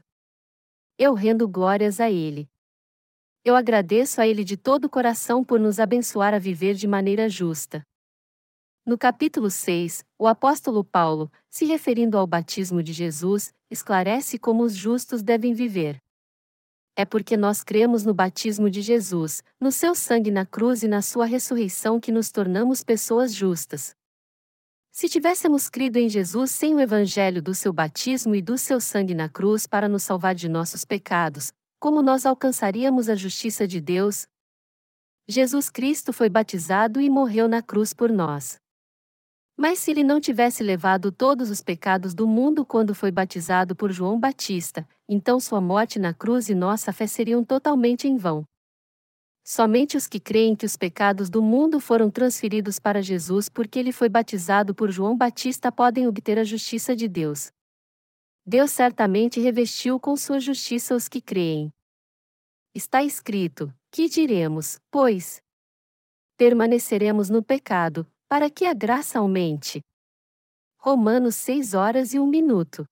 Eu 0.96 1.14
rendo 1.14 1.48
glórias 1.48 1.98
a 1.98 2.08
Ele. 2.08 2.48
Eu 3.44 3.56
agradeço 3.56 4.20
a 4.20 4.28
Ele 4.28 4.44
de 4.44 4.56
todo 4.56 4.84
o 4.84 4.88
coração 4.88 5.42
por 5.42 5.58
nos 5.58 5.80
abençoar 5.80 6.32
a 6.32 6.38
viver 6.38 6.74
de 6.74 6.86
maneira 6.86 7.28
justa. 7.28 7.82
No 8.88 8.96
capítulo 8.96 9.50
6, 9.50 10.02
o 10.18 10.26
apóstolo 10.26 10.82
Paulo, 10.82 11.30
se 11.50 11.66
referindo 11.66 12.16
ao 12.16 12.26
batismo 12.26 12.82
de 12.82 12.94
Jesus, 12.94 13.52
esclarece 13.70 14.38
como 14.38 14.62
os 14.62 14.74
justos 14.74 15.22
devem 15.22 15.52
viver. 15.52 15.98
É 16.96 17.04
porque 17.04 17.36
nós 17.36 17.62
cremos 17.62 18.02
no 18.06 18.14
batismo 18.14 18.70
de 18.70 18.80
Jesus, 18.80 19.42
no 19.60 19.70
seu 19.70 19.94
sangue 19.94 20.30
na 20.30 20.46
cruz 20.46 20.82
e 20.82 20.88
na 20.88 21.02
sua 21.02 21.26
ressurreição 21.26 22.00
que 22.00 22.10
nos 22.10 22.30
tornamos 22.30 22.82
pessoas 22.82 23.34
justas. 23.34 23.94
Se 24.90 25.06
tivéssemos 25.06 25.68
crido 25.68 25.98
em 25.98 26.08
Jesus 26.08 26.50
sem 26.50 26.74
o 26.74 26.80
evangelho 26.80 27.42
do 27.42 27.54
seu 27.54 27.74
batismo 27.74 28.34
e 28.34 28.40
do 28.40 28.56
seu 28.56 28.80
sangue 28.80 29.14
na 29.14 29.28
cruz 29.28 29.66
para 29.66 29.86
nos 29.86 30.02
salvar 30.02 30.34
de 30.34 30.48
nossos 30.48 30.86
pecados, 30.86 31.52
como 31.78 32.00
nós 32.00 32.24
alcançaríamos 32.24 33.10
a 33.10 33.14
justiça 33.14 33.68
de 33.68 33.82
Deus? 33.82 34.26
Jesus 35.28 35.68
Cristo 35.68 36.10
foi 36.10 36.30
batizado 36.30 37.02
e 37.02 37.10
morreu 37.10 37.46
na 37.46 37.60
cruz 37.60 37.92
por 37.92 38.10
nós. 38.10 38.58
Mas 39.60 39.80
se 39.80 39.90
ele 39.90 40.04
não 40.04 40.20
tivesse 40.20 40.62
levado 40.62 41.10
todos 41.10 41.50
os 41.50 41.60
pecados 41.60 42.14
do 42.14 42.28
mundo 42.28 42.64
quando 42.64 42.94
foi 42.94 43.10
batizado 43.10 43.74
por 43.74 43.90
João 43.90 44.16
Batista, 44.16 44.88
então 45.08 45.40
sua 45.40 45.60
morte 45.60 45.98
na 45.98 46.14
cruz 46.14 46.48
e 46.48 46.54
nossa 46.54 46.92
fé 46.92 47.08
seriam 47.08 47.42
totalmente 47.42 48.06
em 48.06 48.16
vão. 48.16 48.44
Somente 49.42 49.96
os 49.96 50.06
que 50.06 50.20
creem 50.20 50.54
que 50.54 50.64
os 50.64 50.76
pecados 50.76 51.28
do 51.28 51.42
mundo 51.42 51.80
foram 51.80 52.08
transferidos 52.08 52.78
para 52.78 53.02
Jesus 53.02 53.48
porque 53.48 53.80
ele 53.80 53.90
foi 53.90 54.08
batizado 54.08 54.76
por 54.76 54.92
João 54.92 55.16
Batista 55.16 55.72
podem 55.72 56.06
obter 56.06 56.38
a 56.38 56.44
justiça 56.44 56.94
de 56.94 57.08
Deus. 57.08 57.50
Deus 58.46 58.70
certamente 58.70 59.40
revestiu 59.40 59.98
com 59.98 60.16
sua 60.16 60.38
justiça 60.38 60.94
os 60.94 61.08
que 61.08 61.20
creem. 61.20 61.72
Está 62.72 63.02
escrito: 63.02 63.74
Que 63.90 64.08
diremos, 64.08 64.78
pois? 64.88 65.42
Permaneceremos 66.36 67.28
no 67.28 67.42
pecado, 67.42 68.06
para 68.28 68.50
que 68.50 68.66
a 68.66 68.74
graça 68.74 69.18
aumente. 69.18 69.80
Romanos 70.78 71.34
6 71.36 71.72
horas 71.72 72.12
e 72.12 72.18
1 72.18 72.26
minuto. 72.26 72.84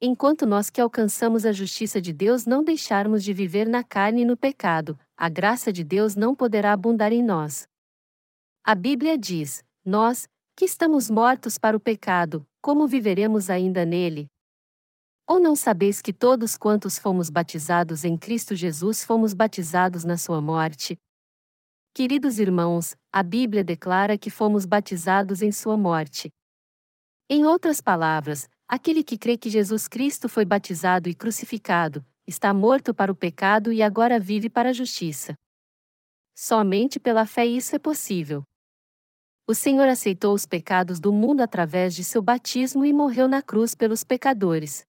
Enquanto 0.00 0.46
nós 0.46 0.70
que 0.70 0.80
alcançamos 0.80 1.44
a 1.44 1.50
justiça 1.50 2.00
de 2.00 2.12
Deus 2.12 2.46
não 2.46 2.62
deixarmos 2.62 3.24
de 3.24 3.32
viver 3.32 3.66
na 3.66 3.82
carne 3.82 4.22
e 4.22 4.24
no 4.24 4.36
pecado, 4.36 4.96
a 5.16 5.28
graça 5.28 5.72
de 5.72 5.82
Deus 5.82 6.14
não 6.14 6.32
poderá 6.32 6.72
abundar 6.72 7.12
em 7.12 7.24
nós. 7.24 7.66
A 8.62 8.74
Bíblia 8.74 9.18
diz: 9.18 9.64
Nós, 9.84 10.28
que 10.54 10.64
estamos 10.64 11.10
mortos 11.10 11.58
para 11.58 11.76
o 11.76 11.80
pecado, 11.80 12.46
como 12.62 12.86
viveremos 12.86 13.50
ainda 13.50 13.84
nele? 13.84 14.28
Ou 15.26 15.40
não 15.40 15.56
sabeis 15.56 16.00
que 16.00 16.12
todos 16.12 16.56
quantos 16.56 16.98
fomos 16.98 17.30
batizados 17.30 18.04
em 18.04 18.16
Cristo 18.16 18.54
Jesus 18.54 19.02
fomos 19.02 19.34
batizados 19.34 20.04
na 20.04 20.16
sua 20.16 20.40
morte? 20.40 20.96
Queridos 21.96 22.38
irmãos, 22.38 22.94
a 23.10 23.22
Bíblia 23.22 23.64
declara 23.64 24.18
que 24.18 24.28
fomos 24.28 24.66
batizados 24.66 25.40
em 25.40 25.50
sua 25.50 25.78
morte. 25.78 26.28
Em 27.26 27.46
outras 27.46 27.80
palavras, 27.80 28.46
aquele 28.68 29.02
que 29.02 29.16
crê 29.16 29.38
que 29.38 29.48
Jesus 29.48 29.88
Cristo 29.88 30.28
foi 30.28 30.44
batizado 30.44 31.08
e 31.08 31.14
crucificado, 31.14 32.04
está 32.26 32.52
morto 32.52 32.92
para 32.92 33.10
o 33.10 33.16
pecado 33.16 33.72
e 33.72 33.82
agora 33.82 34.20
vive 34.20 34.50
para 34.50 34.68
a 34.68 34.72
justiça. 34.74 35.34
Somente 36.36 37.00
pela 37.00 37.24
fé 37.24 37.46
isso 37.46 37.74
é 37.74 37.78
possível. 37.78 38.42
O 39.48 39.54
Senhor 39.54 39.88
aceitou 39.88 40.34
os 40.34 40.44
pecados 40.44 41.00
do 41.00 41.14
mundo 41.14 41.40
através 41.40 41.94
de 41.94 42.04
seu 42.04 42.20
batismo 42.20 42.84
e 42.84 42.92
morreu 42.92 43.26
na 43.26 43.40
cruz 43.40 43.74
pelos 43.74 44.04
pecadores. 44.04 44.84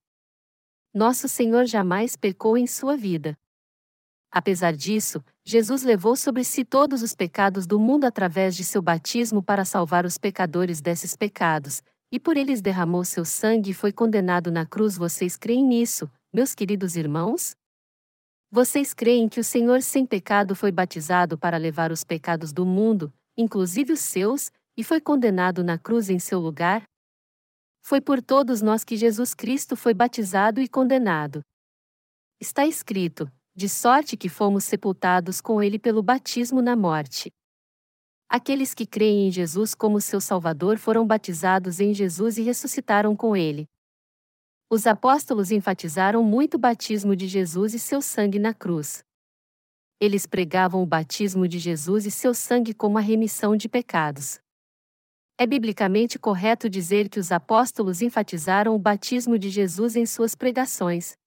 Nosso 0.93 1.29
Senhor 1.29 1.67
jamais 1.67 2.17
pecou 2.17 2.57
em 2.57 2.67
sua 2.67 2.97
vida. 2.97 3.37
Apesar 4.37 4.73
disso, 4.73 5.25
Jesus 5.43 5.81
levou 5.81 6.15
sobre 6.15 6.43
si 6.43 6.63
todos 6.63 7.01
os 7.01 7.15
pecados 7.15 7.65
do 7.65 7.79
mundo 7.79 8.03
através 8.03 8.55
de 8.55 8.63
seu 8.63 8.83
batismo 8.83 9.41
para 9.41 9.65
salvar 9.65 10.05
os 10.05 10.15
pecadores 10.15 10.79
desses 10.79 11.15
pecados, 11.15 11.81
e 12.11 12.19
por 12.19 12.37
eles 12.37 12.61
derramou 12.61 13.03
seu 13.03 13.25
sangue 13.25 13.71
e 13.71 13.73
foi 13.73 13.91
condenado 13.91 14.51
na 14.51 14.63
cruz. 14.63 14.95
Vocês 14.95 15.35
creem 15.35 15.65
nisso, 15.65 16.07
meus 16.31 16.53
queridos 16.53 16.95
irmãos? 16.95 17.55
Vocês 18.51 18.93
creem 18.93 19.27
que 19.27 19.39
o 19.39 19.43
Senhor 19.43 19.81
sem 19.81 20.05
pecado 20.05 20.53
foi 20.53 20.71
batizado 20.71 21.35
para 21.35 21.57
levar 21.57 21.91
os 21.91 22.03
pecados 22.03 22.53
do 22.53 22.63
mundo, 22.63 23.11
inclusive 23.35 23.93
os 23.93 24.01
seus, 24.01 24.51
e 24.77 24.83
foi 24.83 25.01
condenado 25.01 25.63
na 25.63 25.79
cruz 25.79 26.11
em 26.11 26.19
seu 26.19 26.39
lugar? 26.39 26.83
Foi 27.81 27.99
por 27.99 28.21
todos 28.21 28.61
nós 28.61 28.83
que 28.83 28.97
Jesus 28.97 29.33
Cristo 29.33 29.75
foi 29.75 29.95
batizado 29.95 30.61
e 30.61 30.67
condenado. 30.67 31.41
Está 32.39 32.67
escrito: 32.67 33.27
de 33.57 33.67
sorte 33.67 34.15
que 34.15 34.29
fomos 34.29 34.65
sepultados 34.65 35.41
com 35.41 35.63
ele 35.63 35.79
pelo 35.79 36.03
batismo 36.03 36.61
na 36.61 36.75
morte. 36.75 37.31
Aqueles 38.29 38.71
que 38.71 38.85
creem 38.85 39.29
em 39.29 39.31
Jesus 39.31 39.73
como 39.73 39.99
seu 39.99 40.21
Salvador 40.21 40.77
foram 40.77 41.07
batizados 41.07 41.79
em 41.79 41.91
Jesus 41.91 42.37
e 42.37 42.43
ressuscitaram 42.43 43.15
com 43.15 43.35
ele. 43.35 43.65
Os 44.69 44.85
apóstolos 44.85 45.49
enfatizaram 45.49 46.23
muito 46.23 46.53
o 46.53 46.59
batismo 46.59 47.15
de 47.15 47.27
Jesus 47.27 47.73
e 47.73 47.79
seu 47.79 47.99
sangue 47.99 48.37
na 48.37 48.53
cruz. 48.53 49.03
Eles 49.99 50.27
pregavam 50.27 50.83
o 50.83 50.85
batismo 50.85 51.47
de 51.47 51.57
Jesus 51.57 52.05
e 52.05 52.11
seu 52.11 52.35
sangue 52.35 52.75
como 52.75 52.99
a 52.99 53.01
remissão 53.01 53.57
de 53.57 53.67
pecados. 53.67 54.39
É 55.35 55.47
biblicamente 55.47 56.19
correto 56.19 56.69
dizer 56.69 57.09
que 57.09 57.19
os 57.19 57.31
apóstolos 57.31 58.03
enfatizaram 58.03 58.75
o 58.75 58.79
batismo 58.79 59.39
de 59.39 59.49
Jesus 59.49 59.95
em 59.95 60.05
suas 60.05 60.35
pregações. 60.35 61.17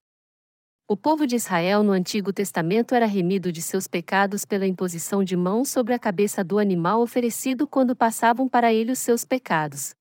O 0.93 0.97
povo 0.97 1.25
de 1.25 1.37
Israel 1.37 1.85
no 1.85 1.93
Antigo 1.93 2.33
Testamento 2.33 2.97
era 2.97 3.07
remido 3.07 3.53
de 3.53 3.63
seus 3.63 3.87
pecados 3.87 4.45
pela 4.45 4.67
imposição 4.67 5.23
de 5.23 5.37
mãos 5.37 5.69
sobre 5.69 5.95
a 5.95 6.01
cabeça 6.01 6.43
do 6.43 6.59
animal 6.59 7.01
oferecido 7.01 7.65
quando 7.65 7.95
passavam 7.95 8.49
para 8.49 8.73
ele 8.73 8.91
os 8.91 8.99
seus 8.99 9.25
pecados. 9.25 9.95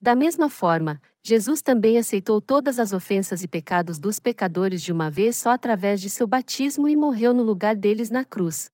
Da 0.00 0.16
mesma 0.16 0.48
forma, 0.48 0.98
Jesus 1.22 1.60
também 1.60 1.98
aceitou 1.98 2.40
todas 2.40 2.78
as 2.78 2.94
ofensas 2.94 3.42
e 3.42 3.46
pecados 3.46 3.98
dos 3.98 4.18
pecadores 4.18 4.80
de 4.80 4.90
uma 4.90 5.10
vez 5.10 5.36
só 5.36 5.50
através 5.50 6.00
de 6.00 6.08
seu 6.08 6.26
batismo 6.26 6.88
e 6.88 6.96
morreu 6.96 7.34
no 7.34 7.42
lugar 7.42 7.76
deles 7.76 8.08
na 8.08 8.24
cruz. 8.24 8.70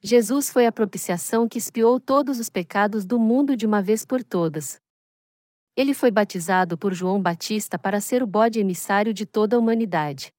Jesus 0.00 0.48
foi 0.48 0.64
a 0.64 0.70
propiciação 0.70 1.48
que 1.48 1.58
expiou 1.58 1.98
todos 1.98 2.38
os 2.38 2.48
pecados 2.48 3.04
do 3.04 3.18
mundo 3.18 3.56
de 3.56 3.66
uma 3.66 3.82
vez 3.82 4.06
por 4.06 4.22
todas. 4.22 4.80
Ele 5.80 5.94
foi 5.94 6.10
batizado 6.10 6.76
por 6.76 6.92
João 6.92 7.22
Batista 7.22 7.78
para 7.78 8.02
ser 8.02 8.22
o 8.22 8.26
bode 8.26 8.60
emissário 8.60 9.14
de 9.14 9.24
toda 9.24 9.56
a 9.56 9.58
humanidade. 9.58 10.30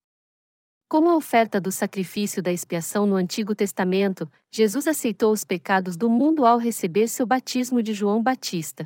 Como 0.88 1.10
a 1.10 1.16
oferta 1.16 1.60
do 1.60 1.72
sacrifício 1.72 2.44
da 2.44 2.52
expiação 2.52 3.08
no 3.08 3.16
Antigo 3.16 3.56
Testamento, 3.56 4.32
Jesus 4.52 4.86
aceitou 4.86 5.34
os 5.34 5.44
pecados 5.44 5.98
do 5.98 6.08
mundo 6.12 6.46
ao 6.46 6.60
receber 6.60 7.08
seu 7.08 7.26
batismo 7.26 7.82
de 7.82 7.92
João 7.92 8.22
Batista. 8.22 8.86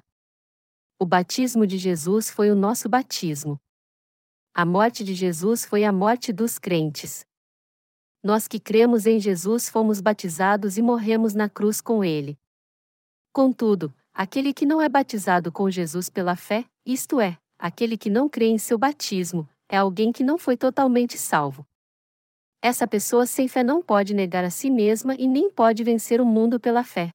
O 0.98 1.06
batismo 1.06 1.68
de 1.68 1.78
Jesus 1.78 2.30
foi 2.30 2.50
o 2.50 2.56
nosso 2.56 2.88
batismo. 2.88 3.60
A 4.54 4.64
morte 4.66 5.04
de 5.04 5.14
Jesus 5.14 5.66
foi 5.66 5.84
a 5.84 5.92
morte 5.92 6.32
dos 6.32 6.58
crentes. 6.58 7.26
Nós 8.24 8.48
que 8.48 8.62
cremos 8.62 9.06
em 9.06 9.20
Jesus 9.20 9.68
fomos 9.68 10.00
batizados 10.00 10.78
e 10.78 10.82
morremos 10.82 11.34
na 11.34 11.50
cruz 11.50 11.82
com 11.82 12.02
ele. 12.02 12.38
Contudo, 13.34 13.94
aquele 14.16 14.54
que 14.54 14.66
não 14.66 14.82
é 14.82 14.88
batizado 14.88 15.52
com 15.52 15.70
Jesus 15.70 16.10
pela 16.10 16.38
fé, 16.38 16.64
isto 16.86 17.20
é, 17.20 17.38
aquele 17.60 17.98
que 17.98 18.10
não 18.10 18.30
crê 18.30 18.46
em 18.48 18.58
seu 18.58 18.78
batismo, 18.78 19.48
é 19.68 19.76
alguém 19.76 20.14
que 20.14 20.24
não 20.24 20.38
foi 20.38 20.56
totalmente 20.56 21.18
salvo. 21.18 21.68
Essa 22.62 22.88
pessoa 22.88 23.26
sem 23.26 23.50
fé 23.50 23.62
não 23.62 23.82
pode 23.82 24.14
negar 24.14 24.46
a 24.46 24.50
si 24.50 24.72
mesma 24.72 25.14
e 25.16 25.28
nem 25.28 25.52
pode 25.52 25.84
vencer 25.84 26.22
o 26.22 26.26
mundo 26.26 26.60
pela 26.60 26.84
fé. 26.84 27.10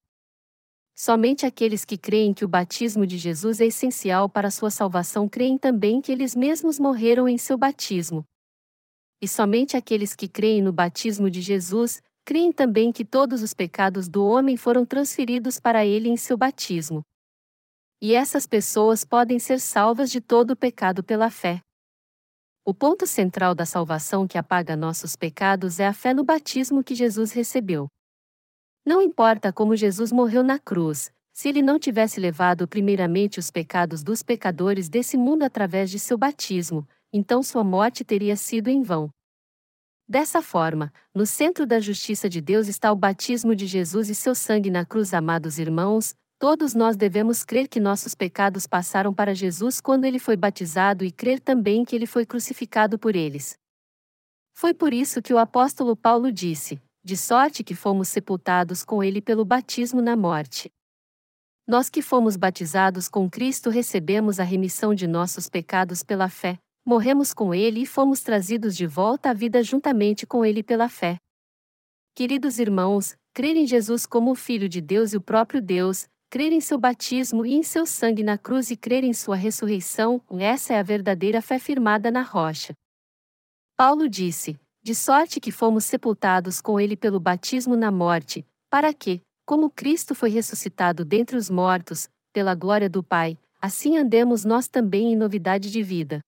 Somente 0.94 1.46
aqueles 1.46 1.86
que 1.86 1.96
creem 1.96 2.34
que 2.34 2.44
o 2.44 2.48
batismo 2.48 3.06
de 3.06 3.16
Jesus 3.16 3.62
é 3.62 3.66
essencial 3.66 4.28
para 4.28 4.50
sua 4.50 4.70
salvação 4.70 5.26
creem 5.26 5.56
também 5.56 6.02
que 6.02 6.12
eles 6.12 6.36
mesmos 6.36 6.78
morreram 6.78 7.26
em 7.26 7.38
seu 7.38 7.56
batismo. 7.56 8.22
E 9.22 9.26
somente 9.26 9.76
aqueles 9.76 10.14
que 10.14 10.28
creem 10.28 10.60
no 10.60 10.72
batismo 10.72 11.30
de 11.30 11.40
Jesus, 11.40 12.02
creem 12.24 12.52
também 12.52 12.92
que 12.92 13.04
todos 13.04 13.42
os 13.42 13.54
pecados 13.54 14.08
do 14.08 14.24
homem 14.24 14.56
foram 14.56 14.84
transferidos 14.84 15.58
para 15.58 15.84
ele 15.84 16.08
em 16.08 16.16
seu 16.16 16.36
batismo. 16.36 17.04
E 18.00 18.14
essas 18.14 18.46
pessoas 18.46 19.04
podem 19.04 19.38
ser 19.38 19.60
salvas 19.60 20.10
de 20.10 20.20
todo 20.20 20.52
o 20.52 20.56
pecado 20.56 21.02
pela 21.04 21.30
fé. 21.30 21.60
O 22.64 22.72
ponto 22.72 23.06
central 23.06 23.54
da 23.54 23.66
salvação 23.66 24.26
que 24.26 24.38
apaga 24.38 24.76
nossos 24.76 25.16
pecados 25.16 25.80
é 25.80 25.86
a 25.86 25.92
fé 25.92 26.14
no 26.14 26.24
batismo 26.24 26.84
que 26.84 26.94
Jesus 26.94 27.32
recebeu. 27.32 27.88
Não 28.84 29.02
importa 29.02 29.52
como 29.52 29.76
Jesus 29.76 30.12
morreu 30.12 30.42
na 30.42 30.58
cruz, 30.58 31.12
se 31.32 31.48
ele 31.48 31.62
não 31.62 31.78
tivesse 31.78 32.20
levado 32.20 32.68
primeiramente 32.68 33.38
os 33.38 33.50
pecados 33.50 34.02
dos 34.02 34.22
pecadores 34.22 34.88
desse 34.88 35.16
mundo 35.16 35.42
através 35.42 35.90
de 35.90 35.98
seu 35.98 36.18
batismo, 36.18 36.86
então 37.12 37.42
sua 37.42 37.64
morte 37.64 38.04
teria 38.04 38.36
sido 38.36 38.68
em 38.68 38.82
vão. 38.82 39.10
Dessa 40.10 40.42
forma, 40.42 40.92
no 41.14 41.24
centro 41.24 41.64
da 41.64 41.78
justiça 41.78 42.28
de 42.28 42.40
Deus 42.40 42.66
está 42.66 42.90
o 42.90 42.96
batismo 42.96 43.54
de 43.54 43.64
Jesus 43.64 44.10
e 44.10 44.14
seu 44.16 44.34
sangue 44.34 44.68
na 44.68 44.84
cruz, 44.84 45.14
amados 45.14 45.56
irmãos. 45.56 46.16
Todos 46.36 46.74
nós 46.74 46.96
devemos 46.96 47.44
crer 47.44 47.68
que 47.68 47.78
nossos 47.78 48.12
pecados 48.12 48.66
passaram 48.66 49.14
para 49.14 49.36
Jesus 49.36 49.80
quando 49.80 50.04
ele 50.04 50.18
foi 50.18 50.36
batizado 50.36 51.04
e 51.04 51.12
crer 51.12 51.38
também 51.38 51.84
que 51.84 51.94
ele 51.94 52.06
foi 52.06 52.26
crucificado 52.26 52.98
por 52.98 53.14
eles. 53.14 53.56
Foi 54.52 54.74
por 54.74 54.92
isso 54.92 55.22
que 55.22 55.32
o 55.32 55.38
apóstolo 55.38 55.94
Paulo 55.94 56.32
disse: 56.32 56.82
de 57.04 57.16
sorte 57.16 57.62
que 57.62 57.76
fomos 57.76 58.08
sepultados 58.08 58.84
com 58.84 59.04
ele 59.04 59.22
pelo 59.22 59.44
batismo 59.44 60.02
na 60.02 60.16
morte. 60.16 60.72
Nós 61.68 61.88
que 61.88 62.02
fomos 62.02 62.36
batizados 62.36 63.08
com 63.08 63.30
Cristo 63.30 63.70
recebemos 63.70 64.40
a 64.40 64.42
remissão 64.42 64.92
de 64.92 65.06
nossos 65.06 65.48
pecados 65.48 66.02
pela 66.02 66.28
fé, 66.28 66.58
morremos 66.84 67.32
com 67.32 67.54
ele 67.54 67.82
e 67.82 67.86
fomos 67.86 68.22
trazidos 68.22 68.76
de 68.76 68.86
volta 68.86 69.30
à 69.30 69.32
vida 69.32 69.62
juntamente 69.62 70.26
com 70.26 70.44
ele 70.44 70.62
pela 70.62 70.88
fé. 70.88 71.16
Queridos 72.14 72.58
irmãos, 72.58 73.16
crer 73.32 73.56
em 73.56 73.66
Jesus 73.66 74.06
como 74.06 74.32
o 74.32 74.34
Filho 74.34 74.68
de 74.68 74.80
Deus 74.80 75.12
e 75.12 75.16
o 75.16 75.20
próprio 75.20 75.62
Deus, 75.62 76.08
crer 76.28 76.52
em 76.52 76.60
seu 76.60 76.78
batismo 76.78 77.44
e 77.44 77.54
em 77.54 77.62
seu 77.62 77.86
sangue 77.86 78.22
na 78.22 78.38
cruz 78.38 78.70
e 78.70 78.76
crer 78.76 79.04
em 79.04 79.12
sua 79.12 79.36
ressurreição, 79.36 80.20
essa 80.38 80.74
é 80.74 80.78
a 80.78 80.82
verdadeira 80.82 81.42
fé 81.42 81.58
firmada 81.58 82.10
na 82.10 82.22
rocha. 82.22 82.74
Paulo 83.76 84.08
disse: 84.08 84.58
de 84.82 84.94
sorte 84.94 85.40
que 85.40 85.52
fomos 85.52 85.84
sepultados 85.84 86.60
com 86.60 86.80
ele 86.80 86.96
pelo 86.96 87.20
batismo 87.20 87.76
na 87.76 87.90
morte, 87.90 88.46
para 88.70 88.94
que, 88.94 89.20
como 89.44 89.68
Cristo 89.68 90.14
foi 90.14 90.30
ressuscitado 90.30 91.04
dentre 91.04 91.36
os 91.36 91.50
mortos, 91.50 92.08
pela 92.32 92.54
glória 92.54 92.88
do 92.88 93.02
Pai, 93.02 93.36
assim 93.60 93.98
andemos 93.98 94.44
nós 94.44 94.68
também 94.68 95.12
em 95.12 95.16
novidade 95.16 95.70
de 95.70 95.82
vida. 95.82 96.20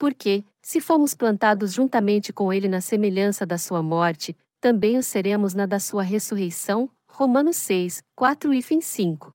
Porque, 0.00 0.46
se 0.62 0.80
fomos 0.80 1.14
plantados 1.14 1.74
juntamente 1.74 2.32
com 2.32 2.50
ele 2.50 2.68
na 2.68 2.80
semelhança 2.80 3.44
da 3.44 3.58
sua 3.58 3.82
morte, 3.82 4.34
também 4.58 4.96
o 4.96 5.02
seremos 5.02 5.52
na 5.52 5.66
da 5.66 5.78
sua 5.78 6.02
ressurreição. 6.02 6.90
Romanos 7.06 7.58
6, 7.58 8.02
4 8.16 8.54
e 8.54 8.62
5. 8.80 9.30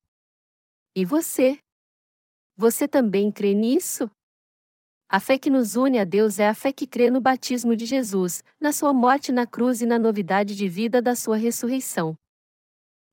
E 0.96 1.06
você? 1.06 1.60
Você 2.58 2.88
também 2.88 3.32
crê 3.32 3.54
nisso? 3.54 4.10
A 5.08 5.20
fé 5.20 5.38
que 5.38 5.52
nos 5.52 5.76
une 5.76 6.00
a 6.00 6.04
Deus 6.04 6.40
é 6.40 6.48
a 6.48 6.56
fé 6.56 6.74
que 6.74 6.88
crê 6.88 7.12
no 7.12 7.22
batismo 7.22 7.76
de 7.76 7.86
Jesus, 7.86 8.44
na 8.60 8.74
sua 8.74 8.92
morte 8.92 9.32
na 9.32 9.46
cruz 9.46 9.82
e 9.82 9.86
na 9.86 10.00
novidade 10.00 10.56
de 10.56 10.68
vida 10.68 11.00
da 11.00 11.16
sua 11.16 11.38
ressurreição. 11.38 12.18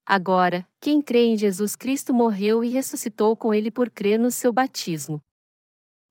Agora, 0.06 0.66
quem 0.80 1.02
crê 1.02 1.26
em 1.26 1.36
Jesus 1.36 1.76
Cristo 1.76 2.14
morreu 2.14 2.64
e 2.64 2.70
ressuscitou 2.70 3.36
com 3.36 3.52
ele 3.52 3.70
por 3.70 3.90
crer 3.90 4.18
no 4.18 4.30
seu 4.30 4.54
batismo. 4.54 5.20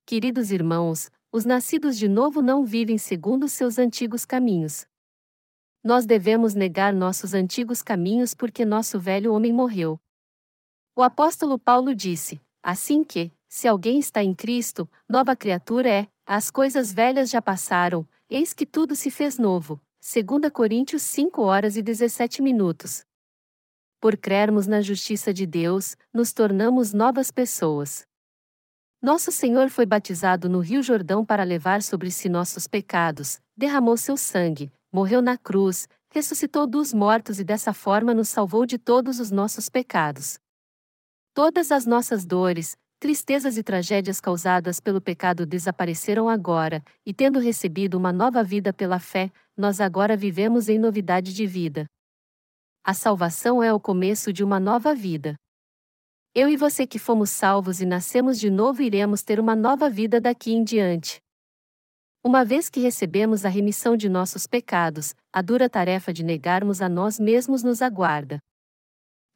Queridos 0.06 0.52
irmãos, 0.52 1.10
os 1.32 1.46
nascidos 1.46 1.96
de 1.96 2.08
novo 2.08 2.42
não 2.42 2.62
vivem 2.62 2.98
segundo 2.98 3.48
seus 3.48 3.78
antigos 3.78 4.26
caminhos. 4.26 4.86
Nós 5.82 6.04
devemos 6.04 6.54
negar 6.54 6.92
nossos 6.92 7.32
antigos 7.32 7.82
caminhos 7.82 8.34
porque 8.34 8.66
nosso 8.66 9.00
velho 9.00 9.32
homem 9.32 9.50
morreu. 9.50 9.98
O 10.94 11.02
apóstolo 11.02 11.58
Paulo 11.58 11.94
disse: 11.94 12.38
Assim 12.62 13.02
que, 13.02 13.32
se 13.48 13.66
alguém 13.66 13.98
está 13.98 14.22
em 14.22 14.34
Cristo, 14.34 14.88
nova 15.08 15.34
criatura 15.34 15.88
é, 15.88 16.08
as 16.26 16.50
coisas 16.50 16.92
velhas 16.92 17.30
já 17.30 17.40
passaram, 17.40 18.06
eis 18.28 18.52
que 18.52 18.66
tudo 18.66 18.94
se 18.94 19.10
fez 19.10 19.38
novo. 19.38 19.80
2 20.02 20.52
Coríntios 20.52 21.02
5 21.02 21.40
horas 21.40 21.76
e 21.76 21.82
17 21.82 22.42
minutos. 22.42 23.06
Por 24.00 24.16
crermos 24.16 24.66
na 24.66 24.80
justiça 24.80 25.32
de 25.32 25.46
Deus, 25.46 25.96
nos 26.12 26.32
tornamos 26.32 26.92
novas 26.92 27.30
pessoas. 27.30 28.06
Nosso 29.02 29.32
Senhor 29.32 29.68
foi 29.68 29.84
batizado 29.84 30.48
no 30.48 30.60
Rio 30.60 30.80
Jordão 30.80 31.24
para 31.24 31.42
levar 31.42 31.82
sobre 31.82 32.08
si 32.08 32.28
nossos 32.28 32.68
pecados, 32.68 33.40
derramou 33.56 33.96
seu 33.96 34.16
sangue, 34.16 34.70
morreu 34.92 35.20
na 35.20 35.36
cruz, 35.36 35.88
ressuscitou 36.08 36.68
dos 36.68 36.94
mortos 36.94 37.40
e 37.40 37.44
dessa 37.44 37.72
forma 37.72 38.14
nos 38.14 38.28
salvou 38.28 38.64
de 38.64 38.78
todos 38.78 39.18
os 39.18 39.32
nossos 39.32 39.68
pecados. 39.68 40.38
Todas 41.34 41.72
as 41.72 41.84
nossas 41.84 42.24
dores, 42.24 42.76
tristezas 43.00 43.56
e 43.58 43.64
tragédias 43.64 44.20
causadas 44.20 44.78
pelo 44.78 45.00
pecado 45.00 45.44
desapareceram 45.44 46.28
agora, 46.28 46.80
e 47.04 47.12
tendo 47.12 47.40
recebido 47.40 47.98
uma 47.98 48.12
nova 48.12 48.44
vida 48.44 48.72
pela 48.72 49.00
fé, 49.00 49.32
nós 49.56 49.80
agora 49.80 50.16
vivemos 50.16 50.68
em 50.68 50.78
novidade 50.78 51.34
de 51.34 51.44
vida. 51.44 51.86
A 52.84 52.94
salvação 52.94 53.60
é 53.60 53.74
o 53.74 53.80
começo 53.80 54.32
de 54.32 54.44
uma 54.44 54.60
nova 54.60 54.94
vida. 54.94 55.34
Eu 56.34 56.48
e 56.48 56.56
você 56.56 56.86
que 56.86 56.98
fomos 56.98 57.28
salvos 57.28 57.82
e 57.82 57.84
nascemos 57.84 58.40
de 58.40 58.48
novo 58.48 58.80
iremos 58.80 59.22
ter 59.22 59.38
uma 59.38 59.54
nova 59.54 59.90
vida 59.90 60.18
daqui 60.18 60.54
em 60.54 60.64
diante. 60.64 61.20
Uma 62.24 62.42
vez 62.42 62.70
que 62.70 62.80
recebemos 62.80 63.44
a 63.44 63.50
remissão 63.50 63.98
de 63.98 64.08
nossos 64.08 64.46
pecados, 64.46 65.14
a 65.30 65.42
dura 65.42 65.68
tarefa 65.68 66.10
de 66.10 66.24
negarmos 66.24 66.80
a 66.80 66.88
nós 66.88 67.20
mesmos 67.20 67.62
nos 67.62 67.82
aguarda. 67.82 68.38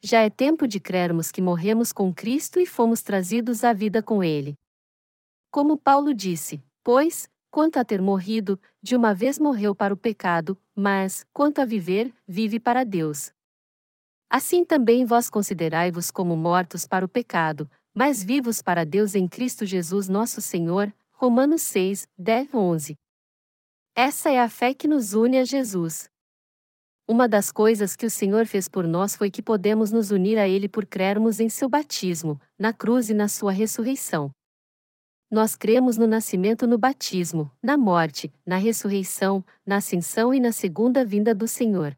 Já 0.00 0.22
é 0.22 0.30
tempo 0.30 0.66
de 0.66 0.80
crermos 0.80 1.30
que 1.30 1.42
morremos 1.42 1.92
com 1.92 2.14
Cristo 2.14 2.58
e 2.58 2.64
fomos 2.64 3.02
trazidos 3.02 3.62
à 3.62 3.74
vida 3.74 4.02
com 4.02 4.24
Ele. 4.24 4.54
Como 5.50 5.76
Paulo 5.76 6.14
disse, 6.14 6.64
pois, 6.82 7.28
quanto 7.50 7.76
a 7.76 7.84
ter 7.84 8.00
morrido, 8.00 8.58
de 8.82 8.96
uma 8.96 9.12
vez 9.12 9.38
morreu 9.38 9.74
para 9.74 9.92
o 9.92 9.98
pecado, 9.98 10.58
mas, 10.74 11.26
quanto 11.30 11.60
a 11.60 11.66
viver, 11.66 12.10
vive 12.26 12.58
para 12.58 12.84
Deus. 12.84 13.35
Assim 14.28 14.64
também 14.64 15.04
vós 15.04 15.30
considerai-vos 15.30 16.10
como 16.10 16.36
mortos 16.36 16.86
para 16.86 17.04
o 17.04 17.08
pecado, 17.08 17.70
mas 17.94 18.22
vivos 18.22 18.60
para 18.60 18.84
Deus 18.84 19.14
em 19.14 19.28
Cristo 19.28 19.64
Jesus 19.64 20.08
nosso 20.08 20.40
Senhor. 20.40 20.92
Romanos 21.12 21.62
6, 21.62 22.08
10, 22.18 22.52
11. 22.52 22.96
Essa 23.94 24.30
é 24.30 24.38
a 24.38 24.48
fé 24.48 24.74
que 24.74 24.86
nos 24.86 25.14
une 25.14 25.38
a 25.38 25.44
Jesus. 25.44 26.10
Uma 27.08 27.28
das 27.28 27.52
coisas 27.52 27.94
que 27.94 28.04
o 28.04 28.10
Senhor 28.10 28.46
fez 28.46 28.68
por 28.68 28.86
nós 28.86 29.16
foi 29.16 29.30
que 29.30 29.40
podemos 29.40 29.92
nos 29.92 30.10
unir 30.10 30.38
a 30.38 30.48
Ele 30.48 30.68
por 30.68 30.84
crermos 30.84 31.40
em 31.40 31.48
seu 31.48 31.68
batismo, 31.68 32.38
na 32.58 32.72
cruz 32.72 33.08
e 33.08 33.14
na 33.14 33.28
sua 33.28 33.52
ressurreição. 33.52 34.30
Nós 35.30 35.56
cremos 35.56 35.96
no 35.96 36.06
nascimento 36.06 36.66
no 36.66 36.76
batismo, 36.76 37.50
na 37.62 37.78
morte, 37.78 38.32
na 38.44 38.56
ressurreição, 38.56 39.44
na 39.64 39.76
ascensão 39.76 40.34
e 40.34 40.40
na 40.40 40.52
segunda 40.52 41.04
vinda 41.04 41.34
do 41.34 41.48
Senhor. 41.48 41.96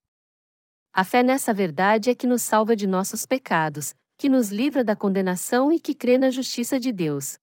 A 0.92 1.04
fé 1.04 1.22
nessa 1.22 1.54
verdade 1.54 2.10
é 2.10 2.14
que 2.14 2.26
nos 2.26 2.42
salva 2.42 2.74
de 2.74 2.86
nossos 2.86 3.26
pecados, 3.26 3.94
que 4.16 4.28
nos 4.28 4.50
livra 4.50 4.82
da 4.82 4.96
condenação 4.96 5.72
e 5.72 5.78
que 5.78 5.94
crê 5.94 6.18
na 6.18 6.30
justiça 6.30 6.80
de 6.80 6.92
Deus. 6.92 7.38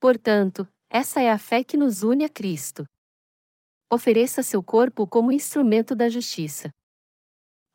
Portanto, 0.00 0.66
essa 0.88 1.20
é 1.20 1.30
a 1.30 1.38
fé 1.38 1.62
que 1.64 1.76
nos 1.76 2.02
une 2.02 2.24
a 2.24 2.28
Cristo. 2.28 2.86
Ofereça 3.90 4.42
seu 4.42 4.62
corpo 4.62 5.06
como 5.06 5.32
instrumento 5.32 5.94
da 5.94 6.08
justiça. 6.08 6.70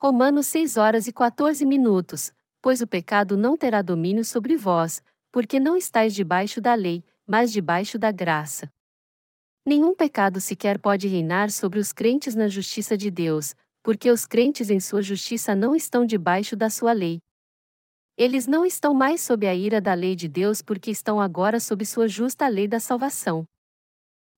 Romanos 0.01 0.47
6 0.47 0.77
horas 0.77 1.07
e 1.07 1.13
14 1.13 1.65
minutos. 1.65 2.31
Pois 2.61 2.81
o 2.81 2.87
pecado 2.87 3.37
não 3.37 3.55
terá 3.55 3.81
domínio 3.81 4.25
sobre 4.25 4.57
vós, 4.57 5.01
porque 5.31 5.59
não 5.59 5.77
estáis 5.77 6.13
debaixo 6.13 6.59
da 6.59 6.73
lei, 6.73 7.03
mas 7.25 7.51
debaixo 7.51 7.97
da 7.97 8.11
graça. 8.11 8.69
Nenhum 9.65 9.95
pecado 9.95 10.41
sequer 10.41 10.79
pode 10.79 11.07
reinar 11.07 11.51
sobre 11.51 11.79
os 11.79 11.93
crentes 11.93 12.35
na 12.35 12.47
justiça 12.47 12.97
de 12.97 13.09
Deus, 13.09 13.55
porque 13.83 14.11
os 14.11 14.25
crentes 14.25 14.69
em 14.69 14.79
sua 14.79 15.01
justiça 15.01 15.55
não 15.55 15.75
estão 15.75 16.05
debaixo 16.05 16.55
da 16.55 16.69
sua 16.69 16.91
lei. 16.91 17.19
Eles 18.17 18.47
não 18.47 18.65
estão 18.65 18.93
mais 18.93 19.21
sob 19.21 19.47
a 19.47 19.55
ira 19.55 19.79
da 19.79 19.93
lei 19.93 20.15
de 20.15 20.27
Deus 20.27 20.61
porque 20.61 20.91
estão 20.91 21.19
agora 21.19 21.59
sob 21.59 21.85
sua 21.85 22.07
justa 22.07 22.47
lei 22.47 22.67
da 22.67 22.79
salvação. 22.79 23.45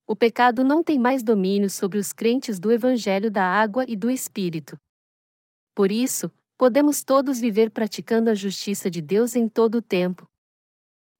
O 0.05 0.15
pecado 0.15 0.63
não 0.63 0.83
tem 0.83 0.99
mais 0.99 1.23
domínio 1.23 1.69
sobre 1.69 1.97
os 1.97 2.13
crentes 2.13 2.59
do 2.59 2.71
Evangelho 2.71 3.31
da 3.31 3.43
água 3.43 3.85
e 3.87 3.95
do 3.95 4.09
Espírito. 4.09 4.77
Por 5.73 5.91
isso, 5.91 6.31
podemos 6.57 7.03
todos 7.03 7.39
viver 7.39 7.71
praticando 7.71 8.29
a 8.29 8.35
justiça 8.35 8.89
de 8.91 9.01
Deus 9.01 9.35
em 9.35 9.47
todo 9.47 9.75
o 9.75 9.81
tempo, 9.81 10.27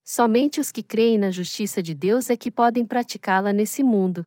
Somente 0.04 0.60
os 0.60 0.72
que 0.72 0.84
creem 0.84 1.18
na 1.18 1.32
justiça 1.32 1.82
de 1.82 1.94
Deus 1.94 2.30
é 2.30 2.36
que 2.36 2.52
podem 2.52 2.86
praticá-la 2.86 3.54
nesse 3.54 3.84
mundo. 3.84 4.26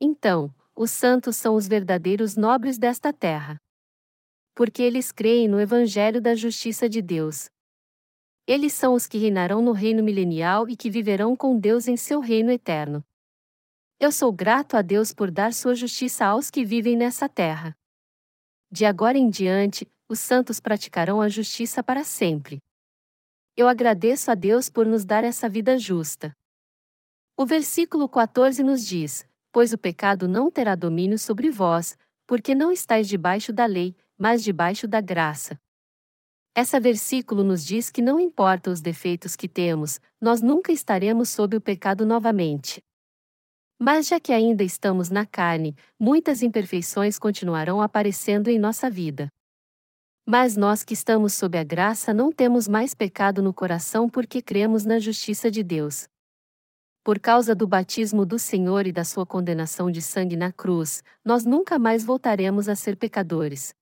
Então, 0.00 0.52
os 0.74 0.90
santos 0.90 1.36
são 1.36 1.54
os 1.54 1.68
verdadeiros 1.68 2.36
nobres 2.36 2.78
desta 2.78 3.12
terra. 3.12 3.60
Porque 4.54 4.82
eles 4.82 5.12
creem 5.12 5.48
no 5.48 5.60
Evangelho 5.60 6.20
da 6.20 6.34
justiça 6.34 6.88
de 6.88 7.02
Deus. 7.02 7.48
Eles 8.46 8.72
são 8.72 8.94
os 8.94 9.06
que 9.06 9.18
reinarão 9.18 9.62
no 9.62 9.72
reino 9.72 10.02
milenial 10.02 10.68
e 10.68 10.76
que 10.76 10.90
viverão 10.90 11.36
com 11.36 11.58
Deus 11.58 11.86
em 11.86 11.96
seu 11.96 12.20
reino 12.20 12.50
eterno. 12.50 13.04
Eu 13.98 14.10
sou 14.10 14.32
grato 14.32 14.76
a 14.76 14.82
Deus 14.82 15.12
por 15.12 15.30
dar 15.30 15.52
sua 15.52 15.74
justiça 15.74 16.24
aos 16.24 16.50
que 16.50 16.64
vivem 16.64 16.96
nessa 16.96 17.28
terra. 17.28 17.76
De 18.70 18.84
agora 18.84 19.18
em 19.18 19.28
diante, 19.28 19.86
os 20.08 20.18
santos 20.18 20.58
praticarão 20.58 21.20
a 21.20 21.28
justiça 21.28 21.82
para 21.82 22.02
sempre. 22.02 22.58
Eu 23.56 23.68
agradeço 23.68 24.30
a 24.30 24.34
Deus 24.34 24.70
por 24.70 24.86
nos 24.86 25.04
dar 25.04 25.22
essa 25.22 25.48
vida 25.48 25.78
justa. 25.78 26.34
O 27.36 27.44
versículo 27.44 28.08
14 28.08 28.62
nos 28.62 28.86
diz: 28.86 29.28
Pois 29.52 29.72
o 29.72 29.78
pecado 29.78 30.28
não 30.28 30.50
terá 30.50 30.74
domínio 30.74 31.18
sobre 31.18 31.50
vós, 31.50 31.96
porque 32.26 32.54
não 32.54 32.70
estáis 32.70 33.08
debaixo 33.08 33.52
da 33.52 33.66
lei, 33.66 33.96
mas 34.16 34.44
debaixo 34.44 34.86
da 34.86 35.00
graça. 35.00 35.58
Essa 36.54 36.78
versículo 36.78 37.42
nos 37.42 37.64
diz 37.64 37.90
que 37.90 38.02
não 38.02 38.20
importa 38.20 38.70
os 38.70 38.80
defeitos 38.80 39.36
que 39.36 39.48
temos, 39.48 40.00
nós 40.20 40.42
nunca 40.42 40.72
estaremos 40.72 41.28
sob 41.28 41.56
o 41.56 41.60
pecado 41.60 42.04
novamente. 42.04 42.82
Mas 43.78 44.08
já 44.08 44.20
que 44.20 44.32
ainda 44.32 44.62
estamos 44.62 45.10
na 45.10 45.24
carne, 45.24 45.74
muitas 45.98 46.42
imperfeições 46.42 47.18
continuarão 47.18 47.80
aparecendo 47.80 48.48
em 48.48 48.58
nossa 48.58 48.90
vida. 48.90 49.28
Mas 50.26 50.56
nós 50.56 50.84
que 50.84 50.92
estamos 50.92 51.32
sob 51.32 51.56
a 51.56 51.64
graça 51.64 52.12
não 52.12 52.30
temos 52.30 52.68
mais 52.68 52.94
pecado 52.94 53.42
no 53.42 53.54
coração 53.54 54.08
porque 54.08 54.42
cremos 54.42 54.84
na 54.84 54.98
justiça 54.98 55.50
de 55.50 55.62
Deus. 55.62 56.08
Por 57.02 57.18
causa 57.18 57.54
do 57.54 57.66
batismo 57.66 58.26
do 58.26 58.38
Senhor 58.38 58.86
e 58.86 58.92
da 58.92 59.04
sua 59.04 59.24
condenação 59.24 59.90
de 59.90 60.02
sangue 60.02 60.36
na 60.36 60.52
cruz, 60.52 61.02
nós 61.24 61.46
nunca 61.46 61.78
mais 61.78 62.04
voltaremos 62.04 62.68
a 62.68 62.76
ser 62.76 62.94
pecadores. 62.94 63.74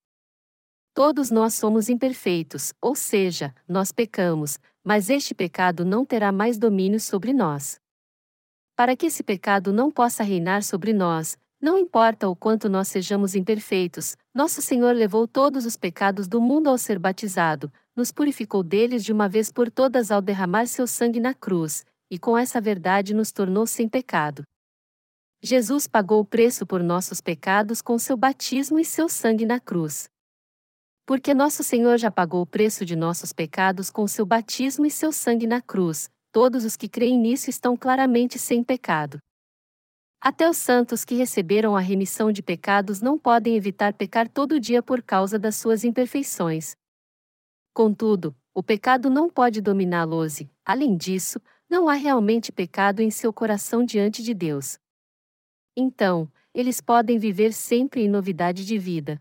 Todos 0.94 1.28
nós 1.28 1.54
somos 1.54 1.88
imperfeitos, 1.88 2.72
ou 2.80 2.94
seja, 2.94 3.52
nós 3.68 3.90
pecamos, 3.90 4.58
mas 4.84 5.10
este 5.10 5.34
pecado 5.34 5.84
não 5.84 6.04
terá 6.04 6.30
mais 6.30 6.58
domínio 6.58 7.00
sobre 7.00 7.32
nós. 7.32 7.80
Para 8.76 8.96
que 8.96 9.06
esse 9.06 9.24
pecado 9.24 9.72
não 9.72 9.90
possa 9.90 10.22
reinar 10.22 10.62
sobre 10.62 10.92
nós, 10.92 11.36
não 11.60 11.76
importa 11.76 12.28
o 12.28 12.36
quanto 12.36 12.68
nós 12.68 12.86
sejamos 12.86 13.34
imperfeitos, 13.34 14.16
nosso 14.32 14.62
Senhor 14.62 14.94
levou 14.94 15.26
todos 15.26 15.66
os 15.66 15.76
pecados 15.76 16.28
do 16.28 16.40
mundo 16.40 16.68
ao 16.68 16.78
ser 16.78 17.00
batizado, 17.00 17.72
nos 17.96 18.12
purificou 18.12 18.62
deles 18.62 19.04
de 19.04 19.12
uma 19.12 19.28
vez 19.28 19.50
por 19.50 19.68
todas 19.68 20.12
ao 20.12 20.22
derramar 20.22 20.66
seu 20.66 20.86
sangue 20.86 21.18
na 21.18 21.34
cruz, 21.34 21.84
e 22.10 22.18
com 22.18 22.36
essa 22.36 22.60
verdade 22.60 23.14
nos 23.14 23.32
tornou 23.32 23.66
sem 23.66 23.88
pecado. 23.88 24.42
Jesus 25.40 25.86
pagou 25.86 26.20
o 26.20 26.24
preço 26.24 26.66
por 26.66 26.82
nossos 26.82 27.20
pecados 27.20 27.80
com 27.80 27.98
seu 27.98 28.16
batismo 28.16 28.78
e 28.78 28.84
seu 28.84 29.08
sangue 29.08 29.46
na 29.46 29.60
cruz. 29.60 30.08
Porque 31.06 31.32
nosso 31.32 31.62
Senhor 31.62 31.96
já 31.96 32.10
pagou 32.10 32.42
o 32.42 32.46
preço 32.46 32.84
de 32.84 32.96
nossos 32.96 33.32
pecados 33.32 33.90
com 33.90 34.06
seu 34.06 34.26
batismo 34.26 34.84
e 34.84 34.90
seu 34.90 35.12
sangue 35.12 35.46
na 35.46 35.62
cruz, 35.62 36.10
todos 36.32 36.64
os 36.64 36.76
que 36.76 36.88
creem 36.88 37.18
nisso 37.18 37.48
estão 37.48 37.76
claramente 37.76 38.38
sem 38.38 38.64
pecado. 38.64 39.18
Até 40.20 40.50
os 40.50 40.56
santos 40.56 41.04
que 41.04 41.14
receberam 41.14 41.76
a 41.76 41.80
remissão 41.80 42.32
de 42.32 42.42
pecados 42.42 43.00
não 43.00 43.16
podem 43.16 43.54
evitar 43.54 43.94
pecar 43.94 44.28
todo 44.28 44.58
dia 44.58 44.82
por 44.82 45.00
causa 45.00 45.38
das 45.38 45.54
suas 45.54 45.84
imperfeições. 45.84 46.74
Contudo, 47.72 48.34
o 48.52 48.60
pecado 48.60 49.08
não 49.08 49.30
pode 49.30 49.60
dominá-los 49.60 50.40
e, 50.40 50.50
além 50.64 50.96
disso, 50.96 51.40
não 51.68 51.88
há 51.88 51.94
realmente 51.94 52.50
pecado 52.50 53.00
em 53.00 53.10
seu 53.10 53.32
coração 53.32 53.84
diante 53.84 54.22
de 54.22 54.32
Deus. 54.32 54.78
Então, 55.76 56.30
eles 56.54 56.80
podem 56.80 57.18
viver 57.18 57.52
sempre 57.52 58.02
em 58.02 58.08
novidade 58.08 58.64
de 58.64 58.78
vida. 58.78 59.18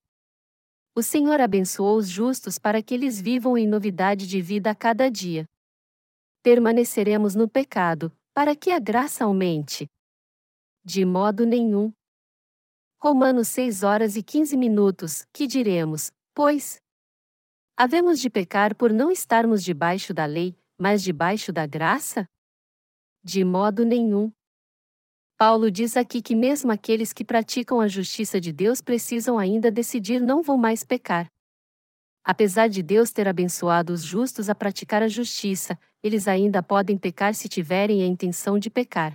O 0.96 1.04
Senhor 1.04 1.40
abençoou 1.40 1.98
os 1.98 2.10
justos 2.10 2.58
para 2.58 2.82
que 2.82 2.94
eles 2.94 3.22
vivam 3.22 3.58
em 3.58 3.68
novidade 3.68 4.26
de 4.26 4.42
vida 4.42 4.72
a 4.72 4.76
cada 4.76 5.12
dia. 5.12 5.46
Permaneceremos 6.42 7.36
no 7.36 7.48
pecado, 7.48 8.12
para 8.34 8.56
que 8.56 8.72
a 8.72 8.80
graça 8.80 9.26
aumente. 9.26 9.88
De 10.84 11.06
modo 11.06 11.46
nenhum. 11.46 11.92
Romanos 13.00 13.50
6 13.50 13.84
horas 13.84 14.16
e 14.16 14.24
15 14.24 14.58
minutos, 14.58 15.26
que 15.32 15.46
diremos, 15.46 16.12
pois? 16.34 16.78
Havemos 17.76 18.20
de 18.20 18.30
pecar 18.30 18.76
por 18.76 18.92
não 18.92 19.12
estarmos 19.12 19.64
debaixo 19.64 20.14
da 20.14 20.26
lei, 20.26 20.58
mas 20.80 21.04
debaixo 21.04 21.52
da 21.52 21.68
graça? 21.68 22.28
De 23.24 23.44
modo 23.44 23.84
nenhum. 23.84 24.32
Paulo 25.38 25.70
diz 25.70 25.96
aqui 25.96 26.22
que 26.22 26.36
mesmo 26.36 26.72
aqueles 26.72 27.14
que 27.14 27.24
praticam 27.24 27.80
a 27.80 27.88
justiça 27.88 28.42
de 28.42 28.52
Deus 28.52 28.82
precisam 28.82 29.38
ainda 29.38 29.70
decidir 29.70 30.20
não 30.20 30.42
vão 30.42 30.58
mais 30.58 30.84
pecar. 30.84 31.32
Apesar 32.24 32.68
de 32.68 32.82
Deus 32.82 33.12
ter 33.12 33.28
abençoado 33.28 33.94
os 33.94 34.02
justos 34.02 34.50
a 34.50 34.56
praticar 34.56 35.02
a 35.02 35.08
justiça, 35.08 35.80
eles 36.04 36.28
ainda 36.28 36.62
podem 36.64 36.98
pecar 36.98 37.34
se 37.36 37.48
tiverem 37.48 38.02
a 38.02 38.06
intenção 38.06 38.60
de 38.60 38.70
pecar. 38.70 39.14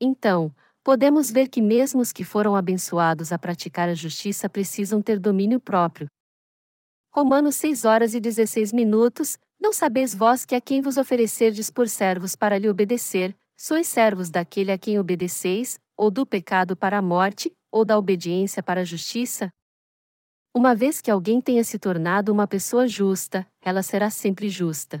Então, 0.00 0.54
podemos 0.84 1.30
ver 1.30 1.48
que 1.48 1.60
mesmo 1.60 2.00
os 2.00 2.12
que 2.12 2.24
foram 2.24 2.54
abençoados 2.54 3.32
a 3.32 3.38
praticar 3.38 3.88
a 3.88 3.94
justiça 3.94 4.48
precisam 4.48 5.02
ter 5.02 5.18
domínio 5.18 5.58
próprio. 5.58 6.06
Romanos 7.10 7.56
6 7.56 7.84
horas 7.84 8.14
e 8.14 8.20
16 8.20 8.72
minutos, 8.72 9.38
não 9.60 9.72
sabeis 9.72 10.14
vós 10.14 10.44
que 10.44 10.54
a 10.54 10.60
quem 10.60 10.80
vos 10.80 10.96
oferecerdes 10.96 11.70
por 11.70 11.88
servos 11.88 12.36
para 12.36 12.58
lhe 12.58 12.68
obedecer, 12.68 13.36
sois 13.56 13.86
servos 13.86 14.30
daquele 14.30 14.70
a 14.70 14.78
quem 14.78 14.98
obedeceis, 14.98 15.78
ou 15.96 16.10
do 16.10 16.26
pecado 16.26 16.76
para 16.76 16.98
a 16.98 17.02
morte, 17.02 17.52
ou 17.70 17.84
da 17.84 17.98
obediência 17.98 18.62
para 18.62 18.82
a 18.82 18.84
justiça? 18.84 19.50
Uma 20.54 20.74
vez 20.74 21.00
que 21.00 21.10
alguém 21.10 21.40
tenha 21.40 21.64
se 21.64 21.78
tornado 21.78 22.32
uma 22.32 22.46
pessoa 22.46 22.86
justa, 22.86 23.46
ela 23.60 23.82
será 23.82 24.08
sempre 24.10 24.48
justa. 24.48 25.00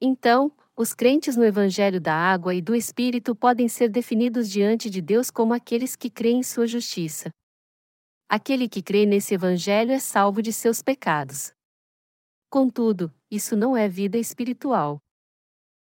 Então, 0.00 0.52
os 0.76 0.94
crentes 0.94 1.36
no 1.36 1.44
Evangelho 1.44 2.00
da 2.00 2.14
Água 2.14 2.54
e 2.54 2.62
do 2.62 2.74
Espírito 2.74 3.34
podem 3.34 3.68
ser 3.68 3.88
definidos 3.88 4.48
diante 4.48 4.88
de 4.88 5.00
Deus 5.00 5.30
como 5.30 5.52
aqueles 5.52 5.96
que 5.96 6.08
creem 6.08 6.38
em 6.38 6.42
sua 6.42 6.66
justiça. 6.66 7.30
Aquele 8.28 8.68
que 8.68 8.82
crê 8.82 9.06
nesse 9.06 9.34
Evangelho 9.34 9.90
é 9.90 9.98
salvo 9.98 10.40
de 10.40 10.52
seus 10.52 10.82
pecados. 10.82 11.52
Contudo, 12.50 13.12
isso 13.30 13.56
não 13.56 13.76
é 13.76 13.88
vida 13.88 14.18
espiritual. 14.18 14.98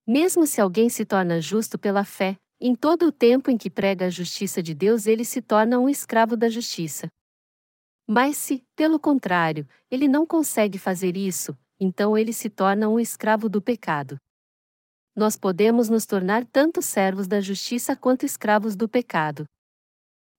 Mesmo 0.05 0.45
se 0.45 0.59
alguém 0.59 0.89
se 0.89 1.05
torna 1.05 1.39
justo 1.39 1.77
pela 1.77 2.03
fé, 2.03 2.37
em 2.59 2.75
todo 2.75 3.07
o 3.07 3.11
tempo 3.11 3.49
em 3.49 3.57
que 3.57 3.69
prega 3.69 4.07
a 4.07 4.09
justiça 4.09 4.61
de 4.61 4.73
Deus 4.73 5.07
ele 5.07 5.23
se 5.23 5.41
torna 5.41 5.79
um 5.79 5.87
escravo 5.87 6.35
da 6.35 6.49
justiça. 6.49 7.07
Mas 8.07 8.37
se, 8.37 8.63
pelo 8.75 8.99
contrário, 8.99 9.67
ele 9.89 10.07
não 10.07 10.25
consegue 10.25 10.77
fazer 10.77 11.15
isso, 11.15 11.57
então 11.79 12.17
ele 12.17 12.33
se 12.33 12.49
torna 12.49 12.89
um 12.89 12.99
escravo 12.99 13.47
do 13.47 13.61
pecado 13.61 14.19
nós 15.19 15.35
podemos 15.35 15.89
nos 15.89 16.05
tornar 16.05 16.45
tanto 16.45 16.81
servos 16.81 17.27
da 17.27 17.41
justiça 17.41 17.95
quanto 17.95 18.25
escravos 18.25 18.75
do 18.75 18.87
pecado. 18.87 19.43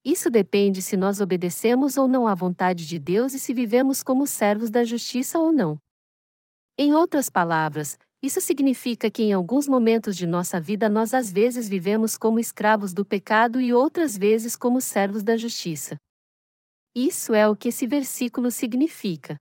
Isso 0.02 0.30
depende 0.30 0.80
se 0.80 0.96
nós 0.96 1.20
obedecemos 1.20 1.98
ou 1.98 2.08
não 2.08 2.26
à 2.26 2.34
vontade 2.34 2.86
de 2.86 2.98
Deus 2.98 3.34
e 3.34 3.38
se 3.38 3.52
vivemos 3.52 4.02
como 4.02 4.26
servos 4.26 4.70
da 4.70 4.82
justiça 4.82 5.38
ou 5.38 5.52
não. 5.52 5.78
Em 6.82 6.94
outras 6.94 7.28
palavras, 7.28 7.98
Isso 8.22 8.40
significa 8.40 9.10
que 9.10 9.22
em 9.22 9.34
alguns 9.34 9.68
momentos 9.68 10.16
de 10.16 10.26
nossa 10.26 10.58
vida 10.58 10.88
nós 10.88 11.12
às 11.12 11.30
vezes 11.30 11.68
vivemos 11.68 12.16
como 12.16 12.40
escravos 12.40 12.94
do 12.94 13.04
pecado 13.04 13.60
e 13.60 13.70
outras 13.70 14.16
vezes 14.16 14.56
como 14.56 14.80
servos 14.80 15.22
da 15.22 15.36
justiça. 15.36 15.96
Isso 16.94 17.34
é 17.34 17.46
o 17.46 17.54
que 17.54 17.68
esse 17.68 17.86
versículo 17.86 18.50
significa. 18.50 19.36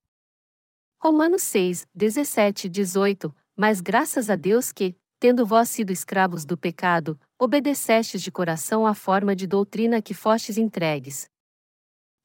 Romanos 1.02 1.44
6, 1.44 1.86
17 1.96 2.68
e 2.68 2.70
18 2.70 3.34
Mas 3.56 3.80
graças 3.80 4.30
a 4.30 4.36
Deus 4.36 4.74
que, 4.74 4.94
tendo 5.18 5.46
vós 5.46 5.70
sido 5.70 5.92
escravos 5.92 6.44
do 6.44 6.58
pecado, 6.58 7.18
obedecestes 7.40 8.22
de 8.22 8.34
coração 8.34 8.86
à 8.86 8.94
forma 8.94 9.34
de 9.34 9.48
doutrina 9.48 10.02
que 10.02 10.14
fostes 10.14 10.58
entregues. 10.58 11.30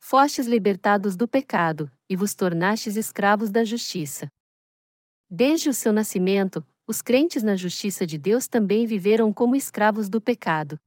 Fostes 0.00 0.48
libertados 0.48 1.16
do 1.16 1.28
pecado, 1.28 1.88
e 2.10 2.16
vos 2.16 2.34
tornastes 2.34 2.96
escravos 2.96 3.48
da 3.48 3.62
justiça. 3.62 4.28
Desde 5.30 5.68
o 5.68 5.74
seu 5.74 5.92
nascimento, 5.92 6.64
os 6.86 7.00
crentes 7.00 7.42
na 7.42 7.56
justiça 7.56 8.06
de 8.06 8.18
Deus 8.18 8.46
também 8.46 8.86
viveram 8.86 9.32
como 9.32 9.56
escravos 9.56 10.08
do 10.08 10.20
pecado. 10.20 10.78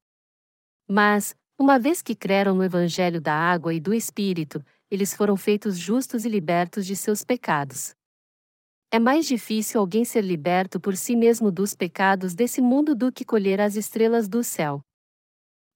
Mas, 0.87 1.35
uma 1.57 1.79
vez 1.79 2.01
que 2.01 2.15
creram 2.15 2.55
no 2.55 2.63
Evangelho 2.63 3.19
da 3.19 3.33
água 3.33 3.73
e 3.73 3.79
do 3.79 3.93
Espírito, 3.93 4.63
eles 4.91 5.13
foram 5.13 5.35
feitos 5.35 5.77
justos 5.77 6.23
e 6.23 6.29
libertos 6.29 6.85
de 6.85 6.95
seus 6.95 7.23
pecados. 7.23 7.95
É 8.89 8.99
mais 8.99 9.25
difícil 9.25 9.81
alguém 9.81 10.05
ser 10.05 10.23
liberto 10.23 10.79
por 10.79 10.95
si 10.95 11.15
mesmo 11.15 11.51
dos 11.51 11.75
pecados 11.75 12.33
desse 12.33 12.61
mundo 12.61 12.95
do 12.95 13.11
que 13.11 13.25
colher 13.25 13.59
as 13.59 13.75
estrelas 13.75 14.29
do 14.29 14.43
céu. 14.43 14.81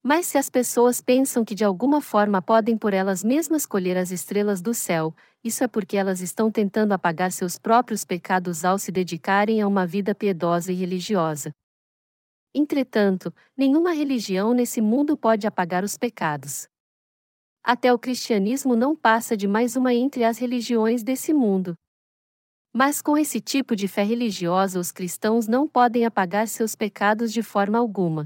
Mas 0.03 0.26
se 0.26 0.38
as 0.38 0.49
pessoas 0.49 0.99
pensam 0.99 1.45
que 1.45 1.53
de 1.53 1.64
alguma 1.64 2.02
forma 2.02 2.41
podem 2.41 2.76
por 2.76 2.91
elas 2.91 3.23
mesmas 3.23 3.68
colher 3.68 3.98
as 3.98 4.10
estrelas 4.10 4.60
do 4.60 4.73
céu, 4.73 5.15
isso 5.44 5.64
é 5.64 5.68
porque 5.68 5.95
elas 5.95 6.22
estão 6.22 6.52
tentando 6.52 6.91
apagar 6.91 7.32
seus 7.32 7.60
próprios 7.60 8.03
pecados 8.03 8.65
ao 8.65 8.80
se 8.80 8.91
dedicarem 8.91 9.61
a 9.61 9.68
uma 9.68 9.86
vida 9.86 10.15
piedosa 10.15 10.72
e 10.72 10.76
religiosa. 10.76 11.52
Entretanto, 12.53 13.34
nenhuma 13.56 13.94
religião 13.94 14.53
nesse 14.53 14.82
mundo 14.82 15.15
pode 15.15 15.45
apagar 15.45 15.84
os 15.84 15.98
pecados. 15.98 16.68
Até 17.64 17.94
o 17.94 17.99
cristianismo 17.99 18.76
não 18.76 18.95
passa 18.95 19.38
de 19.38 19.48
mais 19.48 19.76
uma 19.76 19.94
entre 19.94 20.23
as 20.23 20.40
religiões 20.40 21.03
desse 21.03 21.32
mundo. 21.32 21.76
Mas 22.73 23.02
com 23.02 23.15
esse 23.18 23.40
tipo 23.40 23.76
de 23.76 23.88
fé 23.88 24.02
religiosa, 24.02 24.80
os 24.80 24.91
cristãos 24.91 25.48
não 25.48 25.68
podem 25.68 26.06
apagar 26.06 26.48
seus 26.48 26.76
pecados 26.76 27.32
de 27.32 27.44
forma 27.44 27.78
alguma. 27.78 28.26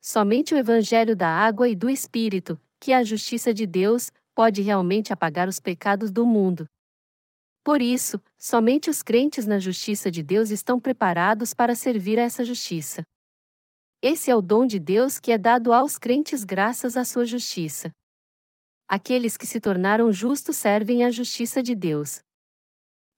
Somente 0.00 0.54
o 0.54 0.56
Evangelho 0.56 1.16
da 1.16 1.28
água 1.28 1.68
e 1.68 1.74
do 1.74 1.90
Espírito, 1.90 2.60
que 2.80 2.92
é 2.92 2.96
a 2.96 3.04
justiça 3.04 3.52
de 3.52 3.66
Deus, 3.66 4.10
pode 4.34 4.62
realmente 4.62 5.12
apagar 5.12 5.48
os 5.48 5.58
pecados 5.58 6.10
do 6.10 6.24
mundo. 6.24 6.66
Por 7.64 7.82
isso, 7.82 8.20
somente 8.38 8.88
os 8.88 9.02
crentes 9.02 9.46
na 9.46 9.58
justiça 9.58 10.10
de 10.10 10.22
Deus 10.22 10.50
estão 10.50 10.80
preparados 10.80 11.52
para 11.52 11.74
servir 11.74 12.18
a 12.18 12.22
essa 12.22 12.44
justiça. 12.44 13.02
Esse 14.00 14.30
é 14.30 14.36
o 14.36 14.40
dom 14.40 14.64
de 14.64 14.78
Deus 14.78 15.18
que 15.18 15.32
é 15.32 15.36
dado 15.36 15.72
aos 15.72 15.98
crentes 15.98 16.44
graças 16.44 16.96
à 16.96 17.04
sua 17.04 17.26
justiça. 17.26 17.90
Aqueles 18.86 19.36
que 19.36 19.46
se 19.46 19.60
tornaram 19.60 20.10
justos 20.12 20.56
servem 20.56 21.04
à 21.04 21.10
justiça 21.10 21.62
de 21.62 21.74
Deus. 21.74 22.20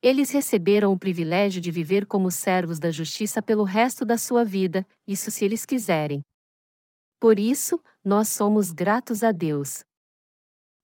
Eles 0.02 0.30
receberam 0.30 0.92
o 0.92 0.98
privilégio 0.98 1.60
de 1.60 1.70
viver 1.70 2.06
como 2.06 2.30
servos 2.30 2.78
da 2.78 2.90
justiça 2.90 3.42
pelo 3.42 3.62
resto 3.62 4.04
da 4.04 4.16
sua 4.16 4.44
vida, 4.44 4.86
isso 5.06 5.30
se 5.30 5.44
eles 5.44 5.66
quiserem. 5.66 6.24
Por 7.20 7.38
isso, 7.38 7.78
nós 8.02 8.30
somos 8.30 8.72
gratos 8.72 9.22
a 9.22 9.30
Deus. 9.30 9.84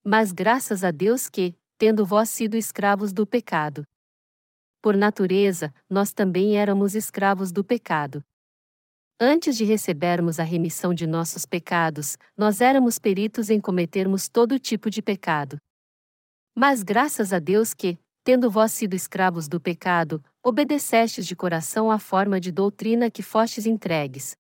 Mas 0.05 0.33
graças 0.33 0.85
a 0.85 0.91
Deus 0.91 1.31
que, 1.31 1.57
tendo 1.79 2.05
vós 2.05 2.29
sido 2.29 2.59
escravos 2.59 3.11
do 3.11 3.27
pecado. 3.27 3.85
Por 4.83 4.95
natureza, 4.99 5.75
nós 5.89 6.13
também 6.13 6.59
éramos 6.59 6.95
escravos 6.95 7.51
do 7.51 7.65
pecado. 7.65 8.23
Antes 9.19 9.57
de 9.57 9.65
recebermos 9.65 10.39
a 10.39 10.43
remissão 10.43 10.93
de 10.93 11.07
nossos 11.07 11.47
pecados, 11.47 12.19
nós 12.37 12.61
éramos 12.61 12.99
peritos 12.99 13.49
em 13.49 13.59
cometermos 13.59 14.29
todo 14.29 14.59
tipo 14.59 14.91
de 14.91 15.01
pecado. 15.01 15.57
Mas 16.55 16.83
graças 16.83 17.33
a 17.33 17.39
Deus 17.39 17.73
que, 17.73 17.99
tendo 18.23 18.51
vós 18.51 18.73
sido 18.73 18.93
escravos 18.93 19.49
do 19.49 19.59
pecado, 19.59 20.23
obedecestes 20.43 21.27
de 21.27 21.35
coração 21.35 21.91
à 21.91 21.99
forma 21.99 22.39
de 22.39 22.53
doutrina 22.53 23.11
que 23.11 23.23
fostes 23.23 23.65
entregues. 23.65 24.37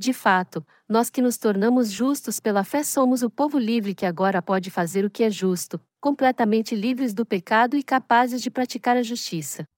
De 0.00 0.14
fato, 0.14 0.66
nós 0.88 1.10
que 1.10 1.20
nos 1.20 1.36
tornamos 1.36 1.90
justos 1.90 2.40
pela 2.40 2.64
fé 2.64 2.82
somos 2.82 3.22
o 3.22 3.28
povo 3.28 3.58
livre 3.58 3.94
que 3.94 4.06
agora 4.06 4.40
pode 4.40 4.70
fazer 4.70 5.04
o 5.04 5.10
que 5.10 5.22
é 5.22 5.30
justo, 5.30 5.78
completamente 6.00 6.74
livres 6.74 7.12
do 7.12 7.26
pecado 7.26 7.76
e 7.76 7.82
capazes 7.82 8.40
de 8.40 8.50
praticar 8.50 8.96
a 8.96 9.02
justiça. 9.02 9.68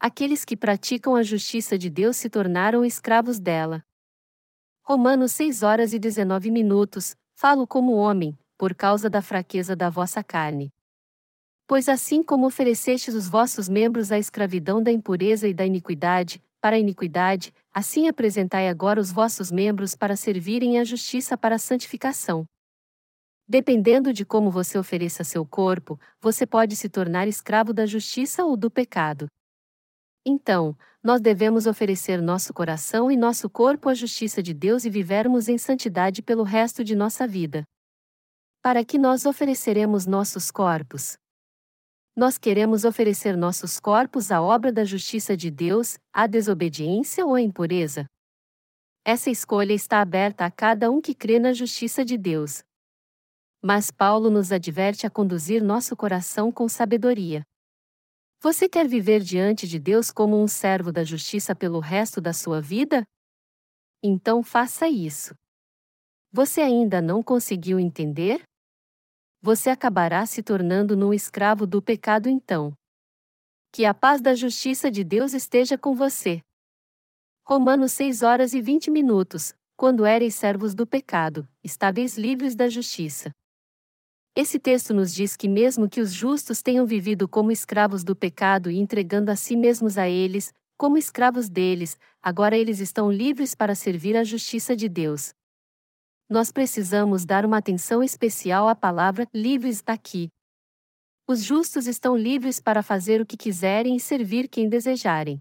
Aqueles 0.00 0.44
que 0.44 0.56
praticam 0.56 1.14
a 1.14 1.22
justiça 1.22 1.78
de 1.78 1.88
Deus 1.88 2.16
se 2.16 2.28
tornaram 2.28 2.84
escravos 2.84 3.38
dela. 3.38 3.84
Romanos 4.82 5.30
6 5.30 5.62
horas 5.62 5.92
e 5.92 6.00
19 6.00 6.50
minutos. 6.50 7.14
Falo 7.36 7.64
como 7.64 7.92
homem, 7.92 8.36
por 8.58 8.74
causa 8.74 9.08
da 9.08 9.22
fraqueza 9.22 9.76
da 9.76 9.88
vossa 9.88 10.20
carne. 10.20 10.72
Pois 11.64 11.88
assim 11.88 12.24
como 12.24 12.44
oferecestes 12.44 13.14
os 13.14 13.28
vossos 13.28 13.68
membros 13.68 14.10
à 14.10 14.18
escravidão 14.18 14.82
da 14.82 14.90
impureza 14.90 15.46
e 15.46 15.54
da 15.54 15.64
iniquidade, 15.64 16.42
para 16.60 16.76
a 16.76 16.78
iniquidade, 16.78 17.52
assim 17.72 18.08
apresentai 18.08 18.68
agora 18.68 19.00
os 19.00 19.12
vossos 19.12 19.50
membros 19.50 19.94
para 19.94 20.16
servirem 20.16 20.78
à 20.78 20.84
justiça 20.84 21.36
para 21.36 21.54
a 21.54 21.58
santificação. 21.58 22.44
Dependendo 23.46 24.12
de 24.12 24.24
como 24.24 24.50
você 24.50 24.76
ofereça 24.76 25.24
seu 25.24 25.46
corpo, 25.46 25.98
você 26.20 26.46
pode 26.46 26.76
se 26.76 26.88
tornar 26.88 27.26
escravo 27.26 27.72
da 27.72 27.86
justiça 27.86 28.44
ou 28.44 28.56
do 28.56 28.70
pecado. 28.70 29.26
Então, 30.26 30.76
nós 31.02 31.20
devemos 31.20 31.66
oferecer 31.66 32.20
nosso 32.20 32.52
coração 32.52 33.10
e 33.10 33.16
nosso 33.16 33.48
corpo 33.48 33.88
à 33.88 33.94
justiça 33.94 34.42
de 34.42 34.52
Deus 34.52 34.84
e 34.84 34.90
vivermos 34.90 35.48
em 35.48 35.56
santidade 35.56 36.20
pelo 36.20 36.42
resto 36.42 36.84
de 36.84 36.94
nossa 36.94 37.26
vida. 37.26 37.62
Para 38.60 38.84
que 38.84 38.98
nós 38.98 39.24
ofereceremos 39.24 40.04
nossos 40.04 40.50
corpos? 40.50 41.16
Nós 42.18 42.36
queremos 42.36 42.84
oferecer 42.84 43.36
nossos 43.36 43.78
corpos 43.78 44.32
à 44.32 44.42
obra 44.42 44.72
da 44.72 44.84
justiça 44.84 45.36
de 45.36 45.52
Deus, 45.52 45.98
à 46.12 46.26
desobediência 46.26 47.24
ou 47.24 47.36
à 47.36 47.40
impureza? 47.40 48.06
Essa 49.04 49.30
escolha 49.30 49.72
está 49.72 50.00
aberta 50.00 50.44
a 50.44 50.50
cada 50.50 50.90
um 50.90 51.00
que 51.00 51.14
crê 51.14 51.38
na 51.38 51.52
justiça 51.52 52.04
de 52.04 52.18
Deus. 52.18 52.64
Mas 53.62 53.92
Paulo 53.92 54.30
nos 54.30 54.50
adverte 54.50 55.06
a 55.06 55.10
conduzir 55.10 55.62
nosso 55.62 55.96
coração 55.96 56.50
com 56.50 56.68
sabedoria. 56.68 57.44
Você 58.42 58.68
quer 58.68 58.88
viver 58.88 59.20
diante 59.20 59.68
de 59.68 59.78
Deus 59.78 60.10
como 60.10 60.42
um 60.42 60.48
servo 60.48 60.90
da 60.90 61.04
justiça 61.04 61.54
pelo 61.54 61.78
resto 61.78 62.20
da 62.20 62.32
sua 62.32 62.60
vida? 62.60 63.04
Então 64.02 64.42
faça 64.42 64.88
isso. 64.88 65.36
Você 66.32 66.62
ainda 66.62 67.00
não 67.00 67.22
conseguiu 67.22 67.78
entender? 67.78 68.42
Você 69.40 69.70
acabará 69.70 70.26
se 70.26 70.42
tornando 70.42 70.96
num 70.96 71.14
escravo 71.14 71.66
do 71.66 71.80
pecado 71.80 72.28
então. 72.28 72.76
Que 73.72 73.84
a 73.84 73.94
paz 73.94 74.20
da 74.20 74.34
justiça 74.34 74.90
de 74.90 75.04
Deus 75.04 75.32
esteja 75.32 75.78
com 75.78 75.94
você. 75.94 76.42
Romanos 77.44 77.92
6 77.92 78.22
horas 78.22 78.52
e 78.52 78.60
20 78.60 78.90
minutos. 78.90 79.54
Quando 79.76 80.04
éreis 80.04 80.34
servos 80.34 80.74
do 80.74 80.84
pecado, 80.84 81.48
estáveis 81.62 82.18
livres 82.18 82.56
da 82.56 82.68
justiça. 82.68 83.32
Esse 84.34 84.58
texto 84.58 84.92
nos 84.92 85.14
diz 85.14 85.36
que, 85.36 85.48
mesmo 85.48 85.88
que 85.88 86.00
os 86.00 86.12
justos 86.12 86.62
tenham 86.62 86.84
vivido 86.84 87.28
como 87.28 87.52
escravos 87.52 88.02
do 88.02 88.16
pecado 88.16 88.70
e 88.70 88.78
entregando 88.78 89.30
a 89.30 89.36
si 89.36 89.56
mesmos 89.56 89.96
a 89.96 90.08
eles, 90.08 90.52
como 90.76 90.98
escravos 90.98 91.48
deles, 91.48 91.96
agora 92.20 92.56
eles 92.56 92.80
estão 92.80 93.10
livres 93.10 93.54
para 93.54 93.74
servir 93.74 94.16
a 94.16 94.24
justiça 94.24 94.74
de 94.74 94.88
Deus 94.88 95.32
nós 96.28 96.52
precisamos 96.52 97.24
dar 97.24 97.46
uma 97.46 97.56
atenção 97.56 98.02
especial 98.02 98.68
à 98.68 98.74
palavra 98.74 99.26
livres 99.32 99.82
aqui. 99.86 100.28
Os 101.26 101.42
justos 101.42 101.86
estão 101.86 102.16
livres 102.16 102.60
para 102.60 102.82
fazer 102.82 103.20
o 103.20 103.26
que 103.26 103.36
quiserem 103.36 103.96
e 103.96 104.00
servir 104.00 104.48
quem 104.48 104.68
desejarem. 104.68 105.38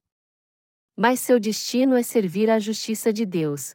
Mas 0.96 1.20
seu 1.20 1.40
destino 1.40 1.96
é 1.96 2.04
servir 2.04 2.50
à 2.50 2.58
justiça 2.58 3.12
de 3.12 3.26
Deus. 3.26 3.74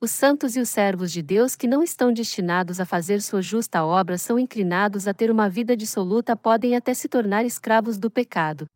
Os 0.00 0.10
santos 0.10 0.54
e 0.54 0.60
os 0.60 0.68
servos 0.68 1.10
de 1.10 1.22
Deus 1.22 1.56
que 1.56 1.66
não 1.66 1.82
estão 1.82 2.12
destinados 2.12 2.78
a 2.78 2.84
fazer 2.84 3.20
sua 3.20 3.42
justa 3.42 3.84
obra 3.84 4.18
são 4.18 4.38
inclinados 4.38 5.08
a 5.08 5.14
ter 5.14 5.30
uma 5.30 5.48
vida 5.48 5.76
dissoluta 5.76 6.36
podem 6.36 6.76
até 6.76 6.94
se 6.94 7.08
tornar 7.08 7.44
escravos 7.44 7.98
do 7.98 8.10
pecado. 8.10 8.66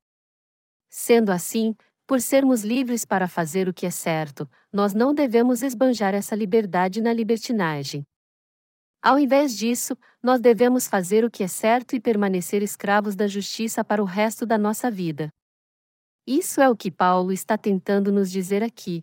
Sendo 0.88 1.30
assim, 1.30 1.74
por 2.08 2.22
sermos 2.22 2.64
livres 2.64 3.04
para 3.04 3.28
fazer 3.28 3.68
o 3.68 3.74
que 3.74 3.84
é 3.84 3.90
certo, 3.90 4.48
nós 4.72 4.94
não 4.94 5.12
devemos 5.12 5.62
esbanjar 5.62 6.14
essa 6.14 6.34
liberdade 6.34 7.02
na 7.02 7.12
libertinagem. 7.12 8.02
Ao 9.02 9.18
invés 9.18 9.54
disso, 9.54 9.94
nós 10.22 10.40
devemos 10.40 10.88
fazer 10.88 11.22
o 11.22 11.30
que 11.30 11.44
é 11.44 11.46
certo 11.46 11.94
e 11.94 12.00
permanecer 12.00 12.62
escravos 12.62 13.14
da 13.14 13.26
justiça 13.26 13.84
para 13.84 14.02
o 14.02 14.06
resto 14.06 14.46
da 14.46 14.56
nossa 14.56 14.90
vida. 14.90 15.28
Isso 16.26 16.62
é 16.62 16.70
o 16.70 16.74
que 16.74 16.90
Paulo 16.90 17.30
está 17.30 17.58
tentando 17.58 18.10
nos 18.10 18.30
dizer 18.30 18.62
aqui. 18.62 19.02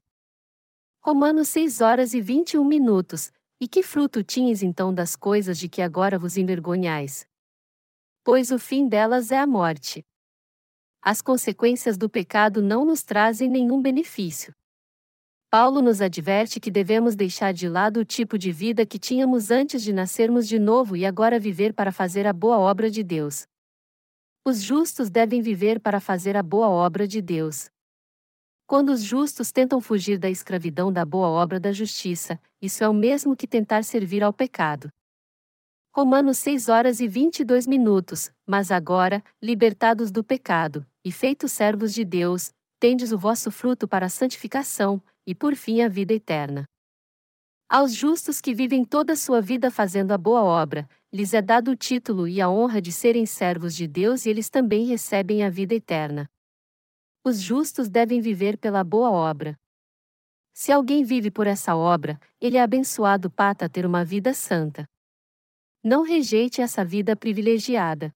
Romanos 0.99 1.49
6 1.49 1.81
horas 1.81 2.15
e 2.15 2.19
21 2.19 2.65
minutos. 2.65 3.31
E 3.61 3.67
que 3.67 3.83
fruto 3.83 4.23
tinhas 4.23 4.63
então 4.63 4.91
das 4.91 5.15
coisas 5.15 5.59
de 5.59 5.69
que 5.69 5.83
agora 5.83 6.17
vos 6.17 6.37
envergonhais? 6.37 7.27
Pois 8.23 8.49
o 8.49 8.57
fim 8.57 8.87
delas 8.87 9.31
é 9.31 9.37
a 9.37 9.45
morte. 9.45 10.03
As 11.05 11.21
consequências 11.21 11.99
do 11.99 12.09
pecado 12.09 12.63
não 12.63 12.83
nos 12.83 13.03
trazem 13.03 13.47
nenhum 13.47 13.79
benefício. 13.79 14.51
Paulo 15.51 15.79
nos 15.79 16.01
adverte 16.01 16.59
que 16.59 16.71
devemos 16.71 17.15
deixar 17.15 17.53
de 17.53 17.69
lado 17.69 17.99
o 17.99 18.05
tipo 18.05 18.39
de 18.39 18.51
vida 18.51 18.87
que 18.87 18.97
tínhamos 18.97 19.51
antes 19.51 19.83
de 19.83 19.93
nascermos 19.93 20.47
de 20.47 20.57
novo 20.57 20.97
e 20.97 21.05
agora 21.05 21.39
viver 21.39 21.75
para 21.75 21.91
fazer 21.91 22.25
a 22.25 22.33
boa 22.33 22.57
obra 22.57 22.89
de 22.89 23.03
Deus. 23.03 23.45
Os 24.43 24.63
justos 24.63 25.11
devem 25.11 25.43
viver 25.43 25.79
para 25.79 25.99
fazer 25.99 26.35
a 26.35 26.41
boa 26.41 26.69
obra 26.69 27.07
de 27.07 27.21
Deus. 27.21 27.69
Quando 28.65 28.89
os 28.89 29.03
justos 29.03 29.51
tentam 29.51 29.79
fugir 29.79 30.17
da 30.17 30.29
escravidão 30.29 30.91
da 30.91 31.05
boa 31.05 31.27
obra 31.27 31.59
da 31.59 31.71
justiça, 31.71 32.41
isso 32.59 32.83
é 32.83 32.89
o 32.89 32.93
mesmo 32.95 33.35
que 33.35 33.45
tentar 33.45 33.83
servir 33.83 34.23
ao 34.23 34.33
pecado. 34.33 34.89
Romanos 35.97 36.39
6 36.39 36.67
horas 36.67 36.99
e 36.99 37.07
22 37.07 37.65
minutos. 37.65 38.29
Mas 38.45 38.69
agora, 38.69 39.23
libertados 39.41 40.11
do 40.11 40.25
pecado, 40.25 40.85
e 41.05 41.09
feitos 41.09 41.53
servos 41.53 41.93
de 41.93 42.03
Deus, 42.03 42.51
tendes 42.77 43.13
o 43.13 43.17
vosso 43.17 43.49
fruto 43.49 43.87
para 43.87 44.07
a 44.07 44.09
santificação, 44.09 45.01
e 45.25 45.33
por 45.33 45.55
fim 45.55 45.81
a 45.81 45.87
vida 45.87 46.13
eterna. 46.13 46.65
Aos 47.69 47.93
justos 47.93 48.41
que 48.41 48.53
vivem 48.53 48.83
toda 48.83 49.13
a 49.13 49.15
sua 49.15 49.39
vida 49.39 49.71
fazendo 49.71 50.11
a 50.11 50.17
boa 50.17 50.43
obra, 50.43 50.85
lhes 51.13 51.33
é 51.33 51.41
dado 51.41 51.71
o 51.71 51.77
título 51.77 52.27
e 52.27 52.41
a 52.41 52.49
honra 52.49 52.81
de 52.81 52.91
serem 52.91 53.25
servos 53.25 53.73
de 53.73 53.87
Deus 53.87 54.25
e 54.25 54.29
eles 54.29 54.49
também 54.49 54.85
recebem 54.85 55.45
a 55.45 55.49
vida 55.49 55.75
eterna. 55.75 56.29
Os 57.23 57.39
justos 57.39 57.87
devem 57.87 58.19
viver 58.19 58.57
pela 58.57 58.83
boa 58.83 59.09
obra. 59.11 59.57
Se 60.53 60.73
alguém 60.73 61.05
vive 61.05 61.31
por 61.31 61.47
essa 61.47 61.73
obra, 61.73 62.19
ele 62.41 62.57
é 62.57 62.61
abençoado 62.61 63.31
para 63.31 63.69
ter 63.69 63.85
uma 63.85 64.03
vida 64.03 64.33
santa. 64.33 64.85
Não 65.87 66.01
rejeite 66.01 66.61
essa 66.61 66.83
vida 66.83 67.15
privilegiada. 67.15 68.11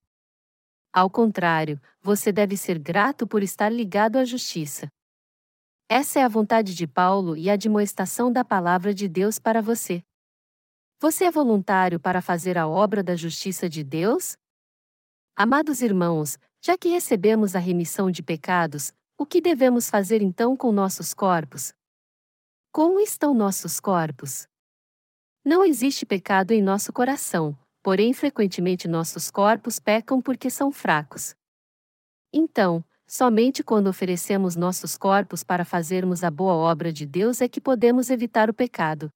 Ao 0.92 1.08
contrário, 1.08 1.80
você 2.02 2.32
deve 2.32 2.56
ser 2.56 2.80
grato 2.80 3.28
por 3.28 3.44
estar 3.44 3.68
ligado 3.68 4.16
à 4.16 4.24
justiça. 4.24 4.88
Essa 5.88 6.18
é 6.18 6.24
a 6.24 6.28
vontade 6.28 6.74
de 6.74 6.84
Paulo 6.88 7.36
e 7.36 7.48
a 7.48 7.54
demonstração 7.54 8.32
da 8.32 8.44
palavra 8.44 8.92
de 8.92 9.06
Deus 9.06 9.38
para 9.38 9.62
você. 9.62 10.02
Você 10.98 11.26
é 11.26 11.30
voluntário 11.30 12.00
para 12.00 12.20
fazer 12.20 12.58
a 12.58 12.66
obra 12.66 13.04
da 13.04 13.14
justiça 13.14 13.68
de 13.68 13.84
Deus? 13.84 14.36
Amados 15.36 15.80
irmãos, 15.80 16.38
já 16.60 16.76
que 16.76 16.88
recebemos 16.88 17.54
a 17.54 17.60
remissão 17.60 18.10
de 18.10 18.20
pecados, 18.20 18.92
o 19.16 19.24
que 19.24 19.40
devemos 19.40 19.88
fazer 19.88 20.22
então 20.22 20.56
com 20.56 20.72
nossos 20.72 21.14
corpos? 21.14 21.72
Como 22.72 22.98
estão 22.98 23.32
nossos 23.32 23.78
corpos? 23.78 24.48
Não 25.42 25.64
existe 25.64 26.04
pecado 26.04 26.50
em 26.50 26.60
nosso 26.60 26.92
coração, 26.92 27.56
porém 27.82 28.12
frequentemente 28.12 28.86
nossos 28.86 29.30
corpos 29.30 29.78
pecam 29.78 30.20
porque 30.20 30.50
são 30.50 30.70
fracos. 30.70 31.34
Então, 32.32 32.84
somente 33.06 33.62
quando 33.62 33.88
oferecemos 33.88 34.56
nossos 34.56 34.96
corpos 34.96 35.42
para 35.42 35.64
fazermos 35.64 36.22
a 36.22 36.30
boa 36.30 36.54
obra 36.54 36.92
de 36.92 37.06
Deus 37.06 37.40
é 37.40 37.48
que 37.48 37.60
podemos 37.60 38.10
evitar 38.10 38.48
o 38.48 38.54
pecado. 38.54 39.10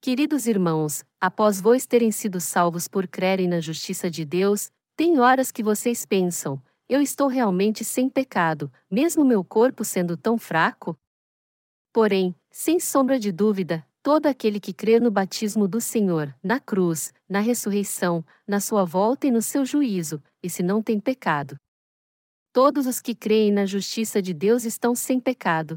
Queridos 0.00 0.46
irmãos, 0.46 1.04
após 1.20 1.60
vós 1.60 1.86
terem 1.86 2.10
sido 2.10 2.40
salvos 2.40 2.88
por 2.88 3.06
crerem 3.06 3.46
na 3.46 3.60
justiça 3.60 4.10
de 4.10 4.24
Deus, 4.24 4.70
tem 4.96 5.20
horas 5.20 5.50
que 5.50 5.62
vocês 5.62 6.06
pensam: 6.06 6.60
eu 6.88 7.00
estou 7.00 7.28
realmente 7.28 7.84
sem 7.84 8.08
pecado, 8.08 8.72
mesmo 8.90 9.24
meu 9.24 9.44
corpo 9.44 9.84
sendo 9.84 10.16
tão 10.16 10.36
fraco? 10.36 10.98
Porém, 11.92 12.34
sem 12.50 12.80
sombra 12.80 13.18
de 13.18 13.30
dúvida, 13.30 13.86
todo 14.02 14.26
aquele 14.26 14.58
que 14.58 14.72
crê 14.72 14.98
no 14.98 15.10
batismo 15.10 15.68
do 15.68 15.80
Senhor, 15.80 16.34
na 16.42 16.58
cruz, 16.58 17.12
na 17.28 17.40
ressurreição, 17.40 18.24
na 18.46 18.60
sua 18.60 18.84
volta 18.84 19.26
e 19.26 19.30
no 19.30 19.42
seu 19.42 19.64
juízo, 19.64 20.22
esse 20.42 20.62
não 20.62 20.82
tem 20.82 20.98
pecado. 20.98 21.56
Todos 22.52 22.86
os 22.86 23.00
que 23.00 23.14
creem 23.14 23.52
na 23.52 23.66
justiça 23.66 24.20
de 24.20 24.32
Deus 24.32 24.64
estão 24.64 24.94
sem 24.94 25.20
pecado. 25.20 25.76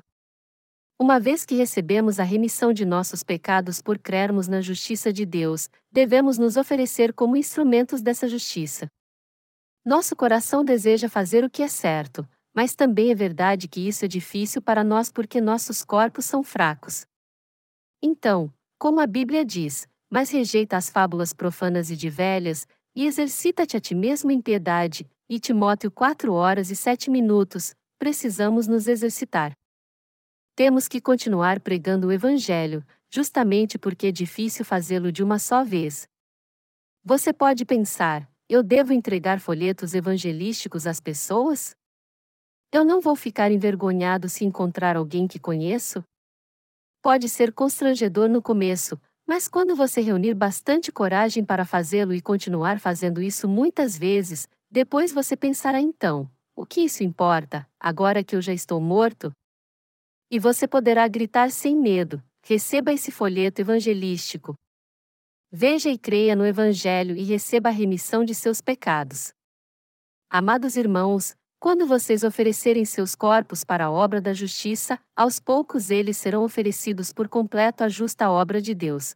Uma 1.00 1.20
vez 1.20 1.46
que 1.46 1.56
recebemos 1.56 2.20
a 2.20 2.24
remissão 2.24 2.72
de 2.72 2.86
nossos 2.86 3.24
pecados 3.24 3.82
por 3.82 4.00
crermos 4.00 4.48
na 4.48 4.62
justiça 4.62 5.12
de 5.12 5.26
Deus, 5.26 5.70
devemos 5.92 6.38
nos 6.38 6.56
oferecer 6.56 7.14
como 7.14 7.36
instrumentos 7.36 8.02
dessa 8.02 8.28
justiça. 8.28 8.88
Nosso 9.86 10.16
coração 10.16 10.64
deseja 10.64 11.10
fazer 11.10 11.44
o 11.44 11.50
que 11.50 11.62
é 11.62 11.68
certo, 11.68 12.28
mas 12.56 12.74
também 12.74 13.12
é 13.12 13.16
verdade 13.16 13.68
que 13.68 13.86
isso 13.86 14.06
é 14.06 14.08
difícil 14.08 14.62
para 14.62 14.84
nós 14.84 15.12
porque 15.12 15.42
nossos 15.42 15.84
corpos 15.84 16.26
são 16.26 16.42
fracos. 16.42 17.06
Então, 18.06 18.54
como 18.78 19.00
a 19.00 19.08
Bíblia 19.08 19.46
diz, 19.46 19.88
mas 20.12 20.30
rejeita 20.30 20.76
as 20.76 20.90
fábulas 20.90 21.32
profanas 21.32 21.90
e 21.90 21.96
de 21.96 22.10
velhas, 22.10 22.68
e 22.94 23.06
exercita-te 23.06 23.78
a 23.78 23.80
ti 23.80 23.96
mesmo 23.96 24.30
em 24.30 24.42
piedade, 24.42 25.10
e 25.30 25.40
Timóteo 25.40 25.90
4 25.90 26.34
horas 26.34 26.70
e 26.70 26.76
7 26.76 27.10
minutos, 27.10 27.74
precisamos 27.98 28.68
nos 28.68 28.90
exercitar. 28.90 29.54
Temos 30.54 30.90
que 30.90 31.00
continuar 31.00 31.62
pregando 31.62 32.08
o 32.08 32.12
Evangelho, 32.12 32.86
justamente 33.10 33.80
porque 33.80 34.08
é 34.08 34.12
difícil 34.12 34.66
fazê-lo 34.66 35.10
de 35.10 35.24
uma 35.24 35.40
só 35.40 35.64
vez. 35.64 36.06
Você 37.06 37.32
pode 37.32 37.64
pensar, 37.64 38.30
eu 38.50 38.62
devo 38.62 38.92
entregar 38.92 39.40
folhetos 39.40 39.94
evangelísticos 39.94 40.86
às 40.86 41.00
pessoas? 41.00 41.74
Eu 42.70 42.84
não 42.84 43.00
vou 43.00 43.16
ficar 43.16 43.50
envergonhado 43.50 44.28
se 44.28 44.44
encontrar 44.44 44.98
alguém 44.98 45.26
que 45.26 45.40
conheço? 45.40 46.04
Pode 47.04 47.28
ser 47.28 47.52
constrangedor 47.52 48.30
no 48.30 48.42
começo, 48.42 48.98
mas 49.28 49.50
quando 49.50 49.76
você 49.76 50.00
reunir 50.00 50.34
bastante 50.34 50.90
coragem 50.90 51.44
para 51.44 51.66
fazê-lo 51.66 52.14
e 52.14 52.22
continuar 52.22 52.80
fazendo 52.80 53.22
isso 53.22 53.46
muitas 53.46 53.98
vezes, 53.98 54.48
depois 54.72 55.12
você 55.12 55.36
pensará 55.36 55.82
então: 55.82 56.32
o 56.56 56.66
que 56.66 56.80
isso 56.80 57.04
importa, 57.04 57.68
agora 57.78 58.24
que 58.24 58.38
eu 58.38 58.42
já 58.42 58.54
estou 58.54 58.80
morto? 58.80 59.34
E 60.32 60.40
você 60.40 60.66
poderá 60.66 61.06
gritar 61.10 61.52
sem 61.52 61.76
medo: 61.76 62.24
receba 62.42 62.94
esse 62.94 63.12
folheto 63.12 63.60
evangelístico. 63.60 64.58
Veja 65.52 65.90
e 65.90 65.98
creia 65.98 66.38
no 66.38 66.46
Evangelho 66.46 67.18
e 67.18 67.24
receba 67.24 67.68
a 67.68 67.74
remissão 67.74 68.24
de 68.24 68.34
seus 68.34 68.62
pecados. 68.62 69.34
Amados 70.30 70.78
irmãos, 70.78 71.36
quando 71.64 71.88
vocês 71.88 72.26
oferecerem 72.26 72.84
seus 72.84 73.16
corpos 73.16 73.64
para 73.64 73.86
a 73.86 73.90
obra 73.90 74.20
da 74.20 74.34
justiça, 74.34 75.00
aos 75.16 75.40
poucos 75.40 75.90
eles 75.90 76.18
serão 76.18 76.44
oferecidos 76.44 77.14
por 77.14 77.30
completo 77.30 77.86
à 77.86 77.88
justa 77.88 78.30
obra 78.30 78.62
de 78.62 78.76
Deus. 78.76 79.16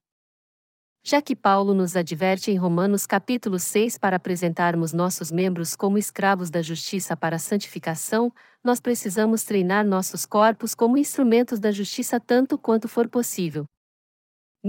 Já 1.04 1.22
que 1.22 1.36
Paulo 1.36 1.74
nos 1.74 1.98
adverte 1.98 2.50
em 2.50 2.56
Romanos 2.56 3.06
capítulo 3.06 3.60
6 3.60 3.98
para 3.98 4.16
apresentarmos 4.16 4.94
nossos 4.94 5.30
membros 5.30 5.76
como 5.76 5.98
escravos 5.98 6.50
da 6.50 6.62
justiça 6.62 7.18
para 7.18 7.36
a 7.36 7.40
santificação, 7.40 8.32
nós 8.64 8.80
precisamos 8.80 9.44
treinar 9.44 9.86
nossos 9.86 10.26
corpos 10.26 10.74
como 10.74 10.98
instrumentos 10.98 11.60
da 11.60 11.74
justiça 11.74 12.18
tanto 12.18 12.58
quanto 12.58 12.88
for 12.88 13.10
possível. 13.10 13.66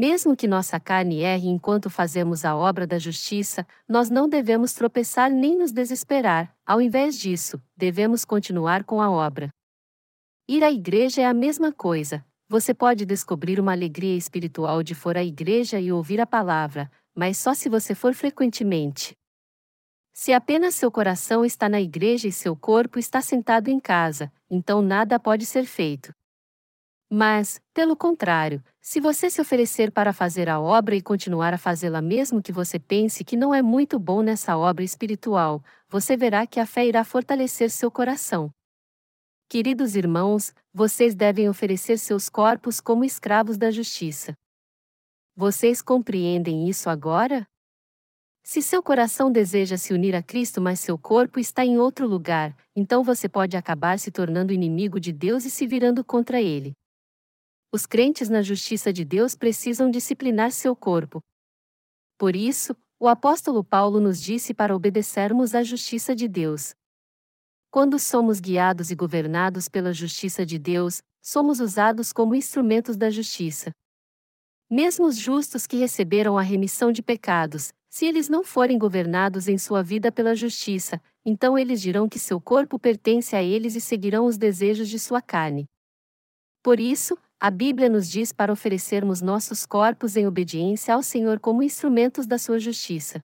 Mesmo 0.00 0.36
que 0.36 0.46
nossa 0.46 0.78
carne 0.78 1.22
erre 1.22 1.48
enquanto 1.48 1.90
fazemos 1.90 2.44
a 2.44 2.54
obra 2.54 2.86
da 2.86 3.00
justiça, 3.00 3.66
nós 3.88 4.08
não 4.08 4.28
devemos 4.28 4.72
tropeçar 4.72 5.28
nem 5.28 5.58
nos 5.58 5.72
desesperar, 5.72 6.54
ao 6.64 6.80
invés 6.80 7.18
disso, 7.18 7.60
devemos 7.76 8.24
continuar 8.24 8.84
com 8.84 9.02
a 9.02 9.10
obra. 9.10 9.48
Ir 10.48 10.62
à 10.62 10.70
igreja 10.70 11.22
é 11.22 11.26
a 11.26 11.34
mesma 11.34 11.72
coisa. 11.72 12.24
Você 12.48 12.72
pode 12.72 13.04
descobrir 13.04 13.58
uma 13.58 13.72
alegria 13.72 14.16
espiritual 14.16 14.84
de 14.84 14.94
for 14.94 15.16
à 15.16 15.24
igreja 15.24 15.80
e 15.80 15.90
ouvir 15.90 16.20
a 16.20 16.26
palavra, 16.26 16.88
mas 17.12 17.36
só 17.36 17.52
se 17.52 17.68
você 17.68 17.92
for 17.92 18.14
frequentemente. 18.14 19.16
Se 20.14 20.32
apenas 20.32 20.76
seu 20.76 20.92
coração 20.92 21.44
está 21.44 21.68
na 21.68 21.80
igreja 21.80 22.28
e 22.28 22.32
seu 22.32 22.54
corpo 22.54 23.00
está 23.00 23.20
sentado 23.20 23.66
em 23.66 23.80
casa, 23.80 24.32
então 24.48 24.80
nada 24.80 25.18
pode 25.18 25.44
ser 25.44 25.64
feito. 25.64 26.14
Mas, 27.10 27.58
pelo 27.72 27.96
contrário, 27.96 28.62
se 28.82 29.00
você 29.00 29.30
se 29.30 29.40
oferecer 29.40 29.90
para 29.90 30.12
fazer 30.12 30.46
a 30.46 30.60
obra 30.60 30.94
e 30.94 31.00
continuar 31.00 31.54
a 31.54 31.58
fazê-la 31.58 32.02
mesmo 32.02 32.42
que 32.42 32.52
você 32.52 32.78
pense 32.78 33.24
que 33.24 33.36
não 33.36 33.54
é 33.54 33.62
muito 33.62 33.98
bom 33.98 34.20
nessa 34.20 34.58
obra 34.58 34.84
espiritual, 34.84 35.62
você 35.88 36.18
verá 36.18 36.46
que 36.46 36.60
a 36.60 36.66
fé 36.66 36.86
irá 36.86 37.02
fortalecer 37.04 37.70
seu 37.70 37.90
coração. 37.90 38.50
Queridos 39.48 39.96
irmãos, 39.96 40.52
vocês 40.74 41.14
devem 41.14 41.48
oferecer 41.48 41.96
seus 41.96 42.28
corpos 42.28 42.78
como 42.78 43.02
escravos 43.04 43.56
da 43.56 43.70
justiça. 43.70 44.34
Vocês 45.34 45.80
compreendem 45.80 46.68
isso 46.68 46.90
agora? 46.90 47.46
Se 48.44 48.60
seu 48.60 48.82
coração 48.82 49.32
deseja 49.32 49.78
se 49.78 49.94
unir 49.94 50.14
a 50.14 50.22
Cristo, 50.22 50.60
mas 50.60 50.80
seu 50.80 50.98
corpo 50.98 51.40
está 51.40 51.64
em 51.64 51.78
outro 51.78 52.06
lugar, 52.06 52.54
então 52.76 53.02
você 53.02 53.28
pode 53.28 53.56
acabar 53.56 53.98
se 53.98 54.10
tornando 54.10 54.52
inimigo 54.52 55.00
de 55.00 55.12
Deus 55.12 55.46
e 55.46 55.50
se 55.50 55.66
virando 55.66 56.04
contra 56.04 56.40
ele. 56.40 56.74
Os 57.70 57.84
crentes 57.84 58.30
na 58.30 58.40
justiça 58.40 58.90
de 58.90 59.04
Deus 59.04 59.34
precisam 59.34 59.90
disciplinar 59.90 60.52
seu 60.52 60.74
corpo. 60.74 61.22
Por 62.16 62.34
isso, 62.34 62.74
o 62.98 63.06
apóstolo 63.06 63.62
Paulo 63.62 64.00
nos 64.00 64.22
disse 64.22 64.54
para 64.54 64.74
obedecermos 64.74 65.54
à 65.54 65.62
justiça 65.62 66.16
de 66.16 66.26
Deus. 66.26 66.74
Quando 67.70 67.98
somos 67.98 68.40
guiados 68.40 68.90
e 68.90 68.94
governados 68.94 69.68
pela 69.68 69.92
justiça 69.92 70.46
de 70.46 70.58
Deus, 70.58 71.02
somos 71.20 71.60
usados 71.60 72.10
como 72.10 72.34
instrumentos 72.34 72.96
da 72.96 73.10
justiça. 73.10 73.70
Mesmo 74.70 75.06
os 75.06 75.18
justos 75.18 75.66
que 75.66 75.76
receberam 75.76 76.38
a 76.38 76.42
remissão 76.42 76.90
de 76.90 77.02
pecados, 77.02 77.72
se 77.90 78.06
eles 78.06 78.30
não 78.30 78.42
forem 78.42 78.78
governados 78.78 79.46
em 79.46 79.58
sua 79.58 79.82
vida 79.82 80.10
pela 80.10 80.34
justiça, 80.34 81.02
então 81.22 81.58
eles 81.58 81.82
dirão 81.82 82.08
que 82.08 82.18
seu 82.18 82.40
corpo 82.40 82.78
pertence 82.78 83.36
a 83.36 83.42
eles 83.42 83.74
e 83.74 83.80
seguirão 83.80 84.24
os 84.24 84.38
desejos 84.38 84.88
de 84.88 84.98
sua 84.98 85.20
carne. 85.20 85.66
Por 86.62 86.80
isso, 86.80 87.16
a 87.40 87.50
Bíblia 87.52 87.88
nos 87.88 88.08
diz 88.10 88.32
para 88.32 88.52
oferecermos 88.52 89.20
nossos 89.20 89.64
corpos 89.64 90.16
em 90.16 90.26
obediência 90.26 90.92
ao 90.92 91.02
Senhor 91.04 91.38
como 91.38 91.62
instrumentos 91.62 92.26
da 92.26 92.36
sua 92.36 92.58
justiça. 92.58 93.20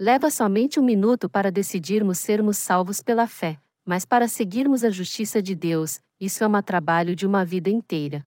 Leva 0.00 0.30
somente 0.30 0.80
um 0.80 0.82
minuto 0.82 1.28
para 1.28 1.52
decidirmos 1.52 2.18
sermos 2.18 2.56
salvos 2.56 3.02
pela 3.02 3.26
fé, 3.26 3.60
mas 3.84 4.06
para 4.06 4.26
seguirmos 4.26 4.82
a 4.82 4.88
justiça 4.88 5.42
de 5.42 5.54
Deus, 5.54 6.00
isso 6.18 6.42
é 6.42 6.48
um 6.48 6.62
trabalho 6.62 7.14
de 7.14 7.26
uma 7.26 7.44
vida 7.44 7.68
inteira. 7.68 8.24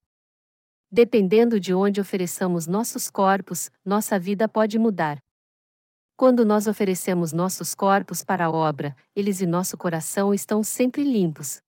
Dependendo 0.92 1.60
de 1.60 1.74
onde 1.74 2.00
ofereçamos 2.00 2.68
nossos 2.68 3.10
corpos, 3.10 3.72
nossa 3.84 4.20
vida 4.20 4.48
pode 4.48 4.78
mudar. 4.78 5.18
Quando 6.16 6.46
nós 6.46 6.68
oferecemos 6.68 7.34
nossos 7.34 7.74
corpos 7.74 8.24
para 8.24 8.46
a 8.46 8.52
obra, 8.52 8.96
eles 9.16 9.42
e 9.42 9.48
nosso 9.48 9.76
coração 9.78 10.32
estão 10.32 10.64
sempre 10.64 11.04
limpos. 11.04 11.60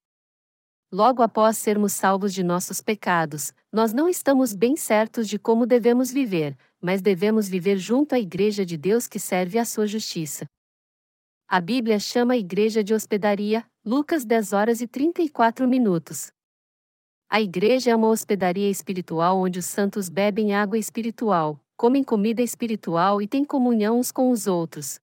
Logo 0.91 1.21
após 1.21 1.57
sermos 1.57 1.91
salvos 1.91 2.33
de 2.33 2.41
nossos 2.41 2.79
pecados, 2.79 3.51
nós 3.73 3.91
não 3.91 4.07
estamos 4.07 4.55
bem 4.55 4.77
certos 4.77 5.27
de 5.27 5.37
como 5.37 5.65
devemos 5.65 6.09
viver, 6.09 6.57
mas 6.81 7.01
devemos 7.01 7.49
viver 7.49 7.77
junto 7.77 8.15
à 8.15 8.19
Igreja 8.19 8.65
de 8.65 8.77
Deus 8.77 9.05
que 9.05 9.19
serve 9.19 9.59
à 9.59 9.65
sua 9.65 9.85
justiça. 9.85 10.45
A 11.45 11.59
Bíblia 11.59 11.99
chama 11.99 12.35
a 12.35 12.37
igreja 12.37 12.83
de 12.83 12.93
hospedaria, 12.93 13.65
Lucas 13.83 14.23
10 14.25 14.53
horas 14.53 14.81
e 14.81 14.87
34 14.87 15.67
minutos. 15.67 16.31
A 17.29 17.41
igreja 17.41 17.91
é 17.91 17.95
uma 17.95 18.07
hospedaria 18.07 18.69
espiritual 18.69 19.37
onde 19.37 19.59
os 19.59 19.65
santos 19.65 20.07
bebem 20.07 20.53
água 20.53 20.77
espiritual, 20.77 21.59
comem 21.77 22.03
comida 22.03 22.41
espiritual 22.41 23.21
e 23.21 23.27
têm 23.27 23.43
comunhão 23.43 23.99
uns 23.99 24.11
com 24.11 24.31
os 24.31 24.47
outros. 24.47 24.99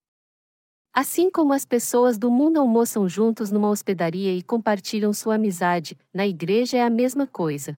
Assim 0.97 1.29
como 1.29 1.53
as 1.53 1.65
pessoas 1.65 2.17
do 2.17 2.31
mundo 2.31 2.61
almoçam 2.61 3.09
juntos 3.09 3.51
numa 3.51 3.69
hospedaria 3.69 4.33
e 4.33 4.41
compartilham 4.41 5.13
sua 5.13 5.35
amizade, 5.35 5.99
na 6.15 6.25
igreja 6.25 6.77
é 6.77 6.83
a 6.83 6.89
mesma 6.89 7.27
coisa. 7.27 7.77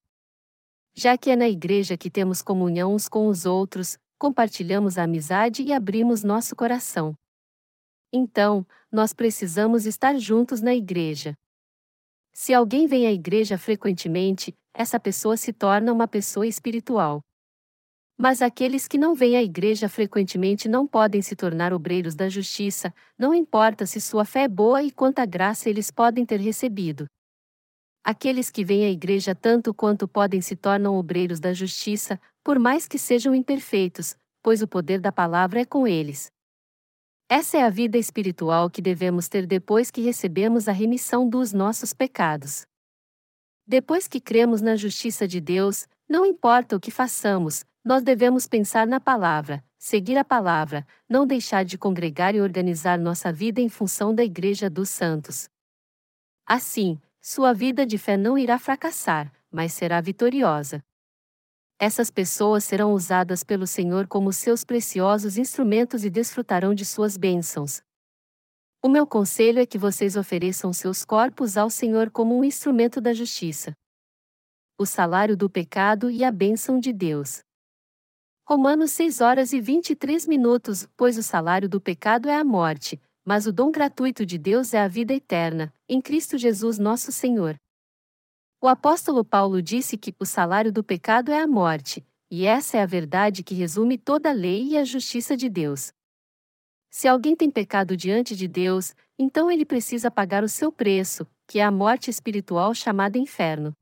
Já 0.94 1.16
que 1.16 1.30
é 1.30 1.36
na 1.36 1.48
igreja 1.48 1.97
que 1.97 2.10
temos 2.10 2.43
comunhão 2.43 2.94
uns 2.94 3.09
com 3.09 3.26
os 3.28 3.47
outros, 3.47 3.97
compartilhamos 4.18 4.98
a 4.98 5.05
amizade 5.05 5.62
e 5.62 5.72
abrimos 5.72 6.22
nosso 6.22 6.55
coração. 6.55 7.14
Então, 8.12 8.66
nós 8.93 9.14
precisamos 9.14 9.86
estar 9.86 10.18
juntos 10.18 10.60
na 10.60 10.74
igreja. 10.74 11.34
Se 12.34 12.52
alguém 12.52 12.86
vem 12.86 13.06
à 13.06 13.12
igreja 13.12 13.56
frequentemente, 13.56 14.55
essa 14.74 15.01
pessoa 15.01 15.38
se 15.38 15.55
torna 15.55 15.90
uma 15.90 16.06
pessoa 16.06 16.47
espiritual. 16.47 17.22
Mas 18.18 18.40
aqueles 18.40 18.88
que 18.88 18.97
não 18.97 19.14
vêm 19.14 19.36
à 19.36 19.43
igreja 19.43 19.88
frequentemente 19.88 20.68
não 20.68 20.86
podem 20.86 21.20
se 21.20 21.36
tornar 21.36 21.72
obreiros 21.72 22.14
da 22.14 22.28
justiça, 22.30 22.93
não 23.18 23.34
importa 23.34 23.84
se 23.84 24.01
sua 24.01 24.24
fé 24.24 24.44
é 24.44 24.48
boa 24.48 24.82
e 24.82 24.90
quanta 24.90 25.26
graça 25.26 25.68
eles 25.68 25.90
podem 25.90 26.24
ter 26.24 26.40
recebido. 26.40 27.06
Aqueles 28.02 28.51
que 28.51 28.64
vêm 28.64 28.86
à 28.86 28.90
igreja 28.90 29.34
tanto 29.34 29.74
quanto 29.74 30.09
podem 30.09 30.40
se 30.40 30.56
tornam 30.56 30.97
obreiros 30.97 31.40
da 31.40 31.52
justiça, 31.52 32.18
por 32.43 32.59
mais 32.59 32.88
que 32.88 32.98
sejam 32.98 33.34
imperfeitos, 33.34 34.16
pois 34.43 34.62
o 34.62 34.68
poder 34.68 35.01
da 35.01 35.12
palavra 35.12 35.60
é 35.60 35.64
com 35.64 35.86
eles. 35.86 36.30
Essa 37.28 37.59
é 37.59 37.62
a 37.64 37.68
vida 37.68 37.98
espiritual 37.98 38.70
que 38.70 38.80
devemos 38.80 39.28
ter 39.28 39.44
depois 39.44 39.90
que 39.90 40.01
recebemos 40.01 40.68
a 40.68 40.72
remissão 40.72 41.28
dos 41.28 41.52
nossos 41.52 41.93
pecados. 41.93 42.64
Depois 43.66 44.06
que 44.06 44.20
cremos 44.20 44.62
na 44.62 44.76
justiça 44.76 45.26
de 45.26 45.40
Deus, 45.40 45.88
não 46.09 46.24
importa 46.24 46.76
o 46.76 46.80
que 46.80 46.93
façamos, 46.93 47.64
nós 47.86 48.02
devemos 48.02 48.48
pensar 48.48 48.84
na 48.84 48.98
palavra, 48.98 49.64
seguir 49.78 50.18
a 50.18 50.24
palavra, 50.24 50.84
não 51.08 51.24
deixar 51.24 51.64
de 51.64 51.78
congregar 51.78 52.34
e 52.34 52.40
organizar 52.40 52.98
nossa 52.98 53.32
vida 53.32 53.60
em 53.60 53.68
função 53.68 54.12
da 54.12 54.24
Igreja 54.24 54.68
dos 54.68 54.90
Santos. 54.90 55.48
Assim, 56.44 57.00
sua 57.20 57.52
vida 57.52 57.86
de 57.86 57.96
fé 57.96 58.16
não 58.16 58.36
irá 58.36 58.58
fracassar, 58.58 59.32
mas 59.52 59.72
será 59.72 60.00
vitoriosa. 60.00 60.82
Essas 61.78 62.10
pessoas 62.10 62.64
serão 62.64 62.92
usadas 62.92 63.44
pelo 63.44 63.68
Senhor 63.68 64.08
como 64.08 64.32
seus 64.32 64.64
preciosos 64.64 65.38
instrumentos 65.38 66.04
e 66.04 66.10
desfrutarão 66.10 66.74
de 66.74 66.84
suas 66.84 67.16
bênçãos. 67.16 67.80
O 68.82 68.88
meu 68.88 69.06
conselho 69.06 69.60
é 69.60 69.66
que 69.66 69.78
vocês 69.78 70.16
ofereçam 70.16 70.72
seus 70.72 71.04
corpos 71.04 71.56
ao 71.56 71.70
Senhor 71.70 72.10
como 72.10 72.36
um 72.36 72.42
instrumento 72.42 73.00
da 73.00 73.14
justiça. 73.14 73.72
O 74.76 74.84
salário 74.84 75.36
do 75.36 75.48
pecado 75.48 76.10
e 76.10 76.24
a 76.24 76.32
bênção 76.32 76.80
de 76.80 76.92
Deus. 76.92 77.46
Romanos 78.48 78.93
6 78.93 79.20
horas 79.23 79.52
e 79.52 79.60
23 79.60 80.24
minutos, 80.28 80.89
pois 80.97 81.18
o 81.18 81.23
salário 81.23 81.68
do 81.68 81.81
pecado 81.81 82.28
é 82.28 82.36
a 82.36 82.44
morte, 82.44 83.01
mas 83.24 83.44
o 83.44 83.52
dom 83.52 83.73
gratuito 83.73 84.24
de 84.24 84.39
Deus 84.39 84.73
é 84.73 84.78
a 84.78 84.86
vida 84.86 85.12
eterna, 85.12 85.74
em 85.89 86.01
Cristo 86.01 86.39
Jesus 86.39 86.78
nosso 86.78 87.10
Senhor. 87.10 87.59
O 88.60 88.68
apóstolo 88.68 89.24
Paulo 89.24 89.60
disse 89.60 89.97
que 89.97 90.14
o 90.20 90.24
salário 90.24 90.73
do 90.73 90.85
pecado 90.85 91.32
é 91.32 91.40
a 91.40 91.47
morte, 91.48 92.06
e 92.31 92.47
essa 92.47 92.77
é 92.77 92.82
a 92.82 92.86
verdade 92.86 93.43
que 93.43 93.52
resume 93.52 93.98
toda 93.98 94.31
a 94.31 94.32
lei 94.32 94.68
e 94.68 94.78
a 94.78 94.85
justiça 94.85 95.36
de 95.36 95.48
Deus. 95.48 95.93
Se 96.89 97.09
alguém 97.09 97.35
tem 97.35 97.51
pecado 97.51 97.97
diante 97.97 98.36
de 98.36 98.47
Deus, 98.47 98.94
então 99.18 99.51
ele 99.51 99.64
precisa 99.64 100.09
pagar 100.09 100.44
o 100.44 100.48
seu 100.48 100.70
preço, 100.70 101.27
que 101.48 101.59
é 101.59 101.64
a 101.64 101.73
morte 101.73 102.10
espiritual 102.10 102.73
chamada 102.74 103.18
inferno. 103.18 103.73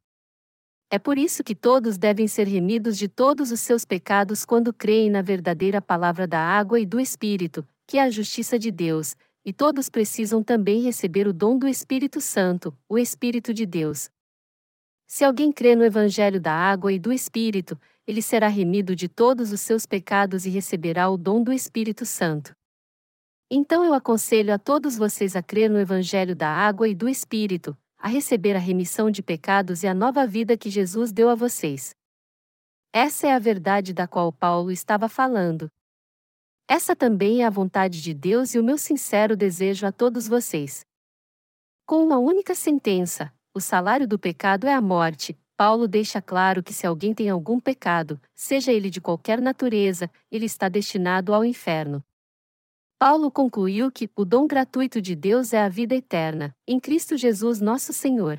É 0.95 0.99
por 1.01 1.19
isso 1.19 1.43
que 1.43 1.57
todos 1.57 1.99
devem 1.99 2.29
ser 2.29 2.47
remidos 2.47 2.97
de 2.97 3.09
todos 3.09 3.51
os 3.51 3.59
seus 3.59 3.85
pecados 3.85 4.45
quando 4.45 4.73
creem 4.73 5.11
na 5.11 5.23
verdadeira 5.23 5.83
palavra 5.83 6.25
da 6.25 6.39
água 6.39 6.79
e 6.79 6.87
do 6.87 7.01
Espírito, 7.01 7.67
que 7.85 7.99
é 7.99 8.03
a 8.03 8.11
justiça 8.11 8.57
de 8.61 8.71
Deus, 8.71 9.17
e 9.45 9.53
todos 9.53 9.89
precisam 9.89 10.41
também 10.41 10.83
receber 10.83 11.27
o 11.27 11.33
dom 11.33 11.59
do 11.59 11.67
Espírito 11.67 12.21
Santo, 12.21 12.73
o 12.89 12.97
Espírito 12.97 13.53
de 13.53 13.67
Deus. 13.67 14.09
Se 15.05 15.25
alguém 15.25 15.51
crê 15.51 15.75
no 15.75 15.85
Evangelho 15.85 16.41
da 16.41 16.53
água 16.53 16.93
e 16.93 16.99
do 17.01 17.13
Espírito, 17.13 17.77
ele 18.07 18.23
será 18.23 18.47
remido 18.47 18.95
de 18.95 19.09
todos 19.09 19.51
os 19.51 19.61
seus 19.63 19.85
pecados 19.87 20.47
e 20.47 20.51
receberá 20.51 21.11
o 21.11 21.17
dom 21.17 21.43
do 21.43 21.53
Espírito 21.53 22.07
Santo. 22.07 22.55
Então 23.51 23.85
eu 23.85 23.95
aconselho 23.95 24.55
a 24.55 24.61
todos 24.61 24.97
vocês 24.97 25.35
a 25.35 25.43
crer 25.43 25.69
no 25.69 25.81
Evangelho 25.81 26.37
da 26.37 26.49
água 26.49 26.87
e 26.87 26.95
do 26.95 27.09
Espírito, 27.09 27.77
a 28.05 28.09
receber 28.09 28.55
a 28.55 28.59
remissão 28.59 29.11
de 29.11 29.23
pecados 29.23 29.83
e 29.83 29.87
a 29.87 29.95
nova 29.95 30.27
vida 30.27 30.59
que 30.59 30.69
Jesus 30.69 31.11
deu 31.11 31.31
a 31.31 31.35
vocês. 31.35 31.95
Essa 32.93 33.29
é 33.29 33.33
a 33.33 33.39
verdade 33.39 33.95
da 33.95 34.07
qual 34.07 34.31
Paulo 34.31 34.71
estava 34.71 35.09
falando. 35.09 35.71
Essa 36.69 36.95
também 36.95 37.41
é 37.41 37.47
a 37.47 37.51
vontade 37.51 38.03
de 38.03 38.13
Deus 38.13 38.55
e 38.55 38.59
o 38.59 38.63
meu 38.63 38.77
sincero 38.77 39.35
desejo 39.35 39.87
a 39.87 39.91
todos 39.91 40.29
vocês. 40.29 40.85
Com 41.87 42.05
uma 42.05 42.19
única 42.19 42.55
sentença, 42.55 43.33
o 43.55 43.61
salário 43.61 44.07
do 44.07 44.19
pecado 44.19 44.67
é 44.67 44.75
a 44.75 44.83
morte, 44.83 45.35
Paulo 45.57 45.89
deixa 45.89 46.21
claro 46.21 46.63
que 46.63 46.75
se 46.75 46.87
alguém 46.87 47.15
tem 47.15 47.31
algum 47.31 47.59
pecado, 47.59 48.21
seja 48.35 48.71
ele 48.71 48.91
de 48.91 49.01
qualquer 49.01 49.41
natureza, 49.41 50.11
ele 50.31 50.45
está 50.45 50.69
destinado 50.69 51.33
ao 51.33 51.43
inferno. 51.43 52.05
Paulo 53.07 53.31
concluiu 53.31 53.93
que 53.93 54.09
o 54.17 54.25
dom 54.25 54.47
gratuito 54.47 54.99
de 54.99 55.15
Deus 55.15 55.53
é 55.53 55.61
a 55.61 55.69
vida 55.69 55.95
eterna, 55.95 56.57
em 56.67 56.81
Cristo 56.81 57.19
Jesus 57.19 57.61
nosso 57.61 57.93
Senhor. 57.93 58.39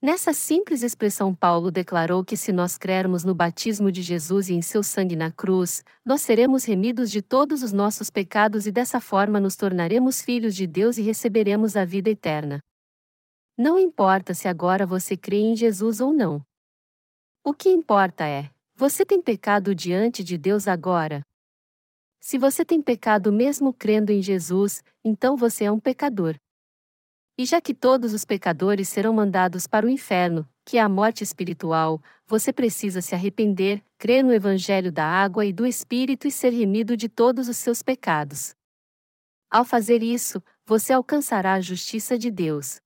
Nessa 0.00 0.32
simples 0.32 0.82
expressão, 0.82 1.34
Paulo 1.34 1.70
declarou 1.70 2.24
que 2.24 2.34
se 2.34 2.50
nós 2.50 2.78
crermos 2.78 3.24
no 3.24 3.34
batismo 3.34 3.92
de 3.92 4.00
Jesus 4.00 4.48
e 4.48 4.54
em 4.54 4.62
seu 4.62 4.82
sangue 4.82 5.14
na 5.14 5.30
cruz, 5.30 5.84
nós 6.02 6.22
seremos 6.22 6.64
remidos 6.64 7.10
de 7.10 7.20
todos 7.20 7.62
os 7.62 7.70
nossos 7.70 8.08
pecados 8.08 8.66
e 8.66 8.72
dessa 8.72 9.02
forma 9.02 9.38
nos 9.38 9.54
tornaremos 9.54 10.22
filhos 10.22 10.56
de 10.56 10.66
Deus 10.66 10.96
e 10.96 11.02
receberemos 11.02 11.76
a 11.76 11.84
vida 11.84 12.08
eterna. 12.08 12.60
Não 13.54 13.78
importa 13.78 14.32
se 14.32 14.48
agora 14.48 14.86
você 14.86 15.14
crê 15.14 15.40
em 15.40 15.54
Jesus 15.54 16.00
ou 16.00 16.10
não. 16.10 16.42
O 17.44 17.52
que 17.52 17.68
importa 17.68 18.26
é: 18.26 18.48
você 18.74 19.04
tem 19.04 19.20
pecado 19.20 19.74
diante 19.74 20.24
de 20.24 20.38
Deus 20.38 20.66
agora? 20.66 21.27
Se 22.20 22.38
você 22.38 22.64
tem 22.64 22.82
pecado 22.82 23.32
mesmo 23.32 23.72
crendo 23.72 24.10
em 24.10 24.20
Jesus, 24.20 24.82
então 25.04 25.36
você 25.36 25.64
é 25.64 25.72
um 25.72 25.80
pecador. 25.80 26.36
E 27.38 27.44
já 27.46 27.60
que 27.60 27.72
todos 27.72 28.12
os 28.12 28.24
pecadores 28.24 28.88
serão 28.88 29.12
mandados 29.12 29.66
para 29.66 29.86
o 29.86 29.88
inferno, 29.88 30.48
que 30.64 30.76
é 30.76 30.80
a 30.80 30.88
morte 30.88 31.22
espiritual, 31.22 32.02
você 32.26 32.52
precisa 32.52 33.00
se 33.00 33.14
arrepender, 33.14 33.82
crer 33.96 34.24
no 34.24 34.32
Evangelho 34.32 34.90
da 34.90 35.04
água 35.04 35.46
e 35.46 35.52
do 35.52 35.64
Espírito 35.64 36.26
e 36.26 36.32
ser 36.32 36.50
remido 36.50 36.96
de 36.96 37.08
todos 37.08 37.48
os 37.48 37.56
seus 37.56 37.80
pecados. 37.80 38.54
Ao 39.48 39.64
fazer 39.64 40.02
isso, 40.02 40.42
você 40.66 40.92
alcançará 40.92 41.54
a 41.54 41.60
justiça 41.60 42.18
de 42.18 42.30
Deus. 42.30 42.80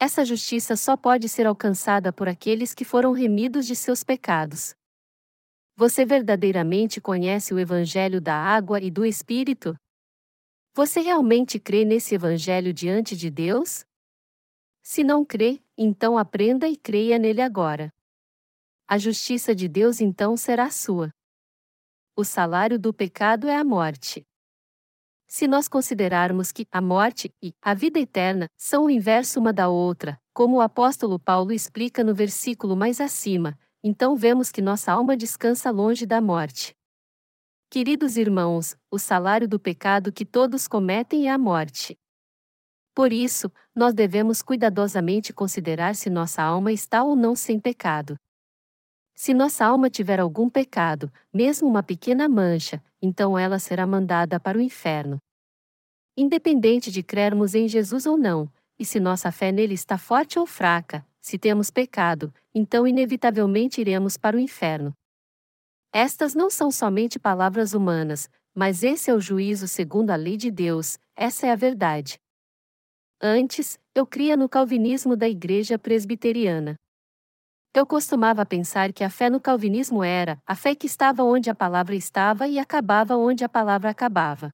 Essa 0.00 0.24
justiça 0.24 0.76
só 0.76 0.96
pode 0.96 1.28
ser 1.28 1.44
alcançada 1.44 2.12
por 2.12 2.28
aqueles 2.28 2.72
que 2.72 2.84
foram 2.84 3.12
remidos 3.12 3.66
de 3.66 3.74
seus 3.74 4.04
pecados. 4.04 4.74
Você 5.78 6.04
verdadeiramente 6.04 7.00
conhece 7.00 7.54
o 7.54 7.58
Evangelho 7.60 8.20
da 8.20 8.34
água 8.34 8.80
e 8.80 8.90
do 8.90 9.06
Espírito? 9.06 9.78
Você 10.74 10.98
realmente 10.98 11.60
crê 11.60 11.84
nesse 11.84 12.16
Evangelho 12.16 12.74
diante 12.74 13.16
de 13.16 13.30
Deus? 13.30 13.86
Se 14.82 15.04
não 15.04 15.24
crê, 15.24 15.62
então 15.76 16.18
aprenda 16.18 16.66
e 16.66 16.76
creia 16.76 17.16
nele 17.16 17.40
agora. 17.40 17.94
A 18.88 18.98
justiça 18.98 19.54
de 19.54 19.68
Deus 19.68 20.00
então 20.00 20.36
será 20.36 20.68
sua. 20.68 21.14
O 22.16 22.24
salário 22.24 22.76
do 22.76 22.92
pecado 22.92 23.46
é 23.46 23.54
a 23.54 23.62
morte. 23.62 24.26
Se 25.28 25.46
nós 25.46 25.68
considerarmos 25.68 26.50
que 26.50 26.66
a 26.72 26.80
morte 26.80 27.32
e 27.40 27.54
a 27.62 27.72
vida 27.72 28.00
eterna 28.00 28.48
são 28.56 28.86
o 28.86 28.90
inverso 28.90 29.38
uma 29.38 29.52
da 29.52 29.68
outra, 29.68 30.20
como 30.34 30.56
o 30.56 30.60
apóstolo 30.60 31.20
Paulo 31.20 31.52
explica 31.52 32.02
no 32.02 32.16
versículo 32.16 32.74
mais 32.74 33.00
acima, 33.00 33.56
então 33.88 34.14
vemos 34.14 34.52
que 34.52 34.60
nossa 34.60 34.92
alma 34.92 35.16
descansa 35.16 35.70
longe 35.70 36.04
da 36.04 36.20
morte. 36.20 36.76
Queridos 37.70 38.18
irmãos, 38.18 38.76
o 38.90 38.98
salário 38.98 39.48
do 39.48 39.58
pecado 39.58 40.12
que 40.12 40.26
todos 40.26 40.68
cometem 40.68 41.26
é 41.26 41.30
a 41.30 41.38
morte. 41.38 41.98
Por 42.94 43.14
isso, 43.14 43.50
nós 43.74 43.94
devemos 43.94 44.42
cuidadosamente 44.42 45.32
considerar 45.32 45.94
se 45.94 46.10
nossa 46.10 46.42
alma 46.42 46.70
está 46.70 47.02
ou 47.02 47.16
não 47.16 47.34
sem 47.34 47.58
pecado. 47.58 48.14
Se 49.14 49.32
nossa 49.32 49.64
alma 49.64 49.88
tiver 49.88 50.20
algum 50.20 50.50
pecado, 50.50 51.10
mesmo 51.32 51.66
uma 51.66 51.82
pequena 51.82 52.28
mancha, 52.28 52.84
então 53.00 53.38
ela 53.38 53.58
será 53.58 53.86
mandada 53.86 54.38
para 54.38 54.58
o 54.58 54.60
inferno. 54.60 55.16
Independente 56.14 56.90
de 56.90 57.02
crermos 57.02 57.54
em 57.54 57.66
Jesus 57.66 58.04
ou 58.04 58.18
não, 58.18 58.52
e 58.78 58.84
se 58.84 59.00
nossa 59.00 59.32
fé 59.32 59.50
nele 59.50 59.72
está 59.72 59.96
forte 59.96 60.38
ou 60.38 60.44
fraca, 60.44 61.06
se 61.20 61.38
temos 61.38 61.70
pecado, 61.70 62.32
então 62.58 62.86
inevitavelmente 62.86 63.80
iremos 63.80 64.16
para 64.16 64.36
o 64.36 64.40
inferno. 64.40 64.92
Estas 65.92 66.34
não 66.34 66.50
são 66.50 66.70
somente 66.70 67.18
palavras 67.18 67.72
humanas, 67.72 68.28
mas 68.54 68.82
esse 68.82 69.10
é 69.10 69.14
o 69.14 69.20
juízo 69.20 69.66
segundo 69.66 70.10
a 70.10 70.16
lei 70.16 70.36
de 70.36 70.50
Deus, 70.50 70.98
essa 71.16 71.46
é 71.46 71.50
a 71.52 71.56
verdade. 71.56 72.18
Antes, 73.20 73.78
eu 73.94 74.06
cria 74.06 74.36
no 74.36 74.48
calvinismo 74.48 75.16
da 75.16 75.28
Igreja 75.28 75.78
Presbiteriana. 75.78 76.74
Eu 77.74 77.86
costumava 77.86 78.44
pensar 78.44 78.92
que 78.92 79.04
a 79.04 79.10
fé 79.10 79.30
no 79.30 79.40
calvinismo 79.40 80.02
era 80.02 80.38
a 80.46 80.54
fé 80.54 80.74
que 80.74 80.86
estava 80.86 81.22
onde 81.22 81.50
a 81.50 81.54
palavra 81.54 81.94
estava 81.94 82.48
e 82.48 82.58
acabava 82.58 83.16
onde 83.16 83.44
a 83.44 83.48
palavra 83.48 83.90
acabava. 83.90 84.50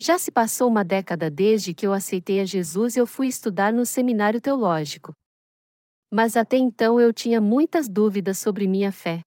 Já 0.00 0.18
se 0.18 0.30
passou 0.30 0.68
uma 0.68 0.84
década 0.84 1.30
desde 1.30 1.74
que 1.74 1.86
eu 1.86 1.92
aceitei 1.92 2.40
a 2.40 2.44
Jesus 2.44 2.94
e 2.94 3.00
eu 3.00 3.06
fui 3.06 3.26
estudar 3.26 3.72
no 3.72 3.84
seminário 3.84 4.40
teológico. 4.40 5.12
Mas 6.10 6.36
até 6.36 6.56
então 6.56 7.00
eu 7.00 7.12
tinha 7.12 7.40
muitas 7.40 7.88
dúvidas 7.88 8.38
sobre 8.38 8.66
minha 8.66 8.90
fé. 8.90 9.20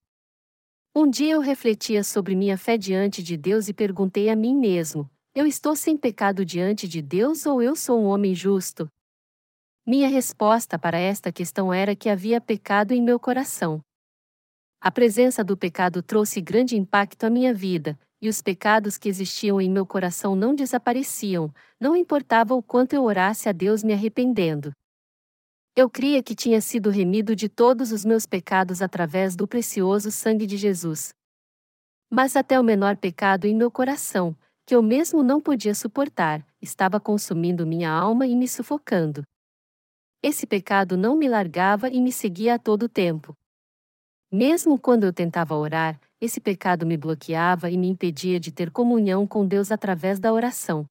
Um 0.95 1.09
dia 1.09 1.33
eu 1.33 1.39
refletia 1.39 2.03
sobre 2.03 2.35
minha 2.35 2.57
fé 2.57 2.77
diante 2.77 3.23
de 3.23 3.37
Deus 3.37 3.67
e 3.67 3.73
perguntei 3.73 4.29
a 4.29 4.35
mim 4.35 4.55
mesmo: 4.55 5.09
eu 5.33 5.47
estou 5.47 5.77
sem 5.77 5.95
pecado 5.95 6.43
diante 6.43 6.89
de 6.89 7.01
Deus 7.01 7.45
ou 7.45 7.61
eu 7.61 7.73
sou 7.73 8.01
um 8.01 8.07
homem 8.07 8.35
justo? 8.35 8.89
Minha 9.87 10.09
resposta 10.09 10.77
para 10.77 10.99
esta 10.99 11.31
questão 11.31 11.73
era 11.73 11.95
que 11.95 12.09
havia 12.09 12.41
pecado 12.41 12.91
em 12.91 13.01
meu 13.01 13.17
coração. 13.17 13.79
A 14.81 14.91
presença 14.91 15.41
do 15.41 15.55
pecado 15.55 16.03
trouxe 16.03 16.41
grande 16.41 16.75
impacto 16.75 17.23
à 17.23 17.29
minha 17.29 17.53
vida, 17.53 17.97
e 18.21 18.27
os 18.27 18.41
pecados 18.41 18.97
que 18.97 19.07
existiam 19.07 19.61
em 19.61 19.69
meu 19.69 19.85
coração 19.85 20.35
não 20.35 20.53
desapareciam, 20.53 21.53
não 21.79 21.95
importava 21.95 22.53
o 22.53 22.61
quanto 22.61 22.93
eu 22.93 23.03
orasse 23.03 23.47
a 23.47 23.53
Deus 23.53 23.83
me 23.83 23.93
arrependendo. 23.93 24.73
Eu 25.73 25.89
cria 25.89 26.21
que 26.21 26.35
tinha 26.35 26.59
sido 26.59 26.89
remido 26.89 27.33
de 27.33 27.47
todos 27.47 27.93
os 27.93 28.03
meus 28.03 28.25
pecados 28.25 28.81
através 28.81 29.37
do 29.37 29.47
precioso 29.47 30.11
sangue 30.11 30.45
de 30.45 30.57
Jesus. 30.57 31.13
Mas 32.09 32.35
até 32.35 32.59
o 32.59 32.63
menor 32.63 32.97
pecado 32.97 33.45
em 33.45 33.55
meu 33.55 33.71
coração, 33.71 34.35
que 34.65 34.75
eu 34.75 34.83
mesmo 34.83 35.23
não 35.23 35.39
podia 35.39 35.73
suportar, 35.73 36.45
estava 36.61 36.99
consumindo 36.99 37.65
minha 37.65 37.89
alma 37.89 38.27
e 38.27 38.35
me 38.35 38.49
sufocando. 38.49 39.23
Esse 40.21 40.45
pecado 40.45 40.97
não 40.97 41.15
me 41.15 41.29
largava 41.29 41.89
e 41.89 42.01
me 42.01 42.11
seguia 42.11 42.55
a 42.55 42.59
todo 42.59 42.89
tempo. 42.89 43.35
Mesmo 44.29 44.77
quando 44.77 45.05
eu 45.05 45.13
tentava 45.13 45.55
orar, 45.55 45.99
esse 46.19 46.41
pecado 46.41 46.85
me 46.85 46.97
bloqueava 46.97 47.71
e 47.71 47.77
me 47.77 47.87
impedia 47.87 48.41
de 48.41 48.51
ter 48.51 48.71
comunhão 48.71 49.25
com 49.25 49.47
Deus 49.47 49.71
através 49.71 50.19
da 50.19 50.33
oração. 50.33 50.85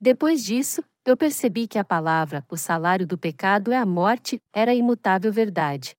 Depois 0.00 0.44
disso, 0.44 0.82
eu 1.06 1.16
percebi 1.16 1.68
que 1.68 1.78
a 1.78 1.84
palavra, 1.84 2.44
o 2.50 2.56
salário 2.56 3.06
do 3.06 3.16
pecado 3.16 3.70
é 3.70 3.76
a 3.76 3.86
morte, 3.86 4.42
era 4.52 4.72
a 4.72 4.74
imutável 4.74 5.32
verdade. 5.32 5.96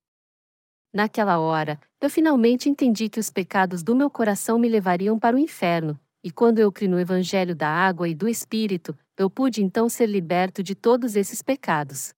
Naquela 0.93 1.39
hora, 1.39 1.79
eu 2.01 2.09
finalmente 2.09 2.69
entendi 2.69 3.07
que 3.07 3.19
os 3.19 3.29
pecados 3.29 3.81
do 3.81 3.95
meu 3.95 4.09
coração 4.09 4.59
me 4.59 4.67
levariam 4.67 5.17
para 5.17 5.37
o 5.37 5.39
inferno, 5.39 5.97
e 6.21 6.29
quando 6.29 6.59
eu 6.59 6.69
criei 6.73 6.91
no 6.91 6.99
Evangelho 6.99 7.55
da 7.55 7.69
água 7.69 8.09
e 8.09 8.13
do 8.13 8.27
Espírito, 8.27 8.93
eu 9.17 9.29
pude 9.29 9.63
então 9.63 9.87
ser 9.87 10.07
liberto 10.07 10.61
de 10.61 10.75
todos 10.75 11.15
esses 11.15 11.41
pecados. 11.41 12.13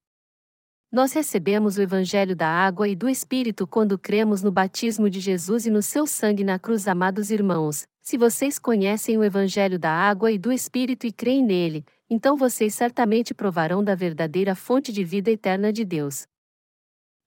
Nós 0.92 1.14
recebemos 1.14 1.78
o 1.78 1.84
Evangelho 1.84 2.36
da 2.36 2.48
água 2.48 2.88
e 2.88 2.96
do 2.96 3.08
Espírito 3.08 3.68
quando 3.68 4.00
cremos 4.00 4.42
no 4.42 4.52
batismo 4.52 5.12
de 5.12 5.20
Jesus 5.20 5.68
e 5.68 5.70
no 5.70 5.84
seu 5.84 6.08
sangue 6.08 6.44
na 6.44 6.58
cruz, 6.58 6.88
amados 6.88 7.30
irmãos. 7.30 7.86
Se 8.02 8.18
vocês 8.18 8.58
conhecem 8.58 9.16
o 9.16 9.24
Evangelho 9.24 9.78
da 9.78 9.92
água 9.92 10.32
e 10.32 10.40
do 10.40 10.52
Espírito 10.52 11.06
e 11.06 11.12
creem 11.12 11.46
nele, 11.46 11.86
então 12.10 12.36
vocês 12.36 12.74
certamente 12.74 13.34
provarão 13.34 13.84
da 13.84 13.94
verdadeira 13.94 14.56
fonte 14.56 14.92
de 14.92 15.04
vida 15.04 15.30
eterna 15.30 15.72
de 15.72 15.86
Deus. 15.86 16.26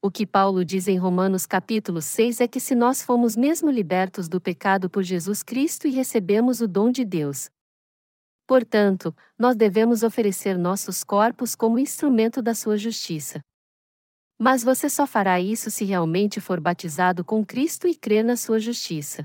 O 0.03 0.11
que 0.11 0.27
Paulo 0.27 0.65
diz 0.65 0.89
em 0.89 0.99
Romanos 0.99 1.47
capítulo 1.47 2.03
6 2.03 2.41
é 2.41 2.49
que 2.49 2.59
se 2.59 2.75
nós 2.75 3.05
fomos 3.05 3.37
mesmo 3.37 3.71
libertos 3.71 4.29
do 4.29 4.41
pecado 4.41 4.91
por 4.91 5.05
Jesus 5.05 5.45
Cristo 5.45 5.87
e 5.87 5.91
recebemos 5.91 6.61
o 6.61 6.67
dom 6.67 6.91
de 6.91 7.05
Deus. 7.05 7.49
Portanto, 8.45 9.15
nós 9.39 9.55
devemos 9.55 10.03
oferecer 10.03 10.59
nossos 10.59 11.05
corpos 11.05 11.55
como 11.55 11.79
instrumento 11.79 12.43
da 12.43 12.53
sua 12.53 12.77
justiça. 12.77 13.41
Mas 14.37 14.65
você 14.65 14.91
só 14.91 15.07
fará 15.07 15.41
isso 15.41 15.71
se 15.71 15.85
realmente 15.85 16.41
for 16.41 16.59
batizado 16.59 17.25
com 17.25 17.47
Cristo 17.47 17.87
e 17.87 17.95
crer 17.95 18.25
na 18.25 18.37
sua 18.37 18.59
justiça. 18.59 19.23